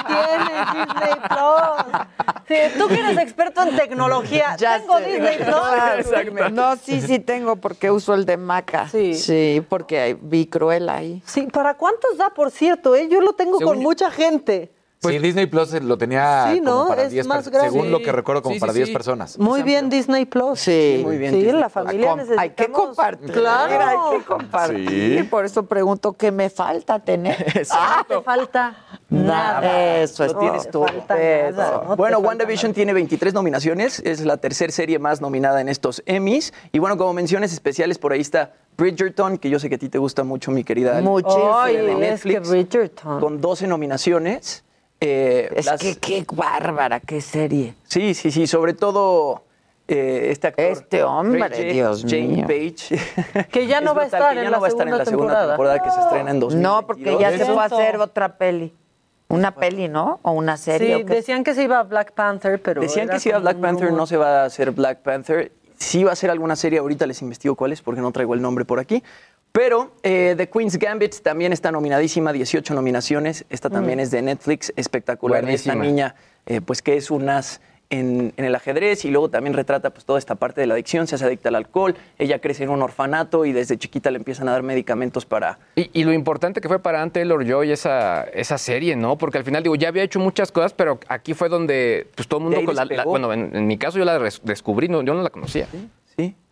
tienes 0.08 0.74
Disney 0.74 1.16
Plus. 1.30 2.08
Sí, 2.48 2.56
tú 2.80 2.88
que 2.88 3.00
eres 3.00 3.18
experto 3.20 3.62
en 3.64 3.76
tecnología, 3.78 4.56
Ya 4.60 4.80
tengo 4.80 4.98
sé. 4.98 5.06
Disney 5.06 5.38
Plus. 5.38 6.52
No, 6.52 6.76
sí, 6.76 7.02
sí 7.02 7.20
tengo 7.20 7.56
porque 7.58 7.92
uso 7.92 8.14
el 8.14 8.26
de 8.26 8.38
Maca. 8.38 8.88
Sí. 8.90 9.14
Sí, 9.14 9.64
porque 9.70 10.18
vi 10.22 10.48
Cruella 10.48 10.96
ahí. 10.96 11.22
Sí, 11.26 11.44
¿para 11.52 11.76
cuántos 11.76 12.18
da, 12.18 12.30
por 12.30 12.52
cierto? 12.52 12.96
eh? 12.96 13.08
Yo 13.10 13.22
lo 13.22 13.34
tengo 13.34 13.58
Según 13.60 13.74
con 13.76 13.82
yo- 13.84 13.88
mucha 13.88 14.12
gente. 14.12 14.72
Sí, 14.99 15.19
Disney 15.19 15.45
Plus 15.45 15.74
lo 15.82 15.98
tenía 15.98 16.52
Sí, 16.52 16.60
como 16.60 16.72
¿no? 16.84 16.88
para 16.88 17.03
Es 17.03 17.11
10 17.11 17.28
más 17.28 17.38
personas. 17.38 17.53
grande. 17.61 17.72
Según 17.72 17.91
lo 17.91 17.99
que 18.02 18.11
recuerdo, 18.11 18.41
como 18.41 18.53
Sí, 18.53 18.60
sí, 18.60 18.61
para 18.61 18.74
10 18.74 18.88
sí. 18.88 18.94
personas. 18.94 19.38
Muy 19.40 19.64
bien 19.64 19.90
Disney 19.90 20.26
Plus. 20.26 20.60
Sí, 20.60 21.02
muy 21.03 21.18
bien, 21.18 21.34
Sí, 21.34 21.41
Disney 21.44 21.60
la 21.61 21.69
familia 21.69 22.15
necesitamos... 22.15 22.41
Hay 22.41 22.49
que 22.52 22.72
compartir. 22.72 23.32
Claro. 23.32 24.11
Hay 24.11 24.19
que 24.19 24.26
compartir. 24.26 25.19
Sí. 25.19 25.24
Por 25.30 25.45
eso 25.45 25.64
pregunto 25.65 26.14
qué 26.14 26.32
me 26.32 26.49
falta 26.49 26.99
tener. 26.99 27.38
Ah, 27.72 28.06
te 28.07 28.22
falta 28.22 28.76
nada. 29.10 30.02
Eso 30.02 30.24
es 30.26 30.34
Lo 30.34 30.40
tienes 30.40 30.69
todo. 30.69 30.86
no 30.88 31.95
bueno, 31.95 32.19
WandaVision 32.19 32.74
tiene 32.74 32.94
23 32.94 33.34
nominaciones, 33.34 33.99
es 33.99 34.22
la 34.26 34.38
tercera 34.38 34.72
serie 34.72 34.99
más 34.99 35.22
nominada 35.22 35.61
en 35.61 35.69
estos 35.69 36.02
Emmys. 36.06 36.53
Y 36.72 36.80
bueno, 36.80 36.98
como 36.98 37.14
menciones 37.14 37.53
especiales, 37.53 37.98
por 37.98 38.14
ahí 38.14 38.22
está 38.22 38.53
Bridgerton, 38.78 39.38
que 39.38 39.49
yo 39.49 39.60
sé 39.60 39.69
que 39.69 39.76
a 39.76 39.78
ti 39.78 39.90
te 39.90 39.98
gusta 39.98 40.24
mucho, 40.24 40.52
mi 40.52 40.64
querida. 40.64 41.02
Muchísimo. 41.02 41.57
Ay, 41.57 41.78
de 41.78 41.82
es 41.84 41.88
que 41.88 41.99
Netflix, 41.99 42.49
Bridgerton. 42.49 43.19
Con 43.19 43.41
12 43.41 43.68
nominaciones. 43.68 44.64
Eh, 44.99 45.49
Es 45.56 45.65
las- 45.65 45.80
que 45.82 45.95
qué 45.98 46.26
bárbara, 46.34 46.99
qué 46.99 47.22
serie. 47.22 47.76
Sí, 47.84 48.14
sí, 48.14 48.32
sí, 48.32 48.48
sobre 48.48 48.74
todo 48.74 49.44
eh, 49.88 50.30
este 50.32 50.48
actor. 50.48 50.65
Este 50.65 51.03
hombre, 51.03 51.48
Ray 51.48 51.74
Dios 51.74 52.03
Jane 52.03 52.28
mío. 52.28 52.45
Page. 52.48 53.48
Que 53.52 53.68
ya 53.68 53.80
no 53.80 53.91
Es 53.91 53.98
va 53.98 54.02
a 54.02 54.06
estar 54.06 54.38
en 54.38 54.44
ya 54.44 54.49
la 54.49 54.57
no 54.57 54.61
va 54.61 54.68
a 54.68 54.69
estar 54.69 54.88
en 54.88 54.94
segunda 54.94 54.98
la 54.98 55.06
segunda 55.06 55.48
temporada. 55.49 55.84
que 55.84 55.91
se 55.91 55.99
estrena 56.02 56.32
en 56.32 56.40
2022. 56.40 56.56
No, 56.82 56.88
porque 56.88 57.18
ya 57.19 57.38
se 57.38 57.45
fue 57.45 57.61
a 57.61 57.65
hacer 57.65 57.98
otra 57.98 58.38
peli. 58.38 58.74
Una 59.30 59.53
peli, 59.53 59.88
¿no? 59.90 60.19
O 60.24 60.32
una 60.32 60.57
serie. 60.57 60.95
Sí, 60.98 61.03
¿o 61.03 61.06
qué? 61.06 61.14
decían 61.15 61.44
que 61.44 61.53
se 61.53 61.64
iba 61.64 61.80
a 61.80 61.84
Black 61.84 62.14
Panther, 62.14 62.61
pero. 62.61 62.82
Decían 62.82 63.07
que 63.10 63.19
si 63.19 63.30
iba 63.30 63.38
como 63.40 63.49
Black 63.49 63.61
Panther, 63.61 63.91
no 63.91 64.07
se 64.07 64.18
va 64.18 64.41
a 64.44 64.45
hacer 64.45 64.72
Black 64.72 64.99
Panther. 64.99 65.52
Sí 65.78 66.03
va 66.03 66.14
a 66.14 66.15
ser 66.15 66.32
alguna 66.32 66.56
serie, 66.56 66.80
ahorita 66.80 67.06
les 67.06 67.22
investigo 67.22 67.53
cuál 67.56 67.72
es, 67.72 67.82
porque 67.82 68.02
no 68.02 68.11
traigo 68.11 68.34
el 68.34 68.41
nombre 68.41 68.65
por 68.65 68.80
aquí. 68.80 69.03
Pero 69.52 69.91
eh, 70.03 70.36
The 70.38 70.49
Queen's 70.49 70.78
Gambit 70.78 71.15
también 71.22 71.52
está 71.52 71.72
nominadísima, 71.72 72.32
18 72.32 72.74
nominaciones. 72.76 73.45
Esta 73.49 73.69
también 73.69 73.98
Mm. 73.98 74.02
es 74.02 74.11
de 74.11 74.22
Netflix, 74.22 74.72
espectacular. 74.76 75.45
de 75.45 75.53
Esta 75.53 75.74
Buenísima. 75.74 75.84
niña, 76.11 76.15
eh, 76.45 76.61
pues 76.61 76.82
que 76.82 76.95
es 76.98 77.10
un 77.10 77.28
as 77.30 77.60
en, 77.90 78.34
en 78.36 78.44
el 78.45 78.53
ajedrez 78.53 79.06
y 79.06 79.10
luego 79.11 79.30
también 79.30 79.53
retrata 79.53 79.91
pues 79.91 80.03
toda 80.03 80.19
esta 80.19 80.36
parte 80.36 80.60
de 80.60 80.68
la 80.68 80.74
adicción, 80.74 81.07
se 81.07 81.15
hace 81.15 81.24
adicta 81.26 81.48
al 81.49 81.56
alcohol, 81.56 81.95
ella 82.19 82.40
crece 82.40 82.65
en 82.65 82.69
un 82.69 82.82
orfanato 82.82 83.45
y 83.45 83.53
desde 83.53 83.78
chiquita 83.78 84.11
le 84.11 84.18
empiezan 84.18 84.49
a 84.49 84.52
dar 84.52 84.61
medicamentos 84.61 85.26
para... 85.26 85.57
Y, 85.78 85.90
y 85.94 86.03
lo 86.03 86.11
importante 86.11 86.60
que 86.60 86.68
fue 86.68 86.80
para 86.80 87.02
Ann 87.02 87.11
Taylor 87.11 87.45
Joy 87.45 87.72
esa, 87.72 88.24
esa 88.26 88.57
serie, 88.57 88.98
¿no? 88.98 89.18
Porque 89.18 89.38
al 89.38 89.45
final, 89.45 89.64
digo, 89.64 89.76
ya 89.76 89.88
había 89.88 90.03
hecho 90.03 90.19
muchas 90.19 90.52
cosas, 90.52 90.74
pero 90.74 90.99
aquí 91.07 91.34
fue 91.34 91.48
donde 91.48 92.07
pues, 92.14 92.28
todo 92.28 92.41
el 92.41 92.44
mundo. 92.44 92.65
Con 92.65 92.76
la- 92.76 92.84
la- 92.84 93.06
bueno, 93.06 93.32
en, 93.32 93.56
en 93.56 93.65
mi 93.65 93.78
caso 93.78 93.98
yo 93.98 94.03
la 94.03 94.19
descubrí, 94.44 94.90
no, 94.90 95.02
yo 95.02 95.14
no 95.14 95.22
la 95.24 95.30
conocía. 95.30 95.68
Sí. 95.72 95.90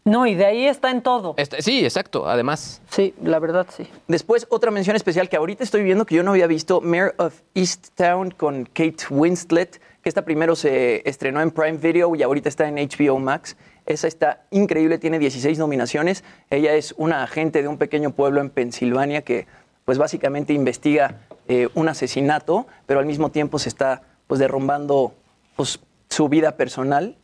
No, 0.08 0.28
y 0.28 0.36
de 0.36 0.46
ahí 0.46 0.68
está 0.68 0.92
en 0.92 1.02
todo. 1.02 1.34
Este, 1.36 1.64
sí, 1.64 1.84
exacto, 1.84 2.30
además. 2.30 2.80
Sí, 2.92 3.16
la 3.24 3.40
verdad 3.40 3.66
sí. 3.76 3.88
Después, 4.08 4.46
otra 4.52 4.70
mención 4.70 4.96
especial 4.96 5.30
que 5.30 5.36
ahorita 5.36 5.64
estoy 5.64 5.84
viendo 5.84 6.06
que 6.06 6.14
yo 6.14 6.22
no 6.22 6.32
había 6.32 6.46
visto, 6.46 6.80
Mayor 6.80 7.16
of 7.18 7.42
Easttown 7.56 8.30
con 8.30 8.66
Kate 8.66 8.98
Winslet, 9.10 9.82
que 10.04 10.10
esta 10.10 10.24
primero 10.24 10.56
se 10.56 11.02
estrenó 11.10 11.42
en 11.42 11.50
Prime 11.50 11.80
Video 11.80 12.14
y 12.16 12.22
ahorita 12.22 12.50
está 12.50 12.68
en 12.68 12.76
HBO 12.76 13.18
Max. 13.18 13.58
Esa 13.88 14.08
está 14.08 14.46
increíble, 14.52 15.00
tiene 15.00 15.18
16 15.18 15.58
nominaciones. 15.58 16.24
Ella 16.52 16.76
es 16.76 16.94
una 16.98 17.24
agente 17.24 17.64
de 17.64 17.68
un 17.68 17.80
pequeño 17.80 18.12
pueblo 18.12 18.42
en 18.42 18.52
Pensilvania 18.52 19.24
que 19.24 19.48
pues 19.86 19.98
básicamente 19.98 20.54
investiga 20.54 21.22
eh, 21.48 21.70
un 21.74 21.90
asesinato, 21.90 22.68
pero 22.86 23.00
al 23.00 23.08
mismo 23.08 23.32
tiempo 23.32 23.58
se 23.58 23.70
está 23.70 24.04
pues 24.28 24.40
derrumbando 24.40 25.16
pues, 25.56 25.80
su 26.10 26.30
vida 26.30 26.58
personal 26.58 27.18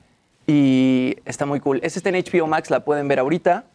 y 0.47 1.15
está 1.25 1.45
muy 1.45 1.59
cool. 1.59 1.79
Esta 1.83 1.99
está 1.99 2.09
en 2.09 2.15
HBO 2.15 2.47
Max, 2.47 2.69
la 2.69 2.83
pueden 2.83 3.07
ver 3.07 3.19
ahorita. 3.19 3.65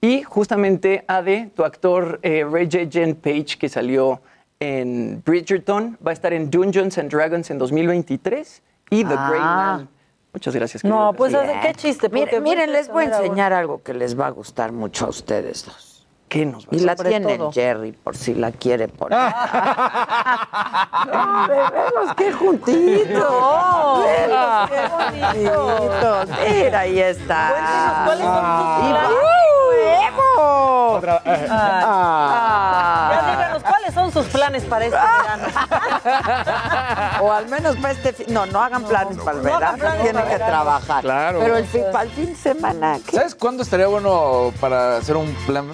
Y 0.00 0.22
justamente 0.22 1.04
Ade, 1.08 1.50
tu 1.56 1.64
actor 1.64 2.20
eh, 2.22 2.44
Regé 2.50 2.86
Page, 3.14 3.58
que 3.58 3.68
salió 3.68 4.20
en 4.60 5.22
Bridgerton, 5.24 5.98
va 6.04 6.10
a 6.10 6.14
estar 6.14 6.32
en 6.32 6.50
Dungeons 6.50 6.98
and 6.98 7.10
Dragons 7.10 7.50
en 7.50 7.58
2023 7.58 8.62
y 8.90 9.04
The 9.04 9.14
Ah. 9.16 9.28
Grey 9.28 9.40
Man. 9.40 9.88
Muchas 10.32 10.54
gracias. 10.54 10.84
No, 10.84 11.12
pues 11.14 11.34
qué 11.62 11.72
chiste. 11.74 12.08
Miren, 12.10 12.42
miren, 12.42 12.70
les 12.72 12.88
voy 12.88 13.04
a 13.06 13.16
enseñar 13.16 13.52
algo 13.52 13.82
que 13.82 13.94
les 13.94 14.18
va 14.18 14.26
a 14.26 14.30
gustar 14.30 14.72
mucho 14.72 15.06
a 15.06 15.08
ustedes 15.08 15.64
dos. 15.64 15.87
¿Qué 16.28 16.44
nos 16.44 16.66
va 16.66 16.68
Y 16.72 16.80
la 16.80 16.94
tienen 16.96 17.38
todo. 17.38 17.52
Jerry, 17.52 17.92
por 17.92 18.14
si 18.16 18.34
la 18.34 18.52
quiere 18.52 18.86
poner. 18.88 19.18
no, 21.06 21.48
velos 21.48 22.14
qué 22.16 22.32
juntitos. 22.32 24.04
Velos 24.04 24.70
qué 24.70 24.88
juntitos. 24.88 26.28
Mira, 26.50 26.80
ahí 26.80 27.00
está. 27.00 28.02
¿Cuáles 28.04 28.24
son 28.26 28.40
planes? 28.90 29.10
¡Huevo! 30.36 30.92
Otra- 30.96 31.22
eh, 31.24 31.46
Ah. 31.50 32.97
Planes 34.48 34.64
para 34.64 34.84
este 34.86 34.98
verano? 34.98 35.48
O 37.20 37.32
al 37.32 37.48
menos 37.48 37.76
para 37.76 37.92
este 37.92 38.12
fin. 38.12 38.26
No, 38.32 38.46
no 38.46 38.60
hagan 38.62 38.84
planes 38.84 39.18
para 39.18 39.38
el 39.38 39.44
no 39.44 39.52
verano. 39.52 39.78
planes 39.78 40.02
Tienen 40.02 40.14
para 40.22 40.26
que 40.28 40.32
verano. 40.34 40.52
trabajar. 40.52 41.02
Claro. 41.02 41.38
Pero 41.40 41.56
el 41.56 41.64
fin, 41.66 41.82
para 41.92 42.04
el 42.04 42.10
fin 42.10 42.26
de 42.26 42.36
semana. 42.36 42.98
¿qué? 43.06 43.16
¿Sabes 43.16 43.34
cuándo 43.34 43.62
estaría 43.62 43.86
bueno 43.88 44.52
para 44.60 44.96
hacer 44.98 45.16
un 45.16 45.32
plan? 45.46 45.70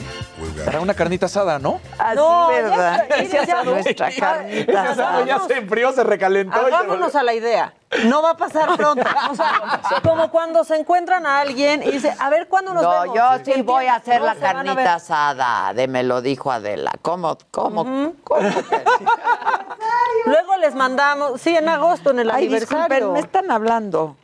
Para 0.65 0.81
una 0.81 0.95
carnita 0.95 1.27
asada, 1.27 1.59
¿no? 1.59 1.81
Así, 1.99 2.17
No, 2.17 2.51
ya 2.51 2.57
¿verdad? 2.63 3.03
está, 3.03 3.17
mire, 3.17 3.47
ya- 3.47 3.63
Nuestra 3.65 4.11
carnita 4.13 4.91
asada. 4.91 5.25
ya 5.25 5.39
se 5.41 5.59
enfrió, 5.59 5.93
se 5.93 6.05
recalentó. 6.05 6.59
Hagámonos 6.59 7.15
a 7.15 7.23
la 7.23 7.35
idea. 7.35 7.75
No 8.07 8.23
va 8.23 8.31
a 8.31 8.37
pasar 8.37 8.77
pronto. 8.77 9.05
O 9.31 9.37
sea, 9.37 10.01
como 10.03 10.31
cuando 10.31 10.65
se 10.65 10.77
encuentran 10.77 11.27
a 11.27 11.41
alguien 11.41 11.83
y 11.83 11.91
dice, 11.93 12.15
a 12.19 12.29
ver, 12.31 12.49
¿cuándo 12.49 12.73
nos 12.75 12.83
No, 12.83 12.91
vemos? 13.03 13.17
yo 13.17 13.23
sí 13.45 13.63
voy 13.63 13.87
a 13.87 13.97
hacer 13.97 14.21
no 14.21 14.27
la 14.27 14.35
carnita 14.37 14.95
asada, 14.95 15.73
de 15.75 15.87
me 15.89 16.03
lo 16.03 16.21
dijo 16.21 16.51
Adela. 16.53 16.93
¿Cómo, 17.03 17.37
cómo, 17.51 17.85
cómo? 18.25 18.49
Luego 20.27 20.57
les 20.57 20.75
mandamos, 20.75 21.41
sí, 21.41 21.55
en 21.57 21.69
agosto, 21.69 22.11
en 22.11 22.21
el 22.21 22.31
Ay, 22.31 22.45
aniversario. 22.47 22.85
disculpen, 22.89 23.13
me 23.13 23.21
están 23.21 23.51
hablando, 23.51 24.17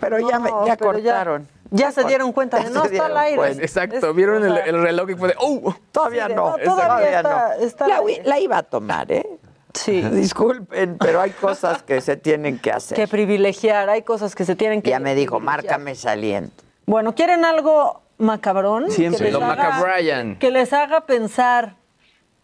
pero 0.00 0.18
ya, 0.20 0.38
me, 0.38 0.50
ya 0.66 0.76
pero 0.76 0.92
cortaron. 0.92 1.48
Ya 1.70 1.90
se 1.92 2.02
dieron 2.04 2.32
cuenta 2.32 2.60
de 2.60 2.70
no 2.70 2.84
está 2.84 3.06
al 3.06 3.16
aire. 3.18 3.36
cuenta. 3.36 3.62
Exacto, 3.62 4.08
Es- 4.10 4.14
vieron 4.16 4.42
el, 4.42 4.82
reloj 4.82 5.10
y 5.10 5.14
fue 5.16 5.28
de, 5.28 5.34
¡oh! 5.38 5.74
Todavía 5.92 6.28
Sí, 6.28 6.34
no, 6.34 6.56
no, 6.56 6.64
todavía 6.64 7.16
está- 7.18 7.54
no. 7.58 7.64
está 7.64 7.88
la, 7.88 8.00
la 8.24 8.38
iba 8.38 8.56
a 8.58 8.62
tomar, 8.62 9.12
¿eh? 9.12 9.26
Sí. 9.74 10.00
Disculpen, 10.12 10.96
pero 10.98 11.20
hay 11.20 11.30
cosas 11.32 11.82
que 11.82 12.00
se 12.00 12.16
tienen 12.16 12.58
que 12.58 12.72
hacer. 12.72 12.96
Que 12.96 13.06
privilegiar, 13.06 13.90
hay 13.90 14.00
cosas 14.02 14.34
que 14.34 14.44
se 14.46 14.56
tienen 14.56 14.80
que. 14.80 14.90
ya 14.90 14.98
me 15.00 15.14
dijo, 15.14 15.40
márcame 15.40 15.94
saliendo. 15.94 16.50
Bueno, 16.86 17.14
¿quieren 17.14 17.44
algo 17.44 18.00
macabrón? 18.16 18.90
Siempre. 18.90 19.18
Que 19.18 19.24
les 19.24 19.32
Lo 19.34 19.44
haga- 19.44 19.56
Macabrian. 19.70 20.38
Que 20.38 20.50
les 20.50 20.72
haga 20.72 21.02
pensar 21.02 21.74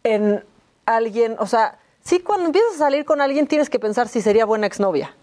en 0.02 0.44
alguien, 0.86 1.36
o 1.38 1.46
sea, 1.46 1.78
sí, 2.02 2.20
cuando 2.20 2.46
empiezas 2.46 2.74
a 2.74 2.78
salir 2.78 3.04
con 3.04 3.20
alguien 3.20 3.46
tienes 3.46 3.70
que 3.70 3.78
pensar 3.78 4.08
si 4.08 4.20
sería 4.22 4.44
buena 4.44 4.66
exnovia. 4.66 5.14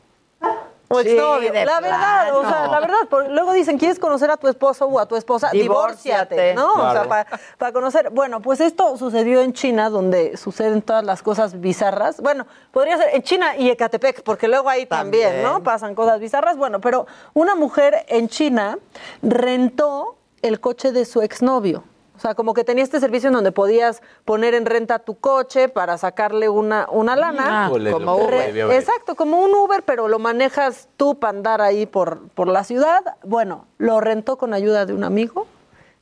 O 0.94 1.00
Sí, 1.00 1.08
exnovio. 1.08 1.54
la 1.54 1.80
verdad, 1.80 2.36
o 2.38 2.42
sea, 2.42 2.68
la 2.68 2.82
verdad, 2.82 2.98
por- 3.10 3.30
luego 3.30 3.54
dicen, 3.54 3.78
¿quieres 3.78 3.98
conocer 3.98 4.30
a 4.30 4.36
tu 4.36 4.50
esposo 4.50 4.88
o 4.88 5.00
a 5.00 5.06
tu 5.06 5.16
esposa? 5.16 5.50
Divórciate. 5.54 6.54
¿no? 6.54 6.74
O 6.74 6.92
sea, 6.92 7.28
para 7.58 7.72
conocer. 7.72 8.10
Bueno, 8.10 8.42
pues 8.42 8.60
esto 8.60 8.98
sucedió 8.98 9.42
en 9.42 9.54
China, 9.54 9.90
donde 9.90 10.36
suceden 10.36 10.82
todas 10.82 11.06
las 11.06 11.24
cosas 11.24 11.62
bizarras. 11.62 12.20
Bueno, 12.20 12.46
podría 12.74 12.98
ser 12.98 13.16
en 13.16 13.22
China 13.24 13.56
y 13.56 13.70
Ecatepec, 13.70 14.22
porque 14.24 14.50
luego 14.50 14.68
ahí 14.68 14.86
también, 14.86 15.30
También. 15.30 15.44
¿no? 15.50 15.64
Pasan 15.64 15.96
cosas 15.96 16.20
bizarras. 16.20 16.58
Bueno, 16.58 16.82
pero 16.82 17.08
una 17.34 17.56
mujer 17.56 18.06
en 18.10 18.28
China 18.28 18.78
rentó 19.22 20.18
el 20.42 20.60
coche 20.60 20.92
de 20.92 21.06
su 21.06 21.22
exnovio. 21.22 21.86
O 22.22 22.24
sea, 22.24 22.36
como 22.36 22.54
que 22.54 22.64
tenía 22.64 22.84
este 22.84 23.00
servicio 23.00 23.30
en 23.30 23.34
donde 23.34 23.52
podías 23.52 24.04
poner 24.26 24.54
en 24.54 24.68
renta 24.68 25.00
tu 25.00 25.16
coche 25.20 25.70
para 25.70 25.98
sacarle 25.98 26.50
una, 26.50 26.88
una 26.92 27.16
lana. 27.16 27.66
Ah, 27.66 27.72
como 27.92 28.16
Uber. 28.16 28.56
hecho. 28.56 28.72
Exacto, 28.72 29.16
como 29.16 29.40
un 29.40 29.52
Uber, 29.56 29.82
pero 29.82 30.08
lo 30.08 30.20
manejas 30.20 30.88
tú 30.98 31.18
para 31.18 31.36
andar 31.36 31.62
ahí 31.62 31.88
por, 31.88 32.30
por 32.36 32.48
la 32.48 32.64
ciudad. 32.64 33.02
Bueno, 33.24 33.66
lo 33.80 34.02
rentó 34.02 34.38
con 34.38 34.54
ayuda 34.54 34.86
de 34.86 34.94
un 34.94 35.04
amigo, 35.04 35.48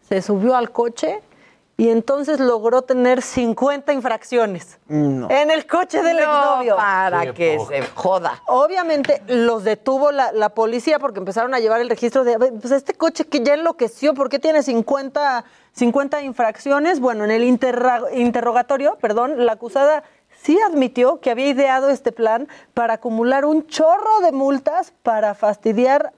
se 0.10 0.22
subió 0.22 0.58
al 0.58 0.72
coche 0.72 1.22
y 1.80 1.90
entonces 1.90 2.40
logró 2.42 2.82
tener 2.82 3.22
50 3.22 3.94
infracciones 3.94 4.78
en 4.90 5.50
el 5.50 5.66
coche 5.66 6.04
del 6.04 6.18
No, 6.18 6.24
exnovio. 6.24 6.76
para 6.76 7.34
que 7.34 7.58
se 7.70 7.82
joda. 7.96 8.44
Obviamente 8.48 9.24
los 9.28 9.64
detuvo 9.64 10.12
la, 10.12 10.34
la 10.34 10.50
policía 10.50 11.00
porque 11.00 11.20
empezaron 11.20 11.54
a 11.54 11.60
llevar 11.60 11.80
el 11.80 11.90
registro 11.90 12.26
de, 12.26 12.36
"A 12.36 12.38
ver, 12.38 12.54
pues 12.60 12.72
este 12.74 12.94
coche 12.94 13.24
que 13.26 13.40
ya 13.42 13.54
enloqueció, 13.54 14.14
¿por 14.14 14.28
qué 14.30 14.40
tiene 14.40 14.62
50, 14.62 15.46
50 15.72 16.22
infracciones? 16.22 17.00
Bueno, 17.00 17.24
en 17.24 17.32
el 17.32 17.44
interra- 17.44 18.04
interrogatorio, 18.14 18.98
perdón, 19.00 19.46
la 19.46 19.54
acusada 19.54 20.04
sí 20.44 20.60
admitió 20.70 21.22
que 21.22 21.32
había 21.32 21.48
ideado 21.48 21.90
este 21.90 22.12
plan 22.12 22.50
para 22.74 22.96
acumular 22.96 23.46
un 23.46 23.68
chorro 23.68 24.20
de 24.22 24.34
multas 24.34 24.92
para 25.02 25.34
fastidiar 25.34 26.12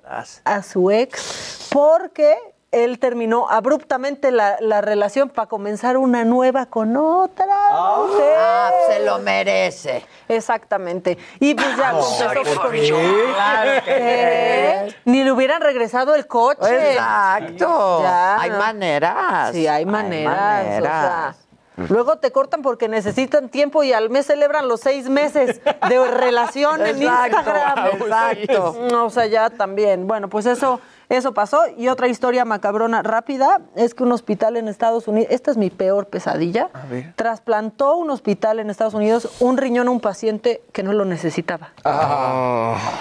a 0.44 0.64
su 0.64 0.90
ex 0.90 1.68
porque 1.72 2.36
él 2.72 3.00
terminó 3.00 3.50
abruptamente 3.50 4.32
la, 4.32 4.56
la 4.62 4.80
relación 4.82 5.30
para 5.30 5.48
comenzar 5.48 5.98
una 5.98 6.24
nueva 6.24 6.66
con 6.68 6.96
otra. 6.96 7.46
Sí. 7.46 8.24
Ah, 8.38 8.72
se 8.88 9.00
lo 9.06 9.20
merece. 9.20 10.06
Exactamente. 10.30 11.18
Y 11.40 11.54
pues 11.54 11.76
ya 11.76 11.92
confesó 11.92 12.24
sorry, 12.56 12.82
que 12.88 12.94
¿por? 12.94 13.34
Claro 13.34 13.72
que 13.84 13.92
¿Qué? 13.94 14.96
Ni 15.06 15.24
le 15.24 15.32
hubieran 15.34 15.62
regresado 15.62 16.16
el 16.16 16.28
coche. 16.28 16.92
Exacto. 16.94 18.04
Ya, 18.04 18.40
Hay 18.40 18.50
no. 18.52 18.58
maneras. 18.58 19.52
Sí, 19.52 19.68
hay 19.68 19.86
maneras. 19.86 20.80
o 20.80 20.82
sea, 20.82 21.36
luego 21.90 22.18
te 22.20 22.32
cortan 22.32 22.62
porque 22.62 22.88
necesitan 22.88 23.50
tiempo 23.50 23.84
y 23.84 23.92
al 23.94 24.10
mes 24.10 24.28
celebran 24.28 24.68
los 24.68 24.80
seis 24.82 25.10
meses 25.10 25.62
de 25.90 26.08
relación 26.12 26.86
en 26.86 27.02
Exacto, 27.02 27.38
Instagram. 27.38 27.88
exacto. 27.88 28.76
O 29.06 29.10
sea, 29.10 29.26
ya 29.26 29.50
también. 29.50 30.08
Bueno, 30.08 30.30
pues 30.30 30.46
eso, 30.46 30.80
eso 31.12 31.34
pasó. 31.34 31.64
Y 31.78 31.90
otra 31.90 32.08
historia 32.08 32.46
macabrona 32.46 33.04
rápida 33.04 33.62
es 33.76 33.94
que 33.94 34.04
un 34.04 34.12
hospital 34.14 34.56
en 34.56 34.68
Estados 34.68 35.08
Unidos, 35.08 35.28
esta 35.32 35.52
es 35.52 35.58
mi 35.58 35.70
peor 35.70 36.08
pesadilla, 36.08 36.70
trasplantó 37.16 37.98
un 37.98 38.10
hospital 38.10 38.60
en 38.60 38.70
Estados 38.70 38.94
Unidos 38.94 39.30
un 39.40 39.58
riñón 39.58 39.90
a 39.90 39.92
un 39.92 40.00
paciente 40.00 40.62
que 40.72 40.84
no 40.84 40.94
lo 40.94 41.06
necesitaba. 41.06 41.72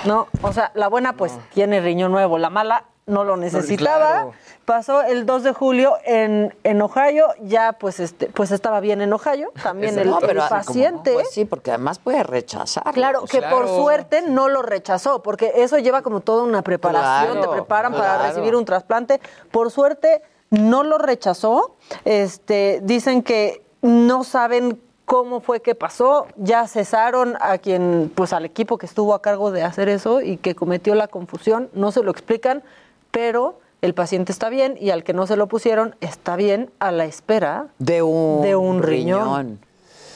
No, 0.05 0.27
o 0.43 0.53
sea, 0.53 0.73
la 0.75 0.89
buena 0.89 1.13
pues 1.13 1.39
tiene 1.55 1.81
riñón 1.81 2.11
nuevo, 2.11 2.39
la 2.39 2.51
mala 2.51 2.85
no 3.07 3.25
lo 3.25 3.37
necesitaba. 3.37 4.11
claro. 4.13 4.33
Pasó 4.65 5.03
el 5.03 5.27
2 5.27 5.43
de 5.43 5.53
julio 5.53 5.97
en, 6.05 6.55
en 6.63 6.81
Ohio, 6.81 7.27
ya 7.43 7.73
pues 7.73 7.99
este 7.99 8.27
pues 8.27 8.53
estaba 8.53 8.79
bien 8.79 9.01
en 9.01 9.13
Ohio, 9.13 9.51
también 9.63 9.99
el, 9.99 10.09
No, 10.09 10.21
pero 10.21 10.49
paciente. 10.49 11.13
pues 11.13 11.31
sí, 11.31 11.45
porque 11.45 11.71
además 11.73 11.99
puede 11.99 12.23
rechazar. 12.23 12.85
Claro, 12.93 13.25
que 13.25 13.43
por 13.43 13.67
suerte 13.67 14.23
no 14.23 14.49
lo 14.49 14.63
rechazó, 14.63 15.23
porque 15.23 15.53
eso 15.57 15.79
lleva 15.79 16.03
como 16.03 16.21
toda 16.21 16.45
una 16.45 16.63
preparación, 16.63 17.39
Claro, 17.39 17.51
te 17.51 17.57
preparan 17.57 17.93
para 17.93 18.29
recibir 18.29 18.55
un 18.55 18.65
trasplante. 18.65 19.21
Por 19.51 19.73
suerte 19.73 20.23
no 20.51 20.85
lo 20.85 20.99
rechazó. 20.99 21.75
Este, 22.05 22.81
dicen 22.85 23.23
que 23.23 23.65
no 23.83 24.23
saben 24.25 24.81
cómo 25.05 25.41
fue 25.41 25.61
que 25.61 25.75
pasó, 25.75 26.29
ya 26.37 26.69
cesaron 26.69 27.37
a 27.41 27.59
quien, 27.59 28.13
pues 28.15 28.33
al 28.33 28.45
equipo 28.45 28.79
que 28.79 28.87
estuvo 28.87 29.13
a 29.15 29.21
cargo 29.21 29.51
de 29.51 29.65
hacer 29.65 29.89
eso 29.89 30.21
y 30.21 30.37
que 30.37 30.55
cometió 30.55 30.95
la 30.95 31.09
confusión, 31.09 31.69
no 31.73 31.91
se 31.91 32.05
lo 32.05 32.13
explican, 32.13 32.63
pero 33.11 33.61
el 33.83 33.95
paciente 33.95 34.33
está 34.33 34.49
bien 34.49 34.77
y 34.79 34.91
al 34.91 35.05
que 35.05 35.13
no 35.13 35.27
se 35.27 35.37
lo 35.37 35.47
pusieron 35.49 35.97
está 36.01 36.37
bien 36.37 36.71
a 36.79 36.93
la 36.93 37.05
espera 37.05 37.69
de 37.79 38.03
un, 38.03 38.43
de 38.43 38.57
un 38.57 38.83
riñón. 38.83 39.59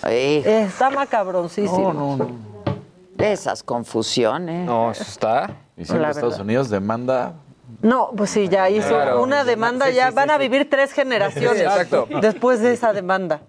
Está 0.05 0.91
macabroncísimo. 0.91 1.93
No, 1.95 2.17
no, 2.17 2.29
esas 3.19 3.63
confusiones. 3.63 4.67
No, 4.67 4.91
eso 4.91 5.03
está. 5.03 5.57
Y 5.77 5.85
siempre 5.85 6.03
La 6.03 6.11
Estados. 6.11 6.39
Unidos 6.39 6.69
demanda. 6.69 7.35
No, 7.85 8.11
pues 8.17 8.31
sí, 8.31 8.49
ya 8.49 8.71
hizo 8.71 8.89
Claro. 8.89 9.23
una 9.23 9.45
demanda, 9.45 9.91
ya 9.91 10.11
van 10.11 10.31
a 10.31 10.39
vivir 10.39 10.71
tres 10.71 10.93
generaciones 10.93 11.59
Sí, 11.59 11.65
exacto. 11.65 12.09
después 12.23 12.61
de 12.61 12.73
esa 12.73 12.95
demanda. 12.95 13.43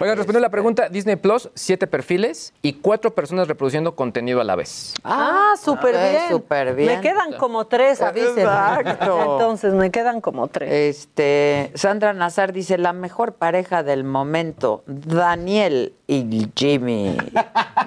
Oigan, 0.00 0.16
respondiendo 0.16 0.38
a 0.38 0.40
la 0.40 0.50
pregunta, 0.50 0.88
Disney 0.88 1.16
Plus, 1.16 1.50
siete 1.54 1.86
perfiles 1.86 2.54
y 2.62 2.72
cuatro 2.74 3.14
personas 3.14 3.46
reproduciendo 3.46 3.94
contenido 3.94 4.40
a 4.40 4.44
la 4.44 4.56
vez. 4.56 4.94
Ah, 5.04 5.52
súper 5.62 5.94
ok, 5.96 6.00
bien. 6.10 6.22
súper 6.30 6.74
bien. 6.74 6.94
Me 6.96 7.00
quedan 7.02 7.34
como 7.38 7.66
tres, 7.66 8.00
avisen. 8.00 8.38
Exacto. 8.38 9.18
Entonces, 9.32 9.74
me 9.74 9.90
quedan 9.90 10.22
como 10.22 10.48
tres. 10.48 10.72
Este, 10.72 11.70
Sandra 11.74 12.14
Nazar 12.14 12.54
dice, 12.54 12.78
la 12.78 12.94
mejor 12.94 13.34
pareja 13.34 13.82
del 13.82 14.02
momento, 14.04 14.82
Daniel 14.86 15.92
y 16.06 16.48
Jimmy. 16.54 17.16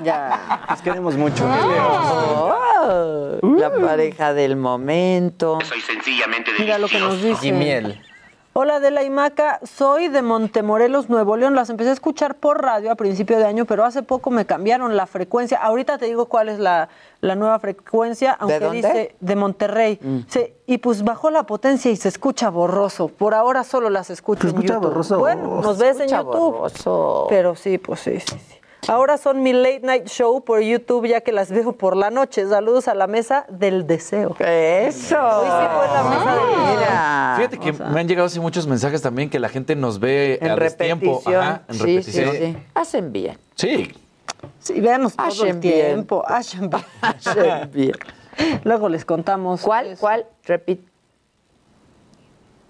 Ya, 0.04 0.66
nos 0.70 0.82
queremos 0.82 1.16
mucho. 1.16 1.46
Oh, 1.46 3.40
la 3.42 3.74
pareja 3.74 4.34
del 4.34 4.56
momento. 4.56 5.60
Soy 5.64 5.82
sencillamente 5.82 6.52
Mira 6.58 6.78
lo 6.78 6.88
que 6.88 7.00
nos 7.00 7.22
dice. 7.22 7.48
Y 7.48 7.52
miel. 7.52 8.00
Hola 8.60 8.78
Adela 8.78 9.04
y 9.04 9.12
Maca, 9.12 9.60
soy 9.64 10.08
de 10.08 10.24
Montemorelos, 10.24 11.12
Nuevo 11.12 11.38
León. 11.38 11.54
Las 11.54 11.70
empecé 11.70 11.92
a 11.92 11.94
escuchar 11.94 12.34
por 12.34 12.60
radio 12.60 12.90
a 12.92 12.96
principio 12.96 13.38
de 13.38 13.46
año, 13.46 13.66
pero 13.66 13.86
hace 13.86 14.02
poco 14.02 14.32
me 14.32 14.48
cambiaron 14.48 14.98
la 14.98 15.06
frecuencia. 15.06 15.60
Ahorita 15.60 16.00
te 16.00 16.08
digo 16.08 16.26
cuál 16.26 16.50
es 16.50 16.58
la, 16.58 16.90
la 17.22 17.36
nueva 17.36 17.60
frecuencia, 17.60 18.36
aunque 18.40 18.60
dónde? 18.60 18.78
dice 18.78 19.16
de 19.20 19.36
Monterrey. 19.36 20.00
Sí, 20.28 20.56
y 20.66 20.80
pues 20.80 21.04
bajó 21.04 21.30
la 21.30 21.44
potencia 21.44 21.92
y 21.92 21.98
se 21.98 22.10
escucha 22.10 22.50
borroso. 22.50 23.10
Por 23.10 23.36
ahora 23.36 23.64
solo 23.64 23.92
las 23.92 24.10
escucho 24.10 24.48
en 24.48 24.56
escucha 24.56 24.74
YouTube. 24.74 24.88
borroso. 24.88 25.20
Bueno, 25.20 25.62
nos 25.62 25.78
ves 25.78 26.00
en 26.00 26.10
YouTube. 26.10 26.34
borroso. 26.34 27.28
Pero 27.30 27.54
sí, 27.56 27.78
pues 27.78 28.00
sí, 28.00 28.20
sí, 28.20 28.40
sí. 28.40 28.57
Ahora 28.88 29.18
son 29.18 29.44
mi 29.44 29.52
late 29.54 29.82
night 29.82 30.08
show 30.08 30.44
por 30.44 30.62
YouTube, 30.62 31.08
ya 31.08 31.22
que 31.22 31.32
las 31.32 31.52
veo 31.52 31.74
por 31.74 31.96
la 31.98 32.10
noche. 32.10 32.48
Saludos 32.48 32.88
a 32.88 32.96
la 32.96 33.06
mesa 33.08 33.46
del 33.50 33.86
deseo. 33.86 34.36
Eso. 34.40 35.18
Hoy 35.18 35.46
sí 35.46 35.68
fue 35.76 35.88
la 35.94 36.04
mesa 36.04 36.36
del 36.36 36.48
deseo. 36.50 36.76
Mira. 36.76 37.34
Fíjate 37.38 37.58
que 37.60 37.74
me 37.74 38.00
han 38.00 38.08
llegado 38.08 38.28
así 38.28 38.40
muchos 38.40 38.66
mensajes 38.68 39.02
también 39.02 39.30
que 39.30 39.40
la 39.40 39.50
gente 39.50 39.76
nos 39.76 40.00
ve 40.00 40.40
En 40.42 40.52
a. 40.52 40.54
Ajá, 40.54 41.64
en 41.68 41.76
sí, 41.76 41.80
repetición. 41.82 42.32
sí, 42.32 42.38
sí. 42.38 42.58
Hacen 42.76 43.12
bien. 43.12 43.38
Sí. 43.56 43.94
Sí, 44.60 44.80
véanos 44.80 45.16
todo 45.16 45.28
Hacen 45.28 45.48
el 45.48 45.58
bien. 45.60 45.86
tiempo. 45.88 46.24
Hacen 46.26 46.70
bien. 46.70 46.84
Hacen 47.02 47.72
bien. 47.72 47.96
Luego 48.64 48.88
les 48.90 49.04
contamos. 49.04 49.62
¿Cuál? 49.62 49.98
¿Cuál? 50.00 50.26
Repite. 50.46 50.84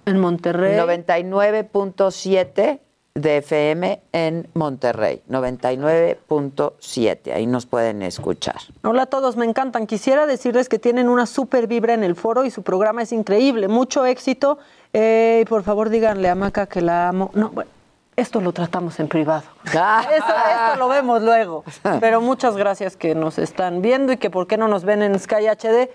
En 0.05 0.19
Monterrey. 0.19 0.79
99.7 0.79 2.79
de 3.17 3.37
FM 3.37 4.01
en 4.11 4.47
Monterrey. 4.53 5.23
99.7. 5.29 7.33
Ahí 7.33 7.47
nos 7.47 7.65
pueden 7.65 8.03
escuchar. 8.03 8.57
Hola 8.83 9.03
a 9.03 9.05
todos, 9.07 9.37
me 9.37 9.45
encantan. 9.45 9.87
Quisiera 9.87 10.27
decirles 10.27 10.67
que 10.69 10.77
tienen 10.77 11.09
una 11.09 11.25
super 11.25 11.65
vibra 11.67 11.95
en 11.95 12.03
el 12.03 12.15
foro 12.15 12.45
y 12.45 12.51
su 12.51 12.61
programa 12.61 13.01
es 13.01 13.11
increíble. 13.11 13.67
Mucho 13.67 14.05
éxito. 14.05 14.59
Eh, 14.93 15.39
y 15.41 15.45
por 15.45 15.63
favor, 15.63 15.89
díganle 15.89 16.29
a 16.29 16.35
Maca 16.35 16.67
que 16.67 16.81
la 16.81 17.09
amo. 17.09 17.31
No, 17.33 17.49
bueno, 17.49 17.71
esto 18.15 18.39
lo 18.39 18.53
tratamos 18.53 18.99
en 18.99 19.07
privado. 19.07 19.45
Eso, 19.65 19.81
esto 20.11 20.75
lo 20.77 20.87
vemos 20.87 21.23
luego. 21.23 21.63
Pero 21.99 22.21
muchas 22.21 22.55
gracias 22.55 22.95
que 22.95 23.15
nos 23.15 23.39
están 23.39 23.81
viendo 23.81 24.13
y 24.13 24.17
que 24.17 24.29
por 24.29 24.45
qué 24.45 24.57
no 24.57 24.67
nos 24.67 24.85
ven 24.85 25.01
en 25.01 25.17
Sky 25.19 25.47
HD. 25.47 25.89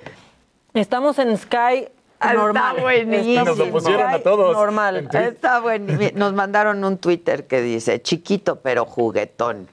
Estamos 0.74 1.20
en 1.20 1.38
Sky 1.38 1.86
normal. 2.32 2.76
Está 2.76 2.82
buenísimo. 2.82 4.52
Normal. 4.52 5.08
Está 5.12 5.60
bueno. 5.60 5.98
Nos 6.14 6.32
mandaron 6.34 6.84
un 6.84 6.98
Twitter 6.98 7.46
que 7.46 7.60
dice, 7.60 8.00
chiquito 8.02 8.60
pero 8.60 8.84
juguetón. 8.84 9.68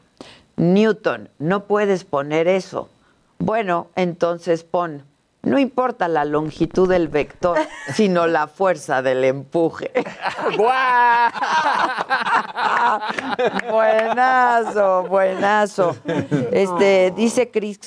Newton, 0.57 1.29
no 1.39 1.65
puedes 1.65 2.03
poner 2.03 2.47
eso. 2.47 2.89
Bueno, 3.37 3.87
entonces 3.95 4.63
pon, 4.63 5.03
no 5.41 5.57
importa 5.57 6.07
la 6.07 6.25
longitud 6.25 6.89
del 6.89 7.07
vector, 7.07 7.57
sino 7.93 8.27
la 8.27 8.47
fuerza 8.47 9.01
del 9.01 9.23
empuje. 9.23 9.91
buenazo, 13.71 15.03
buenazo. 15.03 15.95
Este, 16.51 17.11
dice 17.15 17.49
Chris 17.51 17.79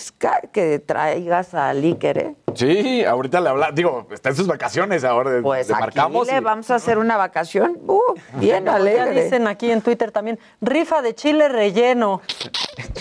que 0.52 0.78
traigas 0.78 1.54
a 1.54 1.72
Líquer, 1.74 2.18
¿eh? 2.18 2.34
Sí, 2.54 3.04
ahorita 3.04 3.40
le 3.40 3.48
habla, 3.48 3.70
digo, 3.72 4.06
está 4.10 4.28
en 4.30 4.36
sus 4.36 4.46
vacaciones 4.46 5.04
ahora. 5.04 5.40
Pues 5.42 5.68
le 5.68 5.74
aquí 5.74 5.80
marcamos. 5.82 6.26
le 6.28 6.36
y- 6.36 6.40
vamos 6.40 6.70
a 6.70 6.76
hacer 6.76 6.98
una 6.98 7.16
vacación. 7.16 7.78
Uh, 7.86 8.00
bien 8.34 8.64
Ya 8.66 8.74
alegre. 8.74 9.24
dicen 9.24 9.46
aquí 9.48 9.70
en 9.70 9.82
Twitter 9.82 10.10
también, 10.12 10.38
rifa 10.60 11.02
de 11.02 11.14
chile 11.14 11.48
relleno. 11.48 12.20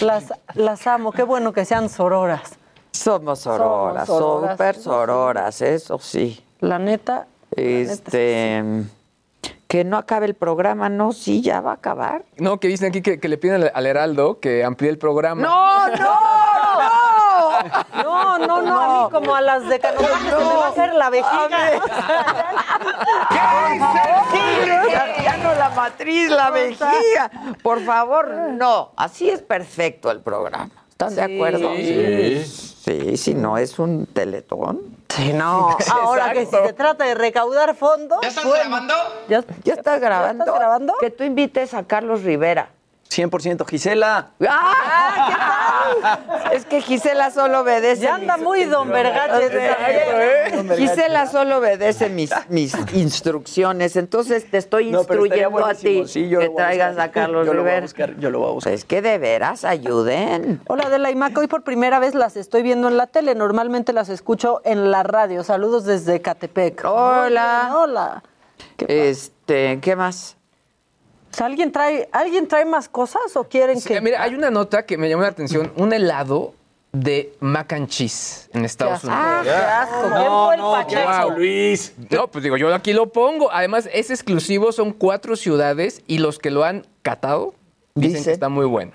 Las, 0.01 0.33
las 0.55 0.87
amo, 0.87 1.11
qué 1.11 1.23
bueno 1.23 1.53
que 1.53 1.65
sean 1.65 1.89
sororas. 1.89 2.57
Somos 2.91 3.39
sororas, 3.39 4.07
Somos 4.07 4.21
sororas. 4.21 4.51
súper 4.51 4.75
sororas, 4.75 5.61
eso 5.61 5.99
sí. 5.99 6.43
La 6.59 6.77
neta. 6.79 7.27
Este, 7.55 8.63
que 9.67 9.83
no 9.83 9.97
acabe 9.97 10.25
el 10.25 10.35
programa, 10.35 10.89
no, 10.89 11.11
sí, 11.13 11.41
ya 11.41 11.61
va 11.61 11.71
a 11.71 11.75
acabar. 11.75 12.23
No, 12.37 12.59
que 12.59 12.67
dicen 12.67 12.89
aquí 12.89 13.01
que, 13.01 13.19
que 13.19 13.27
le 13.27 13.37
piden 13.37 13.63
al, 13.63 13.71
al 13.73 13.85
Heraldo 13.85 14.39
que 14.39 14.63
amplíe 14.63 14.89
el 14.89 14.97
programa. 14.97 15.41
No, 15.41 15.87
no, 15.89 16.17
No, 18.03 18.37
no, 18.39 18.61
no, 18.61 18.81
a 18.81 19.05
mí 19.05 19.11
como 19.11 19.35
a 19.35 19.41
las 19.41 19.67
de 19.67 19.79
se 19.79 19.91
me 19.91 20.43
va 20.43 20.65
a 20.65 20.69
hacer 20.69 20.93
la 20.93 21.09
vejiga. 21.09 21.71
Ya 25.23 25.37
no 25.37 25.53
la 25.55 25.69
matriz, 25.69 26.29
la 26.29 26.49
vejiga. 26.51 27.31
Por 27.61 27.81
favor, 27.83 28.29
no. 28.51 28.91
Así 28.95 29.29
es 29.29 29.41
perfecto 29.41 30.11
el 30.11 30.21
programa. 30.21 30.69
¿Están 30.89 31.15
de 31.15 31.25
Sí. 31.25 31.35
acuerdo? 31.35 31.73
Sí. 31.75 32.43
Sí, 32.45 32.70
si 32.81 33.33
no 33.33 33.57
es 33.57 33.79
un 33.79 34.05
teletón. 34.07 34.81
Sí, 35.09 35.33
no. 35.33 35.77
Ahora 35.91 36.31
que 36.33 36.45
si 36.45 36.51
se 36.51 36.73
trata 36.73 37.05
de 37.05 37.15
recaudar 37.15 37.75
fondos. 37.75 38.19
¿Ya 38.21 38.29
estás 38.29 38.45
bueno, 38.45 38.69
grabando? 38.69 38.93
¿Ya, 39.29 39.43
¿Ya 39.63 39.73
estás 39.73 39.99
grabando? 39.99 40.43
estás 40.45 40.59
grabando? 40.59 40.93
Que 40.99 41.09
tú 41.09 41.23
invites 41.23 41.73
a 41.73 41.83
Carlos 41.83 42.23
Rivera. 42.23 42.69
100% 43.11 43.67
Gisela. 43.67 44.29
¡Ah! 44.47 45.25
¿Qué 45.27 45.35
tal? 46.39 46.53
Es 46.53 46.65
que 46.65 46.81
Gisela 46.81 47.29
solo 47.31 47.59
obedece. 47.61 48.03
Ya 48.03 48.15
anda 48.15 48.37
mis- 48.37 48.45
muy 48.45 48.63
don 48.63 48.89
Vergaches. 48.89 49.51
Gisela 50.77 51.27
solo 51.27 51.57
obedece 51.57 52.09
mis, 52.09 52.31
mis 52.47 52.73
instrucciones, 52.93 53.95
entonces 53.97 54.49
te 54.49 54.57
estoy 54.57 54.91
No, 54.91 54.99
instruyendo 54.99 55.65
a 55.65 55.73
ti 55.73 56.03
Sí, 56.07 56.29
que 56.29 56.45
a 56.45 56.55
traigas 56.55 56.97
a 56.97 57.11
Carlos 57.11 57.45
Yo 57.45 57.53
lo 57.53 57.63
voy 57.63 57.71
a 57.71 57.81
buscar, 57.81 58.15
yo 58.17 58.29
lo 58.29 58.39
voy 58.39 58.49
a 58.49 58.51
buscar. 58.53 58.73
Es 58.73 58.85
que 58.85 59.01
de 59.01 59.17
veras 59.17 59.65
ayuden. 59.65 60.61
Hola 60.67 60.83
Adela 60.85 61.11
y 61.11 61.15
Maca, 61.15 61.41
hoy 61.41 61.47
por 61.47 61.63
primera 61.63 61.99
vez 61.99 62.15
las 62.15 62.37
estoy 62.37 62.61
viendo 62.63 62.87
en 62.87 62.95
la 62.97 63.07
tele. 63.07 63.35
Normalmente 63.35 63.91
las 63.93 64.07
escucho 64.09 64.61
en 64.63 64.89
la 64.91 65.03
radio. 65.03 65.43
Saludos 65.43 65.83
desde 65.85 66.21
Catepec. 66.21 66.83
Hola. 66.85 67.73
Hola. 67.75 68.23
Este, 68.87 69.79
¿qué 69.81 69.95
más? 69.95 70.37
O 71.33 71.37
sea, 71.37 71.45
¿alguien, 71.45 71.71
trae, 71.71 72.09
¿Alguien 72.11 72.47
trae 72.47 72.65
más 72.65 72.89
cosas 72.89 73.35
o 73.35 73.43
quieren 73.45 73.79
Sí, 73.79 73.87
que.? 73.89 74.01
Mira, 74.01 74.21
hay 74.21 74.35
una 74.35 74.49
nota 74.51 74.85
que 74.85 74.97
me 74.97 75.07
llamó 75.09 75.23
la 75.23 75.29
atención. 75.29 75.71
Un 75.77 75.93
helado 75.93 76.53
de 76.91 77.33
mac 77.39 77.71
and 77.71 77.87
cheese 77.87 78.49
en 78.53 78.65
Estados 78.65 79.03
Unidos. 79.05 79.21
Ah, 79.23 79.41
qué 79.43 79.49
asco. 79.49 80.01
¿Quién 80.13 80.27
fue 80.27 80.55
el 80.55 81.05
Pacheco? 81.05 81.29
Luis. 81.37 81.93
No, 82.09 82.27
pues 82.27 82.43
digo, 82.43 82.57
yo 82.57 82.73
aquí 82.73 82.91
lo 82.91 83.07
pongo. 83.13 83.49
Además, 83.51 83.87
es 83.93 84.09
exclusivo, 84.09 84.71
son 84.73 84.91
cuatro 84.91 85.35
ciudades 85.37 86.01
y 86.07 86.17
los 86.17 86.37
que 86.37 86.49
lo 86.51 86.65
han 86.65 86.85
catado 87.01 87.53
dicen 87.95 88.17
Dice. 88.17 88.25
que 88.29 88.33
está 88.33 88.49
muy 88.49 88.65
bueno. 88.65 88.91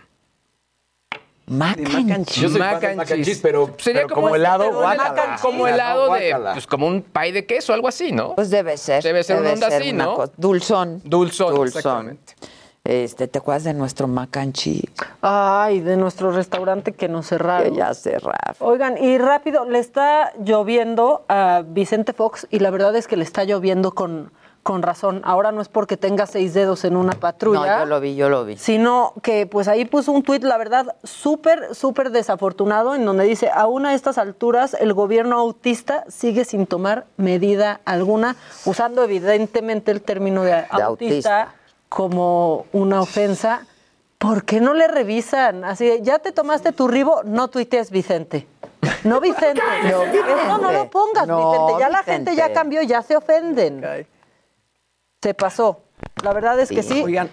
Mac 1.49 1.79
and 1.79 2.27
Yo 2.27 2.49
soy 2.49 2.59
mac 2.59 2.83
and 2.83 3.05
cheese, 3.25 3.39
pero, 3.41 3.71
Sería 3.79 4.03
pero 4.03 4.15
como 4.15 4.23
como, 4.29 4.37
helado, 4.37 4.73
guácala. 4.73 5.13
mac 5.13 5.29
and- 5.29 5.41
como 5.41 5.59
No, 5.59 5.69
helado 5.69 6.13
de, 6.15 6.35
pues 6.55 6.67
como 6.67 6.87
un 6.89 7.03
pie 7.03 7.33
de 7.33 7.47
queso, 7.47 7.73
algo 7.73 7.87
así, 7.87 8.11
¿no? 8.11 8.35
Pues 8.35 8.51
debe 8.51 8.77
ser. 8.77 9.03
Debe 9.03 9.23
ser 9.23 9.41
una 9.41 9.53
onda 9.53 9.69
así, 9.69 9.91
una 9.91 10.05
¿no? 10.05 10.25
Dulzón. 10.37 11.01
Dulzón, 11.05 11.55
Dulzón. 11.55 11.67
exactamente. 11.79 12.35
Este, 12.83 13.27
¿te 13.27 13.39
acuerdas 13.39 13.65
de 13.65 13.75
nuestro 13.75 14.07
mac 14.07 14.37
and 14.37 14.53
cheese? 14.55 14.91
Ay, 15.21 15.81
de 15.81 15.97
nuestro 15.97 16.31
restaurante 16.31 16.93
que 16.93 17.09
nos 17.09 17.27
cerraron. 17.27 17.71
Que 17.73 17.77
ya 17.77 17.93
cerraron. 17.95 18.57
Oigan, 18.61 18.97
y 19.03 19.19
rápido, 19.19 19.69
le 19.69 19.79
está 19.81 20.33
lloviendo 20.45 21.25
a 21.29 21.63
Vicente 21.67 22.13
Fox 22.13 22.47
y 22.51 22.61
la 22.61 22.71
verdad 22.71 22.95
es 22.97 23.09
que 23.09 23.17
le 23.17 23.25
está 23.25 23.43
lloviendo 23.45 23.93
con, 23.93 24.31
con 24.67 24.83
razón. 24.83 25.23
Ahora 25.25 25.53
no 25.53 25.63
es 25.63 25.69
porque 25.69 25.97
tenga 25.97 26.27
seis 26.27 26.53
dedos 26.53 26.85
en 26.85 26.97
una 26.97 27.13
patrulla. 27.13 27.77
No, 27.77 27.85
yo 27.85 27.87
lo 27.87 28.01
vi, 28.01 28.17
yo 28.17 28.29
lo 28.29 28.45
vi. 28.45 28.57
Sino 28.57 29.13
que 29.23 29.47
pues 29.47 29.69
ahí 29.69 29.85
puso 29.85 30.11
un 30.11 30.25
tuit, 30.25 30.43
la 30.43 30.59
verdad, 30.59 30.97
súper, 31.05 31.73
súper 31.73 32.11
desafortunado, 32.11 32.97
en 32.97 33.05
donde 33.05 33.23
dice, 33.23 33.49
aún 33.55 33.87
a 33.87 33.95
estas 33.95 34.19
alturas 34.19 34.75
el 34.75 34.93
gobierno 34.93 35.39
autista 35.39 36.05
sigue 36.09 36.45
sin 36.45 36.67
tomar 36.67 37.07
medida 37.17 37.81
alguna, 37.85 38.35
usando 38.65 39.05
evidentemente 39.05 39.93
el 39.93 40.03
término 40.03 40.43
de, 40.43 40.55
autista, 40.55 40.85
autista. 40.85 41.55
como 41.89 42.67
una 42.73 43.01
ofensa. 43.01 43.67
¿Por 44.19 44.45
qué 44.45 44.61
no 44.61 44.75
le 44.75 44.89
revisan? 44.89 45.65
Así, 45.65 45.87
de, 45.87 46.03
ya 46.03 46.19
te 46.19 46.33
tomaste 46.33 46.73
tu 46.73 46.89
ribo, 46.89 47.21
no 47.23 47.47
tuitees, 47.47 47.93
Vicente. 47.93 48.49
No 49.05 49.21
Vicente. 49.21 49.63
No, 49.85 50.03
Eso 50.03 50.59
no 50.59 50.73
lo 50.73 50.91
pongas, 50.91 51.29
No, 51.29 51.53
Vicente. 51.53 51.73
Ya 51.79 51.89
la 51.89 51.99
Vicente. 52.01 52.31
gente 52.31 52.35
ya 52.35 52.53
cambió, 52.53 52.83
ya 52.83 53.03
se 53.03 53.17
ofenden. 53.17 54.07
Se 55.27 55.35
pasó. 55.35 55.83
La 56.23 56.33
verdad 56.33 56.61
es 56.61 56.69
que 56.69 56.85
sí. 56.85 57.03
Oigan, 57.03 57.29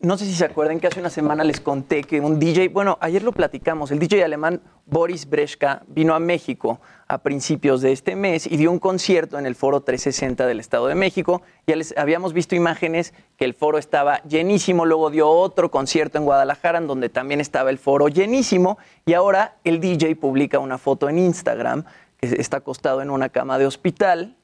no 0.00 0.18
sé 0.18 0.24
si 0.24 0.34
se 0.34 0.44
acuerdan 0.44 0.80
que 0.80 0.88
hace 0.88 0.98
una 0.98 1.10
semana 1.10 1.44
les 1.44 1.60
conté 1.60 2.02
que 2.02 2.20
un 2.20 2.40
DJ, 2.40 2.70
bueno, 2.70 2.98
ayer 3.00 3.22
lo 3.22 3.30
platicamos, 3.30 3.92
el 3.92 4.00
DJ 4.00 4.24
alemán 4.24 4.60
Boris 4.84 5.30
Breshka 5.30 5.84
vino 5.86 6.16
a 6.16 6.18
México 6.18 6.80
a 7.06 7.18
principios 7.18 7.82
de 7.82 7.92
este 7.92 8.16
mes 8.16 8.48
y 8.48 8.56
dio 8.56 8.72
un 8.72 8.80
concierto 8.80 9.38
en 9.38 9.46
el 9.46 9.54
Foro 9.54 9.80
360 9.80 10.44
del 10.44 10.58
Estado 10.58 10.88
de 10.88 10.96
México. 10.96 11.42
Ya 11.68 11.76
les 11.76 11.96
habíamos 11.96 12.32
visto 12.32 12.56
imágenes 12.56 13.14
que 13.36 13.44
el 13.44 13.54
foro 13.54 13.78
estaba 13.78 14.20
llenísimo, 14.24 14.84
luego 14.84 15.10
dio 15.10 15.28
otro 15.28 15.70
concierto 15.70 16.18
en 16.18 16.24
Guadalajara 16.24 16.78
en 16.78 16.88
donde 16.88 17.10
también 17.10 17.40
estaba 17.40 17.70
el 17.70 17.78
foro 17.78 18.08
llenísimo 18.08 18.76
y 19.06 19.12
ahora 19.12 19.54
el 19.62 19.78
DJ 19.78 20.16
publica 20.16 20.58
una 20.58 20.78
foto 20.78 21.08
en 21.08 21.20
Instagram 21.20 21.84
que 22.16 22.26
está 22.26 22.56
acostado 22.56 23.02
en 23.02 23.10
una 23.10 23.28
cama 23.28 23.56
de 23.56 23.66
hospital, 23.66 24.36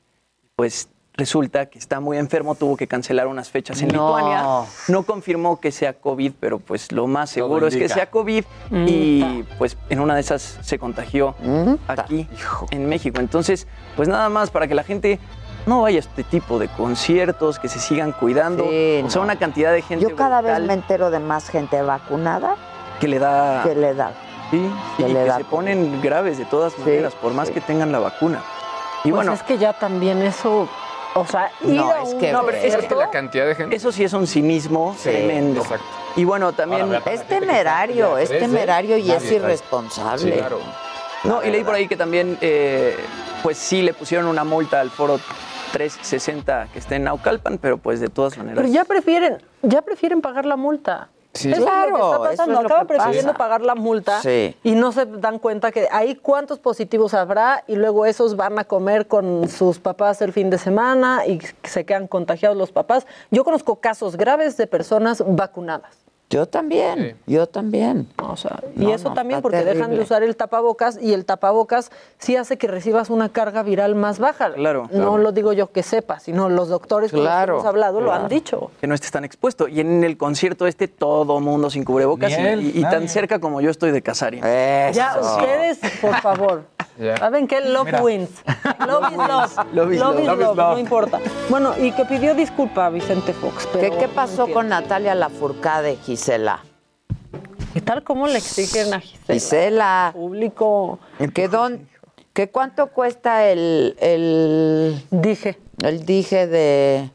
pues 0.54 0.88
resulta 1.16 1.66
que 1.66 1.78
está 1.78 2.00
muy 2.00 2.18
enfermo, 2.18 2.54
tuvo 2.54 2.76
que 2.76 2.86
cancelar 2.86 3.26
unas 3.26 3.48
fechas 3.50 3.80
en 3.82 3.88
No. 3.88 4.16
Lituania. 4.16 4.44
No 4.88 5.02
confirmó 5.04 5.60
que 5.60 5.72
sea 5.72 5.94
COVID, 5.94 6.32
pero 6.38 6.58
pues 6.58 6.92
lo 6.92 7.06
más 7.06 7.30
seguro 7.30 7.66
es 7.66 7.76
que 7.76 7.88
sea 7.88 8.10
COVID 8.10 8.44
y 8.70 9.42
pues 9.58 9.76
en 9.88 10.00
una 10.00 10.14
de 10.14 10.20
esas 10.20 10.58
se 10.60 10.78
contagió 10.78 11.34
aquí 11.88 12.28
en 12.70 12.88
México. 12.88 13.20
Entonces, 13.20 13.66
pues 13.96 14.08
nada 14.08 14.28
más 14.28 14.50
para 14.50 14.68
que 14.68 14.74
la 14.74 14.84
gente 14.84 15.18
no 15.66 15.82
vaya 15.82 15.96
a 15.96 16.00
este 16.00 16.22
tipo 16.22 16.58
de 16.60 16.68
conciertos, 16.68 17.58
que 17.58 17.68
se 17.68 17.80
sigan 17.80 18.12
cuidando. 18.12 18.64
Sí, 18.64 19.02
o 19.04 19.10
sea, 19.10 19.18
no. 19.20 19.24
una 19.24 19.36
cantidad 19.36 19.72
de 19.72 19.82
gente 19.82 20.04
Yo 20.08 20.14
cada 20.14 20.40
vez 20.40 20.60
me 20.60 20.74
entero 20.74 21.10
de 21.10 21.18
más 21.18 21.48
gente 21.48 21.82
vacunada 21.82 22.54
que 23.00 23.08
le 23.08 23.18
da 23.18 23.62
que 23.64 23.74
le 23.74 23.94
da. 23.94 24.12
Sí, 24.50 24.70
que 24.96 25.02
y 25.02 25.12
le 25.12 25.24
que 25.24 25.28
da 25.28 25.38
se 25.38 25.44
ponen 25.44 26.00
graves 26.02 26.38
de 26.38 26.44
todas 26.44 26.78
maneras, 26.78 27.14
por 27.16 27.32
más 27.32 27.50
que 27.50 27.60
tengan 27.60 27.90
la 27.90 27.98
vacuna. 27.98 28.42
Y 29.02 29.10
Pues 29.10 29.14
bueno, 29.14 29.32
es 29.32 29.42
que 29.42 29.58
ya 29.58 29.72
también 29.72 30.22
eso, 30.22 30.68
o 31.16 31.26
sea, 31.26 31.50
ir 31.62 31.74
No, 31.74 31.90
a 31.90 32.02
es 32.02 32.08
un 32.14 32.20
que- 32.20 32.32
no, 32.32 32.44
pero 32.44 32.58
es 32.58 32.76
que 32.76 32.94
La 32.94 33.10
cantidad 33.10 33.46
de 33.46 33.54
gente. 33.54 33.74
Eso 33.76 33.90
sí 33.92 34.04
es 34.04 34.12
un 34.12 34.26
cinismo 34.26 34.94
Sí, 34.98 35.10
tremendo. 35.10 35.60
exacto. 35.62 35.84
Y 36.16 36.24
bueno, 36.24 36.52
también... 36.52 36.92
Es 37.06 37.26
temerario, 37.26 38.16
es 38.18 38.28
temerario 38.30 38.96
y 38.96 39.10
es 39.10 39.30
irresponsable. 39.30 40.22
Sí, 40.32 40.38
claro. 40.38 40.58
No, 41.24 41.42
y 41.44 41.50
leí 41.50 41.64
por 41.64 41.74
ahí 41.74 41.88
que 41.88 41.96
también, 41.96 42.38
eh, 42.40 42.96
pues 43.42 43.58
sí, 43.58 43.82
le 43.82 43.92
pusieron 43.92 44.26
una 44.26 44.44
multa 44.44 44.80
al 44.80 44.90
foro 44.90 45.18
360 45.72 46.68
que 46.72 46.78
está 46.78 46.96
en 46.96 47.04
Naucalpan, 47.04 47.58
pero 47.58 47.78
pues 47.78 48.00
de 48.00 48.08
todas 48.08 48.36
maneras... 48.38 48.56
Pero 48.62 48.72
ya 48.72 48.84
prefieren, 48.84 49.42
ya 49.62 49.82
prefieren 49.82 50.20
pagar 50.20 50.46
la 50.46 50.56
multa. 50.56 51.08
Sí. 51.36 51.52
Eso 51.52 51.62
Claro, 51.62 51.86
es 51.86 51.92
lo 51.92 51.98
que 51.98 52.04
está 52.04 52.18
pasando. 52.30 52.58
es 52.60 52.64
Acaban 52.66 52.86
prefiriendo 52.86 53.32
pasa. 53.32 53.38
pagar 53.38 53.60
la 53.62 53.74
multa 53.74 54.20
Sí. 54.22 54.56
y 54.62 54.72
no 54.72 54.92
se 54.92 55.06
dan 55.06 55.38
cuenta 55.38 55.70
que 55.72 55.88
ahí 55.90 56.14
cuántos 56.16 56.58
positivos 56.58 57.14
habrá 57.14 57.62
y 57.66 57.76
luego 57.76 58.06
esos 58.06 58.36
van 58.36 58.58
a 58.58 58.64
comer 58.64 59.06
con 59.06 59.48
sus 59.48 59.78
papás 59.78 60.20
el 60.22 60.32
fin 60.32 60.50
de 60.50 60.58
semana 60.58 61.26
y 61.26 61.40
se 61.64 61.84
quedan 61.84 62.06
contagiados 62.08 62.56
los 62.56 62.72
papás. 62.72 63.06
Yo 63.30 63.44
conozco 63.44 63.76
casos 63.76 64.16
graves 64.16 64.56
de 64.56 64.66
personas 64.66 65.22
vacunadas. 65.26 65.96
Yo 66.28 66.46
también, 66.46 67.16
yo 67.28 67.46
también. 67.46 68.08
O 68.20 68.36
sea, 68.36 68.60
y 68.76 68.90
eso 68.90 69.10
no, 69.10 69.14
también 69.14 69.40
porque 69.42 69.58
dejan 69.58 69.74
de 69.74 69.80
terrible. 69.82 70.02
usar 70.02 70.22
el 70.24 70.34
tapabocas 70.36 70.98
y 71.00 71.12
el 71.14 71.24
tapabocas 71.24 71.92
sí 72.18 72.34
hace 72.34 72.58
que 72.58 72.66
recibas 72.66 73.10
una 73.10 73.28
carga 73.28 73.62
viral 73.62 73.94
más 73.94 74.18
baja. 74.18 74.52
Claro, 74.52 74.82
No 74.84 74.88
claro. 74.88 75.18
lo 75.18 75.30
digo 75.30 75.52
yo 75.52 75.70
que 75.70 75.84
sepa, 75.84 76.18
sino 76.18 76.48
los 76.48 76.68
doctores 76.68 77.12
con 77.12 77.20
los 77.20 77.28
que 77.28 77.32
Claro, 77.32 77.54
hemos 77.54 77.66
hablado 77.66 78.00
lo 78.00 78.12
han 78.12 78.26
dicho. 78.28 78.72
Que 78.80 78.88
no 78.88 78.94
estés 78.96 79.12
tan 79.12 79.24
expuesto. 79.24 79.68
Y 79.68 79.78
en 79.78 80.02
el 80.02 80.16
concierto 80.16 80.66
este, 80.66 80.88
todo 80.88 81.38
mundo 81.40 81.70
sin 81.70 81.84
cubrebocas 81.84 82.32
y, 82.32 82.34
él, 82.34 82.60
y- 82.74 82.78
y 82.78 82.82
nadie. 82.82 82.98
tan 82.98 83.08
cerca 83.08 83.38
como 83.38 83.60
yo 83.60 83.70
estoy 83.70 83.92
de 83.92 84.02
Casarín. 84.02 84.40
Ya, 84.42 85.16
ustedes, 85.20 85.78
por 86.00 86.16
favor. 86.16 86.64
Ya. 86.98 87.16
¿Saben 87.16 87.46
qué? 87.46 87.60
Love 87.60 87.86
Mira. 87.86 88.02
wins. 88.02 88.30
Love 88.86 89.12
is 89.12 89.16
love. 89.18 89.56
Love 89.72 89.92
is 89.92 90.00
love. 90.00 90.24
Love 90.24 90.40
is 90.40 90.56
love, 90.56 90.56
no 90.56 90.78
importa. 90.78 91.20
Bueno, 91.50 91.74
y 91.78 91.92
que 91.92 92.04
pidió 92.04 92.34
disculpa 92.34 92.86
a 92.86 92.90
Vicente 92.90 93.32
Fox. 93.32 93.66
¿Qué, 93.66 93.78
Pero 93.78 93.98
qué 93.98 94.08
pasó 94.08 94.48
con 94.48 94.68
Natalia 94.68 95.14
Lafourcade, 95.14 95.96
Gisela? 95.96 96.60
¿Qué 97.74 97.80
tal 97.82 98.02
cómo 98.02 98.26
le 98.26 98.38
exigen 98.38 98.94
a 98.94 99.00
Gisela? 99.00 99.34
Gisela. 99.34 100.10
Público. 100.14 100.98
¿Qué, 101.34 101.48
don, 101.48 101.86
¿qué 102.32 102.48
cuánto 102.48 102.86
cuesta 102.86 103.46
el, 103.46 103.96
el 104.00 105.04
dije? 105.10 105.58
El 105.82 106.06
dije 106.06 106.46
de 106.46 107.10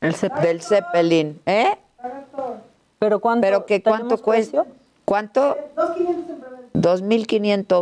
el 0.00 0.16
del 0.42 0.62
Zeppelin, 0.62 1.40
¿eh? 1.46 1.78
Pero 2.98 3.20
cuánto 3.20 3.42
Pero 3.42 3.66
que 3.66 3.82
cuánto 3.82 4.16
cuesta? 4.18 4.64
¿Cuánto? 5.04 5.56
2.500 5.76 6.51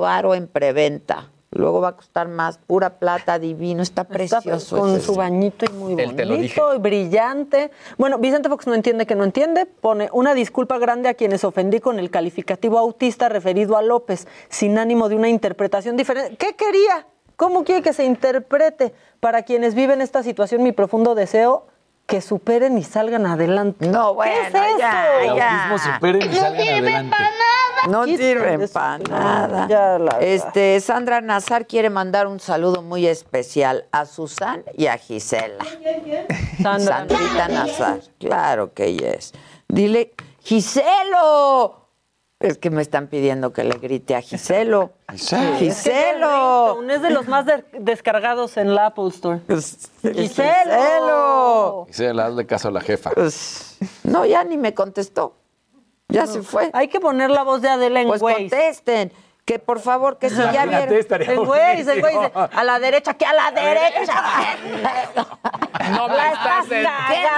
varo 0.00 0.34
en 0.34 0.46
preventa. 0.46 1.30
Luego 1.52 1.80
va 1.80 1.88
a 1.88 1.96
costar 1.96 2.28
más, 2.28 2.58
pura 2.58 2.90
plata, 3.00 3.40
divino, 3.40 3.82
está 3.82 4.04
precioso. 4.04 4.78
con 4.78 4.90
ese 4.94 5.06
su 5.06 5.16
bañito 5.16 5.66
y 5.66 5.74
muy 5.74 6.00
Él 6.00 6.14
bonito 6.14 6.74
y 6.74 6.78
brillante. 6.78 7.72
Bueno, 7.98 8.18
Vicente 8.18 8.48
Fox 8.48 8.68
no 8.68 8.74
entiende 8.74 9.04
que 9.04 9.16
no 9.16 9.24
entiende. 9.24 9.66
Pone 9.66 10.08
una 10.12 10.34
disculpa 10.34 10.78
grande 10.78 11.08
a 11.08 11.14
quienes 11.14 11.42
ofendí 11.42 11.80
con 11.80 11.98
el 11.98 12.08
calificativo 12.08 12.78
autista 12.78 13.28
referido 13.28 13.76
a 13.76 13.82
López, 13.82 14.28
sin 14.48 14.78
ánimo 14.78 15.08
de 15.08 15.16
una 15.16 15.28
interpretación 15.28 15.96
diferente. 15.96 16.36
¿Qué 16.36 16.54
quería? 16.54 17.08
¿Cómo 17.34 17.64
quiere 17.64 17.82
que 17.82 17.94
se 17.94 18.04
interprete? 18.04 18.94
Para 19.18 19.42
quienes 19.42 19.74
viven 19.74 20.02
esta 20.02 20.22
situación, 20.22 20.62
mi 20.62 20.70
profundo 20.70 21.16
deseo 21.16 21.66
que 22.06 22.20
superen 22.20 22.78
y 22.78 22.84
salgan 22.84 23.26
adelante. 23.26 23.88
No, 23.88 24.14
bueno, 24.14 24.34
¿Qué 24.34 24.46
es 24.48 24.54
eso? 24.54 24.78
ya, 24.78 25.34
ya. 25.36 25.70
Autismo 25.70 25.94
superen 25.94 26.30
y 26.30 26.34
salgan 26.36 26.68
adelante. 26.68 27.16
No 27.88 28.04
sirven 28.04 28.68
para 28.72 28.98
nada. 28.98 29.66
Ya, 29.68 29.98
la 29.98 30.14
verdad. 30.16 30.22
Este, 30.22 30.80
Sandra 30.80 31.20
Nazar 31.20 31.66
quiere 31.66 31.88
mandar 31.90 32.26
un 32.26 32.40
saludo 32.40 32.82
muy 32.82 33.06
especial 33.06 33.86
a 33.92 34.04
Susan 34.06 34.64
y 34.76 34.86
a 34.86 34.98
Gisela. 34.98 35.64
Sandra 36.62 36.98
Sandrita 36.98 37.48
Nazar, 37.48 38.00
claro 38.18 38.74
que 38.74 38.86
ella 38.86 39.10
es. 39.12 39.32
Dile, 39.68 40.12
Giselo. 40.42 41.76
Es 42.38 42.56
que 42.56 42.70
me 42.70 42.80
están 42.80 43.08
pidiendo 43.08 43.52
que 43.52 43.64
le 43.64 43.76
grite 43.76 44.14
a 44.16 44.22
Giselo. 44.22 44.92
Giselo. 45.12 45.56
Giselo. 45.58 46.90
Es 46.90 47.02
de 47.02 47.10
los 47.10 47.28
más 47.28 47.44
de- 47.44 47.62
descargados 47.78 48.56
en 48.56 48.74
la 48.74 48.86
Apple 48.86 49.08
Store. 49.08 49.40
Giselo. 50.14 51.86
Y 51.88 51.92
se 51.92 52.14
le 52.14 52.22
hazle 52.22 52.46
caso 52.46 52.68
a 52.68 52.70
la 52.70 52.80
jefa. 52.80 53.10
Pues, 53.10 53.76
No, 54.04 54.24
ya 54.24 54.42
ni 54.44 54.56
me 54.56 54.72
contestó. 54.72 55.34
Ya 56.10 56.26
se 56.26 56.42
fue. 56.42 56.70
Hay 56.72 56.88
que 56.88 57.00
poner 57.00 57.30
la 57.30 57.42
voz 57.42 57.62
de 57.62 57.68
Adela 57.68 58.00
en 58.00 58.08
Pues 58.08 58.22
Waze. 58.22 58.36
contesten. 58.48 59.12
Que 59.44 59.58
por 59.58 59.80
favor, 59.80 60.18
que 60.18 60.30
si 60.30 60.36
ya 60.52 60.64
vieron. 60.66 60.88
El 60.92 61.38
Waze, 61.40 61.92
el 61.92 62.02
Waze 62.02 62.16
dice, 62.18 62.32
a 62.34 62.62
la 62.64 62.78
derecha, 62.78 63.14
que 63.14 63.24
a 63.26 63.32
la 63.32 63.50
derecha. 63.50 64.22
No 65.90 66.08
me 66.08 66.14
estás 66.32 66.66
¿Qué 66.68 66.86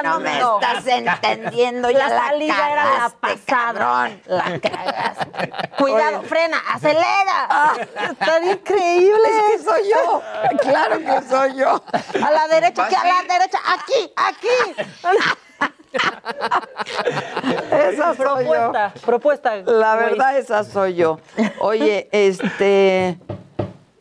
no 0.03 0.21
me 0.21 0.39
estás 0.39 0.87
entendiendo? 0.87 1.91
Ya 1.91 2.09
La 2.09 2.19
salida 2.19 2.73
era 2.73 2.85
la 2.85 2.91
cagaste, 2.91 3.17
pasada. 3.21 3.45
cabrón. 3.47 4.23
La 4.27 4.61
cagaste. 4.61 5.51
Cuidado, 5.79 6.23
frena, 6.25 6.59
acelera. 6.75 7.47
Ah, 7.49 7.75
Está 8.11 8.45
increíble. 8.45 9.29
Es 9.55 9.63
que 9.63 9.65
soy 9.71 9.83
yo. 9.91 10.23
Claro 10.61 10.99
que 10.99 11.23
soy 11.29 11.55
yo. 11.57 11.83
A 12.27 12.31
la 12.31 12.49
derecha, 12.49 12.89
que 12.89 12.97
a 12.97 13.05
la 13.05 13.23
derecha, 13.23 13.59
aquí, 13.73 14.13
aquí. 14.17 14.85
Esa 17.71 18.15
soy 18.15 18.25
propuesta, 18.25 18.95
propuesta. 19.05 19.57
La 19.57 19.97
verdad, 19.97 20.39
esa 20.39 20.65
soy 20.65 20.95
yo. 20.95 21.19
Oye, 21.61 22.09
este, 22.13 23.19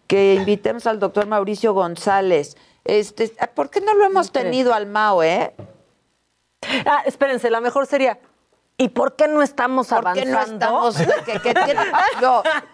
que 0.08 0.36
invitemos 0.36 0.88
al 0.88 1.00
doctor 1.00 1.26
Mauricio 1.28 1.74
González. 1.74 2.56
Este, 2.84 3.32
¿por 3.54 3.70
qué 3.70 3.82
no 3.82 3.94
lo 3.94 4.06
hemos 4.06 4.32
tenido 4.32 4.74
al 4.74 4.88
Mao, 4.88 5.24
eh? 5.24 5.54
Ah, 6.86 7.04
espérense, 7.06 7.50
la 7.50 7.62
mejor 7.62 7.88
sería. 7.88 8.20
¿Y 8.78 8.90
por 8.90 9.16
qué 9.16 9.28
no 9.28 9.44
estamos 9.44 9.90
¿Por 9.90 10.14
qué 10.14 10.22
avanzando? 10.22 10.72
no 10.72 10.90
estamos? 10.90 10.96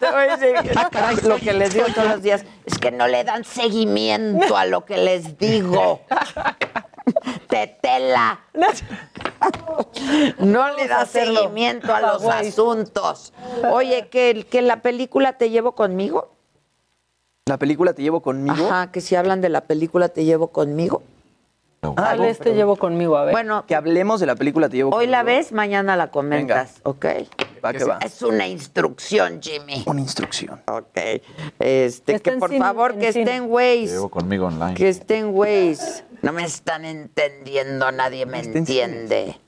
te 0.00 0.10
voy 0.10 0.22
a 0.22 0.36
decir, 0.36 1.28
lo 1.28 1.36
que 1.36 1.52
les 1.52 1.74
digo 1.74 1.86
todos 1.94 2.08
los 2.08 2.22
días 2.22 2.44
es 2.64 2.78
que 2.78 2.90
no 2.90 3.06
le 3.06 3.24
dan 3.24 3.44
seguimiento 3.44 4.56
a 4.56 4.64
lo 4.64 4.84
que 4.86 4.96
les 4.96 5.36
digo. 5.36 6.00
Tetela. 7.48 8.40
No 10.38 10.74
le 10.76 10.88
da 10.88 11.06
seguimiento 11.06 11.94
a 11.94 12.00
los 12.00 12.24
asuntos. 12.24 13.32
Oye, 13.70 14.08
que, 14.08 14.46
que 14.48 14.62
la 14.62 14.82
película 14.82 15.34
Te 15.34 15.50
llevo 15.50 15.72
conmigo. 15.72 16.30
La 17.46 17.56
película 17.58 17.92
Te 17.92 18.02
llevo 18.02 18.20
conmigo. 18.20 18.66
Ajá, 18.66 18.90
que 18.92 19.00
si 19.00 19.16
hablan 19.16 19.40
de 19.40 19.48
la 19.48 19.62
película 19.62 20.08
Te 20.08 20.24
llevo 20.24 20.48
conmigo. 20.48 21.02
Ah, 21.80 21.92
Dale, 21.96 22.30
este 22.30 22.54
llevo 22.54 22.74
conmigo, 22.76 23.16
a 23.16 23.24
ver. 23.24 23.32
Bueno, 23.32 23.64
Que 23.66 23.76
hablemos 23.76 24.18
de 24.18 24.26
la 24.26 24.34
película 24.34 24.68
Te 24.68 24.76
llevo 24.78 24.90
hoy 24.90 24.94
conmigo. 25.06 25.10
la 25.12 25.22
ves, 25.22 25.52
mañana 25.52 25.94
la 25.96 26.10
comentas, 26.10 26.80
¿ok? 26.82 27.06
Va 27.64 27.72
que 27.72 27.84
va. 27.84 27.98
Es 28.04 28.20
una 28.22 28.46
instrucción, 28.48 29.40
Jimmy. 29.40 29.84
Una 29.86 30.00
instrucción. 30.00 30.60
Ok. 30.66 30.96
Este, 31.60 32.14
Está 32.16 32.18
que 32.32 32.36
por 32.38 32.50
cine, 32.50 32.60
favor 32.64 32.92
en 32.92 32.98
que 33.00 33.12
cine. 33.12 33.24
esté 33.24 33.36
en 33.36 33.50
Waze. 33.50 33.86
Llevo 33.86 34.08
conmigo 34.08 34.46
online. 34.46 34.74
Que 34.74 34.88
esté 34.88 35.18
en 35.18 35.26
Waze. 35.34 36.04
No 36.22 36.32
me 36.32 36.44
están 36.44 36.84
entendiendo, 36.84 37.92
nadie 37.92 38.26
me 38.26 38.40
entiende. 38.40 39.38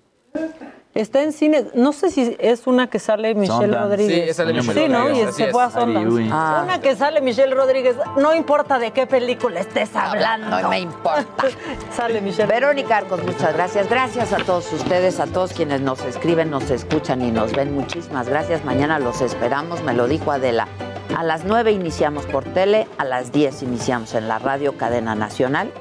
Está 0.92 1.22
en 1.22 1.32
cine, 1.32 1.66
no 1.74 1.92
sé 1.92 2.10
si 2.10 2.36
es 2.40 2.66
una 2.66 2.88
que 2.88 2.98
sale 2.98 3.32
Michelle 3.36 3.66
Sundance. 3.66 3.78
Rodríguez. 3.78 4.26
Sí, 4.28 4.34
sale 4.34 4.52
Michelle 4.54 4.80
Sí, 4.80 4.88
¿no? 4.88 4.98
Rodríguez, 5.02 5.24
Y 5.24 5.28
así 5.28 5.44
se 5.44 5.50
fue 5.52 5.62
a. 5.62 5.70
Sundance. 5.70 6.28
Ah. 6.32 6.60
Una 6.64 6.80
que 6.80 6.96
sale 6.96 7.20
Michelle 7.20 7.54
Rodríguez, 7.54 7.96
no 8.16 8.34
importa 8.34 8.80
de 8.80 8.90
qué 8.90 9.06
película 9.06 9.60
estés 9.60 9.94
hablando. 9.94 10.60
No 10.60 10.68
me 10.68 10.80
importa. 10.80 11.44
sale 11.96 12.20
Michelle 12.20 12.48
Verónica 12.52 12.96
Arcos, 12.96 13.22
muchas 13.22 13.54
gracias. 13.54 13.88
Gracias 13.88 14.32
a 14.32 14.38
todos 14.38 14.72
ustedes, 14.72 15.20
a 15.20 15.26
todos 15.28 15.52
quienes 15.52 15.80
nos 15.80 16.02
escriben, 16.04 16.50
nos 16.50 16.68
escuchan 16.70 17.22
y 17.22 17.30
nos 17.30 17.52
ven. 17.52 17.72
Muchísimas 17.72 18.28
gracias. 18.28 18.64
Mañana 18.64 18.98
los 18.98 19.20
esperamos, 19.20 19.82
me 19.84 19.94
lo 19.94 20.08
dijo 20.08 20.32
Adela. 20.32 20.66
A 21.16 21.24
las 21.24 21.44
9 21.44 21.72
iniciamos 21.72 22.24
por 22.26 22.44
tele, 22.44 22.86
a 22.98 23.04
las 23.04 23.32
10 23.32 23.62
iniciamos 23.62 24.14
en 24.14 24.28
la 24.28 24.38
radio 24.38 24.76
Cadena 24.76 25.14
Nacional. 25.14 25.72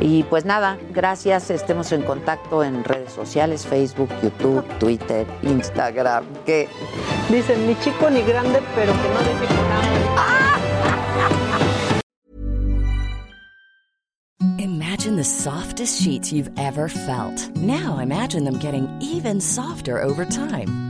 Y 0.00 0.22
pues 0.24 0.44
nada, 0.46 0.78
gracias. 0.92 1.50
Estemos 1.50 1.92
en 1.92 2.02
contacto 2.02 2.64
en 2.64 2.84
redes 2.84 3.12
sociales, 3.12 3.66
Facebook, 3.66 4.08
YouTube, 4.22 4.64
Twitter, 4.78 5.26
Instagram. 5.42 6.24
Que 6.46 6.68
Dicen, 7.28 7.66
ni 7.66 7.78
chico 7.80 8.08
ni 8.10 8.22
grande, 8.22 8.60
pero 8.74 8.92
que 8.92 9.08
no 9.08 9.20
deje. 9.20 9.46
Imagine 14.58 15.16
the 15.16 15.24
softest 15.24 16.02
sheets 16.02 16.32
you've 16.32 16.50
ever 16.58 16.88
felt. 16.88 17.54
Now 17.56 17.98
imagine 17.98 18.44
them 18.44 18.58
getting 18.58 18.88
even 19.00 19.40
softer 19.40 20.02
over 20.02 20.24
time. 20.24 20.89